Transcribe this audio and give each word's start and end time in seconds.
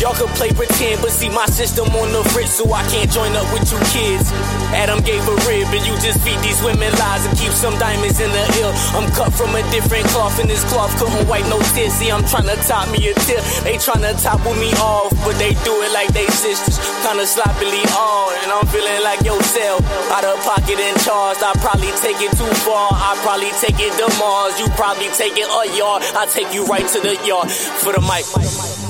Y'all 0.00 0.16
can 0.16 0.32
play 0.32 0.48
pretend, 0.48 0.96
but 1.04 1.12
see 1.12 1.28
my 1.28 1.44
system 1.44 1.84
on 1.92 2.08
the 2.08 2.24
fritz, 2.32 2.56
so 2.56 2.64
I 2.72 2.80
can't 2.88 3.12
join 3.12 3.36
up 3.36 3.44
with 3.52 3.68
you 3.68 3.76
kids. 3.92 4.32
Adam 4.72 5.04
gave 5.04 5.20
a 5.28 5.36
rib, 5.44 5.68
and 5.76 5.84
you 5.84 5.92
just 6.00 6.24
feed 6.24 6.40
these 6.40 6.56
women 6.64 6.88
lies 6.96 7.28
and 7.28 7.36
keep 7.36 7.52
some 7.52 7.76
diamonds 7.76 8.16
in 8.16 8.32
the 8.32 8.44
ill. 8.64 8.72
I'm 8.96 9.04
cut 9.12 9.28
from 9.28 9.52
a 9.52 9.60
different 9.68 10.08
cloth, 10.08 10.40
and 10.40 10.48
this 10.48 10.64
cloth 10.72 10.88
couldn't 10.96 11.28
wipe 11.28 11.44
no 11.52 11.60
tears. 11.76 11.92
See, 12.00 12.08
I'm 12.08 12.24
trying 12.24 12.48
to 12.48 12.56
top 12.64 12.88
me 12.88 13.12
a 13.12 13.14
tip. 13.28 13.44
They 13.60 13.76
trying 13.76 14.00
to 14.00 14.16
topple 14.16 14.56
me 14.56 14.72
off, 14.80 15.12
but 15.20 15.36
they 15.36 15.52
do 15.68 15.74
it 15.84 15.92
like 15.92 16.08
they 16.16 16.24
sisters. 16.32 16.80
Kinda 17.04 17.28
sloppily 17.28 17.84
all, 17.92 18.32
and 18.40 18.48
I'm 18.48 18.64
feeling 18.72 19.04
like 19.04 19.20
yourself. 19.20 19.84
Out 20.16 20.24
of 20.24 20.40
pocket 20.48 20.80
and 20.80 20.96
charged, 21.04 21.44
I 21.44 21.52
probably 21.60 21.92
take 22.00 22.24
it 22.24 22.32
too 22.40 22.48
far. 22.64 22.88
I 22.88 23.20
probably 23.20 23.52
take 23.60 23.76
it 23.76 23.92
to 24.00 24.08
Mars. 24.16 24.56
You 24.56 24.64
probably 24.80 25.12
take 25.12 25.36
it 25.36 25.44
a 25.44 25.76
yard. 25.76 26.08
I 26.16 26.24
take 26.24 26.48
you 26.56 26.64
right 26.64 26.88
to 26.88 27.00
the 27.04 27.20
yard 27.28 27.52
for 27.52 27.92
the 27.92 28.00
mic. 28.00 28.24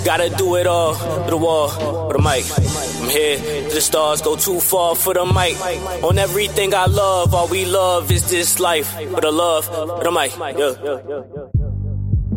Gotta 0.04 0.30
do 0.30 0.56
it 0.56 0.66
all 0.66 0.94
through 0.94 1.30
the 1.30 1.36
wall, 1.36 1.68
for 1.68 2.12
the 2.14 2.22
mic. 2.22 2.44
I'm 3.02 3.08
here, 3.10 3.68
the 3.68 3.80
stars 3.80 4.22
go 4.22 4.36
too 4.36 4.58
far 4.60 4.94
for 4.94 5.14
the 5.14 5.24
mic. 5.26 5.56
On 6.02 6.18
everything 6.18 6.74
I 6.74 6.86
love, 6.86 7.34
all 7.34 7.48
we 7.48 7.64
love 7.66 8.10
is 8.10 8.28
this 8.30 8.58
life. 8.60 8.90
For 8.90 9.20
the 9.20 9.30
love, 9.30 9.66
for 9.66 10.04
the 10.04 10.10
mic. 10.10 10.32
Yeah. 10.38 10.74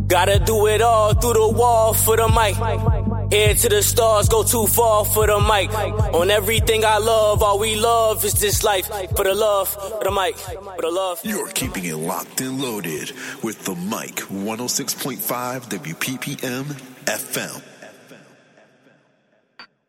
Gotta 0.08 0.40
do 0.40 0.68
it 0.68 0.82
all 0.82 1.14
through 1.14 1.34
the 1.34 1.48
wall 1.48 1.94
for 1.94 2.18
the 2.18 2.28
mic. 2.28 2.56
Head 3.34 3.58
to 3.58 3.70
the 3.70 3.82
stars, 3.82 4.30
go 4.30 4.44
too 4.44 4.68
far 4.68 5.04
for 5.06 5.26
the 5.26 5.40
mic. 5.40 5.74
On 6.14 6.30
everything 6.30 6.86
I 6.86 7.00
love, 7.00 7.42
all 7.42 7.58
we 7.58 7.76
love 7.76 8.24
is 8.24 8.36
this 8.40 8.64
life. 8.64 8.86
For 9.16 9.24
the 9.24 9.34
love, 9.34 9.70
for 9.70 10.04
the 10.04 10.12
mic, 10.12 10.36
for 10.36 10.82
the 10.84 10.92
love. 10.92 11.20
You're 11.24 11.48
keeping 11.48 11.84
it 11.86 11.96
locked 11.96 12.42
and 12.42 12.62
loaded 12.62 13.12
with 13.42 13.66
the 13.66 13.74
mic 13.74 14.18
106.5 14.30 15.18
WPPM 15.68 16.64
FM. 17.06 17.64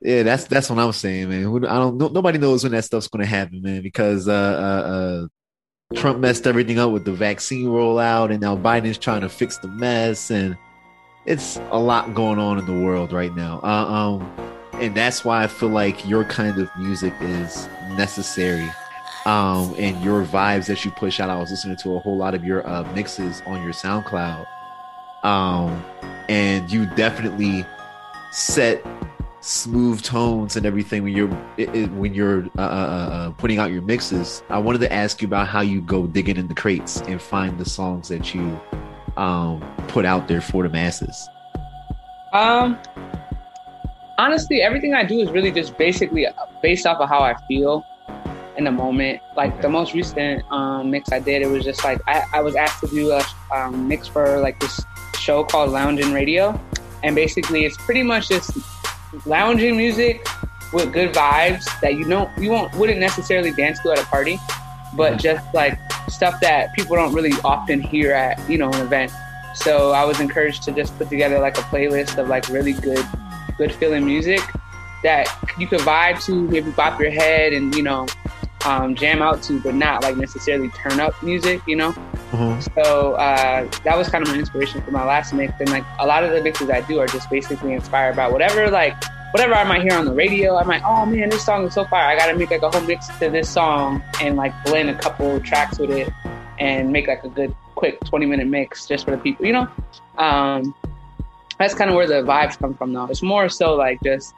Yeah, 0.00 0.22
that's 0.22 0.44
that's 0.44 0.70
what 0.70 0.78
I'm 0.78 0.92
saying, 0.92 1.28
man. 1.28 1.66
I 1.66 1.76
don't. 1.76 1.98
nobody 1.98 2.38
knows 2.38 2.62
when 2.62 2.72
that 2.72 2.84
stuff's 2.84 3.08
going 3.08 3.26
to 3.26 3.30
happen, 3.30 3.60
man, 3.60 3.82
because 3.82 4.26
uh, 4.26 4.32
uh, 4.32 4.88
uh, 4.88 5.98
Trump 6.00 6.18
messed 6.18 6.46
everything 6.46 6.78
up 6.78 6.92
with 6.92 7.04
the 7.04 7.12
vaccine 7.12 7.66
rollout, 7.66 8.30
and 8.30 8.40
now 8.40 8.56
Biden's 8.56 8.96
trying 8.96 9.20
to 9.20 9.28
fix 9.28 9.58
the 9.58 9.68
mess, 9.68 10.30
and 10.30 10.56
it's 11.26 11.56
a 11.70 11.78
lot 11.78 12.14
going 12.14 12.38
on 12.38 12.58
in 12.58 12.66
the 12.66 12.84
world 12.84 13.12
right 13.12 13.34
now. 13.34 13.60
Uh, 13.62 13.66
um, 13.66 14.36
and 14.74 14.94
that's 14.94 15.24
why 15.24 15.42
I 15.42 15.46
feel 15.46 15.70
like 15.70 16.06
your 16.06 16.24
kind 16.24 16.58
of 16.58 16.68
music 16.78 17.14
is 17.20 17.68
necessary. 17.90 18.70
Um, 19.24 19.74
and 19.78 20.04
your 20.04 20.22
vibes 20.22 20.66
that 20.66 20.84
you 20.84 20.90
push 20.90 21.18
out. 21.18 21.30
I 21.30 21.38
was 21.38 21.50
listening 21.50 21.78
to 21.78 21.94
a 21.94 21.98
whole 21.98 22.16
lot 22.16 22.34
of 22.34 22.44
your 22.44 22.66
uh, 22.66 22.82
mixes 22.92 23.40
on 23.46 23.62
your 23.62 23.72
SoundCloud. 23.72 24.46
Um, 25.22 25.82
and 26.28 26.70
you 26.70 26.84
definitely 26.94 27.64
set 28.32 28.84
smooth 29.40 30.02
tones 30.02 30.56
and 30.56 30.66
everything 30.66 31.02
when 31.04 31.14
you're 31.14 31.46
it, 31.56 31.90
when 31.92 32.12
you're 32.12 32.46
uh, 32.58 32.60
uh, 32.60 32.62
uh, 32.62 33.30
putting 33.32 33.58
out 33.58 33.70
your 33.72 33.80
mixes. 33.82 34.42
I 34.50 34.58
wanted 34.58 34.80
to 34.82 34.92
ask 34.92 35.22
you 35.22 35.28
about 35.28 35.48
how 35.48 35.62
you 35.62 35.80
go 35.80 36.06
digging 36.06 36.36
in 36.36 36.46
the 36.46 36.54
crates 36.54 37.00
and 37.02 37.20
find 37.20 37.58
the 37.58 37.64
songs 37.64 38.08
that 38.08 38.34
you 38.34 38.60
um, 39.16 39.60
put 39.88 40.04
out 40.04 40.28
there 40.28 40.40
for 40.40 40.62
the 40.62 40.68
masses. 40.68 41.28
Um, 42.32 42.78
honestly, 44.18 44.62
everything 44.62 44.94
I 44.94 45.04
do 45.04 45.18
is 45.20 45.30
really 45.30 45.52
just 45.52 45.76
basically 45.78 46.26
based 46.62 46.86
off 46.86 47.00
of 47.00 47.08
how 47.08 47.20
I 47.20 47.34
feel 47.46 47.84
in 48.56 48.64
the 48.64 48.72
moment. 48.72 49.20
Like 49.36 49.52
okay. 49.52 49.62
the 49.62 49.68
most 49.68 49.94
recent 49.94 50.44
um, 50.50 50.90
mix 50.90 51.12
I 51.12 51.20
did, 51.20 51.42
it 51.42 51.46
was 51.46 51.64
just 51.64 51.84
like 51.84 52.00
I, 52.06 52.24
I 52.32 52.40
was 52.42 52.54
asked 52.56 52.80
to 52.80 52.88
do 52.88 53.10
a 53.10 53.22
um, 53.54 53.88
mix 53.88 54.08
for 54.08 54.40
like 54.40 54.58
this 54.60 54.80
show 55.18 55.44
called 55.44 55.70
Lounging 55.70 56.12
Radio, 56.12 56.60
and 57.02 57.14
basically 57.14 57.64
it's 57.64 57.76
pretty 57.76 58.02
much 58.02 58.28
just 58.28 58.50
lounging 59.26 59.76
music 59.76 60.26
with 60.72 60.92
good 60.92 61.14
vibes 61.14 61.64
that 61.80 61.94
you 61.94 62.04
don't 62.04 62.30
you 62.38 62.50
won't 62.50 62.74
wouldn't 62.74 62.98
necessarily 62.98 63.52
dance 63.52 63.80
to 63.80 63.92
at 63.92 64.00
a 64.00 64.06
party, 64.06 64.38
but 64.96 65.18
just 65.18 65.52
like 65.54 65.78
stuff 66.08 66.40
that 66.40 66.72
people 66.74 66.96
don't 66.96 67.12
really 67.12 67.32
often 67.44 67.80
hear 67.80 68.12
at 68.12 68.38
you 68.48 68.58
know 68.58 68.70
an 68.70 68.80
event. 68.80 69.12
So 69.54 69.92
I 69.92 70.04
was 70.04 70.20
encouraged 70.20 70.64
to 70.64 70.72
just 70.72 70.96
put 70.98 71.08
together 71.08 71.38
like 71.38 71.56
a 71.58 71.62
playlist 71.62 72.18
of 72.18 72.28
like 72.28 72.48
really 72.48 72.72
good 72.72 73.04
good 73.56 73.72
feeling 73.72 74.04
music 74.04 74.40
that 75.02 75.28
you 75.58 75.66
could 75.66 75.80
vibe 75.80 76.24
to, 76.24 76.48
maybe 76.48 76.70
bop 76.72 76.98
your 77.00 77.10
head 77.10 77.52
and 77.52 77.74
you 77.74 77.82
know 77.82 78.06
um, 78.64 78.94
jam 78.94 79.22
out 79.22 79.42
to, 79.44 79.60
but 79.60 79.74
not 79.74 80.02
like 80.02 80.16
necessarily 80.16 80.70
turn 80.70 81.00
up 81.00 81.20
music, 81.22 81.60
you 81.66 81.76
know. 81.76 81.92
Mm-hmm. 82.32 82.60
So 82.74 83.14
uh, 83.14 83.70
that 83.84 83.96
was 83.96 84.08
kind 84.08 84.26
of 84.26 84.32
my 84.32 84.38
inspiration 84.38 84.82
for 84.82 84.90
my 84.90 85.04
last 85.04 85.32
mix, 85.32 85.52
and 85.60 85.70
like 85.70 85.84
a 85.98 86.06
lot 86.06 86.24
of 86.24 86.30
the 86.30 86.42
mixes 86.42 86.70
I 86.70 86.80
do 86.82 86.98
are 86.98 87.06
just 87.06 87.30
basically 87.30 87.74
inspired 87.74 88.16
by 88.16 88.28
whatever 88.28 88.70
like 88.70 88.96
whatever 89.34 89.52
I 89.54 89.64
might 89.64 89.82
hear 89.82 89.94
on 89.94 90.04
the 90.04 90.14
radio. 90.14 90.56
I 90.56 90.62
might, 90.62 90.80
oh 90.84 91.04
man, 91.04 91.28
this 91.28 91.44
song 91.44 91.66
is 91.66 91.74
so 91.74 91.84
fire. 91.86 92.06
I 92.06 92.16
gotta 92.16 92.38
make 92.38 92.52
like 92.52 92.62
a 92.62 92.70
whole 92.70 92.82
mix 92.82 93.08
to 93.18 93.28
this 93.28 93.50
song 93.50 94.00
and 94.20 94.36
like 94.36 94.52
blend 94.64 94.90
a 94.90 94.94
couple 94.94 95.40
tracks 95.40 95.76
with 95.76 95.90
it 95.90 96.08
and 96.60 96.92
make 96.92 97.08
like 97.08 97.24
a 97.24 97.28
good 97.28 97.52
quick 97.74 97.98
20 98.04 98.26
minute 98.26 98.46
mix 98.46 98.86
just 98.86 99.04
for 99.04 99.10
the 99.10 99.18
people, 99.18 99.44
you 99.44 99.52
know. 99.52 99.66
Um, 100.18 100.72
that's 101.58 101.74
kind 101.74 101.90
of 101.90 101.96
where 101.96 102.06
the 102.06 102.22
vibes 102.22 102.56
come 102.56 102.74
from 102.74 102.92
though. 102.92 103.06
It's 103.06 103.22
more 103.22 103.48
so 103.48 103.74
like 103.74 104.00
just 104.04 104.36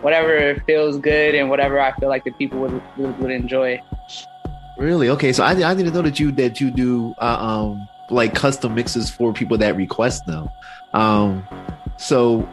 whatever 0.00 0.58
feels 0.66 0.96
good 0.96 1.34
and 1.34 1.50
whatever 1.50 1.78
I 1.78 1.92
feel 1.96 2.08
like 2.08 2.24
the 2.24 2.32
people 2.32 2.58
would 2.60 2.82
would, 2.96 3.18
would 3.18 3.30
enjoy. 3.30 3.82
Really? 4.78 5.10
Okay. 5.10 5.34
So 5.34 5.44
I, 5.44 5.50
I 5.50 5.74
didn't 5.74 5.92
know 5.92 6.00
that 6.00 6.18
you 6.18 6.32
that 6.32 6.58
you 6.58 6.70
do 6.70 7.12
uh, 7.18 7.36
um 7.38 7.86
like 8.08 8.34
custom 8.34 8.76
mixes 8.76 9.10
for 9.10 9.34
people 9.34 9.58
that 9.58 9.76
request 9.76 10.24
them. 10.24 10.48
Um, 10.94 11.46
so 11.98 12.48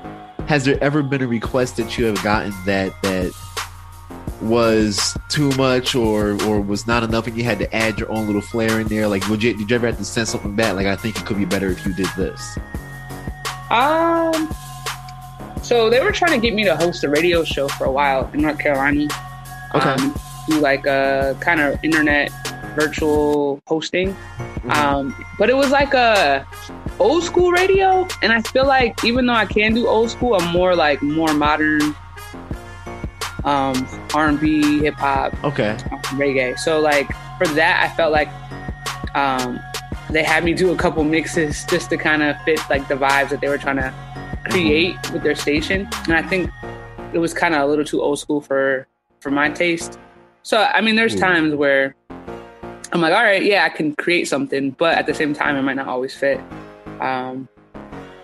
has 0.47 0.65
there 0.65 0.81
ever 0.83 1.01
been 1.01 1.21
a 1.21 1.27
request 1.27 1.77
that 1.77 1.97
you 1.97 2.05
have 2.05 2.21
gotten 2.23 2.53
that 2.65 2.93
that 3.01 3.33
was 4.41 5.17
too 5.29 5.49
much 5.51 5.95
or 5.95 6.41
or 6.43 6.59
was 6.59 6.85
not 6.85 7.03
enough 7.03 7.25
and 7.25 7.37
you 7.37 7.43
had 7.43 7.57
to 7.57 7.75
add 7.75 7.97
your 7.97 8.11
own 8.11 8.27
little 8.27 8.41
flair 8.41 8.79
in 8.79 8.87
there 8.87 9.07
like 9.07 9.27
would 9.29 9.41
you 9.41 9.55
did 9.55 9.69
you 9.69 9.75
ever 9.75 9.87
have 9.87 9.97
to 9.97 10.05
send 10.05 10.27
something 10.27 10.55
back 10.55 10.75
like 10.75 10.85
i 10.85 10.95
think 10.95 11.15
it 11.15 11.25
could 11.25 11.37
be 11.37 11.45
better 11.45 11.69
if 11.69 11.85
you 11.85 11.93
did 11.93 12.07
this 12.17 12.57
um 13.71 14.49
so 15.65 15.89
they 15.89 15.99
were 15.99 16.11
trying 16.11 16.39
to 16.39 16.47
get 16.47 16.53
me 16.53 16.63
to 16.63 16.75
host 16.75 17.03
a 17.03 17.09
radio 17.09 17.43
show 17.43 17.67
for 17.67 17.85
a 17.85 17.91
while 17.91 18.29
in 18.33 18.41
North 18.41 18.59
Carolina. 18.59 19.07
Okay. 19.73 19.89
Um, 19.89 20.15
do 20.47 20.59
like 20.59 20.85
a 20.85 21.35
kind 21.39 21.59
of 21.59 21.83
internet 21.83 22.29
virtual 22.75 23.59
hosting. 23.67 24.13
Mm-hmm. 24.13 24.71
Um, 24.71 25.25
but 25.37 25.49
it 25.49 25.55
was 25.55 25.71
like 25.71 25.93
a 25.93 26.45
old 26.99 27.23
school 27.23 27.51
radio, 27.51 28.07
and 28.21 28.31
I 28.31 28.41
feel 28.41 28.65
like 28.65 29.03
even 29.03 29.25
though 29.25 29.33
I 29.33 29.45
can 29.45 29.73
do 29.73 29.87
old 29.87 30.09
school, 30.09 30.35
I'm 30.35 30.51
more 30.51 30.75
like 30.75 31.01
more 31.01 31.33
modern 31.33 31.95
um, 33.43 33.87
R&B, 34.13 34.79
hip 34.79 34.95
hop, 34.95 35.33
okay, 35.43 35.71
um, 35.91 36.01
reggae. 36.19 36.57
So 36.57 36.79
like 36.79 37.07
for 37.37 37.47
that, 37.49 37.87
I 37.89 37.95
felt 37.95 38.11
like 38.11 38.29
um, 39.15 39.59
they 40.09 40.23
had 40.23 40.43
me 40.43 40.53
do 40.53 40.71
a 40.71 40.75
couple 40.75 41.03
mixes 41.03 41.63
just 41.65 41.89
to 41.91 41.97
kind 41.97 42.23
of 42.23 42.35
fit 42.41 42.59
like 42.69 42.87
the 42.87 42.95
vibes 42.95 43.29
that 43.29 43.41
they 43.41 43.47
were 43.47 43.57
trying 43.57 43.77
to 43.77 43.93
create 44.49 44.95
with 45.11 45.23
their 45.23 45.35
station, 45.35 45.87
and 46.05 46.13
I 46.13 46.21
think 46.21 46.49
it 47.13 47.19
was 47.19 47.33
kind 47.33 47.53
of 47.53 47.61
a 47.61 47.65
little 47.65 47.85
too 47.85 48.01
old 48.01 48.19
school 48.19 48.41
for 48.41 48.87
for 49.19 49.31
my 49.31 49.49
taste. 49.49 49.99
So 50.41 50.63
I 50.63 50.81
mean, 50.81 50.95
there's 50.95 51.15
times 51.15 51.55
where 51.55 51.95
I'm 52.95 53.01
like, 53.01 53.13
all 53.13 53.23
right, 53.23 53.43
yeah, 53.43 53.65
I 53.65 53.69
can 53.69 53.93
create 53.93 54.25
something, 54.25 54.71
but 54.71 54.97
at 54.97 55.05
the 55.05 55.13
same 55.13 55.33
time, 55.33 55.57
it 55.57 55.63
might 55.63 55.75
not 55.75 55.89
always 55.89 56.15
fit. 56.15 56.39
Um, 57.01 57.49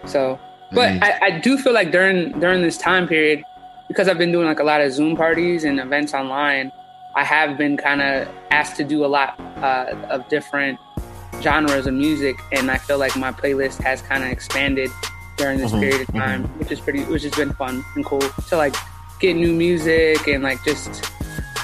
so, 0.06 0.40
but 0.72 1.04
I, 1.04 1.20
I 1.24 1.40
do 1.40 1.58
feel 1.58 1.74
like 1.74 1.92
during 1.92 2.40
during 2.40 2.62
this 2.62 2.78
time 2.78 3.06
period, 3.06 3.44
because 3.90 4.08
I've 4.08 4.18
been 4.18 4.32
doing 4.32 4.48
like 4.48 4.62
a 4.62 4.64
lot 4.64 4.80
of 4.80 4.94
Zoom 4.94 5.18
parties 5.18 5.66
and 5.66 5.78
events 5.78 6.14
online, 6.14 6.72
I 7.18 7.26
have 7.26 7.58
been 7.58 7.76
kind 7.76 8.02
of 8.02 8.30
asked 8.52 8.78
to 8.78 8.86
do 8.86 9.04
a 9.04 9.08
lot 9.08 9.38
uh, 9.58 9.94
of 10.10 10.26
different 10.30 10.80
genres 11.42 11.86
of 11.86 11.94
music, 11.94 12.38
and 12.54 12.72
I 12.72 12.78
feel 12.78 12.98
like 12.98 13.18
my 13.18 13.34
playlist 13.34 13.84
has 13.84 14.02
kind 14.02 14.24
of 14.24 14.30
expanded 14.30 14.90
during 15.36 15.58
this 15.58 15.72
mm-hmm. 15.72 15.82
period 15.82 16.02
of 16.02 16.08
mm-hmm. 16.08 16.20
time, 16.20 16.44
mm-hmm. 16.46 16.60
which 16.60 16.72
is 16.72 16.80
pretty, 16.80 17.04
which 17.04 17.24
has 17.24 17.36
been 17.36 17.52
fun 17.56 17.84
and 17.98 18.06
cool 18.06 18.22
to 18.22 18.56
like 18.56 18.76
get 19.20 19.36
new 19.36 19.52
music 19.52 20.30
and 20.30 20.44
like 20.44 20.64
just 20.64 21.04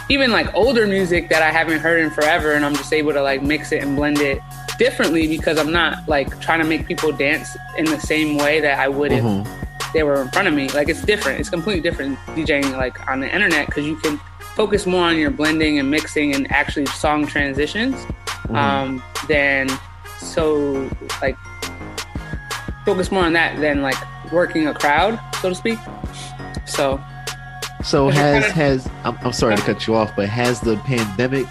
even 0.10 0.32
like 0.32 0.54
older 0.54 0.88
music 0.88 1.30
that 1.30 1.42
I 1.42 1.52
haven't 1.52 1.80
heard 1.80 2.02
in 2.02 2.10
forever, 2.12 2.54
and 2.54 2.66
I'm 2.66 2.76
just 2.76 2.94
able 2.94 3.14
to 3.14 3.22
like 3.22 3.42
mix 3.42 3.72
it 3.72 3.84
and 3.84 3.96
blend 3.96 4.20
it 4.20 4.42
differently 4.78 5.28
because 5.28 5.58
I'm 5.58 5.72
not 5.72 6.08
like 6.08 6.40
trying 6.40 6.60
to 6.60 6.66
make 6.66 6.88
people 6.88 7.12
dance 7.12 7.58
in 7.78 7.86
the 7.86 8.00
same 8.00 8.38
way 8.38 8.60
that 8.60 8.80
I 8.80 8.88
would 8.88 9.12
mm-hmm. 9.12 9.50
if 9.80 9.94
they 9.94 10.04
were 10.04 10.22
in 10.22 10.30
front 10.30 10.48
of 10.48 10.54
me. 10.54 10.70
Like 10.70 10.90
it's 10.90 11.02
different. 11.02 11.40
It's 11.40 11.50
completely 11.50 11.82
different 11.82 12.18
DJing 12.36 12.78
like 12.78 13.08
on 13.08 13.20
the 13.20 13.34
internet 13.34 13.68
because 13.68 13.86
you 13.86 13.98
can 13.98 14.18
focus 14.56 14.86
more 14.86 15.04
on 15.04 15.18
your 15.18 15.32
blending 15.32 15.80
and 15.80 15.90
mixing 15.92 16.34
and 16.34 16.52
actually 16.52 16.86
song 16.88 17.28
transitions 17.28 17.96
mm-hmm. 17.96 18.56
um, 18.56 19.04
than 19.28 19.70
so 20.20 20.90
like 21.22 21.38
focus 22.86 23.12
more 23.12 23.24
on 23.24 23.34
that 23.34 23.60
than 23.60 23.82
like 23.82 23.98
working 24.32 24.68
a 24.68 24.74
crowd, 24.74 25.20
so 25.42 25.50
to 25.50 25.56
speak. 25.56 25.80
So, 26.66 27.04
so 27.84 28.10
has 28.10 28.46
has 28.52 28.90
I'm, 29.04 29.18
I'm 29.22 29.34
sorry 29.34 29.56
to 29.56 29.62
cut 29.62 29.88
you 29.88 29.96
off, 29.96 30.16
but 30.16 30.28
has 30.30 30.62
the 30.62 30.78
pandemic 30.78 31.48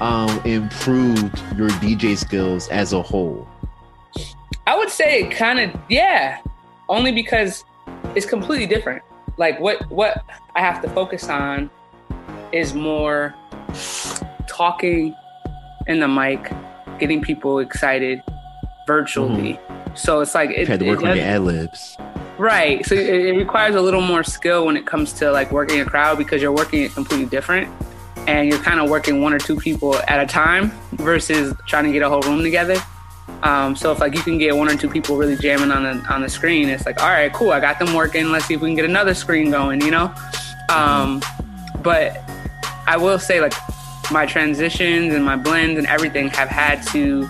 um, 0.00 0.40
improved 0.44 1.42
your 1.56 1.68
DJ 1.68 2.16
skills 2.16 2.68
as 2.68 2.92
a 2.92 3.02
whole? 3.02 3.48
I 4.66 4.76
would 4.76 4.90
say 4.90 5.22
it 5.22 5.30
kind 5.30 5.58
of 5.58 5.80
yeah, 5.88 6.40
only 6.88 7.12
because 7.12 7.64
it's 8.14 8.26
completely 8.26 8.66
different. 8.66 9.02
Like 9.36 9.60
what 9.60 9.88
what 9.90 10.24
I 10.54 10.60
have 10.60 10.82
to 10.82 10.88
focus 10.90 11.28
on 11.28 11.70
is 12.52 12.74
more 12.74 13.34
talking 14.46 15.14
in 15.86 16.00
the 16.00 16.08
mic, 16.08 16.52
getting 16.98 17.20
people 17.20 17.58
excited 17.58 18.22
virtually. 18.86 19.54
Mm-hmm. 19.54 19.96
So 19.96 20.20
it's 20.20 20.34
like 20.34 20.50
it, 20.50 20.60
you 20.60 20.66
had 20.66 20.80
to 20.80 20.88
work 20.88 21.02
on 21.02 21.16
your 21.16 21.24
ad 21.24 21.42
libs. 21.42 21.96
Right. 22.38 22.84
So 22.84 22.94
it, 22.94 23.36
requires 23.36 23.74
a 23.74 23.80
little 23.80 24.02
more 24.02 24.22
skill 24.22 24.66
when 24.66 24.76
it 24.76 24.86
comes 24.86 25.12
to 25.14 25.30
like 25.30 25.50
working 25.52 25.80
a 25.80 25.84
crowd 25.84 26.18
because 26.18 26.42
you're 26.42 26.52
working 26.52 26.82
it 26.82 26.92
completely 26.92 27.26
different 27.26 27.68
and 28.26 28.48
you're 28.48 28.58
kind 28.58 28.80
of 28.80 28.90
working 28.90 29.22
one 29.22 29.32
or 29.32 29.38
two 29.38 29.56
people 29.56 29.96
at 30.08 30.20
a 30.20 30.26
time 30.26 30.70
versus 30.92 31.54
trying 31.66 31.84
to 31.84 31.92
get 31.92 32.02
a 32.02 32.08
whole 32.08 32.20
room 32.22 32.42
together. 32.42 32.76
Um, 33.42 33.76
so 33.76 33.92
if 33.92 34.00
like 34.00 34.14
you 34.14 34.22
can 34.22 34.38
get 34.38 34.56
one 34.56 34.68
or 34.68 34.76
two 34.76 34.88
people 34.88 35.16
really 35.16 35.36
jamming 35.36 35.70
on 35.70 35.82
the 35.82 36.12
on 36.12 36.22
the 36.22 36.28
screen, 36.28 36.68
it's 36.68 36.86
like 36.86 37.00
all 37.00 37.08
right, 37.08 37.32
cool, 37.32 37.50
I 37.50 37.60
got 37.60 37.78
them 37.78 37.94
working. 37.94 38.30
Let's 38.30 38.46
see 38.46 38.54
if 38.54 38.60
we 38.60 38.68
can 38.68 38.76
get 38.76 38.84
another 38.84 39.14
screen 39.14 39.50
going, 39.50 39.80
you 39.80 39.90
know. 39.90 40.12
Um, 40.68 41.22
but 41.82 42.22
I 42.86 42.96
will 42.96 43.18
say 43.18 43.40
like 43.40 43.54
my 44.10 44.26
transitions 44.26 45.14
and 45.14 45.24
my 45.24 45.36
blends 45.36 45.78
and 45.78 45.86
everything 45.86 46.28
have 46.28 46.48
had 46.48 46.86
to 46.88 47.28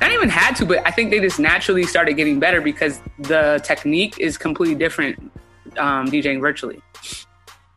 not 0.00 0.12
even 0.12 0.28
had 0.28 0.54
to, 0.56 0.66
but 0.66 0.86
I 0.86 0.90
think 0.90 1.10
they 1.10 1.20
just 1.20 1.38
naturally 1.38 1.84
started 1.84 2.14
getting 2.14 2.40
better 2.40 2.60
because 2.60 3.00
the 3.18 3.60
technique 3.64 4.18
is 4.18 4.38
completely 4.38 4.74
different 4.74 5.18
um, 5.76 6.06
DJing 6.08 6.40
virtually. 6.40 6.80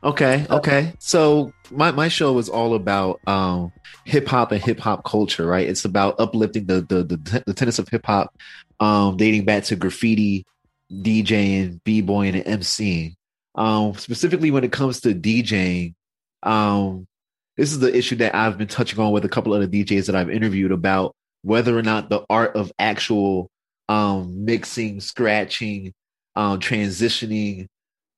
Okay, 0.04 0.46
okay. 0.50 0.94
So 1.00 1.54
my, 1.72 1.92
my 1.92 2.10
show 2.10 2.38
is 2.38 2.50
all 2.50 2.76
about 2.76 3.22
um, 3.26 3.72
hip 4.06 4.28
hop 4.28 4.52
and 4.52 4.62
hip 4.62 4.80
hop 4.80 5.06
culture, 5.06 5.46
right? 5.46 5.68
It's 5.68 5.86
about 5.86 6.20
uplifting 6.20 6.66
the 6.66 6.82
the 6.82 7.04
the, 7.04 7.44
the 7.46 7.54
tenets 7.54 7.80
of 7.80 7.88
hip 7.88 8.06
hop, 8.06 8.36
um, 8.80 9.16
dating 9.16 9.46
back 9.46 9.64
to 9.66 9.76
graffiti, 9.76 10.46
DJing, 10.92 11.80
b 11.84 12.02
boying, 12.02 12.36
and 12.36 12.62
MCing. 12.62 13.16
Um, 13.56 13.94
specifically 13.94 14.52
when 14.52 14.64
it 14.64 14.72
comes 14.72 15.00
to 15.02 15.14
DJing, 15.14 15.94
um, 16.42 17.08
this 17.56 17.72
is 17.72 17.80
the 17.80 17.96
issue 17.96 18.16
that 18.18 18.36
I've 18.36 18.58
been 18.58 18.68
touching 18.68 19.00
on 19.00 19.12
with 19.14 19.26
a 19.26 19.30
couple 19.30 19.54
of 19.54 19.70
the 19.70 19.84
DJs 19.84 20.08
that 20.08 20.16
I've 20.16 20.30
interviewed 20.30 20.72
about 20.72 21.16
whether 21.44 21.78
or 21.78 21.84
not 21.84 22.10
the 22.10 22.26
art 22.30 22.56
of 22.56 22.72
actual 22.80 23.50
um, 23.90 24.46
mixing, 24.46 25.00
scratching, 25.00 25.94
um, 26.36 26.60
transitioning, 26.60 27.68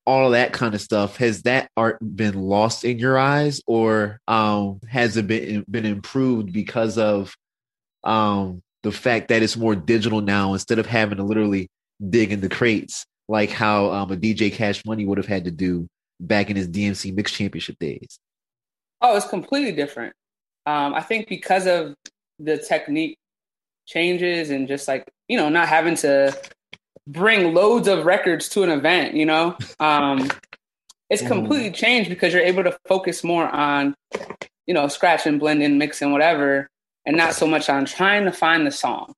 all 0.06 0.32
that 0.32 0.54
kind 0.54 0.76
of 0.76 0.82
stuff 0.82 1.18
has 1.18 1.42
that 1.42 1.70
art 1.76 1.98
been 2.16 2.36
lost 2.36 2.86
in 2.86 3.00
your 3.00 3.18
eyes, 3.18 3.62
or 3.68 4.20
um, 4.28 4.80
has 4.88 5.18
it 5.18 5.28
been 5.28 5.66
been 5.70 5.86
improved 5.86 6.54
because 6.54 6.98
of 6.98 7.36
um, 8.04 8.62
the 8.84 8.92
fact 8.92 9.30
that 9.30 9.42
it's 9.42 9.58
more 9.58 9.76
digital 9.76 10.22
now 10.22 10.54
instead 10.54 10.78
of 10.78 10.86
having 10.86 11.18
to 11.18 11.24
literally 11.24 11.68
dig 12.10 12.32
in 12.32 12.42
the 12.42 12.50
crates 12.50 13.06
like 13.28 13.50
how 13.50 13.92
um, 13.92 14.12
a 14.12 14.16
DJ 14.16 14.54
Cash 14.54 14.86
Money 14.86 15.06
would 15.06 15.18
have 15.18 15.28
had 15.28 15.46
to 15.46 15.52
do 15.52 15.88
back 16.20 16.50
in 16.50 16.56
his 16.56 16.68
DMC 16.68 17.16
Mix 17.16 17.32
Championship 17.32 17.78
days? 17.80 18.20
Oh, 19.02 19.16
it's 19.16 19.28
completely 19.28 19.72
different. 19.72 20.14
Um, 20.66 20.94
I 20.94 21.02
think 21.02 21.28
because 21.28 21.68
of 21.68 21.96
the 22.40 22.58
technique 22.58 23.18
changes 23.86 24.50
and 24.50 24.68
just 24.68 24.88
like 24.88 25.08
you 25.28 25.38
know 25.38 25.50
not 25.50 25.68
having 25.68 25.96
to 25.96 26.36
bring 27.08 27.54
loads 27.54 27.88
of 27.88 28.06
records 28.06 28.50
to 28.50 28.64
an 28.64 28.70
event 28.70 29.14
you 29.14 29.26
know 29.26 29.56
um 29.80 30.28
it's 31.10 31.22
mm-hmm. 31.22 31.34
completely 31.34 31.72
changed 31.72 32.10
because 32.10 32.34
you're 32.34 32.42
able 32.42 32.64
to 32.64 32.76
focus 32.88 33.24
more 33.24 33.48
on 33.48 33.94
you 34.66 34.74
know 34.74 34.88
scratching 34.88 35.38
blending 35.38 35.78
mixing 35.78 36.12
whatever 36.12 36.68
and 37.06 37.16
not 37.16 37.34
so 37.34 37.46
much 37.46 37.70
on 37.70 37.86
trying 37.86 38.26
to 38.26 38.32
find 38.32 38.66
the 38.66 38.72
song 38.72 39.14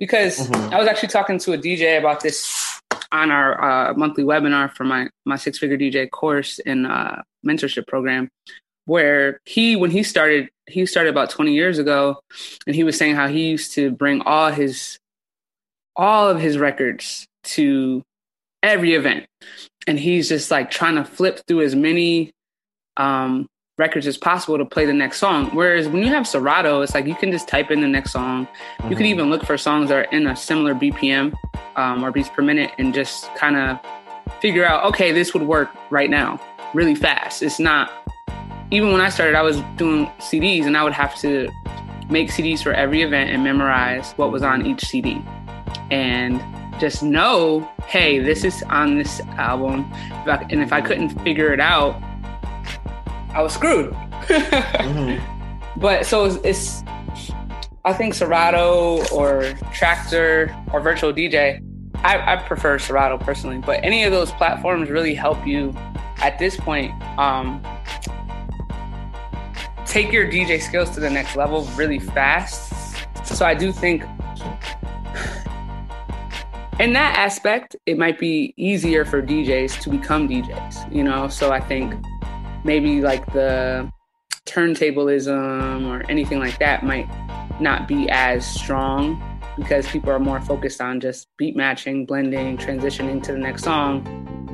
because 0.00 0.48
mm-hmm. 0.48 0.74
i 0.74 0.78
was 0.78 0.88
actually 0.88 1.08
talking 1.08 1.38
to 1.38 1.52
a 1.52 1.58
dj 1.58 1.98
about 1.98 2.20
this 2.20 2.80
on 3.12 3.30
our 3.30 3.90
uh, 3.90 3.94
monthly 3.94 4.24
webinar 4.24 4.72
for 4.72 4.84
my 4.84 5.08
my 5.26 5.36
six 5.36 5.58
figure 5.58 5.76
dj 5.76 6.10
course 6.10 6.58
and 6.60 6.86
uh, 6.86 7.16
mentorship 7.46 7.86
program 7.86 8.30
where 8.86 9.40
he 9.44 9.76
when 9.76 9.90
he 9.90 10.02
started 10.02 10.48
he 10.66 10.86
started 10.86 11.10
about 11.10 11.30
20 11.30 11.52
years 11.52 11.78
ago 11.78 12.18
and 12.66 12.74
he 12.74 12.82
was 12.82 12.96
saying 12.96 13.14
how 13.14 13.28
he 13.28 13.48
used 13.48 13.72
to 13.74 13.90
bring 13.90 14.22
all 14.22 14.50
his 14.50 14.98
all 15.94 16.28
of 16.28 16.40
his 16.40 16.58
records 16.58 17.26
to 17.42 18.02
every 18.62 18.94
event. 18.94 19.26
And 19.86 19.98
he's 19.98 20.28
just 20.28 20.50
like 20.50 20.70
trying 20.70 20.96
to 20.96 21.04
flip 21.04 21.40
through 21.46 21.62
as 21.62 21.74
many 21.74 22.32
um, 22.96 23.46
records 23.78 24.06
as 24.06 24.16
possible 24.16 24.58
to 24.58 24.64
play 24.64 24.84
the 24.84 24.92
next 24.92 25.18
song. 25.18 25.50
Whereas 25.50 25.88
when 25.88 26.02
you 26.02 26.08
have 26.08 26.26
serato 26.26 26.80
it's 26.80 26.94
like 26.94 27.06
you 27.06 27.14
can 27.14 27.30
just 27.30 27.46
type 27.48 27.70
in 27.70 27.80
the 27.80 27.88
next 27.88 28.12
song. 28.12 28.46
Mm-hmm. 28.46 28.90
you 28.90 28.96
can 28.96 29.06
even 29.06 29.30
look 29.30 29.44
for 29.44 29.56
songs 29.58 29.90
that 29.90 29.96
are 29.96 30.10
in 30.10 30.26
a 30.26 30.36
similar 30.36 30.74
bpm 30.74 31.34
um, 31.76 32.04
or 32.04 32.10
beats 32.10 32.28
per 32.28 32.42
minute 32.42 32.72
and 32.78 32.94
just 32.94 33.32
kind 33.34 33.56
of 33.56 33.78
figure 34.40 34.64
out 34.64 34.84
okay 34.84 35.12
this 35.12 35.34
would 35.34 35.42
work 35.42 35.70
right 35.90 36.10
now 36.10 36.40
really 36.74 36.94
fast. 36.94 37.42
It's 37.42 37.58
not 37.58 37.90
even 38.70 38.92
when 38.92 39.00
I 39.00 39.08
started, 39.08 39.36
I 39.36 39.42
was 39.42 39.60
doing 39.76 40.06
CDs 40.18 40.66
and 40.66 40.76
I 40.76 40.82
would 40.82 40.92
have 40.92 41.14
to 41.20 41.48
make 42.08 42.30
CDs 42.30 42.62
for 42.62 42.72
every 42.72 43.02
event 43.02 43.30
and 43.30 43.42
memorize 43.42 44.12
what 44.12 44.32
was 44.32 44.42
on 44.42 44.66
each 44.66 44.84
CD. 44.84 45.22
And 45.90 46.42
just 46.80 47.02
know, 47.02 47.68
hey, 47.86 48.18
this 48.18 48.44
is 48.44 48.62
on 48.64 48.98
this 48.98 49.20
album. 49.38 49.90
And 50.26 50.62
if 50.62 50.72
I 50.72 50.80
couldn't 50.80 51.10
figure 51.22 51.52
it 51.52 51.60
out, 51.60 52.00
I 53.30 53.42
was 53.42 53.54
screwed. 53.54 53.92
mm-hmm. 53.92 55.24
But 55.78 56.06
so 56.06 56.24
it's, 56.24 56.36
it's, 56.42 56.82
I 57.84 57.92
think 57.92 58.14
Serato 58.14 59.04
or 59.12 59.42
Traktor 59.74 60.72
or 60.72 60.80
Virtual 60.80 61.12
DJ, 61.12 61.62
I, 61.96 62.32
I, 62.32 62.36
prefer 62.36 62.78
Serato 62.78 63.18
personally, 63.18 63.58
but 63.58 63.80
any 63.84 64.04
of 64.04 64.10
those 64.10 64.32
platforms 64.32 64.88
really 64.88 65.14
help 65.14 65.46
you 65.46 65.74
at 66.16 66.38
this 66.38 66.56
point 66.56 66.92
um, 67.18 67.62
take 69.96 70.12
your 70.12 70.30
DJ 70.30 70.60
skills 70.60 70.90
to 70.90 71.00
the 71.00 71.08
next 71.08 71.36
level 71.36 71.64
really 71.74 71.98
fast. 71.98 72.70
So 73.24 73.46
I 73.46 73.54
do 73.54 73.72
think 73.72 74.02
in 76.78 76.92
that 76.92 77.16
aspect, 77.16 77.76
it 77.86 77.96
might 77.96 78.18
be 78.18 78.52
easier 78.58 79.06
for 79.06 79.22
DJs 79.22 79.80
to 79.80 79.88
become 79.88 80.28
DJs, 80.28 80.94
you 80.94 81.02
know? 81.02 81.28
So 81.28 81.50
I 81.50 81.60
think 81.60 81.94
maybe 82.62 83.00
like 83.00 83.24
the 83.32 83.90
turntablism 84.44 85.86
or 85.86 86.04
anything 86.10 86.40
like 86.40 86.58
that 86.58 86.84
might 86.84 87.08
not 87.58 87.88
be 87.88 88.06
as 88.10 88.44
strong 88.44 89.18
because 89.56 89.88
people 89.88 90.10
are 90.10 90.20
more 90.20 90.42
focused 90.42 90.82
on 90.82 91.00
just 91.00 91.26
beat 91.38 91.56
matching, 91.56 92.04
blending, 92.04 92.58
transitioning 92.58 93.22
to 93.22 93.32
the 93.32 93.38
next 93.38 93.64
song. 93.64 94.06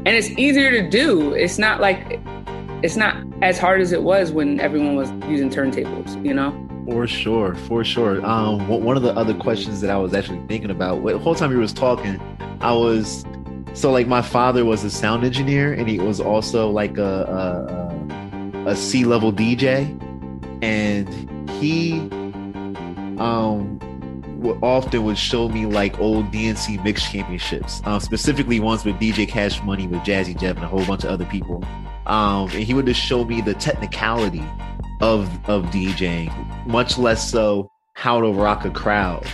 And 0.06 0.10
it's 0.10 0.30
easier 0.38 0.70
to 0.70 0.88
do. 0.88 1.34
It's 1.34 1.58
not 1.58 1.80
like 1.80 2.20
it's 2.82 2.96
not 2.96 3.16
as 3.42 3.58
hard 3.58 3.80
as 3.80 3.92
it 3.92 4.02
was 4.02 4.32
when 4.32 4.60
everyone 4.60 4.96
was 4.96 5.10
using 5.28 5.50
turntables, 5.50 6.24
you 6.24 6.34
know? 6.34 6.52
For 6.86 7.06
sure, 7.06 7.54
for 7.54 7.84
sure. 7.84 8.24
Um, 8.26 8.66
one 8.66 8.96
of 8.96 9.04
the 9.04 9.12
other 9.14 9.34
questions 9.34 9.80
that 9.82 9.90
I 9.90 9.96
was 9.96 10.14
actually 10.14 10.44
thinking 10.48 10.70
about, 10.70 11.04
the 11.04 11.18
whole 11.18 11.36
time 11.36 11.52
you 11.52 11.58
was 11.58 11.72
talking, 11.72 12.20
I 12.60 12.72
was 12.72 13.24
so 13.74 13.90
like 13.90 14.06
my 14.06 14.20
father 14.20 14.64
was 14.64 14.84
a 14.84 14.90
sound 14.90 15.24
engineer 15.24 15.72
and 15.72 15.88
he 15.88 15.98
was 15.98 16.20
also 16.20 16.68
like 16.68 16.98
a 16.98 17.70
a, 18.66 18.70
a 18.70 18.76
C 18.76 19.04
level 19.04 19.32
DJ, 19.32 19.86
and 20.62 21.08
he 21.50 22.00
um 23.18 23.78
often 24.62 25.04
would 25.04 25.18
show 25.18 25.48
me 25.48 25.66
like 25.66 25.98
old 26.00 26.30
DMC 26.30 26.82
mix 26.84 27.10
championships, 27.10 27.82
um, 27.84 28.00
specifically 28.00 28.60
ones 28.60 28.84
with 28.84 28.96
DJ 28.96 29.28
Cash 29.28 29.62
Money 29.62 29.86
with 29.86 30.00
Jazzy 30.00 30.38
Jeff 30.38 30.56
and 30.56 30.64
a 30.64 30.68
whole 30.68 30.84
bunch 30.84 31.04
of 31.04 31.10
other 31.10 31.24
people. 31.26 31.64
Um, 32.06 32.50
and 32.50 32.62
he 32.64 32.74
would 32.74 32.86
just 32.86 33.00
show 33.00 33.24
me 33.24 33.40
the 33.40 33.54
technicality 33.54 34.44
of 35.00 35.28
of 35.48 35.64
DJing, 35.66 36.66
much 36.66 36.98
less 36.98 37.30
so 37.30 37.70
how 37.94 38.20
to 38.20 38.32
rock 38.32 38.64
a 38.64 38.70
crowd. 38.70 39.26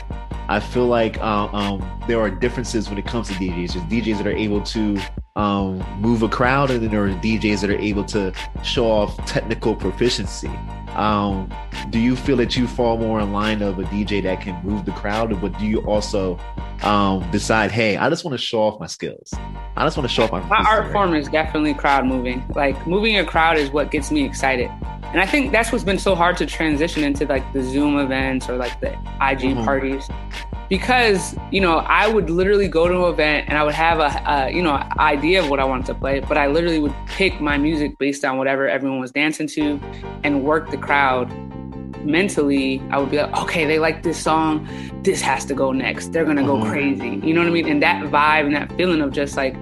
I 0.48 0.60
feel 0.60 0.86
like 0.86 1.18
uh, 1.18 1.48
um, 1.52 2.00
there 2.08 2.18
are 2.20 2.30
differences 2.30 2.88
when 2.88 2.98
it 2.98 3.06
comes 3.06 3.28
to 3.28 3.34
DJs. 3.34 3.74
There's 3.74 4.04
DJs 4.04 4.18
that 4.18 4.26
are 4.26 4.36
able 4.36 4.62
to 4.62 4.98
um, 5.38 5.78
move 6.00 6.22
a 6.22 6.28
crowd, 6.28 6.70
and 6.70 6.82
then 6.82 6.90
there 6.90 7.04
are 7.04 7.10
DJs 7.10 7.60
that 7.62 7.70
are 7.70 7.78
able 7.78 8.04
to 8.06 8.32
show 8.62 8.90
off 8.90 9.16
technical 9.24 9.74
proficiency. 9.74 10.50
Um, 10.96 11.52
do 11.90 12.00
you 12.00 12.16
feel 12.16 12.36
that 12.38 12.56
you 12.56 12.66
fall 12.66 12.98
more 12.98 13.20
in 13.20 13.32
line 13.32 13.62
of 13.62 13.78
a 13.78 13.84
DJ 13.84 14.20
that 14.24 14.40
can 14.40 14.60
move 14.64 14.84
the 14.84 14.90
crowd, 14.92 15.32
or 15.32 15.36
but 15.36 15.56
do 15.58 15.64
you 15.64 15.78
also 15.82 16.38
um, 16.82 17.28
decide, 17.30 17.70
hey, 17.70 17.96
I 17.96 18.10
just 18.10 18.24
want 18.24 18.36
to 18.36 18.44
show 18.44 18.60
off 18.60 18.80
my 18.80 18.86
skills. 18.86 19.32
I 19.76 19.84
just 19.84 19.96
want 19.96 20.08
to 20.08 20.14
show 20.14 20.24
off 20.24 20.32
my. 20.32 20.40
My 20.40 20.64
art 20.68 20.90
form 20.92 21.14
is 21.14 21.28
definitely 21.28 21.72
crowd 21.74 22.04
moving. 22.04 22.44
Like 22.56 22.84
moving 22.86 23.16
a 23.16 23.24
crowd 23.24 23.58
is 23.58 23.70
what 23.70 23.92
gets 23.92 24.10
me 24.10 24.24
excited, 24.24 24.70
and 25.04 25.20
I 25.20 25.26
think 25.26 25.52
that's 25.52 25.70
what's 25.70 25.84
been 25.84 25.98
so 25.98 26.16
hard 26.16 26.36
to 26.38 26.46
transition 26.46 27.04
into 27.04 27.26
like 27.26 27.52
the 27.52 27.62
Zoom 27.62 27.98
events 27.98 28.48
or 28.48 28.56
like 28.56 28.80
the 28.80 28.90
IG 29.20 29.40
mm-hmm. 29.40 29.64
parties, 29.64 30.08
because 30.68 31.36
you 31.52 31.60
know 31.60 31.78
I 31.78 32.08
would 32.08 32.28
literally 32.28 32.68
go 32.68 32.88
to 32.88 33.06
an 33.06 33.12
event 33.12 33.48
and 33.48 33.56
I 33.56 33.62
would 33.64 33.74
have 33.74 34.00
a, 34.00 34.22
a 34.26 34.50
you 34.50 34.62
know 34.62 34.74
idea 34.98 35.27
of 35.36 35.48
what 35.50 35.60
I 35.60 35.64
wanted 35.64 35.86
to 35.86 35.94
play, 35.94 36.20
but 36.20 36.36
I 36.36 36.46
literally 36.46 36.78
would 36.78 36.94
pick 37.06 37.40
my 37.40 37.56
music 37.58 37.98
based 37.98 38.24
on 38.24 38.38
whatever 38.38 38.68
everyone 38.68 39.00
was 39.00 39.10
dancing 39.12 39.46
to, 39.48 39.80
and 40.24 40.44
work 40.44 40.70
the 40.70 40.76
crowd 40.76 41.32
mentally 42.04 42.80
I 42.90 42.98
would 42.98 43.10
be 43.10 43.18
like, 43.18 43.36
okay, 43.42 43.64
they 43.66 43.78
like 43.78 44.02
this 44.02 44.18
song, 44.18 44.66
this 45.02 45.20
has 45.20 45.44
to 45.46 45.54
go 45.54 45.72
next. 45.72 46.12
They're 46.12 46.24
gonna 46.24 46.44
go 46.44 46.56
Mhm. 46.56 46.70
crazy. 46.70 47.20
You 47.26 47.34
know 47.34 47.40
what 47.40 47.48
I 47.48 47.52
mean? 47.52 47.68
And 47.68 47.82
that 47.82 48.04
vibe 48.04 48.46
and 48.46 48.54
that 48.54 48.72
feeling 48.72 49.00
of 49.00 49.12
just 49.12 49.36
like 49.36 49.54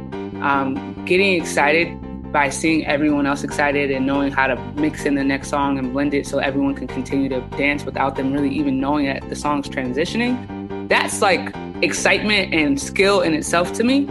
um, 0.42 0.94
getting 1.06 1.32
excited 1.40 1.96
by 2.32 2.50
seeing 2.50 2.84
everyone 2.86 3.26
else 3.26 3.42
excited 3.42 3.90
and 3.90 4.06
knowing 4.06 4.30
how 4.30 4.46
to 4.46 4.56
mix 4.76 5.06
in 5.06 5.14
the 5.14 5.24
next 5.24 5.48
song 5.48 5.78
and 5.78 5.92
blend 5.92 6.12
it 6.12 6.26
so 6.26 6.38
everyone 6.38 6.74
can 6.74 6.86
continue 6.86 7.28
to 7.30 7.40
dance 7.56 7.84
without 7.86 8.16
them 8.16 8.32
really 8.32 8.50
even 8.50 8.78
knowing 8.78 9.06
that 9.06 9.26
the 9.30 9.34
song's 9.36 9.68
transitioning. 9.68 10.88
That's 10.88 11.22
like 11.22 11.54
excitement 11.82 12.52
and 12.52 12.78
skill 12.80 13.22
in 13.22 13.32
itself 13.32 13.72
to 13.74 13.84
me. 13.84 14.06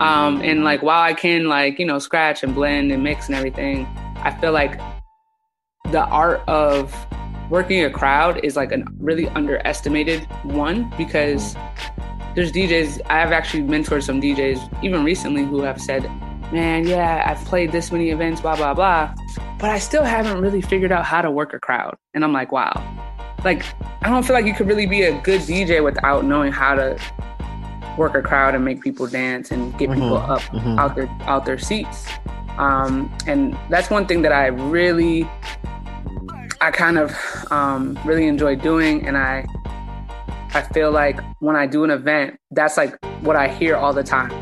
Um, 0.00 0.40
and 0.40 0.64
like 0.64 0.82
while 0.82 1.02
I 1.02 1.12
can 1.12 1.46
like 1.46 1.78
you 1.78 1.84
know 1.84 1.98
scratch 1.98 2.42
and 2.42 2.54
blend 2.54 2.90
and 2.90 3.02
mix 3.02 3.26
and 3.26 3.36
everything, 3.36 3.86
I 4.16 4.30
feel 4.40 4.52
like 4.52 4.80
the 5.92 6.04
art 6.06 6.40
of 6.48 6.94
working 7.50 7.84
a 7.84 7.90
crowd 7.90 8.42
is 8.42 8.56
like 8.56 8.72
a 8.72 8.82
really 8.98 9.28
underestimated 9.28 10.24
one 10.44 10.90
because 10.96 11.54
there's 12.34 12.50
DJs 12.50 13.02
I've 13.10 13.32
actually 13.32 13.64
mentored 13.64 14.02
some 14.02 14.22
DJs 14.22 14.82
even 14.82 15.04
recently 15.04 15.44
who 15.44 15.60
have 15.60 15.78
said, 15.78 16.04
"Man, 16.50 16.86
yeah, 16.86 17.24
I've 17.26 17.44
played 17.46 17.70
this 17.70 17.92
many 17.92 18.08
events, 18.08 18.40
blah 18.40 18.56
blah 18.56 18.72
blah, 18.72 19.14
but 19.58 19.68
I 19.68 19.78
still 19.78 20.04
haven't 20.04 20.40
really 20.40 20.62
figured 20.62 20.92
out 20.92 21.04
how 21.04 21.20
to 21.20 21.30
work 21.30 21.52
a 21.52 21.58
crowd." 21.58 21.94
And 22.14 22.24
I'm 22.24 22.32
like, 22.32 22.52
"Wow." 22.52 22.72
Like 23.44 23.64
I 24.00 24.08
don't 24.08 24.22
feel 24.22 24.34
like 24.34 24.46
you 24.46 24.54
could 24.54 24.66
really 24.66 24.86
be 24.86 25.02
a 25.02 25.20
good 25.20 25.42
DJ 25.42 25.84
without 25.84 26.24
knowing 26.24 26.52
how 26.52 26.74
to 26.74 26.98
work 28.00 28.14
a 28.14 28.22
crowd 28.22 28.54
and 28.54 28.64
make 28.64 28.80
people 28.80 29.06
dance 29.06 29.50
and 29.52 29.76
get 29.78 29.92
people 29.92 30.16
Mhm, 30.18 30.30
up 30.34 30.40
mhm. 30.40 30.78
out 30.78 30.96
their 30.96 31.08
out 31.32 31.44
their 31.44 31.58
seats. 31.58 32.06
Um, 32.58 32.92
and 33.26 33.56
that's 33.68 33.90
one 33.90 34.06
thing 34.06 34.22
that 34.22 34.32
I 34.32 34.46
really, 34.46 35.28
I 36.60 36.70
kind 36.70 36.98
of 36.98 37.14
um, 37.50 37.98
really 38.04 38.26
enjoy 38.26 38.56
doing, 38.56 39.06
and 39.06 39.16
I, 39.16 39.46
I 40.52 40.62
feel 40.74 40.90
like 40.90 41.20
when 41.40 41.56
I 41.56 41.66
do 41.66 41.84
an 41.84 41.90
event, 41.90 42.38
that's 42.50 42.76
like 42.76 42.92
what 43.20 43.36
I 43.36 43.48
hear 43.48 43.76
all 43.76 43.92
the 43.92 44.02
time. 44.02 44.32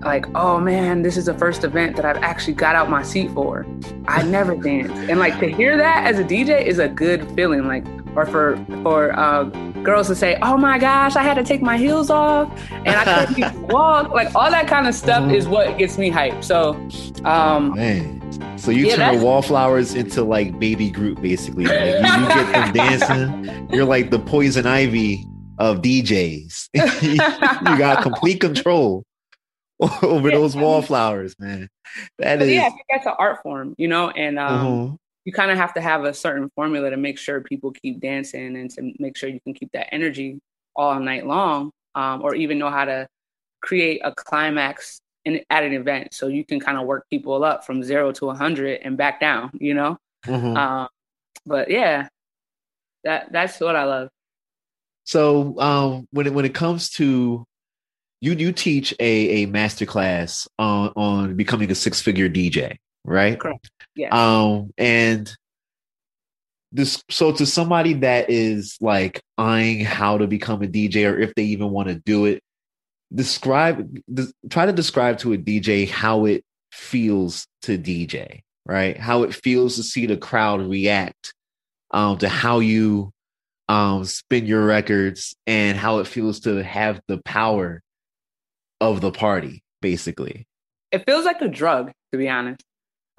Like, 0.00 0.24
oh 0.34 0.58
man, 0.58 1.02
this 1.02 1.16
is 1.16 1.26
the 1.26 1.34
first 1.34 1.62
event 1.62 1.94
that 1.96 2.04
I've 2.06 2.22
actually 2.22 2.54
got 2.54 2.74
out 2.74 2.88
my 2.88 3.02
seat 3.02 3.30
for. 3.32 3.66
I 4.08 4.22
never 4.22 4.56
danced, 4.56 4.94
and 5.10 5.18
like 5.20 5.38
to 5.40 5.48
hear 5.50 5.76
that 5.76 6.06
as 6.06 6.18
a 6.18 6.24
DJ 6.24 6.64
is 6.64 6.78
a 6.78 6.88
good 6.88 7.20
feeling. 7.36 7.66
Like, 7.68 7.84
or 8.20 8.26
for 8.26 8.66
for 8.82 9.18
uh, 9.18 9.44
girls 9.82 10.06
to 10.08 10.14
say, 10.14 10.38
"Oh 10.42 10.56
my 10.56 10.78
gosh, 10.78 11.16
I 11.16 11.22
had 11.22 11.34
to 11.34 11.42
take 11.44 11.62
my 11.62 11.76
heels 11.78 12.10
off 12.10 12.50
and 12.70 12.88
I 12.88 13.26
couldn't 13.26 13.62
walk." 13.68 14.10
Like 14.10 14.34
all 14.34 14.50
that 14.50 14.66
kind 14.68 14.86
of 14.86 14.94
stuff 14.94 15.22
Mhm. 15.24 15.34
is 15.34 15.48
what 15.48 15.78
gets 15.78 15.96
me 15.98 16.10
hyped. 16.10 16.44
So, 16.44 16.74
um, 17.24 17.74
Man. 17.74 18.18
So 18.58 18.70
you 18.70 18.84
Yeah, 18.86 18.90
turn 18.96 18.98
that's- 19.00 19.22
wallflowers 19.22 19.94
into 19.94 20.22
like 20.22 20.58
baby 20.58 20.90
group, 20.90 21.20
basically. 21.22 21.64
Like 21.64 21.80
you, 21.80 21.86
you 21.96 22.28
get 22.28 22.52
them 22.52 22.72
dancing. 22.74 23.68
You're 23.72 23.86
like 23.86 24.10
the 24.10 24.18
poison 24.18 24.66
ivy 24.66 25.24
of 25.58 25.78
DJs. 25.80 26.68
you 26.74 27.78
got 27.78 28.02
complete 28.02 28.40
control 28.40 29.04
over 30.02 30.28
Yeah, 30.28 30.34
those 30.36 30.54
wallflowers, 30.56 31.34
man. 31.38 31.68
That 32.18 32.42
is. 32.42 32.52
yeah, 32.52 32.66
I 32.66 32.70
think 32.70 32.82
that's 32.90 33.06
an 33.06 33.14
art 33.18 33.42
form, 33.42 33.74
you 33.78 33.88
know, 33.88 34.10
and 34.10 34.38
um, 34.38 34.66
Mhm. 34.66 34.96
You 35.30 35.32
kind 35.32 35.52
of 35.52 35.58
have 35.58 35.72
to 35.74 35.80
have 35.80 36.02
a 36.02 36.12
certain 36.12 36.50
formula 36.56 36.90
to 36.90 36.96
make 36.96 37.16
sure 37.16 37.40
people 37.40 37.70
keep 37.70 38.00
dancing 38.00 38.56
and 38.56 38.68
to 38.68 38.92
make 38.98 39.16
sure 39.16 39.28
you 39.28 39.38
can 39.40 39.54
keep 39.54 39.70
that 39.70 39.94
energy 39.94 40.40
all 40.74 40.98
night 40.98 41.24
long, 41.24 41.70
um, 41.94 42.20
or 42.22 42.34
even 42.34 42.58
know 42.58 42.68
how 42.68 42.84
to 42.84 43.06
create 43.62 44.00
a 44.02 44.12
climax 44.12 45.00
in, 45.24 45.40
at 45.48 45.62
an 45.62 45.72
event 45.72 46.12
so 46.12 46.26
you 46.26 46.44
can 46.44 46.58
kind 46.58 46.76
of 46.76 46.84
work 46.84 47.06
people 47.10 47.44
up 47.44 47.64
from 47.64 47.80
zero 47.84 48.10
to 48.10 48.26
100 48.26 48.80
and 48.82 48.96
back 48.96 49.20
down, 49.20 49.52
you 49.54 49.72
know? 49.72 49.96
Mhm. 50.26 50.56
Um, 50.56 50.88
but 51.46 51.70
yeah, 51.70 52.08
that 53.04 53.30
that's 53.30 53.60
what 53.60 53.76
I 53.76 53.84
love. 53.84 54.08
So 55.04 55.60
um, 55.60 56.08
when 56.10 56.26
it 56.26 56.34
when 56.34 56.44
it 56.44 56.54
comes 56.54 56.90
to 56.98 57.44
you, 58.20 58.32
you 58.32 58.50
teach 58.50 58.92
a 58.98 59.44
a 59.44 59.46
master 59.46 59.86
class 59.86 60.48
on 60.58 60.92
on 60.96 61.36
becoming 61.36 61.70
a 61.70 61.76
six 61.76 62.00
figure 62.00 62.28
DJ, 62.28 62.78
right? 63.04 63.38
Correct. 63.38 63.70
Yeah. 63.94 64.08
Um, 64.10 64.72
and 64.78 65.32
this 66.72 67.02
so 67.10 67.32
to 67.32 67.46
somebody 67.46 67.94
that 67.94 68.30
is 68.30 68.76
like 68.80 69.20
eyeing 69.36 69.84
how 69.84 70.18
to 70.18 70.26
become 70.26 70.62
a 70.62 70.66
DJ 70.66 71.10
or 71.10 71.18
if 71.18 71.34
they 71.34 71.44
even 71.44 71.70
want 71.70 71.88
to 71.88 71.96
do 71.96 72.26
it, 72.26 72.42
describe 73.12 73.98
des- 74.12 74.32
try 74.48 74.66
to 74.66 74.72
describe 74.72 75.18
to 75.18 75.32
a 75.32 75.38
DJ 75.38 75.88
how 75.88 76.26
it 76.26 76.44
feels 76.70 77.46
to 77.62 77.76
DJ, 77.76 78.42
right? 78.64 78.96
How 78.96 79.24
it 79.24 79.34
feels 79.34 79.76
to 79.76 79.82
see 79.82 80.06
the 80.06 80.16
crowd 80.16 80.62
react 80.62 81.34
um, 81.90 82.18
to 82.18 82.28
how 82.28 82.60
you 82.60 83.10
um, 83.68 84.04
spin 84.04 84.46
your 84.46 84.64
records 84.64 85.34
and 85.46 85.76
how 85.76 85.98
it 85.98 86.06
feels 86.06 86.40
to 86.40 86.62
have 86.62 87.00
the 87.08 87.18
power 87.18 87.82
of 88.80 89.00
the 89.00 89.10
party, 89.10 89.62
basically. 89.82 90.46
it 90.92 91.04
feels 91.06 91.24
like 91.24 91.40
a 91.40 91.48
drug 91.48 91.92
to 92.12 92.18
be 92.18 92.28
honest 92.28 92.62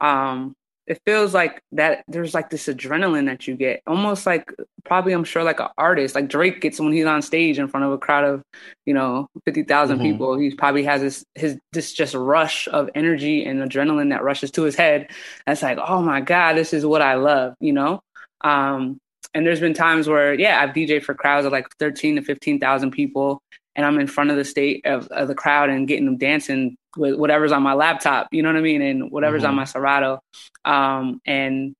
um 0.01 0.53
it 0.87 0.99
feels 1.05 1.33
like 1.33 1.61
that 1.73 2.03
there's 2.09 2.33
like 2.33 2.49
this 2.49 2.67
adrenaline 2.67 3.27
that 3.27 3.47
you 3.47 3.55
get 3.55 3.81
almost 3.87 4.25
like 4.25 4.51
probably 4.83 5.13
i'm 5.13 5.23
sure 5.23 5.43
like 5.43 5.59
an 5.61 5.69
artist 5.77 6.15
like 6.15 6.27
drake 6.27 6.61
gets 6.61 6.79
when 6.79 6.91
he's 6.91 7.05
on 7.05 7.21
stage 7.21 7.59
in 7.59 7.67
front 7.69 7.85
of 7.85 7.93
a 7.93 7.99
crowd 7.99 8.25
of 8.25 8.43
you 8.85 8.93
know 8.93 9.27
50000 9.45 9.99
Mhm. 9.99 10.01
people 10.01 10.37
he 10.37 10.53
probably 10.55 10.83
has 10.83 11.01
this 11.01 11.23
his 11.35 11.57
this 11.73 11.93
just 11.93 12.15
rush 12.15 12.67
of 12.69 12.89
energy 12.95 13.45
and 13.45 13.61
adrenaline 13.61 14.09
that 14.09 14.23
rushes 14.23 14.51
to 14.51 14.63
his 14.63 14.75
head 14.75 15.09
that's 15.47 15.61
like 15.61 15.77
oh 15.77 16.01
my 16.01 16.21
god 16.21 16.55
this 16.55 16.73
is 16.73 16.85
what 16.85 17.01
i 17.01 17.15
love 17.15 17.55
you 17.61 17.73
know 17.73 18.01
um 18.43 18.97
and 19.33 19.45
there's 19.45 19.59
been 19.61 19.73
times 19.75 20.07
where 20.09 20.33
yeah 20.33 20.61
i've 20.61 20.71
dj'd 20.75 21.03
for 21.05 21.13
crowds 21.13 21.45
of 21.45 21.51
like 21.53 21.67
13 21.79 22.15
to 22.17 22.21
15000 22.23 22.91
people 22.91 23.39
and 23.75 23.85
i'm 23.85 23.99
in 23.99 24.07
front 24.07 24.31
of 24.31 24.37
the 24.37 24.45
state 24.45 24.85
of, 24.85 25.07
of 25.09 25.27
the 25.27 25.35
crowd 25.35 25.69
and 25.69 25.87
getting 25.87 26.05
them 26.05 26.17
dancing 26.17 26.75
with 26.97 27.15
whatever's 27.15 27.51
on 27.51 27.63
my 27.63 27.73
laptop, 27.73 28.27
you 28.31 28.41
know 28.43 28.49
what 28.49 28.57
I 28.57 28.61
mean, 28.61 28.81
and 28.81 29.11
whatever's 29.11 29.43
on 29.43 29.53
Mhm. 29.53 29.57
my 29.57 29.63
Serato. 29.65 30.19
Um, 30.65 31.21
and 31.25 31.73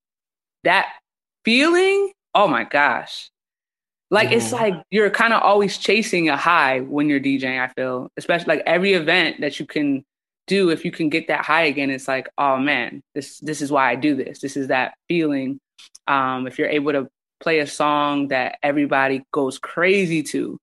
that 0.64 0.88
feeling, 1.46 2.12
oh 2.34 2.48
my 2.48 2.64
gosh. 2.64 3.30
Like 4.10 4.32
it's 4.32 4.50
Mhm. 4.52 4.60
like 4.60 4.74
you're 4.92 5.10
kind 5.10 5.34
of 5.34 5.42
always 5.42 5.78
chasing 5.78 6.30
a 6.30 6.36
high 6.38 6.82
when 6.82 7.08
you're 7.10 7.20
DJing, 7.20 7.60
I 7.62 7.68
feel. 7.70 8.10
Especially 8.18 8.56
like 8.58 8.64
every 8.66 8.94
event 8.94 9.42
that 9.42 9.60
you 9.60 9.66
can 9.66 10.04
do, 10.48 10.70
if 10.70 10.84
you 10.84 10.92
can 10.92 11.08
get 11.10 11.28
that 11.28 11.46
high 11.46 11.64
again, 11.64 11.90
it's 11.90 12.08
like, 12.08 12.28
oh 12.38 12.58
man, 12.58 13.02
this 13.16 13.40
this 13.40 13.62
is 13.62 13.72
why 13.72 13.90
I 13.90 13.96
do 13.96 14.16
this. 14.16 14.40
This 14.40 14.58
is 14.58 14.68
that 14.68 14.96
feeling. 15.08 15.60
Um, 16.08 16.46
if 16.48 16.60
you're 16.60 16.68
able 16.68 16.92
to 16.92 17.08
play 17.40 17.60
a 17.60 17.68
song 17.68 18.28
that 18.30 18.58
everybody 18.62 19.24
goes 19.32 19.58
crazy 19.60 20.24
to, 20.24 20.58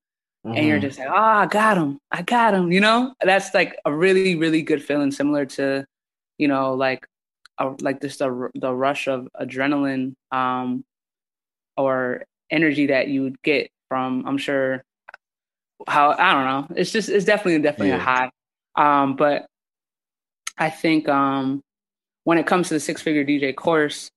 and 0.55 0.65
you're 0.67 0.79
Mhm. 0.79 0.81
just 0.81 0.99
like, 0.99 1.09
oh, 1.09 1.13
I 1.15 1.45
got 1.47 1.77
him, 1.77 1.99
I 2.11 2.21
got 2.23 2.53
him. 2.53 2.71
You 2.71 2.81
know, 2.81 3.13
that's 3.21 3.53
like 3.53 3.77
a 3.85 3.93
really, 3.93 4.35
really 4.35 4.61
good 4.61 4.83
feeling, 4.83 5.11
similar 5.11 5.45
to, 5.57 5.85
you 6.37 6.47
know, 6.47 6.73
like, 6.73 7.05
a, 7.59 7.75
like 7.81 8.01
just 8.01 8.19
the 8.19 8.49
the 8.55 8.73
rush 8.73 9.07
of 9.07 9.27
adrenaline, 9.39 10.13
um, 10.31 10.83
or 11.77 12.23
energy 12.51 12.87
that 12.87 13.07
you 13.09 13.23
would 13.23 13.41
get 13.43 13.69
from. 13.89 14.25
I'm 14.27 14.37
sure 14.37 14.83
how 15.87 16.11
I 16.11 16.33
don't 16.33 16.45
know. 16.71 16.75
It's 16.77 16.91
just 16.91 17.09
it's 17.09 17.25
definitely 17.25 17.61
definitely 17.61 17.91
a 17.91 17.97
high. 17.97 18.29
Um, 18.75 19.15
but 19.15 19.47
I 20.57 20.69
think 20.69 21.07
um, 21.07 21.61
when 22.23 22.37
it 22.37 22.47
comes 22.47 22.67
to 22.69 22.75
the 22.75 22.79
six 22.79 23.01
figure 23.01 23.23
DJ 23.23 23.53
course, 23.53 24.09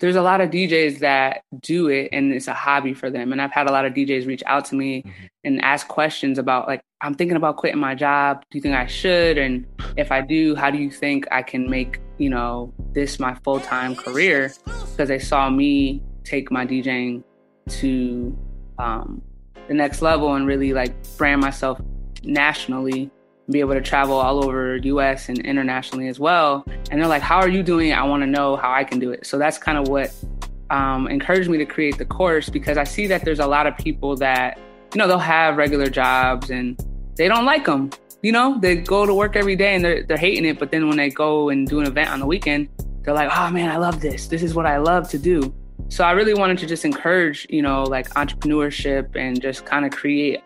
there's 0.00 0.16
a 0.16 0.22
lot 0.22 0.40
of 0.40 0.50
DJs 0.50 0.98
that 1.00 1.42
do 1.60 1.88
it 1.88 2.08
and 2.12 2.32
it's 2.32 2.48
a 2.48 2.52
hobby 2.54 2.92
for 2.94 3.10
them. 3.10 3.32
And 3.32 3.40
I've 3.40 3.52
had 3.52 3.68
a 3.68 3.72
lot 3.72 3.84
of 3.84 3.94
DJs 3.94 4.26
reach 4.26 4.42
out 4.46 4.64
to 4.66 4.74
me 4.74 5.02
Mhm. 5.02 5.12
and 5.44 5.62
ask 5.64 5.88
questions 5.88 6.38
about 6.38 6.68
like, 6.68 6.82
I'm 7.00 7.14
thinking 7.14 7.36
about 7.36 7.56
quitting 7.56 7.80
my 7.80 7.94
job. 7.94 8.42
Do 8.50 8.58
you 8.58 8.62
think 8.62 8.74
I 8.74 8.86
should? 8.86 9.38
And 9.38 9.66
if 9.96 10.12
I 10.12 10.20
do, 10.20 10.54
how 10.54 10.70
do 10.70 10.78
you 10.78 10.90
think 10.90 11.26
I 11.32 11.42
can 11.42 11.68
make, 11.70 12.00
you 12.18 12.28
know, 12.30 12.72
this 12.92 13.18
my 13.18 13.34
full 13.44 13.60
time 13.60 13.94
career? 13.96 14.52
Because 14.64 15.08
they 15.08 15.18
saw 15.18 15.48
me 15.50 16.02
take 16.24 16.50
my 16.50 16.66
DJing 16.66 17.22
to 17.68 18.36
um, 18.78 19.22
the 19.68 19.74
next 19.74 20.02
level 20.02 20.34
and 20.34 20.46
really 20.46 20.72
like 20.72 20.92
brand 21.16 21.40
myself 21.40 21.80
nationally 22.24 23.10
be 23.50 23.60
able 23.60 23.74
to 23.74 23.80
travel 23.80 24.14
all 24.14 24.44
over 24.44 24.76
US 24.76 25.28
and 25.28 25.38
internationally 25.40 26.08
as 26.08 26.18
well. 26.20 26.64
And 26.90 27.00
they're 27.00 27.08
like, 27.08 27.22
How 27.22 27.38
are 27.38 27.48
you 27.48 27.62
doing 27.62 27.90
it? 27.90 27.94
I 27.94 28.04
want 28.04 28.22
to 28.22 28.26
know 28.26 28.56
how 28.56 28.72
I 28.72 28.84
can 28.84 28.98
do 28.98 29.10
it. 29.10 29.26
So 29.26 29.38
that's 29.38 29.58
kind 29.58 29.78
of 29.78 29.88
what 29.88 30.12
um, 30.70 31.06
encouraged 31.08 31.50
me 31.50 31.58
to 31.58 31.66
create 31.66 31.98
the 31.98 32.04
course 32.04 32.48
because 32.48 32.78
I 32.78 32.84
see 32.84 33.06
that 33.08 33.24
there's 33.24 33.40
a 33.40 33.46
lot 33.46 33.66
of 33.66 33.76
people 33.76 34.16
that, 34.16 34.58
you 34.94 34.98
know, 34.98 35.06
they'll 35.06 35.18
have 35.18 35.56
regular 35.56 35.88
jobs 35.88 36.50
and 36.50 36.80
they 37.16 37.28
don't 37.28 37.44
like 37.44 37.66
them. 37.66 37.90
You 38.22 38.32
know, 38.32 38.58
they 38.60 38.76
go 38.76 39.04
to 39.04 39.14
work 39.14 39.36
every 39.36 39.56
day 39.56 39.74
and 39.74 39.84
they're, 39.84 40.02
they're 40.04 40.16
hating 40.16 40.44
it. 40.44 40.58
But 40.58 40.70
then 40.70 40.88
when 40.88 40.96
they 40.96 41.10
go 41.10 41.50
and 41.50 41.66
do 41.66 41.80
an 41.80 41.86
event 41.86 42.10
on 42.10 42.20
the 42.20 42.26
weekend, 42.26 42.68
they're 43.02 43.14
like, 43.14 43.30
oh 43.36 43.50
man, 43.50 43.70
I 43.70 43.76
love 43.76 44.00
this. 44.00 44.28
This 44.28 44.42
is 44.42 44.54
what 44.54 44.64
I 44.64 44.78
love 44.78 45.08
to 45.10 45.18
do. 45.18 45.52
So 45.88 46.04
I 46.04 46.12
really 46.12 46.32
wanted 46.32 46.58
to 46.58 46.66
just 46.66 46.84
encourage, 46.84 47.46
you 47.50 47.60
know, 47.60 47.82
like 47.82 48.08
entrepreneurship 48.10 49.14
and 49.14 49.42
just 49.42 49.66
kind 49.66 49.84
of 49.84 49.90
create 49.90 50.40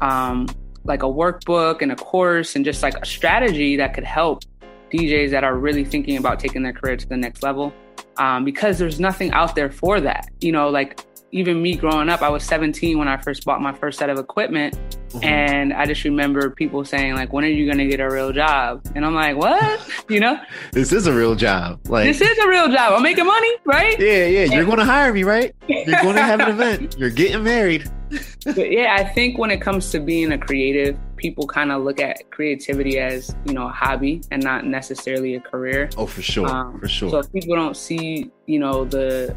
um, 0.00 0.48
like 0.88 1.02
a 1.02 1.06
workbook 1.06 1.82
and 1.82 1.92
a 1.92 1.96
course 1.96 2.56
and 2.56 2.64
just 2.64 2.82
like 2.82 2.96
a 2.96 3.06
strategy 3.06 3.76
that 3.76 3.94
could 3.94 4.04
help 4.04 4.42
DJs 4.92 5.30
that 5.30 5.44
are 5.44 5.56
really 5.56 5.84
thinking 5.84 6.16
about 6.16 6.40
taking 6.40 6.62
their 6.62 6.72
career 6.72 6.96
to 6.96 7.06
the 7.06 7.16
next 7.16 7.42
level. 7.42 7.72
um, 8.18 8.44
because 8.44 8.78
there's 8.78 8.98
nothing 8.98 9.30
out 9.32 9.54
there 9.54 9.70
for 9.70 10.00
that. 10.00 10.28
You 10.40 10.52
know, 10.52 10.68
like 10.68 11.00
even 11.30 11.60
me 11.60 11.76
growing 11.76 12.08
up, 12.08 12.22
I 12.22 12.28
was 12.28 12.42
17 12.44 12.98
when 12.98 13.08
I 13.08 13.16
first 13.18 13.44
bought 13.44 13.60
my 13.60 13.72
first 13.72 13.98
set 13.98 14.08
of 14.08 14.18
equipment. 14.18 14.78
Mm-hmm. 15.10 15.24
And 15.24 15.72
I 15.72 15.86
just 15.86 16.04
remember 16.04 16.50
people 16.50 16.84
saying, 16.84 17.14
like, 17.14 17.32
when 17.32 17.44
are 17.44 17.48
you 17.48 17.66
going 17.66 17.78
to 17.78 17.86
get 17.86 18.00
a 18.00 18.10
real 18.10 18.32
job? 18.32 18.86
And 18.94 19.04
I'm 19.04 19.14
like, 19.14 19.36
what? 19.36 19.80
You 20.08 20.20
know? 20.20 20.40
this 20.72 20.90
is 20.90 21.06
a 21.06 21.12
real 21.12 21.34
job. 21.34 21.80
Like 21.86 22.06
This 22.06 22.22
is 22.22 22.38
a 22.38 22.48
real 22.48 22.68
job. 22.68 22.94
I'm 22.94 23.02
making 23.02 23.26
money, 23.26 23.56
right? 23.66 23.98
Yeah, 24.00 24.24
yeah. 24.24 24.44
You're 24.44 24.64
going 24.64 24.78
to 24.78 24.86
hire 24.86 25.12
me, 25.12 25.22
right? 25.22 25.54
You're 25.68 26.00
going 26.02 26.16
to 26.16 26.22
have 26.22 26.40
an 26.40 26.48
event. 26.48 26.96
You're 26.98 27.10
getting 27.10 27.42
married. 27.42 27.90
but 28.46 28.72
yeah, 28.72 28.96
I 28.98 29.04
think 29.04 29.36
when 29.36 29.50
it 29.50 29.60
comes 29.60 29.90
to 29.90 30.00
being 30.00 30.32
a 30.32 30.38
creative, 30.38 30.98
people 31.16 31.46
kind 31.46 31.70
of 31.70 31.82
look 31.82 32.00
at 32.00 32.30
creativity 32.30 32.98
as, 32.98 33.36
you 33.44 33.52
know, 33.52 33.66
a 33.66 33.70
hobby 33.70 34.22
and 34.30 34.42
not 34.42 34.64
necessarily 34.64 35.34
a 35.34 35.40
career. 35.40 35.90
Oh, 35.98 36.06
for 36.06 36.22
sure. 36.22 36.48
Um, 36.48 36.80
for 36.80 36.88
sure. 36.88 37.10
So 37.10 37.18
if 37.18 37.30
people 37.30 37.54
don't 37.54 37.76
see, 37.76 38.30
you 38.46 38.58
know, 38.58 38.86
the 38.86 39.36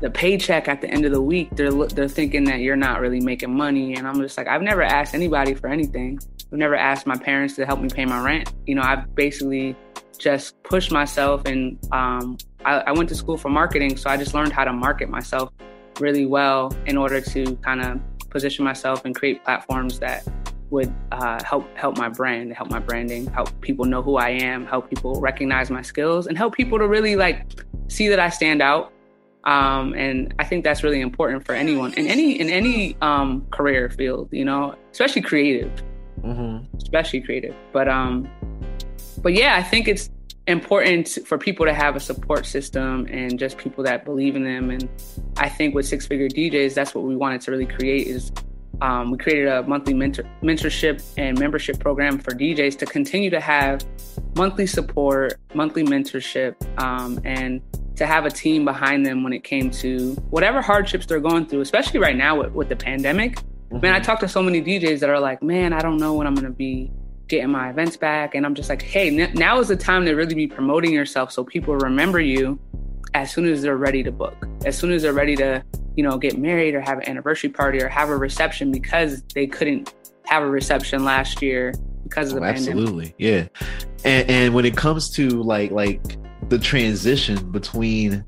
the 0.00 0.10
paycheck 0.10 0.68
at 0.68 0.80
the 0.80 0.88
end 0.88 1.04
of 1.04 1.12
the 1.12 1.20
week, 1.20 1.48
they're 1.52 1.72
they're 1.72 2.08
thinking 2.08 2.44
that 2.44 2.60
you're 2.60 2.76
not 2.76 3.00
really 3.00 3.20
making 3.20 3.54
money, 3.54 3.94
and 3.94 4.06
I'm 4.06 4.20
just 4.20 4.36
like, 4.36 4.46
I've 4.46 4.62
never 4.62 4.82
asked 4.82 5.14
anybody 5.14 5.54
for 5.54 5.68
anything. 5.68 6.18
I've 6.52 6.58
never 6.58 6.76
asked 6.76 7.06
my 7.06 7.16
parents 7.16 7.56
to 7.56 7.66
help 7.66 7.80
me 7.80 7.88
pay 7.88 8.04
my 8.04 8.22
rent. 8.22 8.52
You 8.66 8.74
know, 8.74 8.82
I've 8.82 9.14
basically 9.14 9.74
just 10.18 10.62
pushed 10.62 10.92
myself, 10.92 11.44
and 11.46 11.78
um, 11.92 12.36
I, 12.64 12.78
I 12.78 12.92
went 12.92 13.08
to 13.08 13.14
school 13.14 13.36
for 13.36 13.48
marketing, 13.48 13.96
so 13.96 14.10
I 14.10 14.16
just 14.16 14.34
learned 14.34 14.52
how 14.52 14.64
to 14.64 14.72
market 14.72 15.08
myself 15.08 15.50
really 15.98 16.26
well 16.26 16.76
in 16.84 16.96
order 16.96 17.20
to 17.20 17.56
kind 17.56 17.80
of 17.80 18.00
position 18.30 18.64
myself 18.64 19.04
and 19.06 19.14
create 19.14 19.42
platforms 19.44 19.98
that 20.00 20.26
would 20.68 20.92
uh, 21.12 21.42
help 21.42 21.64
help 21.76 21.96
my 21.96 22.08
brand, 22.08 22.52
help 22.52 22.70
my 22.70 22.80
branding, 22.80 23.26
help 23.28 23.48
people 23.62 23.86
know 23.86 24.02
who 24.02 24.16
I 24.16 24.30
am, 24.30 24.66
help 24.66 24.90
people 24.90 25.20
recognize 25.20 25.70
my 25.70 25.82
skills, 25.82 26.26
and 26.26 26.36
help 26.36 26.54
people 26.54 26.78
to 26.78 26.86
really 26.86 27.16
like 27.16 27.46
see 27.88 28.08
that 28.08 28.20
I 28.20 28.28
stand 28.28 28.60
out 28.60 28.92
um, 29.46 29.94
and 29.94 30.34
I 30.40 30.44
think 30.44 30.64
that's 30.64 30.82
really 30.82 31.00
important 31.00 31.46
for 31.46 31.54
anyone 31.54 31.94
in 31.94 32.08
any 32.08 32.38
in 32.38 32.50
any 32.50 32.96
um, 33.00 33.46
career 33.52 33.88
field, 33.88 34.28
you 34.32 34.44
know, 34.44 34.74
especially 34.90 35.22
creative, 35.22 35.70
mm-hmm. 36.20 36.76
especially 36.76 37.20
creative. 37.20 37.54
But 37.72 37.88
um, 37.88 38.28
but 39.22 39.34
yeah, 39.34 39.54
I 39.54 39.62
think 39.62 39.86
it's 39.86 40.10
important 40.48 41.18
for 41.24 41.38
people 41.38 41.64
to 41.64 41.72
have 41.72 41.94
a 41.94 42.00
support 42.00 42.44
system 42.44 43.06
and 43.08 43.38
just 43.38 43.56
people 43.56 43.84
that 43.84 44.04
believe 44.04 44.34
in 44.34 44.42
them. 44.42 44.70
And 44.70 44.88
I 45.36 45.48
think 45.48 45.74
with 45.74 45.86
Six 45.86 46.06
Figure 46.06 46.28
DJs, 46.28 46.74
that's 46.74 46.94
what 46.94 47.04
we 47.04 47.14
wanted 47.14 47.40
to 47.42 47.50
really 47.52 47.66
create 47.66 48.08
is 48.08 48.32
um, 48.80 49.12
we 49.12 49.18
created 49.18 49.48
a 49.48 49.62
monthly 49.62 49.94
mentor, 49.94 50.24
mentorship 50.42 51.02
and 51.16 51.38
membership 51.38 51.78
program 51.78 52.18
for 52.18 52.32
DJs 52.32 52.78
to 52.78 52.86
continue 52.86 53.30
to 53.30 53.40
have 53.40 53.84
monthly 54.36 54.66
support, 54.66 55.38
monthly 55.54 55.82
mentorship, 55.82 56.54
um, 56.80 57.20
and 57.24 57.62
to 57.96 58.06
have 58.06 58.26
a 58.26 58.30
team 58.30 58.64
behind 58.64 59.04
them 59.04 59.22
when 59.22 59.32
it 59.32 59.42
came 59.42 59.70
to 59.70 60.12
whatever 60.30 60.60
hardships 60.60 61.06
they're 61.06 61.20
going 61.20 61.46
through, 61.46 61.62
especially 61.62 61.98
right 61.98 62.16
now 62.16 62.38
with, 62.38 62.52
with 62.52 62.68
the 62.68 62.76
pandemic. 62.76 63.36
Mm-hmm. 63.36 63.80
Man, 63.80 63.94
I 63.94 64.00
talk 64.00 64.20
to 64.20 64.28
so 64.28 64.42
many 64.42 64.62
DJs 64.62 65.00
that 65.00 65.10
are 65.10 65.18
like, 65.18 65.42
man, 65.42 65.72
I 65.72 65.80
don't 65.80 65.96
know 65.96 66.14
when 66.14 66.26
I'm 66.26 66.34
going 66.34 66.46
to 66.46 66.52
be 66.52 66.90
getting 67.28 67.50
my 67.50 67.70
events 67.70 67.96
back. 67.96 68.34
And 68.34 68.46
I'm 68.46 68.54
just 68.54 68.68
like, 68.68 68.82
hey, 68.82 69.18
n- 69.18 69.32
now 69.34 69.58
is 69.58 69.68
the 69.68 69.76
time 69.76 70.04
to 70.04 70.14
really 70.14 70.34
be 70.34 70.46
promoting 70.46 70.92
yourself 70.92 71.32
so 71.32 71.42
people 71.42 71.74
remember 71.76 72.20
you 72.20 72.58
as 73.14 73.32
soon 73.32 73.46
as 73.46 73.62
they're 73.62 73.76
ready 73.76 74.02
to 74.02 74.12
book, 74.12 74.36
as 74.64 74.76
soon 74.76 74.92
as 74.92 75.02
they're 75.02 75.12
ready 75.12 75.34
to, 75.36 75.64
you 75.96 76.02
know, 76.02 76.18
get 76.18 76.38
married 76.38 76.74
or 76.74 76.80
have 76.80 76.98
an 76.98 77.08
anniversary 77.08 77.48
party 77.48 77.82
or 77.82 77.88
have 77.88 78.10
a 78.10 78.16
reception 78.16 78.70
because 78.70 79.22
they 79.34 79.46
couldn't 79.46 79.94
have 80.26 80.42
a 80.42 80.48
reception 80.48 81.04
last 81.04 81.40
year 81.40 81.72
because 82.02 82.28
of 82.28 82.34
the 82.34 82.40
oh, 82.42 82.52
pandemic. 82.52 82.82
Absolutely, 82.82 83.14
yeah. 83.18 83.46
And, 84.04 84.30
and 84.30 84.54
when 84.54 84.66
it 84.66 84.76
comes 84.76 85.10
to 85.12 85.42
like 85.42 85.70
like 85.70 86.00
the 86.48 86.58
transition 86.58 87.50
between 87.50 88.24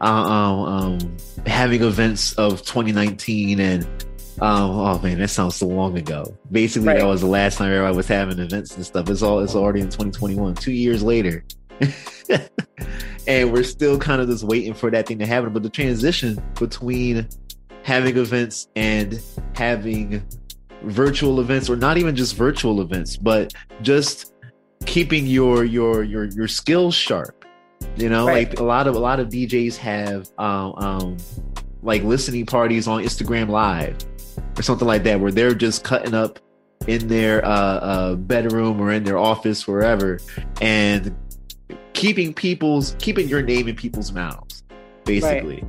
uh, 0.00 0.04
um, 0.04 0.60
um, 0.60 1.16
having 1.46 1.82
events 1.82 2.32
of 2.34 2.62
2019 2.62 3.60
and 3.60 3.84
um, 4.40 4.70
oh 4.70 4.98
man, 4.98 5.18
that 5.18 5.28
sounds 5.28 5.54
so 5.54 5.66
long 5.66 5.96
ago. 5.96 6.36
Basically, 6.52 6.88
right. 6.88 6.98
that 6.98 7.06
was 7.06 7.22
the 7.22 7.26
last 7.26 7.56
time 7.56 7.72
I 7.72 7.90
was 7.90 8.06
having 8.06 8.38
events 8.38 8.76
and 8.76 8.84
stuff. 8.84 9.08
It's 9.08 9.22
all 9.22 9.40
it's 9.40 9.54
already 9.54 9.80
in 9.80 9.86
2021, 9.86 10.56
two 10.56 10.72
years 10.72 11.02
later, 11.02 11.42
and 13.26 13.50
we're 13.50 13.62
still 13.62 13.98
kind 13.98 14.20
of 14.20 14.28
just 14.28 14.44
waiting 14.44 14.74
for 14.74 14.90
that 14.90 15.06
thing 15.06 15.18
to 15.20 15.26
happen. 15.26 15.54
But 15.54 15.62
the 15.62 15.70
transition 15.70 16.42
between 16.58 17.26
having 17.82 18.18
events 18.18 18.68
and 18.76 19.22
having 19.54 20.22
virtual 20.82 21.40
events, 21.40 21.70
or 21.70 21.76
not 21.76 21.96
even 21.96 22.14
just 22.14 22.36
virtual 22.36 22.82
events, 22.82 23.16
but 23.16 23.54
just 23.80 24.34
keeping 24.84 25.26
your 25.26 25.64
your 25.64 26.04
your 26.04 26.24
your 26.26 26.46
skills 26.46 26.94
sharp 26.94 27.45
you 27.96 28.08
know, 28.08 28.26
right. 28.26 28.48
like 28.48 28.60
a 28.60 28.64
lot 28.64 28.86
of 28.86 28.94
a 28.94 28.98
lot 28.98 29.20
of 29.20 29.28
DJs 29.28 29.76
have 29.76 30.30
um, 30.38 30.74
um 30.76 31.16
like 31.82 32.02
listening 32.02 32.46
parties 32.46 32.88
on 32.88 33.02
Instagram 33.02 33.48
Live 33.48 33.96
or 34.58 34.62
something 34.62 34.88
like 34.88 35.04
that, 35.04 35.20
where 35.20 35.32
they're 35.32 35.54
just 35.54 35.84
cutting 35.84 36.14
up 36.14 36.38
in 36.86 37.08
their 37.08 37.44
uh, 37.44 37.48
uh, 37.48 38.14
bedroom 38.14 38.80
or 38.80 38.92
in 38.92 39.04
their 39.04 39.18
office, 39.18 39.66
wherever, 39.66 40.18
and 40.60 41.16
keeping 41.92 42.34
people's 42.34 42.94
keeping 42.98 43.28
your 43.28 43.42
name 43.42 43.68
in 43.68 43.76
people's 43.76 44.12
mouths, 44.12 44.62
basically. 45.04 45.64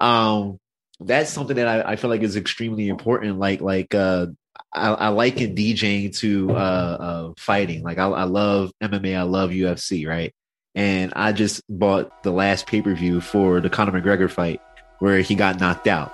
Right. 0.00 0.28
Um, 0.28 0.58
that's 1.00 1.30
something 1.30 1.56
that 1.56 1.66
I, 1.66 1.92
I, 1.92 1.96
feel 1.96 2.10
like 2.10 2.22
is 2.22 2.36
extremely 2.36 2.88
important. 2.88 3.38
Like 3.38 3.60
like 3.60 3.94
uh, 3.94 4.26
I, 4.72 4.88
I 4.88 5.08
liken 5.08 5.54
DJing 5.54 6.16
to 6.18 6.50
uh, 6.50 6.54
uh, 6.54 7.32
fighting. 7.36 7.82
Like 7.82 7.98
I, 7.98 8.06
I 8.06 8.24
love 8.24 8.70
MMA, 8.82 9.16
I 9.16 9.22
love 9.22 9.50
UFC, 9.50 10.06
right? 10.06 10.34
And 10.74 11.12
I 11.14 11.32
just 11.32 11.62
bought 11.68 12.22
the 12.22 12.30
last 12.30 12.66
pay 12.66 12.82
per 12.82 12.94
view 12.94 13.20
for 13.20 13.60
the 13.60 13.70
Conor 13.70 14.00
McGregor 14.00 14.30
fight 14.30 14.60
where 14.98 15.20
he 15.20 15.34
got 15.34 15.60
knocked 15.60 15.86
out. 15.86 16.12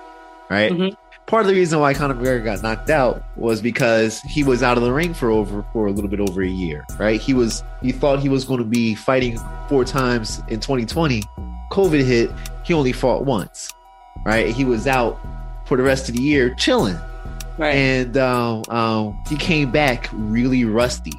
Right. 0.51 0.73
Mm-hmm. 0.73 0.95
Part 1.27 1.43
of 1.43 1.47
the 1.47 1.55
reason 1.55 1.79
why 1.79 1.95
Conor 1.95 2.15
McGregor 2.15 2.45
got 2.45 2.63
knocked 2.63 2.91
out 2.91 3.23
was 3.37 3.63
because 3.63 4.21
he 4.23 4.43
was 4.43 4.63
out 4.63 4.77
of 4.77 4.83
the 4.83 4.93
ring 4.93 5.15
for 5.15 5.31
over 5.31 5.65
for 5.73 5.87
a 5.87 5.93
little 5.93 6.11
bit 6.11 6.21
over 6.21 6.43
a 6.43 6.49
year. 6.49 6.85
Right. 6.99 7.21
He 7.21 7.35
was 7.35 7.63
he 7.83 7.93
thought 7.93 8.19
he 8.19 8.29
was 8.29 8.45
going 8.45 8.59
to 8.59 8.67
be 8.67 8.95
fighting 8.95 9.39
four 9.69 9.85
times 9.85 10.43
in 10.49 10.61
2020. 10.61 11.23
COVID 11.71 12.05
hit. 12.05 12.31
He 12.65 12.75
only 12.75 12.93
fought 12.93 13.25
once. 13.25 13.73
Right. 14.25 14.55
He 14.55 14.65
was 14.65 14.87
out 14.87 15.19
for 15.67 15.77
the 15.77 15.85
rest 15.85 16.09
of 16.09 16.17
the 16.17 16.23
year 16.23 16.53
chilling. 16.57 16.99
Right. 17.57 17.75
And 17.75 18.17
um, 18.17 18.65
um, 18.69 19.23
he 19.29 19.37
came 19.37 19.71
back 19.71 20.09
really 20.13 20.65
rusty. 20.65 21.13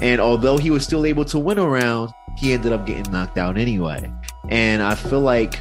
And 0.00 0.20
although 0.20 0.56
he 0.56 0.70
was 0.70 0.84
still 0.84 1.04
able 1.04 1.24
to 1.26 1.38
win 1.38 1.58
around, 1.58 2.12
he 2.36 2.52
ended 2.52 2.72
up 2.72 2.86
getting 2.86 3.10
knocked 3.12 3.38
out 3.38 3.56
anyway. 3.56 4.10
And 4.48 4.82
I 4.82 4.94
feel 4.94 5.20
like 5.20 5.60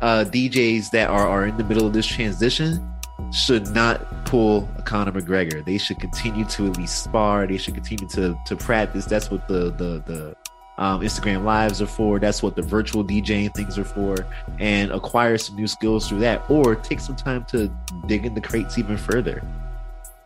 uh, 0.00 0.24
DJs 0.24 0.90
that 0.90 1.10
are, 1.10 1.26
are 1.26 1.46
in 1.46 1.56
the 1.56 1.64
middle 1.64 1.86
of 1.86 1.92
this 1.92 2.06
transition 2.06 2.88
should 3.32 3.70
not 3.70 4.24
pull 4.24 4.68
a 4.76 4.82
Conor 4.82 5.12
McGregor. 5.12 5.64
They 5.64 5.78
should 5.78 5.98
continue 6.00 6.44
to 6.46 6.66
at 6.66 6.76
least 6.76 7.04
spar. 7.04 7.46
They 7.46 7.56
should 7.56 7.74
continue 7.74 8.08
to 8.08 8.36
to 8.46 8.56
practice. 8.56 9.04
That's 9.04 9.30
what 9.30 9.46
the 9.48 9.70
the 9.70 10.02
the 10.06 10.36
um, 10.78 11.00
Instagram 11.00 11.44
lives 11.44 11.80
are 11.80 11.86
for. 11.86 12.18
That's 12.18 12.42
what 12.42 12.56
the 12.56 12.62
virtual 12.62 13.04
DJing 13.04 13.54
things 13.54 13.78
are 13.78 13.84
for, 13.84 14.26
and 14.58 14.90
acquire 14.90 15.38
some 15.38 15.56
new 15.56 15.66
skills 15.66 16.08
through 16.08 16.20
that, 16.20 16.48
or 16.50 16.74
take 16.74 17.00
some 17.00 17.16
time 17.16 17.44
to 17.50 17.70
dig 18.06 18.26
in 18.26 18.34
the 18.34 18.40
crates 18.40 18.78
even 18.78 18.96
further 18.96 19.42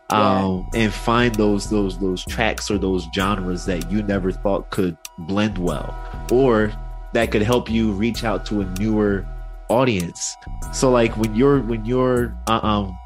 um, 0.09 0.69
and 0.73 0.93
find 0.93 1.35
those 1.35 1.69
those 1.69 1.99
those 1.99 2.25
tracks 2.25 2.71
or 2.71 2.77
those 2.77 3.07
genres 3.13 3.65
that 3.65 3.91
you 3.91 4.01
never 4.03 4.31
thought 4.31 4.69
could 4.69 4.97
blend 5.19 5.57
well, 5.57 5.95
or 6.31 6.71
that 7.13 7.31
could 7.31 7.41
help 7.41 7.69
you 7.69 7.91
reach 7.91 8.23
out 8.23 8.45
to 8.47 8.61
a 8.61 8.65
newer 8.79 9.25
audience. 9.69 10.35
So 10.73 10.89
like 10.91 11.15
when 11.17 11.35
you're 11.35 11.61
when 11.61 11.85
you're 11.85 12.35
uh, 12.47 12.59
um, 12.63 12.97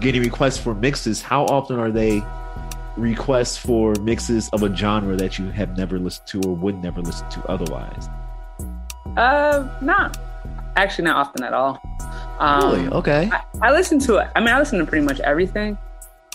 getting 0.00 0.22
requests 0.22 0.58
for 0.58 0.74
mixes, 0.74 1.22
how 1.22 1.44
often 1.46 1.78
are 1.78 1.90
they 1.90 2.22
requests 2.96 3.56
for 3.56 3.94
mixes 3.96 4.48
of 4.50 4.62
a 4.62 4.74
genre 4.74 5.16
that 5.16 5.38
you 5.38 5.50
have 5.50 5.76
never 5.76 5.98
listened 5.98 6.26
to 6.28 6.48
or 6.48 6.54
would 6.54 6.82
never 6.82 7.00
listen 7.00 7.28
to 7.30 7.42
otherwise? 7.46 8.08
Uh, 9.16 9.66
not 9.80 10.18
actually 10.76 11.04
not 11.04 11.16
often 11.16 11.42
at 11.42 11.52
all. 11.52 11.80
Um, 12.38 12.72
really? 12.72 12.88
Okay. 12.88 13.30
I, 13.32 13.42
I 13.62 13.72
listen 13.72 13.98
to 14.00 14.16
it. 14.16 14.28
I 14.34 14.40
mean, 14.40 14.48
I 14.48 14.58
listen 14.58 14.78
to 14.78 14.86
pretty 14.86 15.04
much 15.04 15.20
everything. 15.20 15.76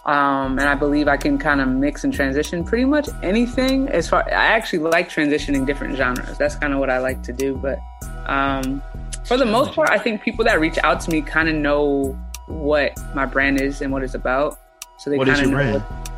Um, 0.05 0.59
and 0.59 0.69
I 0.69 0.75
believe 0.75 1.07
I 1.07 1.17
can 1.17 1.39
kind 1.39 1.61
of 1.61 1.67
mix 1.67 2.03
and 2.03 2.13
transition 2.13 2.63
pretty 2.63 2.85
much 2.85 3.09
anything. 3.23 3.89
As 3.89 4.07
far 4.07 4.23
I 4.27 4.45
actually 4.45 4.79
like 4.79 5.09
transitioning 5.09 5.65
different 5.65 5.97
genres. 5.97 6.37
That's 6.37 6.55
kind 6.55 6.73
of 6.73 6.79
what 6.79 6.91
I 6.91 6.99
like 6.99 7.23
to 7.23 7.33
do. 7.33 7.55
But 7.55 7.79
um, 8.27 8.83
for 9.25 9.37
the 9.37 9.45
most 9.45 9.73
part, 9.73 9.89
I 9.89 9.97
think 9.97 10.21
people 10.21 10.45
that 10.45 10.59
reach 10.59 10.77
out 10.83 11.01
to 11.01 11.11
me 11.11 11.21
kind 11.21 11.49
of 11.49 11.55
know 11.55 12.17
what 12.47 12.93
my 13.15 13.25
brand 13.25 13.59
is 13.59 13.81
and 13.81 13.91
what 13.91 14.03
it's 14.03 14.13
about. 14.13 14.59
So 14.97 15.09
they 15.09 15.17
kind 15.17 15.29
of 15.29 15.47
know. 15.47 15.51
Brand? 15.51 15.81
What, 15.81 16.11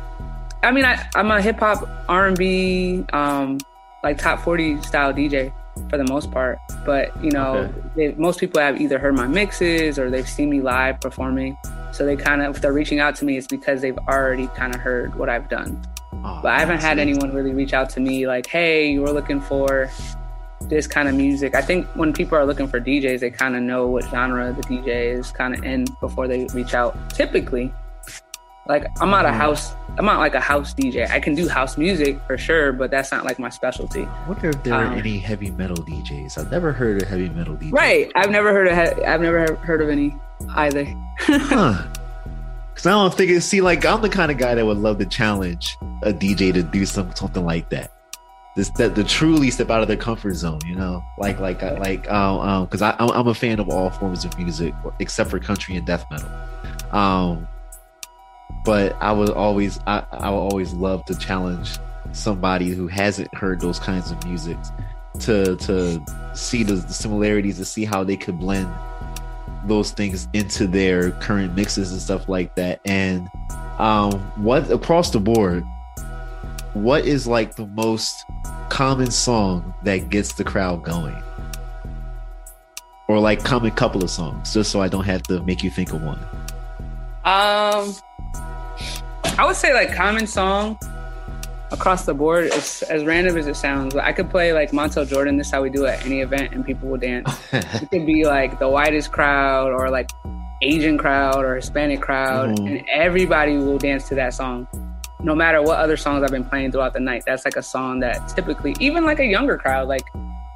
I 0.62 0.70
mean, 0.70 0.84
I, 0.84 1.06
am 1.14 1.30
a 1.30 1.40
hip 1.40 1.58
hop, 1.58 1.88
R 2.08 2.26
and 2.26 2.36
B, 2.36 3.04
um, 3.12 3.58
like 4.02 4.18
top 4.18 4.40
40 4.40 4.82
style 4.82 5.12
DJ 5.12 5.52
for 5.88 5.96
the 5.96 6.04
most 6.04 6.30
part. 6.30 6.58
But 6.84 7.12
you 7.24 7.30
know, 7.30 7.56
okay. 7.56 7.72
they, 7.96 8.14
most 8.14 8.40
people 8.40 8.60
have 8.60 8.80
either 8.80 8.98
heard 8.98 9.14
my 9.14 9.26
mixes 9.26 9.98
or 9.98 10.10
they've 10.10 10.28
seen 10.28 10.50
me 10.50 10.60
live 10.60 11.00
performing. 11.00 11.56
So 11.98 12.06
they 12.06 12.14
kind 12.14 12.42
of, 12.42 12.54
if 12.54 12.62
they're 12.62 12.72
reaching 12.72 13.00
out 13.00 13.16
to 13.16 13.24
me, 13.24 13.36
it's 13.36 13.48
because 13.48 13.80
they've 13.80 13.98
already 14.06 14.46
kind 14.54 14.72
of 14.72 14.80
heard 14.80 15.16
what 15.16 15.28
I've 15.28 15.48
done. 15.48 15.84
Oh, 16.12 16.38
but 16.40 16.52
I 16.52 16.60
haven't 16.60 16.80
had 16.80 17.00
anyone 17.00 17.34
really 17.34 17.52
reach 17.52 17.72
out 17.72 17.90
to 17.90 17.98
me 17.98 18.24
like, 18.24 18.46
"Hey, 18.46 18.88
you 18.88 19.00
were 19.00 19.10
looking 19.10 19.40
for 19.40 19.90
this 20.60 20.86
kind 20.86 21.08
of 21.08 21.16
music. 21.16 21.56
I 21.56 21.60
think 21.60 21.88
when 21.96 22.12
people 22.12 22.38
are 22.38 22.46
looking 22.46 22.68
for 22.68 22.78
DJs, 22.78 23.18
they 23.18 23.30
kind 23.30 23.56
of 23.56 23.64
know 23.64 23.88
what 23.88 24.04
genre 24.04 24.52
the 24.52 24.62
DJ 24.62 25.10
is 25.10 25.32
kind 25.32 25.56
of 25.56 25.64
in 25.64 25.86
before 25.98 26.28
they 26.28 26.46
reach 26.54 26.72
out. 26.72 26.96
Typically, 27.10 27.72
like 28.68 28.86
I'm 29.00 29.10
not 29.10 29.24
a 29.24 29.32
house, 29.32 29.74
I'm 29.98 30.04
not 30.04 30.18
like 30.18 30.34
a 30.34 30.40
house 30.40 30.74
DJ. 30.74 31.08
I 31.10 31.20
can 31.20 31.34
do 31.34 31.48
house 31.48 31.76
music 31.78 32.20
for 32.26 32.36
sure, 32.38 32.72
but 32.72 32.90
that's 32.90 33.10
not 33.10 33.24
like 33.24 33.38
my 33.38 33.48
specialty. 33.48 34.02
I 34.04 34.28
wonder 34.28 34.50
if 34.50 34.62
there 34.62 34.74
are 34.74 34.84
Um, 34.86 34.98
any 34.98 35.18
heavy 35.18 35.50
metal 35.50 35.76
DJs. 35.76 36.38
I've 36.38 36.50
never 36.50 36.72
heard 36.72 37.02
of 37.02 37.08
heavy 37.08 37.28
metal 37.30 37.54
DJs. 37.56 37.72
Right? 37.72 38.12
I've 38.14 38.30
never 38.30 38.52
heard 38.52 38.68
of 38.68 38.74
he- 38.98 39.04
I've 39.04 39.20
never 39.22 39.54
heard 39.56 39.80
of 39.80 39.88
any 39.88 40.14
either. 40.54 40.84
Huh. 41.20 41.82
Because 42.72 42.86
I 42.86 42.90
don't 42.90 43.12
think 43.12 43.30
it. 43.32 43.40
See, 43.40 43.60
like 43.60 43.84
I'm 43.84 44.02
the 44.02 44.08
kind 44.08 44.30
of 44.30 44.38
guy 44.38 44.54
that 44.54 44.64
would 44.64 44.76
love 44.76 44.98
to 44.98 45.06
challenge 45.06 45.76
a 46.02 46.12
DJ 46.12 46.52
to 46.54 46.62
do 46.62 46.86
some 46.86 47.12
something 47.16 47.44
like 47.44 47.70
that. 47.70 47.90
This 48.54 48.70
that 48.76 48.94
the 48.94 49.02
truly 49.02 49.50
step 49.50 49.68
out 49.70 49.82
of 49.82 49.88
their 49.88 49.96
comfort 49.96 50.34
zone. 50.34 50.60
You 50.64 50.76
know, 50.76 51.02
like 51.18 51.40
like 51.40 51.60
like 51.62 52.08
um 52.08 52.38
um 52.38 52.64
because 52.66 52.82
I 52.82 52.94
I'm 53.00 53.26
a 53.26 53.34
fan 53.34 53.58
of 53.58 53.68
all 53.68 53.90
forms 53.90 54.24
of 54.24 54.38
music 54.38 54.74
except 55.00 55.28
for 55.30 55.40
country 55.40 55.74
and 55.76 55.84
death 55.84 56.04
metal. 56.08 56.28
Um, 56.92 57.48
but 58.64 58.96
I 59.00 59.12
would 59.12 59.30
always 59.30 59.80
I 59.86 60.04
I 60.12 60.30
would 60.30 60.36
always 60.36 60.72
love 60.74 61.04
to 61.06 61.18
challenge 61.18 61.78
somebody 62.12 62.68
who 62.70 62.88
hasn't 62.88 63.32
heard 63.34 63.60
those 63.60 63.78
kinds 63.78 64.10
of 64.10 64.24
music 64.24 64.56
to 65.20 65.56
to 65.56 66.02
see 66.34 66.62
the, 66.62 66.74
the 66.74 66.92
similarities 66.92 67.58
to 67.58 67.64
see 67.64 67.84
how 67.84 68.04
they 68.04 68.16
could 68.16 68.38
blend 68.38 68.72
those 69.64 69.90
things 69.90 70.28
into 70.32 70.66
their 70.66 71.10
current 71.12 71.54
mixes 71.54 71.92
and 71.92 72.00
stuff 72.00 72.28
like 72.28 72.54
that. 72.56 72.80
And 72.84 73.28
um, 73.78 74.12
what 74.36 74.70
across 74.70 75.10
the 75.10 75.20
board, 75.20 75.64
what 76.74 77.04
is 77.04 77.26
like 77.26 77.56
the 77.56 77.66
most 77.66 78.24
common 78.68 79.10
song 79.10 79.74
that 79.82 80.08
gets 80.10 80.34
the 80.34 80.44
crowd 80.44 80.84
going? 80.84 81.16
Or 83.08 83.18
like 83.18 83.42
common 83.42 83.70
couple 83.70 84.04
of 84.04 84.10
songs, 84.10 84.52
just 84.52 84.70
so 84.70 84.82
I 84.82 84.88
don't 84.88 85.04
have 85.04 85.22
to 85.24 85.42
make 85.42 85.62
you 85.62 85.70
think 85.70 85.92
of 85.92 86.02
one. 86.02 86.18
Um, 87.24 87.94
I 89.36 89.44
would 89.46 89.56
say 89.56 89.72
like 89.74 89.94
common 89.94 90.26
song 90.26 90.78
across 91.70 92.04
the 92.06 92.14
board. 92.14 92.44
It's 92.46 92.82
as 92.82 93.04
random 93.04 93.36
as 93.36 93.46
it 93.46 93.56
sounds. 93.56 93.94
I 93.96 94.12
could 94.12 94.30
play 94.30 94.52
like 94.52 94.70
Montel 94.72 95.06
Jordan. 95.06 95.36
This 95.36 95.48
is 95.48 95.52
how 95.52 95.62
we 95.62 95.70
do 95.70 95.84
it 95.84 95.90
at 96.00 96.06
any 96.06 96.20
event, 96.20 96.52
and 96.52 96.64
people 96.64 96.88
will 96.88 96.98
dance. 96.98 97.30
it 97.52 97.90
could 97.90 98.06
be 98.06 98.24
like 98.24 98.58
the 98.58 98.68
whitest 98.68 99.12
crowd, 99.12 99.72
or 99.72 99.90
like 99.90 100.10
Asian 100.62 100.98
crowd, 100.98 101.44
or 101.44 101.54
Hispanic 101.56 102.00
crowd, 102.00 102.58
Mhm. 102.58 102.66
and 102.78 102.84
everybody 102.92 103.56
will 103.58 103.78
dance 103.78 104.08
to 104.08 104.14
that 104.16 104.34
song. 104.34 104.66
No 105.20 105.34
matter 105.34 105.60
what 105.62 105.78
other 105.78 105.96
songs 105.96 106.22
I've 106.24 106.30
been 106.30 106.44
playing 106.44 106.72
throughout 106.72 106.92
the 106.94 107.00
night, 107.00 107.22
that's 107.26 107.44
like 107.44 107.56
a 107.56 107.62
song 107.62 108.00
that 108.00 108.28
typically, 108.28 108.74
even 108.80 109.04
like 109.04 109.18
a 109.20 109.24
younger 109.26 109.56
crowd, 109.56 109.86
like 109.88 110.02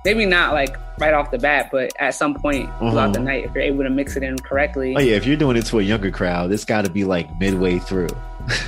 maybe 0.05 0.25
not 0.27 0.53
like 0.55 0.77
right 0.99 1.15
off 1.15 1.31
the 1.31 1.39
bat, 1.39 1.69
but 1.71 1.93
at 2.01 2.15
some 2.15 2.35
point 2.35 2.69
throughout 2.79 3.13
the 3.13 3.19
Mhm. 3.21 3.25
night, 3.25 3.45
if 3.45 3.55
you're 3.55 3.63
able 3.63 3.85
to 3.85 3.91
mix 3.91 4.17
it 4.17 4.23
in 4.25 4.39
correctly, 4.39 4.95
Oh 4.97 5.01
yeah, 5.01 5.15
if 5.17 5.25
you're 5.27 5.37
doing 5.37 5.57
it 5.57 5.67
to 5.67 5.79
a 5.79 5.83
younger 5.83 6.11
crowd, 6.11 6.51
it's 6.53 6.65
got 6.65 6.85
to 6.85 6.91
be 6.91 7.05
like 7.05 7.29
midway 7.39 7.79
through. 7.79 8.09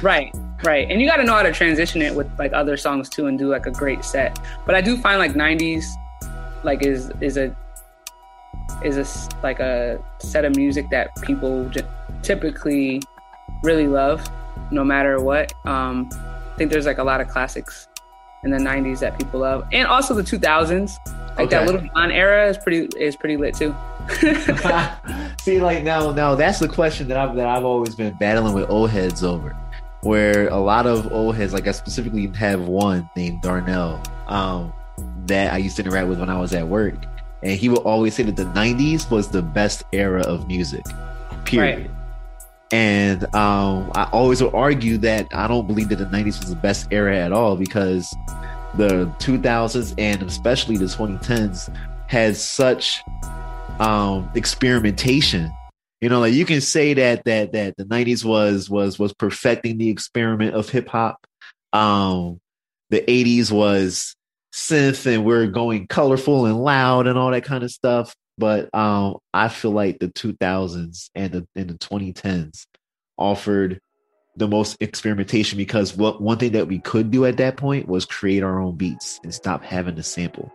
Right, 0.03 0.35
right. 0.63 0.91
And 0.91 1.01
you 1.01 1.07
got 1.07 1.17
to 1.17 1.25
know 1.25 1.35
how 1.35 1.43
to 1.43 1.53
transition 1.53 2.03
it 2.03 2.15
with 2.15 2.31
like 2.39 2.53
other 2.53 2.77
songs 2.77 3.09
too 3.09 3.27
and 3.27 3.39
do 3.39 3.49
like 3.49 3.67
a 3.67 3.71
great 3.71 4.05
set. 4.05 4.39
But 4.67 4.75
I 4.75 4.81
do 4.81 4.97
find 4.97 5.19
like 5.19 5.33
90s 5.33 5.85
like 6.63 6.83
is 6.83 7.11
is 7.21 7.37
a 7.37 7.55
is 8.83 8.97
a 8.97 9.41
like 9.43 9.61
a 9.61 10.03
set 10.19 10.45
of 10.45 10.57
music 10.57 10.89
that 10.91 11.15
people 11.23 11.69
j- 11.69 11.83
typically 12.23 13.03
really 13.63 13.87
love 13.87 14.27
no 14.71 14.85
matter 14.85 15.21
what. 15.21 15.53
Um 15.67 16.09
I 16.13 16.57
think 16.57 16.71
there's 16.71 16.87
like 16.87 16.99
a 16.99 17.05
lot 17.05 17.21
of 17.21 17.29
classics 17.29 17.89
in 18.45 18.51
the 18.51 18.59
90s 18.59 19.01
that 19.01 19.19
people 19.19 19.41
love. 19.41 19.67
And 19.73 19.89
also 19.89 20.15
the 20.15 20.23
2000s. 20.23 20.99
Like 21.37 21.51
that 21.51 21.67
Lil 21.67 21.81
Jon 21.81 22.13
era 22.13 22.49
is 22.49 22.57
pretty 22.57 22.89
is 22.97 23.17
pretty 23.17 23.37
lit 23.37 23.57
too. 23.57 23.75
See, 25.41 25.61
like 25.61 25.83
now, 25.83 26.13
now 26.13 26.37
that's 26.37 26.61
the 26.61 26.69
question 26.69 27.09
that 27.09 27.17
I've 27.17 27.35
that 27.35 27.49
I've 27.49 27.65
always 27.65 27.97
been 27.97 28.15
battling 28.15 28.55
with 28.55 28.71
old 28.71 28.91
heads 28.91 29.25
over, 29.25 29.57
where 30.05 30.49
a 30.49 30.59
lot 30.59 30.87
of 30.87 31.13
old 31.13 31.37
heads, 31.37 31.53
like 31.53 31.67
I 31.67 31.73
specifically 31.73 32.27
have 32.29 32.69
one 32.69 33.09
named 33.17 33.43
Darnell, 33.43 34.01
um, 34.27 34.73
that 35.27 35.53
I 35.53 35.59
used 35.59 35.77
to 35.77 35.83
interact 35.83 36.09
with 36.09 36.21
when 36.21 36.31
I 36.31 36.39
was 36.39 36.55
at 36.55 36.69
work, 36.69 36.95
and 37.43 37.59
he 37.59 37.69
would 37.69 37.81
always 37.81 38.15
say 38.15 38.23
that 38.25 38.37
the 38.37 38.45
'90s 38.45 39.11
was 39.11 39.29
the 39.29 39.43
best 39.43 39.85
era 39.93 40.23
of 40.23 40.47
music, 40.47 40.85
period. 41.45 41.83
Right. 41.83 41.91
And 42.71 43.23
um, 43.35 43.93
I 43.95 44.09
always 44.13 44.43
would 44.43 44.55
argue 44.55 44.99
that 44.99 45.29
I 45.33 45.47
don't 45.47 45.67
believe 45.67 45.89
that 45.89 45.97
the 45.97 46.07
'90s 46.07 46.41
was 46.41 46.51
the 46.51 46.57
best 46.57 46.89
era 46.91 47.17
at 47.17 47.33
all 47.33 47.57
because 47.57 48.15
the 48.77 49.07
2000s 49.19 49.95
and 49.99 50.23
especially 50.23 50.77
the 50.77 50.87
2010s 50.87 51.73
had 52.09 52.37
such 52.37 53.03
um 53.79 54.29
experimentation 54.35 55.53
you 56.05 56.11
know 56.11 56.21
like 56.21 56.35
you 56.35 56.45
can 56.45 56.61
say 56.61 56.93
that 56.93 57.25
that 57.25 57.53
that 57.53 57.79
the 57.79 57.87
90s 57.87 58.27
was 58.27 58.69
was 58.69 58.99
was 58.99 59.15
perfecting 59.15 59.79
the 59.79 59.89
experiment 59.89 60.55
of 60.55 60.69
hip 60.69 60.87
hop. 60.87 61.27
Um 61.73 62.41
the 62.91 63.01
80s 63.01 63.51
was 63.51 64.15
synth 64.55 65.07
and 65.07 65.25
we're 65.25 65.47
going 65.47 65.87
colorful 65.87 66.45
and 66.45 66.63
loud 66.63 67.07
and 67.07 67.19
all 67.19 67.31
that 67.31 67.45
kind 67.45 67.65
of 67.65 67.71
stuff. 67.71 68.15
But 68.37 68.69
um 68.75 69.17
i 69.33 69.49
feel 69.49 69.71
like 69.71 69.99
the 69.99 70.09
2000s 70.09 71.09
and 71.15 71.33
the 71.33 71.49
and 71.57 71.71
the 71.71 71.79
2010s 71.79 72.67
offered 73.17 73.81
the 74.37 74.47
most 74.47 74.77
experimentation 74.81 75.57
because 75.57 75.97
what 75.97 76.21
one 76.21 76.37
thing 76.37 76.53
that 76.53 76.69
we 76.69 76.81
could 76.81 77.11
do 77.11 77.25
at 77.25 77.39
that 77.39 77.57
point 77.57 77.89
was 77.89 78.05
create 78.05 78.43
our 78.43 78.61
own 78.61 78.77
beats 78.77 79.21
and 79.23 79.33
stop 79.33 79.65
having 79.65 79.97
to 79.97 80.03
sample 80.03 80.53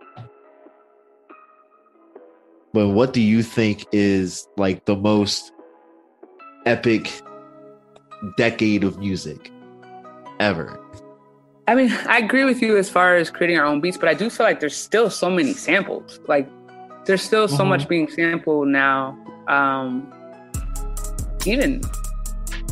but 2.72 2.88
what 2.88 3.12
do 3.12 3.20
you 3.20 3.42
think 3.42 3.86
is 3.92 4.46
like 4.56 4.84
the 4.84 4.96
most 4.96 5.52
epic 6.66 7.10
decade 8.36 8.84
of 8.84 8.98
music 8.98 9.50
ever? 10.38 10.78
I 11.68 11.74
mean, 11.74 11.92
I 12.06 12.18
agree 12.18 12.44
with 12.44 12.60
you 12.60 12.76
as 12.76 12.90
far 12.90 13.16
as 13.16 13.30
creating 13.30 13.58
our 13.58 13.64
own 13.64 13.80
beats, 13.80 13.96
but 13.96 14.08
I 14.08 14.14
do 14.14 14.28
feel 14.28 14.44
like 14.44 14.58
there's 14.60 14.76
still 14.76 15.08
so 15.08 15.30
many 15.30 15.52
samples. 15.52 16.18
Like, 16.26 16.48
there's 17.04 17.22
still 17.22 17.46
so 17.48 17.64
Mhm. 17.64 17.68
much 17.68 17.88
being 17.88 18.08
sampled 18.08 18.68
now. 18.68 19.16
Um, 19.48 20.12
even 21.46 21.80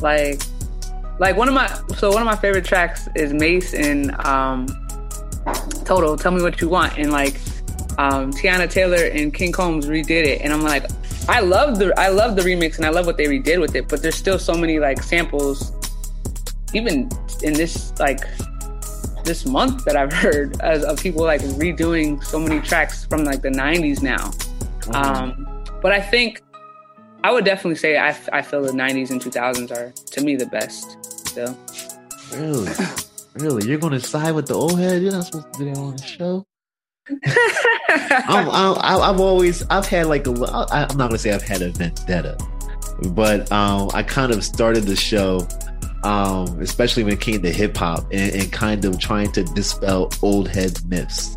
like, 0.03 0.41
like 1.19 1.37
one 1.37 1.49
of 1.49 1.55
my 1.55 1.67
so 1.97 2.11
one 2.11 2.23
of 2.23 2.27
my 2.27 2.37
favorite 2.37 2.65
tracks 2.65 3.09
is 3.15 3.33
Mase 3.33 3.73
and 3.75 4.15
um, 4.27 4.67
Total. 5.85 6.17
Tell 6.17 6.33
me 6.33 6.43
what 6.43 6.61
you 6.61 6.69
want, 6.69 6.99
and 6.99 7.11
like 7.13 7.41
um, 7.99 8.33
Teyana 8.33 8.71
Taylor 8.71 9.05
and 9.05 9.35
King 9.35 9.53
Combs 9.53 9.87
redid 9.87 10.25
it, 10.25 10.41
and 10.41 10.53
I'm 10.53 10.63
like, 10.63 10.85
I 11.29 11.41
love 11.41 11.79
the 11.79 11.93
I 11.99 12.09
love 12.09 12.37
the 12.37 12.43
remix 12.43 12.77
and 12.79 12.87
I 12.87 12.89
love 12.89 13.05
what 13.05 13.19
they 13.19 13.27
redid 13.27 13.61
with 13.61 13.75
it, 13.75 13.87
but 13.89 14.01
there's 14.01 14.15
still 14.15 14.39
so 14.39 14.55
many 14.55 14.79
like 14.79 15.03
samples, 15.03 15.73
even 16.73 17.11
in 17.43 17.53
this 17.53 17.93
like 17.99 18.21
this 19.25 19.45
month 19.45 19.85
that 19.85 19.95
I've 19.95 20.13
heard 20.25 20.59
as, 20.63 20.85
of 20.85 20.99
people 20.99 21.25
like 21.25 21.43
redoing 21.43 22.25
so 22.25 22.39
many 22.39 22.61
tracks 22.61 23.05
from 23.05 23.25
like 23.25 23.43
the 23.43 23.51
90s 23.51 24.03
now. 24.03 24.33
Um, 24.95 25.47
but 25.83 25.93
I 25.93 26.01
think 26.01 26.43
I 27.23 27.31
would 27.31 27.45
definitely 27.45 27.77
say 27.77 27.99
I, 27.99 28.17
I 28.33 28.41
feel 28.41 28.63
the 28.63 28.73
90s 28.73 29.11
and 29.11 29.21
2000s 29.21 29.71
are 29.71 29.93
to 29.93 30.21
me 30.23 30.37
the 30.37 30.47
best 30.47 30.97
still. 31.29 31.59
Really? 32.33 32.73
really? 33.35 33.69
You're 33.69 33.79
going 33.79 33.93
to 33.93 34.01
side 34.01 34.35
with 34.35 34.47
the 34.47 34.55
old 34.55 34.79
head? 34.79 35.03
You're 35.03 35.13
not 35.13 35.27
supposed 35.27 35.53
to 35.53 35.59
do 35.59 35.65
that 35.67 35.79
on 35.79 35.97
the 35.97 36.03
show? 36.03 36.47
I'm, 37.89 38.49
I'm, 38.51 38.77
I've 38.81 39.21
always, 39.21 39.63
I've 39.69 39.87
had 39.87 40.07
like 40.07 40.27
a, 40.27 40.31
I'm 40.71 40.97
not 40.97 41.11
to 41.11 41.19
say 41.19 41.33
I've 41.33 41.43
had 41.43 41.63
a 41.63 41.71
vendetta, 41.71 42.37
but 43.11 43.51
um, 43.51 43.91
I 43.95 44.03
kind 44.03 44.33
of 44.33 44.45
started 44.45 44.85
the 44.85 44.97
show, 44.97 45.47
um, 46.05 46.61
especially 46.61 47.05
when 47.05 47.15
it 47.15 47.21
came 47.21 47.43
to 47.43 47.53
hip 47.53 47.77
hop 47.77 48.05
and, 48.13 48.35
and 48.35 48.53
kind 48.53 48.85
of 48.85 48.99
trying 48.99 49.33
to 49.33 49.45
dispel 49.45 50.11
old 50.23 50.49
head 50.49 50.79
myths 50.87 51.37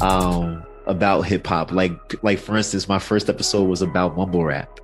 um, 0.00 0.64
about 0.86 1.22
hip 1.22 1.46
hop. 1.46 1.70
Like, 1.70 2.22
like 2.24 2.38
for 2.38 2.56
instance, 2.56 2.88
my 2.88 2.98
first 2.98 3.28
episode 3.28 3.64
was 3.64 3.82
about 3.82 4.16
mumble 4.16 4.44
rap. 4.44 4.80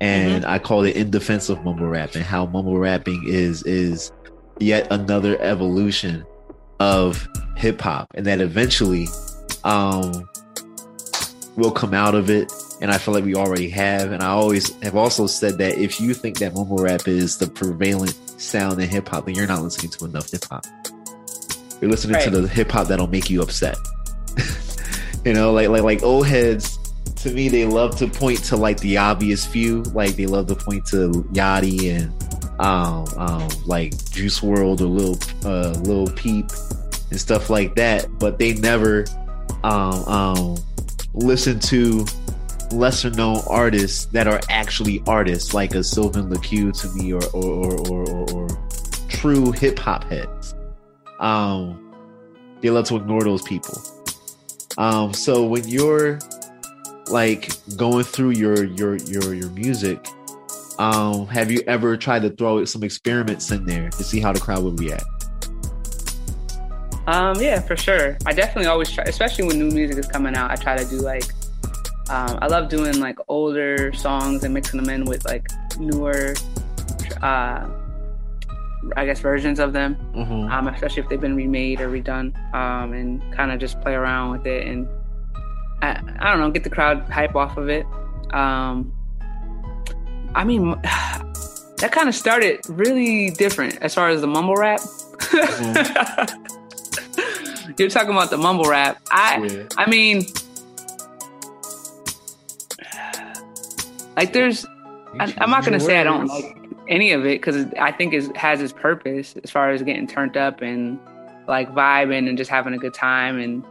And 0.00 0.44
I 0.44 0.58
called 0.58 0.86
it 0.86 0.96
in 0.96 1.10
defense 1.10 1.48
of 1.48 1.62
mumble 1.64 1.86
rap 1.86 2.16
and 2.16 2.24
how 2.24 2.46
mumble 2.46 2.76
rapping 2.76 3.22
is 3.24 3.62
is 3.62 4.10
yet 4.58 4.88
another 4.90 5.40
evolution 5.40 6.26
of 6.82 7.28
hip 7.56 7.80
hop 7.80 8.08
and 8.14 8.26
that 8.26 8.40
eventually 8.40 9.06
um 9.62 10.28
will 11.56 11.70
come 11.70 11.94
out 11.94 12.14
of 12.14 12.28
it 12.28 12.50
and 12.80 12.90
I 12.90 12.98
feel 12.98 13.14
like 13.14 13.24
we 13.24 13.36
already 13.36 13.68
have. 13.70 14.10
And 14.10 14.24
I 14.24 14.30
always 14.30 14.74
have 14.82 14.96
also 14.96 15.28
said 15.28 15.58
that 15.58 15.78
if 15.78 16.00
you 16.00 16.14
think 16.14 16.38
that 16.38 16.52
mumble 16.52 16.78
rap 16.78 17.06
is 17.06 17.38
the 17.38 17.46
prevalent 17.46 18.14
sound 18.40 18.82
in 18.82 18.88
hip 18.88 19.08
hop 19.08 19.26
then 19.26 19.36
you're 19.36 19.46
not 19.46 19.62
listening 19.62 19.92
to 19.92 20.04
enough 20.06 20.30
hip 20.30 20.44
hop. 20.50 20.66
You're 21.80 21.90
listening 21.90 22.20
to 22.20 22.30
the 22.30 22.48
hip 22.48 22.72
hop 22.72 22.88
that'll 22.88 23.06
make 23.06 23.30
you 23.30 23.42
upset. 23.42 23.76
You 25.24 25.34
know 25.34 25.52
like 25.52 25.68
like 25.68 25.82
like 25.82 26.02
old 26.02 26.26
heads 26.26 26.80
to 27.22 27.32
me 27.32 27.48
they 27.48 27.64
love 27.64 27.94
to 27.98 28.08
point 28.08 28.42
to 28.46 28.56
like 28.56 28.80
the 28.80 28.96
obvious 28.96 29.46
few. 29.46 29.82
Like 29.82 30.16
they 30.16 30.26
love 30.26 30.48
to 30.48 30.56
point 30.56 30.84
to 30.86 31.10
Yachty 31.32 31.94
and 31.94 32.12
um, 32.62 33.06
um, 33.16 33.48
like 33.66 33.90
Juice 34.12 34.40
WRLD 34.40 34.80
or 34.80 34.86
Lil 34.86 35.18
uh, 35.44 35.72
Lil 35.80 36.06
Peep 36.14 36.46
and 37.10 37.20
stuff 37.20 37.50
like 37.50 37.74
that, 37.74 38.06
but 38.18 38.38
they 38.38 38.54
never 38.54 39.04
um, 39.64 40.04
um, 40.04 40.56
listen 41.12 41.58
to 41.58 42.06
lesser 42.70 43.10
known 43.10 43.42
artists 43.48 44.06
that 44.06 44.28
are 44.28 44.40
actually 44.48 45.02
artists, 45.08 45.52
like 45.52 45.74
a 45.74 45.82
Sylvan 45.82 46.30
LaCue 46.30 46.72
to 46.80 46.88
me, 46.96 47.12
or 47.12 47.24
or 47.34 47.74
or 47.88 47.88
or, 47.88 48.08
or, 48.08 48.32
or 48.32 48.48
true 49.08 49.50
hip 49.50 49.78
hop 49.78 50.04
heads. 50.04 50.54
Um, 51.18 51.92
they 52.60 52.70
love 52.70 52.86
to 52.86 52.96
ignore 52.96 53.22
those 53.22 53.42
people. 53.42 53.76
Um, 54.78 55.12
so 55.12 55.44
when 55.44 55.66
you're 55.66 56.20
like 57.08 57.50
going 57.76 58.04
through 58.04 58.30
your 58.30 58.64
your 58.64 58.96
your 58.96 59.34
your 59.34 59.50
music, 59.50 60.06
um, 60.78 61.26
have 61.26 61.50
you 61.50 61.62
ever 61.66 61.96
tried 61.96 62.22
to 62.22 62.30
throw 62.30 62.64
some 62.64 62.82
experiments 62.82 63.50
in 63.50 63.64
there 63.64 63.90
to 63.90 64.04
see 64.04 64.20
how 64.20 64.32
the 64.32 64.40
crowd 64.40 64.64
would 64.64 64.78
react? 64.80 65.04
Um, 67.06 67.40
yeah, 67.40 67.60
for 67.60 67.76
sure. 67.76 68.16
I 68.26 68.32
definitely 68.32 68.66
always 68.66 68.90
try, 68.90 69.04
especially 69.04 69.46
when 69.46 69.58
new 69.58 69.70
music 69.70 69.98
is 69.98 70.06
coming 70.06 70.36
out. 70.36 70.50
I 70.50 70.56
try 70.56 70.76
to 70.76 70.84
do 70.88 70.98
like, 70.98 71.24
um, 72.08 72.38
I 72.40 72.46
love 72.46 72.68
doing 72.68 73.00
like 73.00 73.18
older 73.28 73.92
songs 73.92 74.44
and 74.44 74.54
mixing 74.54 74.80
them 74.80 74.88
in 74.88 75.04
with 75.04 75.24
like 75.24 75.48
newer, 75.78 76.34
uh, 77.20 77.68
I 78.96 79.06
guess 79.06 79.20
versions 79.20 79.58
of 79.58 79.72
them. 79.72 79.96
Mhm. 80.14 80.50
Um, 80.50 80.68
especially 80.68 81.02
if 81.02 81.08
they've 81.08 81.20
been 81.20 81.36
remade 81.36 81.80
or 81.80 81.88
redone, 81.88 82.34
um, 82.54 82.92
and 82.92 83.20
kind 83.34 83.50
of 83.50 83.58
just 83.58 83.80
play 83.80 83.94
around 83.94 84.30
with 84.30 84.46
it 84.46 84.66
and 84.66 84.86
I, 85.82 86.00
I 86.20 86.30
don't 86.30 86.38
know, 86.38 86.50
get 86.50 86.62
the 86.62 86.70
crowd 86.70 87.00
hype 87.10 87.34
off 87.34 87.56
of 87.56 87.68
it. 87.68 87.84
Um, 88.32 88.92
I 90.34 90.44
mean, 90.44 90.70
that 90.82 91.90
kind 91.92 92.08
of 92.08 92.14
started 92.14 92.60
really 92.68 93.30
different 93.30 93.78
as 93.82 93.94
far 93.94 94.08
as 94.08 94.20
the 94.20 94.26
mumble 94.26 94.56
rap. 94.56 94.80
You're 97.78 97.88
talking 97.88 98.10
about 98.10 98.30
the 98.30 98.38
mumble 98.38 98.64
rap. 98.64 99.00
I 99.10 99.38
Yeah. 99.44 99.66
I 99.78 99.88
mean 99.88 100.26
like 104.16 104.32
there's 104.32 104.66
I, 105.18 105.34
I'm 105.38 105.50
not 105.50 105.64
gonna 105.64 105.80
say 105.80 105.98
I 105.98 106.04
don't 106.04 106.26
like 106.26 106.56
any 106.88 107.12
of 107.12 107.24
it 107.24 107.40
because 107.40 107.66
I 107.80 107.92
think 107.92 108.12
it 108.12 108.36
has 108.36 108.60
its 108.60 108.72
purpose 108.72 109.34
as 109.42 109.50
far 109.50 109.70
as 109.70 109.82
getting 109.82 110.06
turned 110.06 110.36
up 110.36 110.60
and 110.60 110.98
like 111.48 111.72
vibing 111.72 112.28
and 112.28 112.36
just 112.36 112.50
having 112.50 112.74
a 112.74 112.78
good 112.78 112.94
time 112.94 113.38
and 113.38 113.64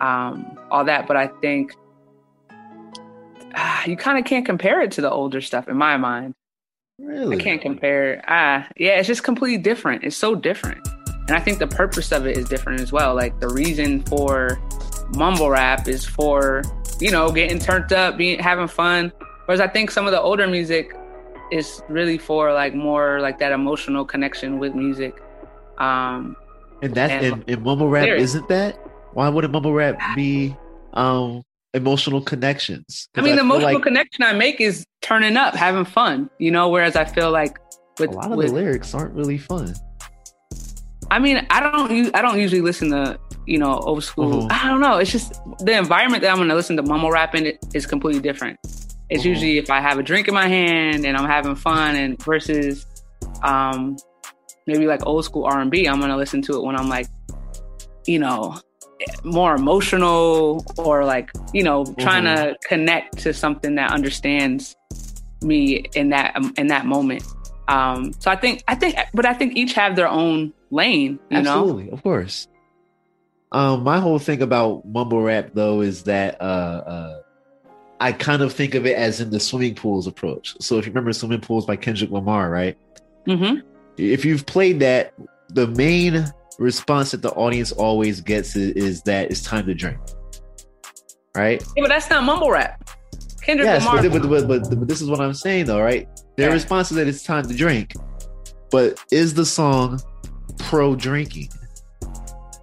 um, 0.00 0.58
all 0.70 0.84
that. 0.84 1.06
But 1.06 1.16
I 1.16 1.28
think 1.40 1.74
ah, 3.60 3.82
you 3.86 3.96
kind 3.96 4.18
of 4.18 4.24
can't 4.24 4.46
compare 4.46 4.80
it 4.80 4.92
to 4.92 5.00
the 5.00 5.10
older 5.10 5.40
stuff 5.40 5.68
in 5.68 5.76
my 5.76 5.96
mind. 5.96 6.34
Really? 7.00 7.36
I 7.36 7.40
can't 7.40 7.60
compare. 7.60 8.22
Ah, 8.28 8.68
yeah, 8.76 8.98
it's 8.98 9.06
just 9.08 9.22
completely 9.24 9.58
different. 9.58 10.04
It's 10.04 10.16
so 10.16 10.34
different, 10.34 10.86
and 11.28 11.32
I 11.36 11.40
think 11.40 11.58
the 11.58 11.66
purpose 11.66 12.10
of 12.12 12.26
it 12.26 12.36
is 12.36 12.48
different 12.48 12.80
as 12.80 12.90
well. 12.92 13.14
Like 13.14 13.38
the 13.40 13.48
reason 13.48 14.02
for 14.04 14.58
mumble 15.16 15.50
rap 15.50 15.88
is 15.88 16.04
for 16.04 16.62
you 17.00 17.10
know 17.10 17.30
getting 17.30 17.58
turned 17.58 17.92
up, 17.92 18.16
being 18.16 18.38
having 18.40 18.68
fun. 18.68 19.12
Whereas 19.46 19.60
I 19.60 19.68
think 19.68 19.90
some 19.90 20.06
of 20.06 20.12
the 20.12 20.20
older 20.20 20.46
music 20.46 20.94
is 21.50 21.80
really 21.88 22.18
for 22.18 22.52
like 22.52 22.74
more 22.74 23.20
like 23.20 23.38
that 23.38 23.52
emotional 23.52 24.04
connection 24.04 24.58
with 24.58 24.74
music. 24.74 25.22
Um, 25.78 26.36
And 26.82 26.94
that 26.94 27.10
and- 27.10 27.26
and, 27.34 27.44
and 27.48 27.62
mumble 27.62 27.88
rap 27.88 28.04
Lyrics. 28.04 28.24
isn't 28.24 28.48
that? 28.48 28.76
Why 29.14 29.28
wouldn't 29.28 29.52
mumble 29.52 29.72
rap 29.72 29.98
be 30.16 30.54
um 30.94 31.42
emotional 31.78 32.20
connections. 32.20 33.08
I 33.16 33.22
mean, 33.22 33.36
the 33.36 33.40
emotional 33.40 33.72
like 33.74 33.82
connection 33.82 34.22
I 34.22 34.34
make 34.34 34.60
is 34.60 34.84
turning 35.00 35.36
up, 35.36 35.54
having 35.54 35.84
fun. 35.86 36.28
You 36.38 36.50
know, 36.50 36.68
whereas 36.68 36.94
I 36.96 37.04
feel 37.06 37.30
like 37.30 37.58
with 37.98 38.10
a 38.10 38.12
lot 38.12 38.30
of 38.30 38.36
with 38.36 38.48
the 38.48 38.52
lyrics 38.52 38.94
aren't 38.94 39.14
really 39.14 39.38
fun. 39.38 39.74
I 41.10 41.18
mean, 41.18 41.46
I 41.50 41.60
don't 41.60 42.14
I 42.14 42.20
don't 42.20 42.38
usually 42.38 42.60
listen 42.60 42.90
to 42.90 43.18
you 43.46 43.58
know 43.58 43.74
old 43.78 44.04
school. 44.04 44.42
Mhm. 44.42 44.52
I 44.52 44.68
don't 44.68 44.80
know. 44.80 44.98
It's 44.98 45.10
just 45.10 45.40
the 45.60 45.72
environment 45.76 46.22
that 46.22 46.30
I'm 46.30 46.36
going 46.36 46.48
to 46.50 46.54
listen 46.54 46.76
to 46.76 46.82
mumble 46.82 47.10
rapping 47.10 47.52
is 47.72 47.86
completely 47.86 48.20
different. 48.20 48.58
It's 49.10 49.22
Mhm. 49.22 49.26
usually 49.32 49.58
if 49.58 49.70
I 49.70 49.80
have 49.80 49.98
a 49.98 50.02
drink 50.02 50.28
in 50.28 50.34
my 50.34 50.46
hand 50.48 51.06
and 51.06 51.16
I'm 51.16 51.24
having 51.26 51.54
fun, 51.56 51.96
and 51.96 52.22
versus 52.22 52.84
um 53.42 53.96
maybe 54.66 54.86
like 54.86 55.06
old 55.06 55.24
school 55.24 55.44
R 55.46 55.60
and 55.60 55.70
B. 55.70 55.86
I'm 55.88 55.98
going 55.98 56.10
to 56.10 56.16
listen 56.16 56.42
to 56.42 56.56
it 56.56 56.62
when 56.62 56.76
I'm 56.76 56.90
like, 56.90 57.06
you 58.06 58.18
know, 58.18 58.60
more 59.24 59.54
emotional 59.54 60.64
or 60.76 61.04
like 61.04 61.30
you 61.52 61.62
know 61.62 61.84
trying 61.98 62.24
to 62.24 62.56
connect 62.66 63.18
to 63.18 63.32
something 63.32 63.76
that 63.76 63.92
understands 63.92 64.76
me 65.42 65.84
in 65.94 66.10
that 66.10 66.36
um, 66.36 66.52
in 66.56 66.68
that 66.68 66.86
moment. 66.86 67.24
Um, 67.68 68.12
so 68.18 68.30
I 68.30 68.36
think 68.36 68.64
I 68.66 68.74
think, 68.74 68.96
but 69.12 69.26
I 69.26 69.34
think 69.34 69.56
each 69.56 69.74
have 69.74 69.96
their 69.96 70.08
own 70.08 70.52
lane. 70.70 71.18
You 71.30 71.42
know. 71.42 71.60
Absolutely, 71.60 71.90
of 71.90 72.02
course. 72.02 72.48
Um, 73.52 73.82
my 73.82 73.98
whole 73.98 74.18
thing 74.18 74.42
about 74.42 74.86
mumble 74.86 75.22
rap 75.22 75.50
though 75.54 75.80
is 75.80 76.04
that 76.04 76.40
uh, 76.40 76.44
uh, 76.44 77.20
I 78.00 78.12
kind 78.12 78.42
of 78.42 78.52
think 78.52 78.74
of 78.74 78.86
it 78.86 78.96
as 78.96 79.20
in 79.20 79.30
the 79.30 79.40
swimming 79.40 79.74
pools 79.74 80.06
approach. 80.06 80.54
So 80.60 80.78
if 80.78 80.86
you 80.86 80.92
remember 80.92 81.12
Swimming 81.12 81.40
Pools 81.40 81.66
by 81.66 81.76
Kendrick 81.76 82.10
Lamar, 82.10 82.50
right? 82.50 82.76
Mm-hmm. 83.26 83.66
If 83.96 84.24
you've 84.24 84.46
played 84.46 84.80
that, 84.80 85.14
the 85.48 85.66
main 85.66 86.32
response 86.58 87.12
that 87.12 87.22
the 87.22 87.30
audience 87.32 87.72
always 87.72 88.20
gets 88.20 88.56
is, 88.56 88.72
is 88.72 89.02
that 89.02 89.30
it's 89.30 89.42
time 89.42 89.66
to 89.66 89.74
drink. 89.74 89.98
Right? 91.36 91.62
Yeah, 91.76 91.82
but 91.82 91.88
that's 91.88 92.10
not 92.10 92.24
mumble 92.24 92.50
rap. 92.50 92.90
Kendrick 93.42 93.66
Yes, 93.66 93.84
Lamar. 93.86 94.02
but, 94.02 94.28
but, 94.28 94.48
but, 94.48 94.70
but, 94.78 94.88
this 94.88 95.00
is 95.00 95.08
what 95.08 95.20
I'm 95.20 95.32
saying 95.34 95.66
though, 95.66 95.80
right? 95.80 96.08
Their 96.36 96.48
Yeah. 96.48 96.54
response 96.54 96.90
is 96.90 96.96
that 96.96 97.06
it's 97.06 97.22
time 97.22 97.46
to 97.48 97.54
drink. 97.54 97.92
But 98.70 98.98
is 99.10 99.34
the 99.34 99.46
song 99.46 100.00
pro 100.58 100.94
drinking? 100.94 101.48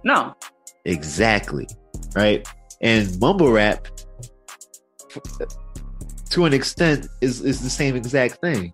no. 0.04 0.34
Exactly. 0.84 1.66
Right. 2.14 2.46
And 2.80 3.18
mumble 3.18 3.50
rap, 3.50 3.88
to 6.30 6.44
an 6.44 6.52
extent, 6.52 7.08
is, 7.20 7.40
is 7.40 7.60
the 7.62 7.70
same 7.70 7.96
exact 7.96 8.40
thing. 8.40 8.72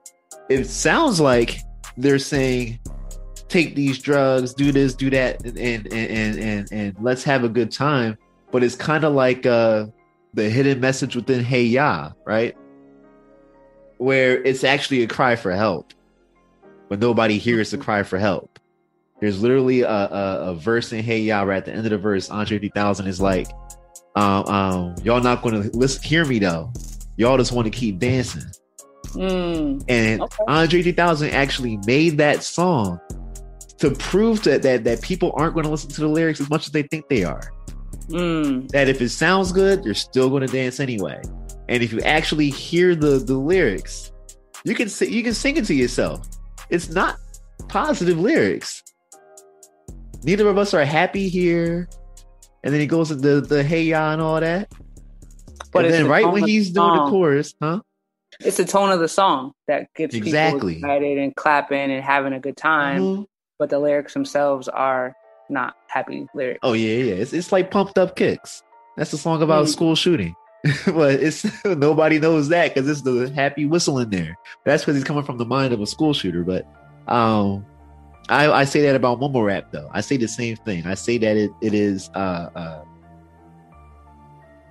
It 0.50 0.64
sounds 0.66 1.20
like 1.20 1.58
they're 1.96 2.18
saying, 2.18 2.80
take 3.52 3.74
these 3.74 3.98
drugs, 3.98 4.54
do 4.54 4.72
this, 4.72 4.94
do 4.94 5.10
that, 5.10 5.44
and 5.44 5.56
and 5.58 5.86
and 5.92 6.38
and, 6.38 6.72
and 6.72 6.96
let's 7.00 7.22
have 7.24 7.44
a 7.44 7.48
good 7.48 7.70
time. 7.70 8.16
But 8.50 8.64
it's 8.64 8.74
kind 8.74 9.04
of 9.04 9.12
like 9.12 9.46
uh, 9.46 9.86
the 10.34 10.48
hidden 10.48 10.80
message 10.80 11.14
within 11.14 11.44
Hey 11.44 11.64
Ya, 11.64 12.12
right? 12.24 12.56
Where 13.98 14.42
it's 14.42 14.64
actually 14.64 15.02
a 15.02 15.06
cry 15.06 15.36
for 15.36 15.52
help, 15.52 15.92
but 16.88 16.98
nobody 16.98 17.38
hears 17.38 17.70
the 17.70 17.78
cry 17.78 18.02
for 18.02 18.18
help. 18.18 18.58
There's 19.20 19.40
literally 19.40 19.82
a, 19.82 19.88
a, 19.88 20.38
a 20.50 20.54
verse 20.54 20.92
in 20.92 21.04
Hey 21.04 21.20
Ya 21.20 21.44
where 21.44 21.54
at 21.54 21.64
the 21.64 21.72
end 21.72 21.86
of 21.86 21.90
the 21.90 21.98
verse, 21.98 22.28
Andre 22.28 22.58
3000 22.58 23.06
is 23.06 23.20
like, 23.20 23.46
um, 24.16 24.44
um, 24.46 24.94
y'all 25.04 25.20
not 25.20 25.42
going 25.42 25.62
to 25.62 25.76
listen, 25.76 26.02
hear 26.02 26.24
me 26.24 26.40
though. 26.40 26.72
Y'all 27.16 27.36
just 27.36 27.52
want 27.52 27.66
to 27.66 27.70
keep 27.70 27.98
dancing. 28.00 28.42
Mm. 29.12 29.84
And 29.88 30.22
Okay. 30.22 30.44
Andre 30.48 30.82
3000 30.82 31.30
actually 31.30 31.78
made 31.86 32.18
that 32.18 32.42
song 32.42 32.98
to 33.82 33.90
prove 33.90 34.44
that, 34.44 34.62
that 34.62 34.84
that 34.84 35.02
people 35.02 35.32
aren't 35.34 35.54
going 35.54 35.64
to 35.64 35.70
listen 35.70 35.90
to 35.90 36.00
the 36.00 36.06
lyrics 36.06 36.40
as 36.40 36.48
much 36.48 36.66
as 36.66 36.72
they 36.72 36.84
think 36.84 37.08
they 37.08 37.24
are. 37.24 37.52
Mm. 38.06 38.68
That 38.68 38.88
if 38.88 39.02
it 39.02 39.08
sounds 39.08 39.50
good, 39.50 39.84
you're 39.84 39.92
still 39.94 40.30
going 40.30 40.46
to 40.46 40.52
dance 40.52 40.78
anyway. 40.78 41.20
And 41.68 41.82
if 41.82 41.92
you 41.92 42.00
actually 42.02 42.48
hear 42.48 42.94
the 42.94 43.18
the 43.18 43.34
lyrics, 43.36 44.12
you 44.64 44.76
can 44.76 44.88
you 45.00 45.24
can 45.24 45.34
sing 45.34 45.56
it 45.56 45.64
to 45.64 45.74
yourself. 45.74 46.28
It's 46.70 46.90
not 46.90 47.16
positive 47.68 48.20
lyrics. 48.20 48.84
Neither 50.22 50.48
of 50.48 50.58
us 50.58 50.74
are 50.74 50.84
happy 50.84 51.28
here. 51.28 51.88
And 52.62 52.72
then 52.72 52.80
he 52.80 52.86
goes 52.86 53.10
into 53.10 53.40
the, 53.40 53.40
the 53.40 53.64
hey 53.64 53.82
ya 53.82 54.12
and 54.12 54.22
all 54.22 54.38
that. 54.38 54.72
But 55.72 55.86
and 55.86 55.94
then 55.94 56.04
the 56.04 56.08
right 56.08 56.30
when 56.30 56.46
he's 56.46 56.72
the 56.72 56.80
doing 56.80 57.04
the 57.04 57.10
chorus, 57.10 57.52
huh? 57.60 57.80
It's 58.38 58.58
the 58.58 58.64
tone 58.64 58.92
of 58.92 59.00
the 59.00 59.08
song 59.08 59.54
that 59.66 59.92
gets 59.96 60.14
Exactly. 60.14 60.76
people 60.76 60.88
excited 60.88 61.18
and 61.18 61.34
clapping 61.34 61.90
and 61.90 62.02
having 62.04 62.32
a 62.32 62.38
good 62.38 62.56
time. 62.56 63.00
Mhm. 63.02 63.26
But 63.62 63.70
the 63.70 63.78
lyrics 63.78 64.12
themselves 64.12 64.66
are 64.66 65.14
not 65.48 65.76
happy 65.86 66.26
lyrics. 66.34 66.58
Oh 66.64 66.72
yeah, 66.72 66.96
yeah. 67.04 67.14
It's 67.14 67.32
it's 67.32 67.52
like 67.52 67.70
pumped 67.70 67.96
up 67.96 68.16
kicks. 68.16 68.60
That's 68.96 69.12
the 69.12 69.16
song 69.18 69.40
about 69.40 69.66
Mm. 69.66 69.68
school 69.68 69.94
shooting. 69.94 70.34
but 70.86 71.14
it's 71.22 71.46
nobody 71.64 72.18
knows 72.18 72.48
that 72.48 72.74
because 72.74 72.88
it's 72.90 73.02
the 73.02 73.32
happy 73.36 73.64
whistle 73.64 74.00
in 74.00 74.10
there. 74.10 74.36
That's 74.64 74.82
because 74.82 74.96
he's 74.96 75.04
coming 75.04 75.22
from 75.22 75.38
the 75.38 75.44
mind 75.44 75.72
of 75.72 75.80
a 75.80 75.86
school 75.86 76.12
shooter. 76.12 76.42
But 76.42 76.66
um 77.06 77.64
I, 78.28 78.50
I 78.50 78.64
say 78.64 78.82
that 78.82 78.96
about 78.96 79.20
mumble 79.20 79.44
rap 79.44 79.70
though. 79.70 79.88
I 79.92 80.00
say 80.00 80.16
the 80.16 80.26
same 80.26 80.56
thing. 80.56 80.84
I 80.84 80.94
say 80.94 81.16
that 81.18 81.36
it, 81.36 81.52
it 81.60 81.72
is 81.72 82.10
uh 82.16 82.48
uh 82.56 82.82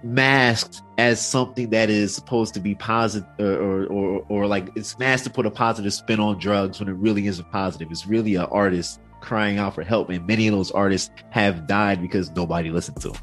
masked 0.03 0.81
as 0.97 1.19
something 1.19 1.69
that 1.69 1.89
is 1.89 2.13
supposed 2.13 2.53
to 2.53 2.59
be 2.59 2.75
positive 2.75 3.27
or, 3.39 3.53
or 3.53 3.85
or 3.87 4.25
or 4.29 4.47
like 4.47 4.69
it's 4.75 4.97
masked 4.99 5.25
to 5.25 5.29
put 5.29 5.45
a 5.45 5.51
positive 5.51 5.93
spin 5.93 6.19
on 6.19 6.37
drugs 6.37 6.79
when 6.79 6.89
it 6.89 6.93
really 6.93 7.27
isn't 7.27 7.49
positive. 7.51 7.89
It's 7.91 8.07
really 8.07 8.35
an 8.35 8.45
artist 8.45 8.99
crying 9.21 9.57
out 9.57 9.75
for 9.75 9.83
help, 9.83 10.09
and 10.09 10.25
many 10.25 10.47
of 10.47 10.53
those 10.53 10.71
artists 10.71 11.11
have 11.29 11.67
died 11.67 12.01
because 12.01 12.31
nobody 12.31 12.69
listened 12.69 12.99
to 13.01 13.09
them. 13.09 13.21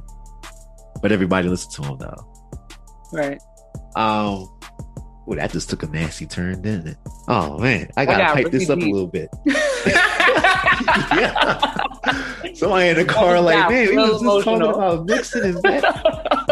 But 1.02 1.12
everybody 1.12 1.48
listened 1.48 1.74
to 1.74 1.82
them 1.82 1.98
though. 1.98 2.34
Right. 3.12 3.40
Um, 3.96 4.48
well, 5.26 5.36
that 5.36 5.52
just 5.52 5.70
took 5.70 5.82
a 5.82 5.86
nasty 5.86 6.26
turn, 6.26 6.62
didn't 6.62 6.88
it? 6.88 6.96
Oh 7.28 7.58
man, 7.58 7.90
I 7.96 8.06
gotta 8.06 8.24
got 8.24 8.34
pipe 8.34 8.50
this 8.50 8.68
really 8.68 8.82
up 8.82 8.88
a 8.88 8.92
little 8.92 9.08
bit. 9.08 9.28
yeah. 11.12 11.78
Somebody 12.54 12.88
in 12.88 12.96
the 12.96 13.04
car 13.04 13.40
like, 13.42 13.68
man, 13.70 13.88
we 13.88 13.96
was 13.96 14.20
just 14.20 14.44
talking 14.44 14.62
about 14.62 15.06
mixing 15.06 15.44
and 15.44 15.62
that. 15.62 16.44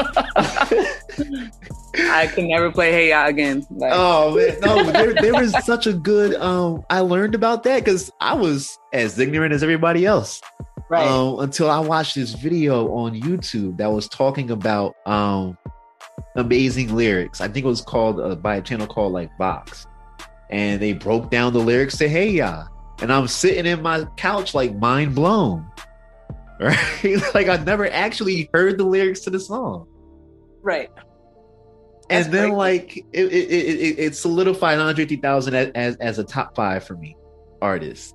I 1.99 2.27
can 2.27 2.49
never 2.49 2.71
play 2.71 2.93
Hey 2.93 3.09
Ya 3.11 3.27
again. 3.27 3.65
Like, 3.71 3.93
Oh 3.95 4.37
man, 4.37 4.61
no, 4.61 4.91
there, 4.93 5.15
there 5.15 5.33
was 5.35 5.53
such 5.65 5.87
a 5.87 5.93
good. 5.93 6.35
Um, 6.35 6.85
I 6.91 7.01
learned 7.01 7.35
about 7.35 7.63
that 7.65 7.85
because 7.85 8.11
I 8.21 8.35
was 8.35 8.79
as 8.93 9.19
ignorant 9.19 9.53
as 9.55 9.63
everybody 9.63 10.05
else. 10.07 10.41
right. 10.91 11.07
Um, 11.07 11.39
until 11.41 11.71
I 11.71 11.79
watched 11.81 12.15
this 12.15 12.33
video 12.35 12.93
on 12.93 13.21
YouTube 13.21 13.79
that 13.79 13.91
was 13.91 14.09
talking 14.09 14.51
about 14.51 14.95
um 15.07 15.57
amazing 16.37 16.95
lyrics. 16.95 17.41
I 17.41 17.49
think 17.49 17.65
it 17.65 17.69
was 17.69 17.81
called 17.81 18.21
uh, 18.21 18.35
by 18.35 18.57
a 18.57 18.63
channel 18.63 18.87
called 18.87 19.13
like 19.13 19.31
Vox, 19.39 19.87
and 20.51 20.81
they 20.81 20.93
broke 20.93 21.31
down 21.31 21.53
the 21.53 21.59
lyrics 21.61 21.97
to 21.99 22.09
Hey 22.09 22.31
Ya, 22.31 22.67
and 23.01 23.13
I'm 23.13 23.27
sitting 23.27 23.67
in 23.67 23.83
my 23.83 24.05
couch 24.17 24.55
like 24.55 24.75
mind 24.77 25.15
blown. 25.15 25.67
Right, 26.59 27.21
like 27.35 27.49
I 27.49 27.59
never 27.59 27.87
actually 27.91 28.49
heard 28.55 28.79
the 28.79 28.85
lyrics 28.85 29.21
to 29.21 29.31
the 29.31 29.39
song. 29.39 29.87
right. 30.63 30.89
And 32.11 32.33
then 32.33 32.51
crazy. 32.51 32.55
like 32.55 32.97
it 33.13 33.25
it, 33.33 33.51
it, 33.51 33.99
it, 33.99 34.17
solidified 34.17 34.79
Andre 34.79 35.05
3000 35.05 35.55
as, 35.55 35.71
as 35.75 35.97
as 35.97 36.19
a 36.19 36.25
top 36.25 36.55
five 36.55 36.85
for 36.85 36.97
me 36.97 37.17
artist. 37.61 38.15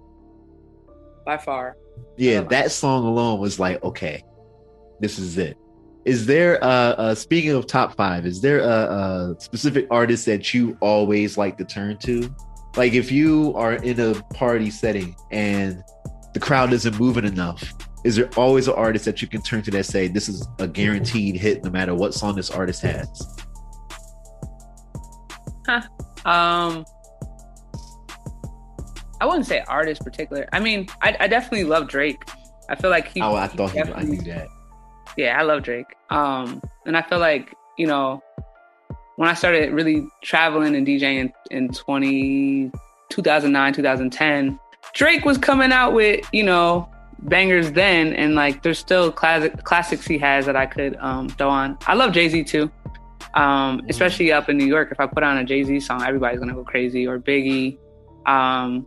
By 1.25 1.37
far. 1.37 1.77
Yeah, 2.17 2.41
that 2.41 2.71
song 2.71 3.05
alone 3.05 3.39
was 3.39 3.59
like, 3.59 3.83
okay, 3.83 4.23
this 4.99 5.19
is 5.19 5.37
it. 5.37 5.57
Is 6.05 6.25
there 6.25 6.63
uh, 6.63 6.67
uh 6.67 7.15
speaking 7.15 7.51
of 7.51 7.67
top 7.67 7.95
five, 7.95 8.25
is 8.25 8.41
there 8.41 8.59
a, 8.59 8.67
a 8.67 9.35
specific 9.39 9.87
artist 9.91 10.25
that 10.25 10.53
you 10.53 10.77
always 10.81 11.37
like 11.37 11.57
to 11.57 11.65
turn 11.65 11.97
to? 11.99 12.33
Like 12.75 12.93
if 12.93 13.11
you 13.11 13.53
are 13.55 13.73
in 13.73 13.99
a 13.99 14.15
party 14.33 14.69
setting 14.69 15.15
and 15.31 15.83
the 16.33 16.39
crowd 16.39 16.71
isn't 16.71 16.97
moving 16.97 17.25
enough, 17.25 17.73
is 18.03 18.15
there 18.15 18.29
always 18.37 18.67
an 18.67 18.73
artist 18.75 19.05
that 19.05 19.21
you 19.21 19.27
can 19.27 19.41
turn 19.41 19.61
to 19.63 19.71
that 19.71 19.85
say 19.85 20.07
this 20.07 20.27
is 20.27 20.47
a 20.59 20.67
guaranteed 20.67 21.35
hit 21.35 21.63
no 21.63 21.69
matter 21.69 21.93
what 21.93 22.13
song 22.13 22.35
this 22.35 22.49
artist 22.49 22.81
has? 22.81 23.37
Um, 26.25 26.85
I 29.19 29.25
wouldn't 29.25 29.45
say 29.45 29.63
artist 29.67 30.03
particular. 30.03 30.47
I 30.51 30.59
mean, 30.59 30.87
I, 31.01 31.15
I 31.19 31.27
definitely 31.27 31.65
love 31.65 31.87
Drake. 31.87 32.23
I 32.69 32.75
feel 32.75 32.89
like 32.89 33.07
he. 33.07 33.21
Oh, 33.21 33.35
I 33.35 33.47
thought 33.47 33.71
he, 33.71 33.79
I 33.79 34.03
knew 34.03 34.21
that. 34.21 34.47
Yeah, 35.17 35.39
I 35.39 35.43
love 35.43 35.63
Drake. 35.63 35.87
Um, 36.09 36.61
and 36.85 36.97
I 36.97 37.01
feel 37.01 37.19
like 37.19 37.53
you 37.77 37.87
know, 37.87 38.21
when 39.15 39.29
I 39.29 39.33
started 39.33 39.71
really 39.71 40.07
traveling 40.23 40.75
and 40.75 40.85
DJing 40.85 41.19
in, 41.19 41.33
in 41.51 41.69
20, 41.69 42.71
2009, 43.09 43.73
2010, 43.73 44.59
Drake 44.93 45.25
was 45.25 45.37
coming 45.37 45.71
out 45.71 45.93
with 45.93 46.25
you 46.33 46.43
know 46.43 46.89
bangers 47.19 47.71
then, 47.71 48.13
and 48.13 48.35
like 48.35 48.63
there's 48.63 48.79
still 48.79 49.11
classic 49.11 49.63
classics 49.63 50.07
he 50.07 50.17
has 50.17 50.45
that 50.45 50.55
I 50.55 50.65
could 50.65 50.95
um 50.97 51.29
throw 51.29 51.49
on. 51.49 51.77
I 51.85 51.93
love 51.93 52.11
Jay 52.13 52.27
Z 52.29 52.43
too. 52.45 52.71
Um, 53.33 53.81
especially 53.89 54.31
up 54.31 54.49
in 54.49 54.57
New 54.57 54.65
York, 54.65 54.89
if 54.91 54.99
I 54.99 55.07
put 55.07 55.23
on 55.23 55.37
a 55.37 55.43
Jay 55.43 55.63
Z 55.63 55.79
song, 55.81 56.03
everybody's 56.03 56.39
gonna 56.39 56.53
go 56.53 56.63
crazy. 56.63 57.07
Or 57.07 57.19
Biggie. 57.19 57.77
Um, 58.25 58.85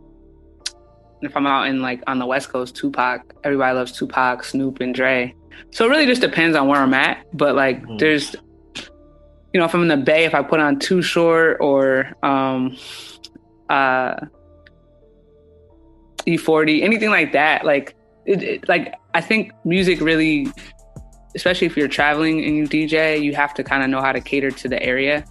if 1.21 1.35
I'm 1.35 1.47
out 1.47 1.67
in 1.67 1.81
like 1.81 2.01
on 2.07 2.19
the 2.19 2.25
West 2.25 2.49
Coast, 2.49 2.75
Tupac. 2.75 3.33
Everybody 3.43 3.75
loves 3.75 3.91
Tupac, 3.91 4.43
Snoop, 4.43 4.79
and 4.81 4.93
Dre. 4.93 5.33
So 5.71 5.85
it 5.85 5.89
really 5.89 6.05
just 6.05 6.21
depends 6.21 6.55
on 6.55 6.67
where 6.67 6.79
I'm 6.79 6.93
at. 6.93 7.25
But 7.33 7.55
like, 7.55 7.81
Mm. 7.83 7.99
there's, 7.99 8.35
you 9.53 9.59
know, 9.59 9.65
if 9.65 9.73
I'm 9.73 9.81
in 9.81 9.87
the 9.87 9.97
Bay, 9.97 10.25
if 10.25 10.35
I 10.35 10.43
put 10.43 10.59
on 10.59 10.79
Too 10.79 11.01
Short 11.01 11.57
or 11.61 12.13
um, 12.21 12.77
uh, 13.69 14.15
E-40, 16.27 16.83
anything 16.83 17.09
like 17.09 17.33
that, 17.33 17.65
like, 17.65 17.95
it, 18.25 18.43
it, 18.43 18.67
like 18.69 18.95
I 19.13 19.21
think 19.21 19.51
music 19.63 20.01
really, 20.01 20.47
especially 21.35 21.67
if 21.67 21.75
you're 21.77 21.87
traveling 21.87 22.43
and 22.43 22.55
you 22.55 22.63
DJ, 22.67 23.21
you 23.21 23.35
have 23.35 23.53
to 23.55 23.63
kind 23.63 23.83
of 23.83 23.89
know 23.89 24.01
how 24.01 24.11
to 24.11 24.21
cater 24.21 24.49
to 24.51 24.67
the 24.69 24.81
area. 24.81 25.25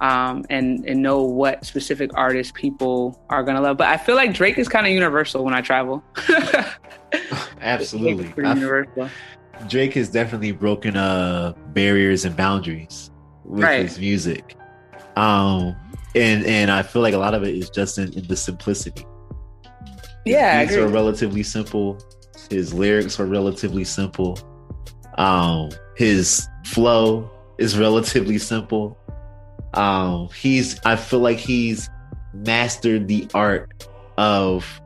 Um, 0.00 0.46
and 0.48 0.82
and 0.86 1.02
know 1.02 1.22
what 1.24 1.66
specific 1.66 2.10
artists 2.14 2.52
people 2.56 3.22
are 3.28 3.42
gonna 3.42 3.60
love, 3.60 3.76
but 3.76 3.88
I 3.88 3.98
feel 3.98 4.14
like 4.16 4.32
Drake 4.32 4.56
is 4.56 4.66
kind 4.66 4.86
of 4.86 4.92
universal 4.92 5.44
when 5.44 5.52
I 5.52 5.60
travel. 5.60 6.02
Absolutely. 7.60 8.32
Universal. 8.36 9.10
Drake 9.68 9.92
has 9.94 10.08
definitely 10.08 10.52
broken 10.52 10.96
uh 10.96 11.52
barriers 11.74 12.24
and 12.24 12.34
boundaries 12.34 13.10
with 13.44 13.64
Right. 13.64 13.82
his 13.82 13.98
music. 13.98 14.56
Um 15.16 15.76
and 16.14 16.46
and 16.46 16.70
I 16.70 16.82
feel 16.82 17.02
like 17.02 17.12
a 17.12 17.18
lot 17.18 17.34
of 17.34 17.42
it 17.42 17.54
is 17.54 17.68
just 17.68 17.98
in, 17.98 18.10
in 18.14 18.26
the 18.26 18.36
simplicity. 18.36 19.04
His 20.24 20.34
Yeah, 20.34 20.64
are 20.78 20.88
relatively 20.88 21.42
simple. 21.42 21.98
His 22.48 22.72
lyrics 22.72 23.20
are 23.20 23.26
relatively 23.26 23.84
simple. 23.84 24.38
Um 25.20 25.70
his 25.96 26.48
flow 26.64 27.30
is 27.58 27.78
relatively 27.78 28.38
simple. 28.38 28.96
Um 29.74 30.30
he's 30.34 30.80
I 30.84 30.96
feel 30.96 31.20
like 31.20 31.36
he's 31.36 31.90
mastered 32.32 33.06
the 33.06 33.28
art 33.34 33.86
of 34.16 34.80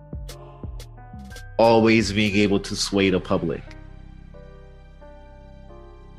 always 1.57 2.13
being 2.13 2.35
able 2.37 2.59
to 2.59 2.75
sway 2.75 3.11
the 3.11 3.21
public. 3.21 3.63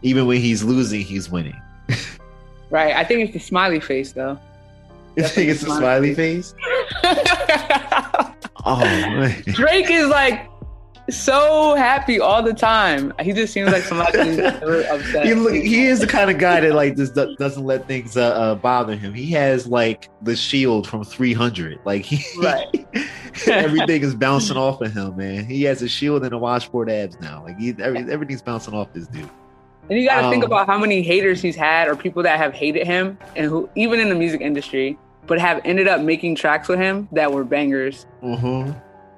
Even 0.01 0.27
when 0.27 0.39
he's 0.39 0.63
losing, 0.63 1.01
he's 1.01 1.29
winning. 1.29 1.59
Right. 2.71 2.95
I 2.95 3.03
think 3.03 3.21
it's 3.21 3.33
the 3.33 3.39
smiley 3.39 3.79
face 3.79 4.11
though. 4.13 4.39
You 5.15 5.23
think 5.27 5.49
it's 5.49 5.61
a 5.61 5.67
smiley 5.67 6.15
face? 6.15 6.53
Oh 8.67 8.79
man. 8.79 9.43
Drake 9.45 9.91
is 9.91 10.07
like 10.07 10.49
so 11.09 11.75
happy 11.75 12.19
all 12.19 12.41
the 12.41 12.53
time. 12.53 13.13
He 13.21 13.31
just 13.33 13.53
seems 13.53 13.71
like 13.71 13.83
somebody 13.83 14.17
who's 14.17 14.39
upset. 14.89 15.25
He, 15.25 15.33
look, 15.33 15.53
he 15.53 15.85
is 15.85 15.99
the 15.99 16.07
kind 16.07 16.29
of 16.31 16.37
guy 16.37 16.61
that 16.61 16.73
like 16.73 16.95
just 16.95 17.13
do- 17.15 17.35
doesn't 17.37 17.63
let 17.63 17.87
things 17.87 18.17
uh, 18.17 18.27
uh, 18.29 18.55
bother 18.55 18.95
him. 18.95 19.13
He 19.13 19.31
has 19.31 19.67
like 19.67 20.09
the 20.21 20.35
shield 20.35 20.87
from 20.87 21.03
300. 21.03 21.79
Like 21.85 22.03
he, 22.05 22.23
Right. 22.41 22.87
everything 23.47 24.01
is 24.03 24.15
bouncing 24.15 24.57
off 24.57 24.81
of 24.81 24.93
him, 24.93 25.15
man. 25.17 25.45
He 25.45 25.63
has 25.63 25.81
a 25.81 25.87
shield 25.87 26.23
and 26.23 26.33
a 26.33 26.37
washboard 26.37 26.89
abs 26.89 27.19
now. 27.19 27.43
Like 27.43 27.57
he, 27.59 27.75
every, 27.79 27.99
everything's 28.11 28.41
bouncing 28.41 28.73
off 28.73 28.91
this 28.93 29.07
dude. 29.07 29.29
And 29.89 29.99
you 29.99 30.07
got 30.07 30.21
to 30.21 30.29
think 30.31 30.43
Um, 30.43 30.51
about 30.51 30.65
how 30.65 30.79
many 30.79 31.03
haters 31.03 31.41
he's 31.41 31.55
had 31.55 31.87
or 31.87 31.95
people 31.95 32.23
that 32.23 32.37
have 32.37 32.53
hated 32.53 32.87
him 32.87 33.19
and 33.35 33.45
who, 33.45 33.69
even 33.75 33.99
in 33.99 34.09
the 34.09 34.15
music 34.15 34.41
industry, 34.41 34.97
but 35.27 35.39
have 35.39 35.61
ended 35.63 35.87
up 35.87 36.01
making 36.01 36.33
tracks 36.35 36.67
with 36.67 36.79
him 36.79 37.07
that 37.11 37.31
were 37.31 37.43
bangers. 37.43 38.07
Uh-huh. 38.23 38.73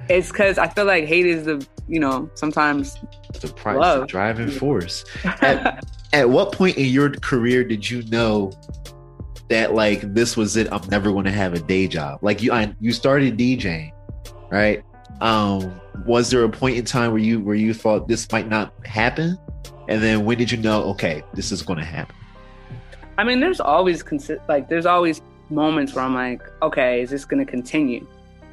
It's 0.10 0.32
because 0.32 0.58
I 0.58 0.68
feel 0.68 0.86
like 0.86 1.06
hate 1.06 1.26
is 1.26 1.46
the, 1.46 1.66
you 1.88 2.00
know, 2.00 2.30
sometimes. 2.36 2.98
The 3.40 3.48
price, 3.50 3.78
Love. 3.78 4.02
the 4.02 4.08
driving 4.08 4.50
force. 4.50 5.04
At, 5.24 5.86
at 6.14 6.30
what 6.30 6.54
point 6.54 6.78
in 6.78 6.86
your 6.86 7.10
career 7.12 7.64
did 7.64 7.90
you 7.90 8.02
know 8.04 8.52
that 9.50 9.74
like 9.74 10.02
this 10.14 10.38
was 10.38 10.56
it? 10.56 10.72
I'm 10.72 10.88
never 10.90 11.12
going 11.12 11.26
to 11.26 11.32
have 11.32 11.54
a 11.54 11.60
day 11.60 11.88
job. 11.88 12.20
Like 12.22 12.42
you, 12.42 12.52
I, 12.52 12.74
you 12.80 12.92
started 12.92 13.38
DJing, 13.38 13.92
right? 14.50 14.84
Um, 15.22 15.80
was 16.06 16.30
there 16.30 16.44
a 16.44 16.50
point 16.50 16.78
in 16.78 16.86
time 16.86 17.12
where 17.12 17.22
you 17.22 17.40
where 17.40 17.56
you 17.56 17.74
thought 17.74 18.08
this 18.08 18.32
might 18.32 18.48
not 18.48 18.74
happen? 18.86 19.38
And 19.90 20.02
then 20.02 20.26
when 20.26 20.38
did 20.38 20.52
you 20.52 20.58
know? 20.58 20.84
Okay, 20.84 21.24
this 21.34 21.52
is 21.52 21.62
going 21.62 21.80
to 21.80 21.86
happen. 21.86 22.16
I 23.18 23.24
mean, 23.24 23.40
there's 23.40 23.60
always 23.60 24.04
consi- 24.04 24.40
like 24.48 24.70
there's 24.70 24.86
always 24.86 25.22
moments 25.50 25.94
where 25.94 26.04
I'm 26.04 26.14
like, 26.14 26.42
okay, 26.62 27.02
is 27.02 27.10
this 27.10 27.26
going 27.26 27.44
to 27.44 27.50
continue? 27.50 28.06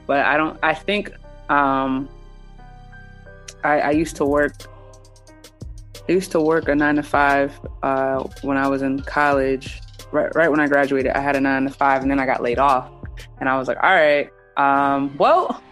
But 0.06 0.24
I 0.24 0.36
don't. 0.36 0.58
I 0.62 0.74
think 0.74 1.12
um, 1.48 2.08
I, 3.62 3.80
I 3.80 3.90
used 3.90 4.16
to 4.16 4.24
work. 4.24 4.54
I 6.08 6.12
used 6.12 6.30
to 6.32 6.40
work 6.40 6.68
a 6.68 6.74
nine 6.74 6.96
to 6.96 7.02
five 7.02 7.58
uh, 7.82 8.22
when 8.42 8.56
I 8.56 8.68
was 8.68 8.82
in 8.82 9.00
college. 9.00 9.80
Right, 10.12 10.32
right 10.34 10.50
when 10.50 10.60
I 10.60 10.68
graduated, 10.68 11.12
I 11.12 11.20
had 11.20 11.34
a 11.34 11.40
nine 11.40 11.64
to 11.64 11.70
five, 11.70 12.02
and 12.02 12.10
then 12.10 12.20
I 12.20 12.26
got 12.26 12.42
laid 12.42 12.58
off. 12.58 12.90
And 13.40 13.48
I 13.48 13.58
was 13.58 13.68
like, 13.68 13.78
all 13.82 13.90
right, 13.90 14.30
um, 14.56 15.16
well, 15.16 15.62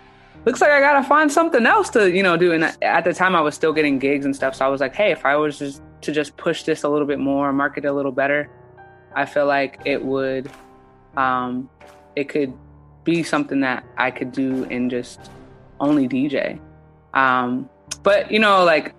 looks 0.45 0.61
like 0.61 0.71
I 0.71 0.81
gotta 0.81 1.07
find 1.07 1.31
something 1.31 1.65
else 1.67 1.91
to 1.91 2.11
you 2.11 2.23
know 2.23 2.37
do. 2.37 2.53
And 2.53 2.65
at 2.83 3.05
the 3.05 3.13
time, 3.13 3.37
I 3.37 3.41
was 3.41 3.55
still 3.55 3.73
getting 3.73 3.99
gigs 3.99 4.25
and 4.25 4.35
stuff, 4.35 4.55
so 4.57 4.65
I 4.65 4.69
was 4.69 4.81
like, 4.81 4.95
hey, 4.95 5.13
if 5.13 5.25
I 5.25 5.37
was 5.37 5.59
just 5.59 5.83
to 6.03 6.13
just 6.13 6.37
push 6.37 6.65
this 6.65 6.83
a 6.83 6.89
little 6.89 7.07
bit 7.07 7.19
more, 7.19 7.53
market 7.53 7.85
it 7.85 7.89
a 7.89 7.93
little 7.93 8.11
better, 8.11 8.51
I 9.15 9.27
feel 9.27 9.47
like 9.47 9.81
it 9.85 10.03
would, 10.05 10.51
um, 11.17 11.71
it 12.17 12.29
could 12.29 12.53
be 13.05 13.23
something 13.23 13.61
that 13.61 13.85
I 13.97 14.11
could 14.11 14.33
do 14.33 14.65
and 14.65 14.91
just 14.91 15.31
only 15.83 16.09
DJ. 16.09 16.59
Um, 17.13 17.69
but 18.03 18.31
you 18.31 18.39
know, 18.39 18.65
like 18.65 18.95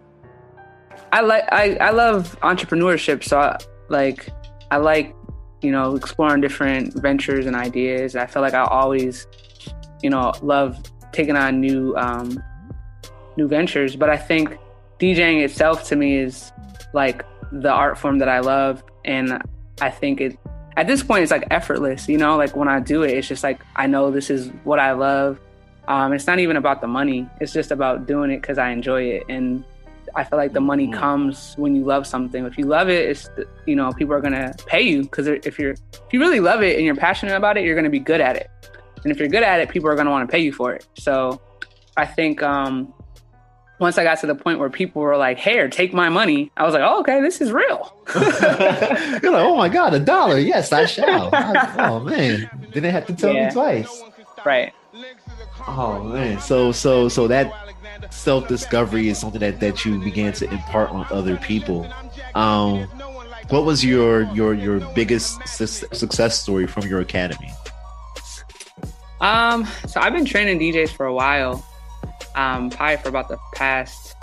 I 1.11 1.21
like 1.21 1.45
I, 1.51 1.75
I 1.77 1.89
love 1.91 2.37
entrepreneurship, 2.41 3.23
so 3.23 3.39
I, 3.39 3.57
like 3.89 4.29
I 4.69 4.77
like 4.77 5.15
you 5.61 5.71
know 5.71 5.95
exploring 5.95 6.41
different 6.41 6.93
ventures 6.93 7.47
and 7.47 7.55
ideas. 7.55 8.15
I 8.15 8.27
feel 8.27 8.43
like 8.43 8.53
I 8.53 8.65
always 8.65 9.25
you 10.03 10.09
know 10.09 10.33
love 10.43 10.77
taking 11.11 11.35
on 11.35 11.59
new 11.59 11.95
um, 11.95 12.41
new 13.37 13.47
ventures, 13.47 13.95
but 13.95 14.09
I 14.09 14.17
think 14.17 14.57
DJing 14.99 15.43
itself 15.43 15.85
to 15.85 15.95
me 15.95 16.17
is 16.17 16.51
like 16.93 17.25
the 17.51 17.71
art 17.71 17.97
form 17.97 18.19
that 18.19 18.29
I 18.29 18.39
love, 18.39 18.83
and 19.05 19.41
I 19.81 19.89
think 19.89 20.21
it 20.21 20.37
at 20.77 20.87
this 20.87 21.03
point 21.03 21.23
it's 21.23 21.31
like 21.31 21.47
effortless. 21.51 22.07
You 22.07 22.17
know, 22.17 22.37
like 22.37 22.55
when 22.55 22.67
I 22.67 22.79
do 22.79 23.03
it, 23.03 23.11
it's 23.11 23.27
just 23.27 23.43
like 23.43 23.61
I 23.75 23.87
know 23.87 24.11
this 24.11 24.29
is 24.29 24.49
what 24.63 24.79
I 24.79 24.91
love, 24.91 25.39
Um, 25.87 26.13
it's 26.13 26.27
not 26.27 26.39
even 26.39 26.55
about 26.57 26.81
the 26.81 26.87
money. 26.87 27.27
It's 27.41 27.51
just 27.53 27.71
about 27.71 28.05
doing 28.07 28.31
it 28.31 28.41
because 28.41 28.57
I 28.57 28.69
enjoy 28.69 29.03
it, 29.03 29.23
and 29.29 29.63
I 30.15 30.23
feel 30.23 30.37
like 30.37 30.53
the 30.53 30.61
money 30.61 30.87
Mhm. 30.87 30.93
comes 30.93 31.55
when 31.57 31.75
you 31.75 31.83
love 31.83 32.05
something. 32.07 32.45
If 32.45 32.57
you 32.57 32.65
love 32.65 32.87
it, 32.89 33.09
it's 33.09 33.29
you 33.65 33.75
know 33.75 33.91
people 33.91 34.13
are 34.13 34.21
gonna 34.21 34.53
pay 34.65 34.81
you 34.81 35.01
because 35.03 35.27
if 35.27 35.57
you're 35.59 35.71
if 35.71 36.11
you 36.11 36.19
really 36.19 36.39
love 36.39 36.61
it 36.63 36.75
and 36.77 36.85
you're 36.85 36.95
passionate 36.95 37.35
about 37.35 37.57
it, 37.57 37.63
you're 37.65 37.75
gonna 37.75 37.89
be 37.89 37.99
good 37.99 38.21
at 38.21 38.35
it. 38.35 38.49
And 39.03 39.11
if 39.11 39.19
you're 39.19 39.27
good 39.27 39.43
at 39.43 39.59
it, 39.59 39.69
people 39.69 39.89
are 39.89 39.95
gonna 39.95 40.11
want 40.11 40.27
to 40.27 40.31
pay 40.31 40.39
you 40.39 40.53
for 40.53 40.73
it. 40.73 40.85
So 40.95 41.41
I 41.97 42.05
think 42.05 42.41
um, 42.41 42.93
once 43.79 43.97
I 43.97 44.03
got 44.05 44.19
to 44.19 44.27
the 44.27 44.35
point 44.35 44.59
where 44.59 44.69
people 44.69 45.01
were 45.01 45.17
like, 45.17 45.37
"Here, 45.39 45.67
take 45.67 45.93
my 45.93 46.07
money," 46.07 46.51
I 46.55 46.63
was 46.63 46.73
like, 46.73 46.83
"Oh, 46.85 46.99
okay, 47.01 47.19
this 47.19 47.41
is 47.41 47.51
real." 47.51 47.93
You're 48.15 48.21
like, 49.31 49.43
oh 49.45 49.55
my 49.57 49.67
god, 49.67 49.93
a 49.93 49.99
dollar. 49.99 50.37
Yes, 50.39 50.71
I 50.71 50.85
shall. 50.85 51.29
I- 51.33 51.75
oh 51.89 51.99
man, 51.99 52.49
didn't 52.71 52.91
have 52.91 53.05
to 53.07 53.13
tell 53.15 53.33
Yeah. 53.33 53.47
me 53.47 53.51
twice. 53.53 54.03
right. 54.45 54.71
Oh 55.67 56.03
man, 56.03 56.39
so 56.39 56.71
so 56.71 57.07
so 57.07 57.27
that 57.27 57.51
self 58.09 58.47
discovery 58.47 59.09
is 59.09 59.17
something 59.17 59.39
that 59.39 59.59
that 59.59 59.85
you 59.85 59.99
began 59.99 60.33
to 60.33 60.49
impart 60.51 60.89
on 60.89 61.05
other 61.09 61.37
people. 61.37 61.87
Um, 62.35 62.87
what 63.49 63.65
was 63.65 63.83
your 63.83 64.23
your 64.33 64.53
your 64.53 64.79
biggest 64.93 65.45
su- 65.47 65.67
success 65.67 66.39
story 66.39 66.67
from 66.67 66.87
your 66.87 66.99
academy? 66.99 67.51
Um, 69.21 69.65
so 69.87 70.01
I've 70.01 70.13
been 70.13 70.25
training 70.25 70.59
DJs 70.59 70.89
for 70.89 71.05
a 71.05 71.13
while, 71.13 71.65
um, 72.35 72.69
probably 72.69 72.97
for 72.97 73.09
about 73.09 73.29
the 73.29 73.37
past 73.55 74.15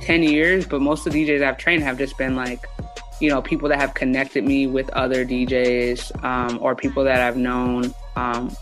ten 0.00 0.22
years. 0.22 0.66
But 0.66 0.80
most 0.80 1.06
of 1.06 1.12
the 1.12 1.26
DJs 1.26 1.42
I've 1.42 1.58
trained 1.58 1.82
have 1.84 1.96
just 1.96 2.18
been 2.18 2.34
like, 2.34 2.64
you 3.20 3.30
know, 3.30 3.40
people 3.40 3.68
that 3.68 3.78
have 3.78 3.94
connected 3.94 4.44
me 4.44 4.66
with 4.66 4.90
other 4.90 5.24
DJs, 5.24 6.24
um, 6.24 6.58
or 6.60 6.74
people 6.74 7.04
that 7.04 7.20
I've 7.20 7.36
known, 7.36 7.94
um, 8.16 8.54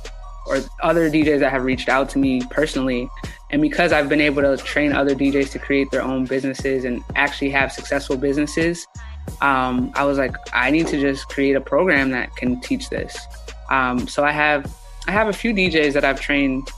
or 0.49 0.61
other 0.83 1.11
DJs 1.11 1.41
that 1.41 1.51
have 1.51 1.65
reached 1.65 1.89
out 1.89 2.09
to 2.11 2.19
me 2.19 2.43
personally. 2.51 3.09
And 3.51 3.63
because 3.63 3.93
I've 3.93 4.09
been 4.09 4.21
able 4.21 4.43
to 4.43 4.57
train 4.63 4.93
other 4.93 5.15
DJs 5.15 5.53
to 5.53 5.59
create 5.59 5.91
their 5.91 6.03
own 6.03 6.27
businesses 6.27 6.85
and 6.85 7.03
actually 7.15 7.51
have 7.51 7.73
successful 7.73 8.17
businesses, 8.17 8.87
um, 9.41 9.93
I 9.95 10.05
was 10.05 10.19
like, 10.19 10.35
I 10.53 10.71
need 10.71 10.87
to 10.89 11.01
just 11.01 11.29
create 11.29 11.57
a 11.57 11.61
program 11.61 12.11
that 12.11 12.35
can 12.37 12.61
teach 12.61 12.89
this. 12.91 13.19
Um, 13.71 14.09
so 14.09 14.25
I 14.25 14.33
have 14.33 14.73
I 15.07 15.13
have 15.13 15.29
a 15.29 15.33
few 15.33 15.55
DJs 15.55 15.95
that 15.95 16.05
I've 16.05 16.21
trained 16.21 16.71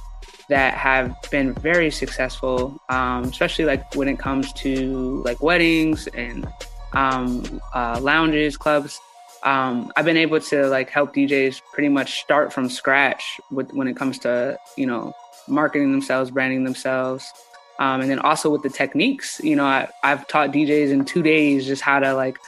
that 0.49 0.75
have 0.75 1.17
been 1.31 1.55
very 1.55 1.91
successful, 1.91 2.81
um, 2.89 3.25
especially 3.25 3.65
like 3.65 3.95
when 3.95 4.09
it 4.09 4.19
comes 4.19 4.53
to 4.55 5.23
like 5.25 5.41
weddings 5.41 6.07
and 6.09 6.47
um, 6.93 7.61
uh, 7.75 7.99
lounges, 8.01 8.57
clubs. 8.57 9.01
Um, 9.43 9.93
I've 9.97 10.05
been 10.05 10.17
able 10.17 10.41
to 10.41 10.67
like 10.69 10.91
help 10.91 11.15
DJs 11.15 11.63
pretty 11.73 11.89
much 11.89 12.21
start 12.21 12.53
from 12.53 12.69
scratch 12.69 13.41
with 13.51 13.73
when 13.73 13.89
it 13.89 13.97
comes 13.97 14.19
to 14.21 14.59
you 14.77 14.87
know 14.87 15.15
marketing 15.49 15.93
themselves, 15.93 16.31
branding 16.31 16.65
themselves, 16.65 17.33
um, 17.79 18.01
and 18.01 18.11
then 18.11 18.19
also 18.19 18.51
with 18.51 18.63
the 18.63 18.71
techniques. 18.71 19.41
You 19.43 19.57
know, 19.57 19.65
I, 19.65 19.89
I've 20.03 20.27
taught 20.29 20.51
DJs 20.53 20.91
in 20.91 21.05
two 21.05 21.23
days 21.23 21.67
just 21.67 21.83
how 21.83 21.99
to 22.01 22.15
like 22.15 22.39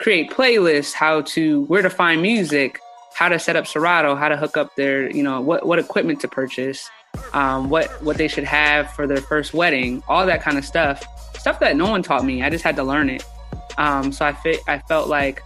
create 0.00 0.30
playlists, 0.30 0.92
how 0.92 1.22
to 1.22 1.62
where 1.62 1.82
to 1.82 1.90
find 1.90 2.20
music, 2.20 2.78
how 3.14 3.28
to 3.28 3.38
set 3.38 3.56
up 3.56 3.66
Serato, 3.66 4.14
how 4.14 4.28
to 4.28 4.36
hook 4.36 4.56
up 4.56 4.74
their, 4.76 5.10
you 5.10 5.22
know, 5.22 5.40
what 5.40 5.66
what 5.66 5.78
equipment 5.78 6.20
to 6.20 6.28
purchase, 6.28 6.90
um, 7.32 7.70
what 7.70 7.90
what 8.02 8.16
they 8.16 8.28
should 8.28 8.44
have 8.44 8.90
for 8.92 9.06
their 9.06 9.22
first 9.22 9.54
wedding, 9.54 10.02
all 10.08 10.26
that 10.26 10.42
kind 10.42 10.58
of 10.58 10.64
stuff. 10.64 11.04
Stuff 11.38 11.60
that 11.60 11.76
no 11.76 11.90
one 11.90 12.02
taught 12.02 12.24
me. 12.24 12.42
I 12.42 12.50
just 12.50 12.64
had 12.64 12.76
to 12.76 12.84
learn 12.84 13.08
it. 13.10 13.24
Um, 13.76 14.12
so 14.12 14.24
I 14.24 14.32
fit, 14.32 14.60
I 14.66 14.78
felt 14.78 15.08
like, 15.08 15.42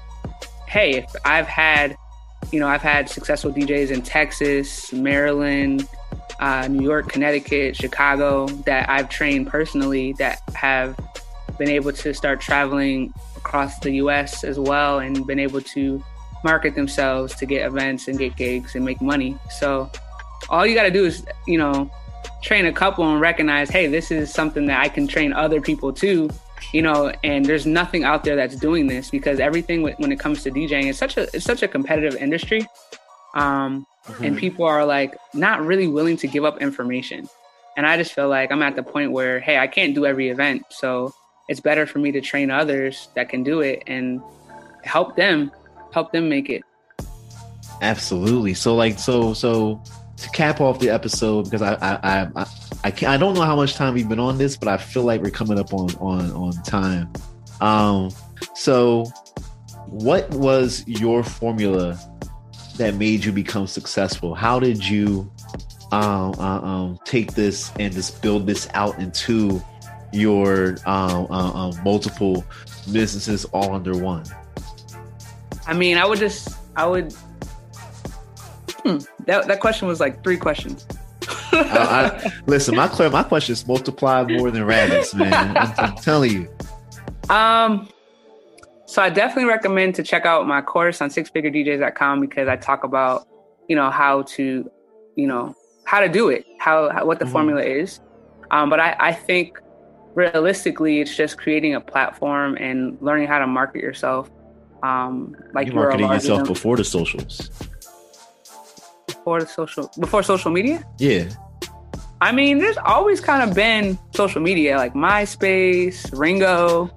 hey, 0.68 0.96
if 0.96 1.10
I've 1.24 1.46
had, 1.46 1.96
you 2.52 2.60
know, 2.60 2.68
I've 2.68 2.82
had 2.82 3.08
successful 3.08 3.52
DJs 3.52 3.90
in 3.90 4.02
Texas, 4.02 4.92
Maryland, 4.92 5.88
uh, 6.40 6.68
New 6.68 6.82
York, 6.82 7.08
Connecticut, 7.08 7.74
Chicago 7.74 8.46
that 8.66 8.88
I've 8.88 9.08
trained 9.08 9.48
personally 9.48 10.12
that 10.18 10.42
have 10.54 10.98
been 11.58 11.70
able 11.70 11.92
to 11.92 12.12
start 12.12 12.40
traveling 12.40 13.12
across 13.36 13.78
the 13.80 13.92
U.S. 13.92 14.44
as 14.44 14.58
well 14.58 14.98
and 14.98 15.26
been 15.26 15.38
able 15.38 15.62
to 15.62 16.04
market 16.44 16.74
themselves 16.74 17.34
to 17.36 17.46
get 17.46 17.66
events 17.66 18.06
and 18.06 18.18
get 18.18 18.36
gigs 18.36 18.74
and 18.74 18.84
make 18.84 19.00
money. 19.00 19.36
So 19.50 19.90
all 20.50 20.66
you 20.66 20.74
got 20.74 20.84
to 20.84 20.90
do 20.90 21.04
is, 21.04 21.24
you 21.46 21.58
know, 21.58 21.90
train 22.42 22.66
a 22.66 22.72
couple 22.72 23.10
and 23.10 23.20
recognize, 23.20 23.70
hey, 23.70 23.86
this 23.86 24.10
is 24.10 24.32
something 24.32 24.66
that 24.66 24.80
I 24.80 24.88
can 24.88 25.08
train 25.08 25.32
other 25.32 25.60
people 25.60 25.92
too. 25.92 26.28
You 26.72 26.82
know, 26.82 27.12
and 27.24 27.44
there's 27.44 27.66
nothing 27.66 28.04
out 28.04 28.24
there 28.24 28.36
that's 28.36 28.56
doing 28.56 28.86
this 28.86 29.10
because 29.10 29.40
everything 29.40 29.82
when 29.82 30.12
it 30.12 30.18
comes 30.18 30.42
to 30.42 30.50
DJing 30.50 30.86
is 30.86 30.98
such 30.98 31.16
a 31.16 31.22
it's 31.34 31.44
such 31.44 31.62
a 31.62 31.68
competitive 31.68 32.14
industry, 32.16 32.66
um, 33.34 33.86
and 34.22 34.36
people 34.36 34.64
are 34.64 34.84
like 34.84 35.16
not 35.34 35.64
really 35.64 35.88
willing 35.88 36.16
to 36.18 36.26
give 36.26 36.44
up 36.44 36.60
information. 36.60 37.28
And 37.76 37.86
I 37.86 37.96
just 37.96 38.12
feel 38.12 38.28
like 38.28 38.50
I'm 38.50 38.62
at 38.62 38.74
the 38.74 38.82
point 38.82 39.12
where, 39.12 39.38
hey, 39.38 39.58
I 39.58 39.68
can't 39.68 39.94
do 39.94 40.04
every 40.04 40.30
event, 40.30 40.64
so 40.70 41.14
it's 41.48 41.60
better 41.60 41.86
for 41.86 41.98
me 41.98 42.12
to 42.12 42.20
train 42.20 42.50
others 42.50 43.08
that 43.14 43.28
can 43.28 43.42
do 43.42 43.60
it 43.60 43.82
and 43.86 44.20
help 44.82 45.16
them 45.16 45.50
help 45.92 46.12
them 46.12 46.28
make 46.28 46.50
it. 46.50 46.62
Absolutely. 47.80 48.54
So 48.54 48.74
like 48.74 48.98
so 48.98 49.32
so 49.34 49.82
to 50.20 50.28
cap 50.30 50.60
off 50.60 50.80
the 50.80 50.90
episode 50.90 51.44
because 51.44 51.62
I 51.62 51.74
I 51.74 51.98
I 52.02 52.28
I, 52.36 52.46
I, 52.84 52.90
can't, 52.90 53.12
I 53.12 53.16
don't 53.16 53.34
know 53.34 53.42
how 53.42 53.56
much 53.56 53.74
time 53.74 53.94
we've 53.94 54.08
been 54.08 54.20
on 54.20 54.38
this, 54.38 54.56
but 54.56 54.68
I 54.68 54.76
feel 54.76 55.04
like 55.04 55.22
we're 55.22 55.30
coming 55.30 55.58
up 55.58 55.72
on 55.72 55.94
on 55.96 56.30
on 56.32 56.52
time. 56.64 57.12
Um, 57.60 58.10
so 58.54 59.04
what 59.86 60.28
was 60.30 60.86
your 60.86 61.22
formula 61.22 61.98
that 62.76 62.94
made 62.94 63.24
you 63.24 63.32
become 63.32 63.66
successful? 63.66 64.34
How 64.34 64.60
did 64.60 64.86
you 64.86 65.30
um, 65.92 66.34
uh, 66.38 66.60
um 66.60 66.98
take 67.04 67.34
this 67.34 67.72
and 67.78 67.92
just 67.92 68.20
build 68.20 68.46
this 68.46 68.68
out 68.74 68.98
into 68.98 69.62
your 70.12 70.76
um, 70.86 71.26
uh, 71.30 71.52
um, 71.52 71.72
multiple 71.84 72.44
businesses 72.92 73.44
all 73.46 73.74
under 73.74 73.96
one? 73.96 74.24
I 75.66 75.74
mean, 75.74 75.98
I 75.98 76.06
would 76.06 76.18
just, 76.18 76.56
I 76.76 76.86
would. 76.86 77.12
Hmm, 78.82 78.98
that 79.28 79.46
that 79.46 79.60
question 79.60 79.86
was 79.86 80.00
like 80.00 80.24
three 80.24 80.36
questions. 80.36 80.86
I, 81.52 82.20
I, 82.24 82.32
listen, 82.46 82.74
my 82.74 82.88
my 83.10 83.22
questions 83.22 83.66
multiply 83.66 84.24
more 84.24 84.50
than 84.50 84.64
rabbits, 84.64 85.14
man. 85.14 85.56
I'm, 85.56 85.72
I'm 85.78 85.94
telling 85.96 86.32
you. 86.32 87.34
Um, 87.34 87.88
so 88.86 89.02
I 89.02 89.10
definitely 89.10 89.50
recommend 89.50 89.94
to 89.96 90.02
check 90.02 90.24
out 90.24 90.46
my 90.46 90.62
course 90.62 91.02
on 91.02 91.10
sixfiguredjs.com 91.10 92.20
because 92.20 92.48
I 92.48 92.56
talk 92.56 92.84
about, 92.84 93.28
you 93.68 93.76
know, 93.76 93.90
how 93.90 94.22
to, 94.22 94.70
you 95.14 95.26
know, 95.26 95.54
how 95.84 96.00
to 96.00 96.08
do 96.08 96.30
it, 96.30 96.46
how, 96.58 96.88
how 96.90 97.04
what 97.04 97.18
the 97.18 97.26
Mhm. 97.26 97.32
formula 97.32 97.62
is. 97.62 98.00
Um, 98.50 98.70
but 98.70 98.80
I, 98.80 98.96
I 98.98 99.12
think 99.12 99.60
realistically, 100.14 101.00
it's 101.00 101.14
just 101.14 101.36
creating 101.36 101.74
a 101.74 101.80
platform 101.82 102.56
and 102.58 102.96
learning 103.02 103.28
how 103.28 103.38
to 103.38 103.46
market 103.46 103.82
yourself. 103.82 104.30
Um, 104.82 105.36
like 105.52 105.66
you 105.66 105.74
you're 105.74 105.82
a 105.82 105.98
marketing 105.98 106.10
yourself 106.10 106.48
before 106.48 106.76
the 106.78 106.84
socials. 106.84 107.50
Before 109.28 109.40
the 109.40 109.46
social 109.46 109.90
before 109.98 110.22
social 110.22 110.50
media. 110.50 110.82
Yeah. 110.98 111.28
I 112.20 112.32
mean, 112.32 112.58
there's 112.58 112.78
always 112.78 113.20
kind 113.20 113.48
of 113.48 113.54
been 113.54 113.98
social 114.14 114.40
media, 114.40 114.76
like 114.76 114.94
MySpace, 114.94 116.18
Ringo. 116.18 116.90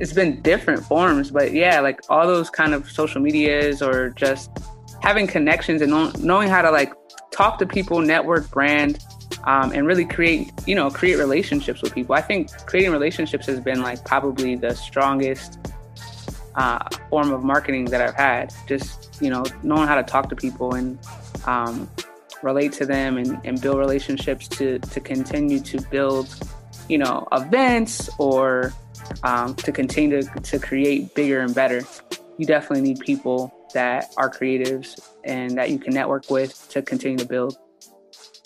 It's 0.00 0.12
been 0.12 0.42
different 0.42 0.84
forms, 0.84 1.30
but 1.30 1.52
yeah, 1.52 1.80
like 1.80 2.00
all 2.08 2.26
those 2.26 2.50
kind 2.50 2.74
of 2.74 2.90
social 2.90 3.20
medias 3.20 3.80
or 3.80 4.10
just 4.10 4.50
having 5.00 5.26
connections 5.26 5.80
and 5.80 5.90
knowing 6.22 6.48
how 6.48 6.62
to 6.62 6.70
like 6.70 6.92
talk 7.30 7.58
to 7.60 7.66
people, 7.66 8.00
network, 8.00 8.50
brand, 8.50 8.98
um, 9.44 9.72
and 9.72 9.86
really 9.86 10.04
create, 10.04 10.52
you 10.66 10.74
know, 10.74 10.90
create 10.90 11.16
relationships 11.16 11.80
with 11.80 11.94
people. 11.94 12.14
I 12.14 12.20
think 12.20 12.50
creating 12.66 12.92
relationships 12.92 13.46
has 13.46 13.60
been 13.60 13.82
like 13.82 14.04
probably 14.04 14.56
the 14.56 14.74
strongest 14.74 15.58
uh, 16.56 16.86
form 17.08 17.32
of 17.32 17.42
marketing 17.42 17.86
that 17.86 18.02
I've 18.02 18.14
had. 18.14 18.52
Just, 18.66 19.22
you 19.22 19.30
know, 19.30 19.44
knowing 19.62 19.88
how 19.88 19.94
to 19.94 20.02
talk 20.02 20.28
to 20.28 20.36
people 20.36 20.74
and 20.74 20.98
um, 21.48 21.88
relate 22.42 22.72
to 22.74 22.86
them 22.86 23.16
and, 23.16 23.40
and 23.44 23.60
build 23.60 23.78
relationships 23.78 24.46
to, 24.48 24.78
to 24.78 25.00
continue 25.00 25.60
to 25.60 25.80
build, 25.90 26.28
you 26.88 26.98
know, 26.98 27.26
events 27.32 28.10
or 28.18 28.72
um, 29.22 29.54
to 29.54 29.72
continue 29.72 30.22
to, 30.22 30.40
to 30.40 30.58
create 30.58 31.14
bigger 31.14 31.40
and 31.40 31.54
better. 31.54 31.82
You 32.36 32.46
definitely 32.46 32.82
need 32.82 33.00
people 33.00 33.52
that 33.74 34.12
are 34.16 34.30
creatives 34.30 35.00
and 35.24 35.56
that 35.58 35.70
you 35.70 35.78
can 35.78 35.94
network 35.94 36.30
with 36.30 36.68
to 36.70 36.82
continue 36.82 37.18
to 37.18 37.24
build. 37.26 37.56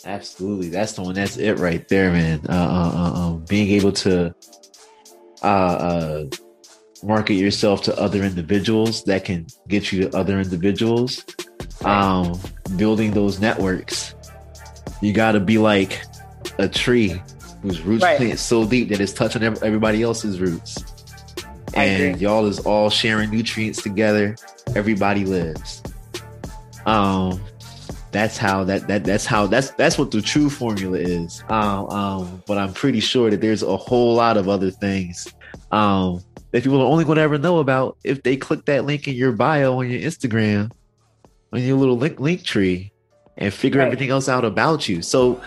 Absolutely. 0.05 0.69
That's 0.69 0.93
the 0.95 1.03
one. 1.03 1.15
That's 1.15 1.37
it 1.37 1.59
right 1.59 1.87
there, 1.89 2.11
man. 2.11 2.41
Uh, 2.49 2.53
uh, 2.53 2.93
uh, 2.95 3.21
um, 3.21 3.45
being 3.49 3.69
able 3.71 3.93
to 3.93 4.35
uh, 5.43 5.47
uh, 5.47 6.25
market 7.05 7.35
yourself 7.35 7.83
to 7.83 8.01
other 8.01 8.23
individuals 8.23 9.05
that 9.05 9.25
can 9.25 9.47
get 9.69 9.93
you 9.93 10.09
to 10.09 10.17
other 10.17 10.41
individuals. 10.41 11.25
Um, 11.85 12.39
building 12.77 13.13
those 13.13 13.41
networks. 13.41 14.15
You 15.01 15.13
got 15.13 15.33
to 15.33 15.41
be 15.41 15.59
like 15.59 16.03
a 16.59 16.69
tree 16.69 17.21
whose 17.63 17.81
roots 17.83 18.03
Right. 18.03 18.17
plant 18.17 18.39
so 18.39 18.65
deep 18.67 18.89
that 18.91 19.01
it's 19.01 19.13
touching 19.13 19.43
everybody 19.43 20.03
else's 20.03 20.41
roots. 20.41 20.79
And 21.75 22.21
y'all 22.21 22.47
is 22.47 22.61
all 22.61 22.91
sharing 22.91 23.31
nutrients 23.31 23.83
together. 23.83 24.37
Everybody 24.77 25.25
lives. 25.25 25.83
Um, 26.87 27.41
that's 28.11 28.37
how 28.37 28.65
that 28.65 28.89
that 28.89 29.05
that's 29.05 29.25
how 29.25 29.47
that's 29.47 29.71
that's 29.71 29.97
what 29.97 30.11
the 30.11 30.21
true 30.21 30.51
formula 30.51 30.99
is. 30.99 31.43
Um, 31.49 31.89
um, 31.89 32.43
but 32.47 32.59
I'm 32.59 32.75
pretty 32.75 33.01
sure 33.01 33.31
that 33.31 33.41
there's 33.41 33.63
a 33.63 33.77
whole 33.77 34.15
lot 34.15 34.37
of 34.37 34.49
other 34.49 34.71
things 34.71 35.33
um, 35.71 36.21
that 36.51 36.63
people 36.63 36.81
are 36.83 36.87
only 36.87 37.05
going 37.05 37.17
to 37.17 37.23
ever 37.23 37.39
know 37.39 37.59
about 37.59 37.97
if 38.05 38.23
they 38.23 38.37
click 38.37 38.67
that 38.67 38.85
link 38.85 39.09
in 39.09 39.15
your 39.15 39.33
bio 39.33 39.79
on 39.79 39.89
your 39.91 40.01
Instagram, 40.01 40.71
on 41.53 41.63
your 41.63 41.77
little 41.77 41.97
link 41.97 42.19
link 42.21 42.43
tree, 42.43 42.93
and 43.39 43.53
figure 43.53 43.81
Right. 43.81 43.87
everything 43.87 44.11
else 44.11 44.29
out 44.29 44.45
about 44.45 44.89
you. 44.89 45.03
So, 45.03 45.41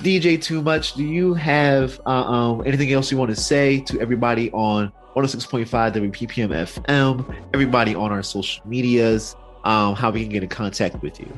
DJ 0.00 0.36
Too 0.40 0.62
Much, 0.62 0.94
do 0.94 1.04
you 1.04 1.34
have 1.34 2.00
uh, 2.06 2.10
um, 2.10 2.62
anything 2.66 2.92
else 2.92 3.10
you 3.12 3.18
want 3.18 3.30
to 3.30 3.36
say 3.40 3.80
to 3.80 4.00
everybody 4.00 4.50
on 4.52 4.90
106.5 5.14 5.66
WPPM 5.92 6.48
FM, 6.50 7.36
everybody 7.54 7.94
on 7.94 8.10
our 8.10 8.22
social 8.22 8.66
medias, 8.66 9.36
um, 9.64 9.94
how 9.94 10.10
we 10.10 10.20
can 10.22 10.30
get 10.30 10.42
in 10.42 10.48
contact 10.48 11.00
with 11.02 11.20
you? 11.20 11.30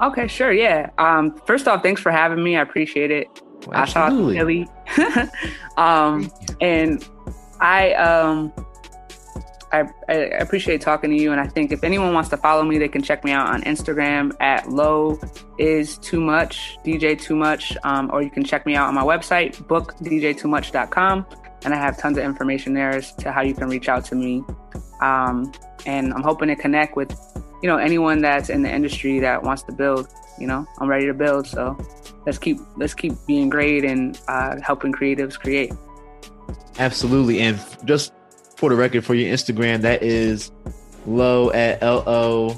Okay, 0.00 0.26
sure. 0.28 0.52
Yeah. 0.52 0.90
Um, 0.98 1.38
first 1.46 1.68
off, 1.68 1.82
thanks 1.82 2.00
for 2.00 2.10
having 2.10 2.42
me. 2.42 2.56
I 2.56 2.62
appreciate 2.62 3.10
it. 3.10 3.26
I 3.72 3.84
shout 3.84 4.12
out 4.12 4.16
to 4.16 4.32
Philly. 4.32 4.66
um, 5.76 6.30
and 6.62 7.04
I 7.60 7.92
um 7.94 8.52
I, 9.72 9.88
I 10.08 10.14
appreciate 10.14 10.80
talking 10.80 11.10
to 11.10 11.16
you 11.16 11.32
and 11.32 11.40
I 11.40 11.46
think 11.46 11.72
if 11.72 11.84
anyone 11.84 12.12
wants 12.12 12.28
to 12.30 12.36
follow 12.36 12.64
me 12.64 12.78
they 12.78 12.88
can 12.88 13.02
check 13.02 13.24
me 13.24 13.32
out 13.32 13.48
on 13.48 13.62
Instagram 13.62 14.34
at 14.40 14.68
low 14.70 15.18
is 15.58 15.98
too 15.98 16.20
much 16.20 16.78
DJ 16.84 17.20
too 17.20 17.36
much 17.36 17.76
um, 17.84 18.10
or 18.12 18.22
you 18.22 18.30
can 18.30 18.44
check 18.44 18.66
me 18.66 18.74
out 18.74 18.88
on 18.88 18.94
my 18.94 19.02
website 19.02 19.56
bookdj2much.com 19.66 21.26
and 21.64 21.74
I 21.74 21.76
have 21.76 21.98
tons 21.98 22.18
of 22.18 22.24
information 22.24 22.74
there 22.74 22.90
as 22.90 23.12
to 23.16 23.30
how 23.30 23.42
you 23.42 23.54
can 23.54 23.68
reach 23.68 23.88
out 23.88 24.04
to 24.06 24.14
me 24.14 24.44
um, 25.00 25.52
and 25.86 26.12
I'm 26.12 26.22
hoping 26.22 26.48
to 26.48 26.56
connect 26.56 26.96
with 26.96 27.12
you 27.62 27.68
know 27.68 27.76
anyone 27.76 28.20
that's 28.20 28.50
in 28.50 28.62
the 28.62 28.70
industry 28.72 29.20
that 29.20 29.42
wants 29.42 29.62
to 29.64 29.72
build 29.72 30.08
you 30.38 30.46
know 30.46 30.66
I'm 30.78 30.88
ready 30.88 31.06
to 31.06 31.14
build 31.14 31.46
so 31.46 31.76
let's 32.26 32.38
keep 32.38 32.58
let's 32.76 32.94
keep 32.94 33.12
being 33.26 33.48
great 33.48 33.84
and 33.84 34.18
uh, 34.28 34.56
helping 34.62 34.92
creatives 34.92 35.38
create 35.38 35.72
Absolutely. 36.78 37.40
And 37.40 37.60
just 37.84 38.12
for 38.60 38.68
the 38.68 38.76
record, 38.76 39.02
for 39.06 39.14
your 39.14 39.34
Instagram, 39.34 39.80
that 39.80 40.02
is 40.02 40.52
low 41.06 41.50
at 41.52 41.80
lo 41.82 42.54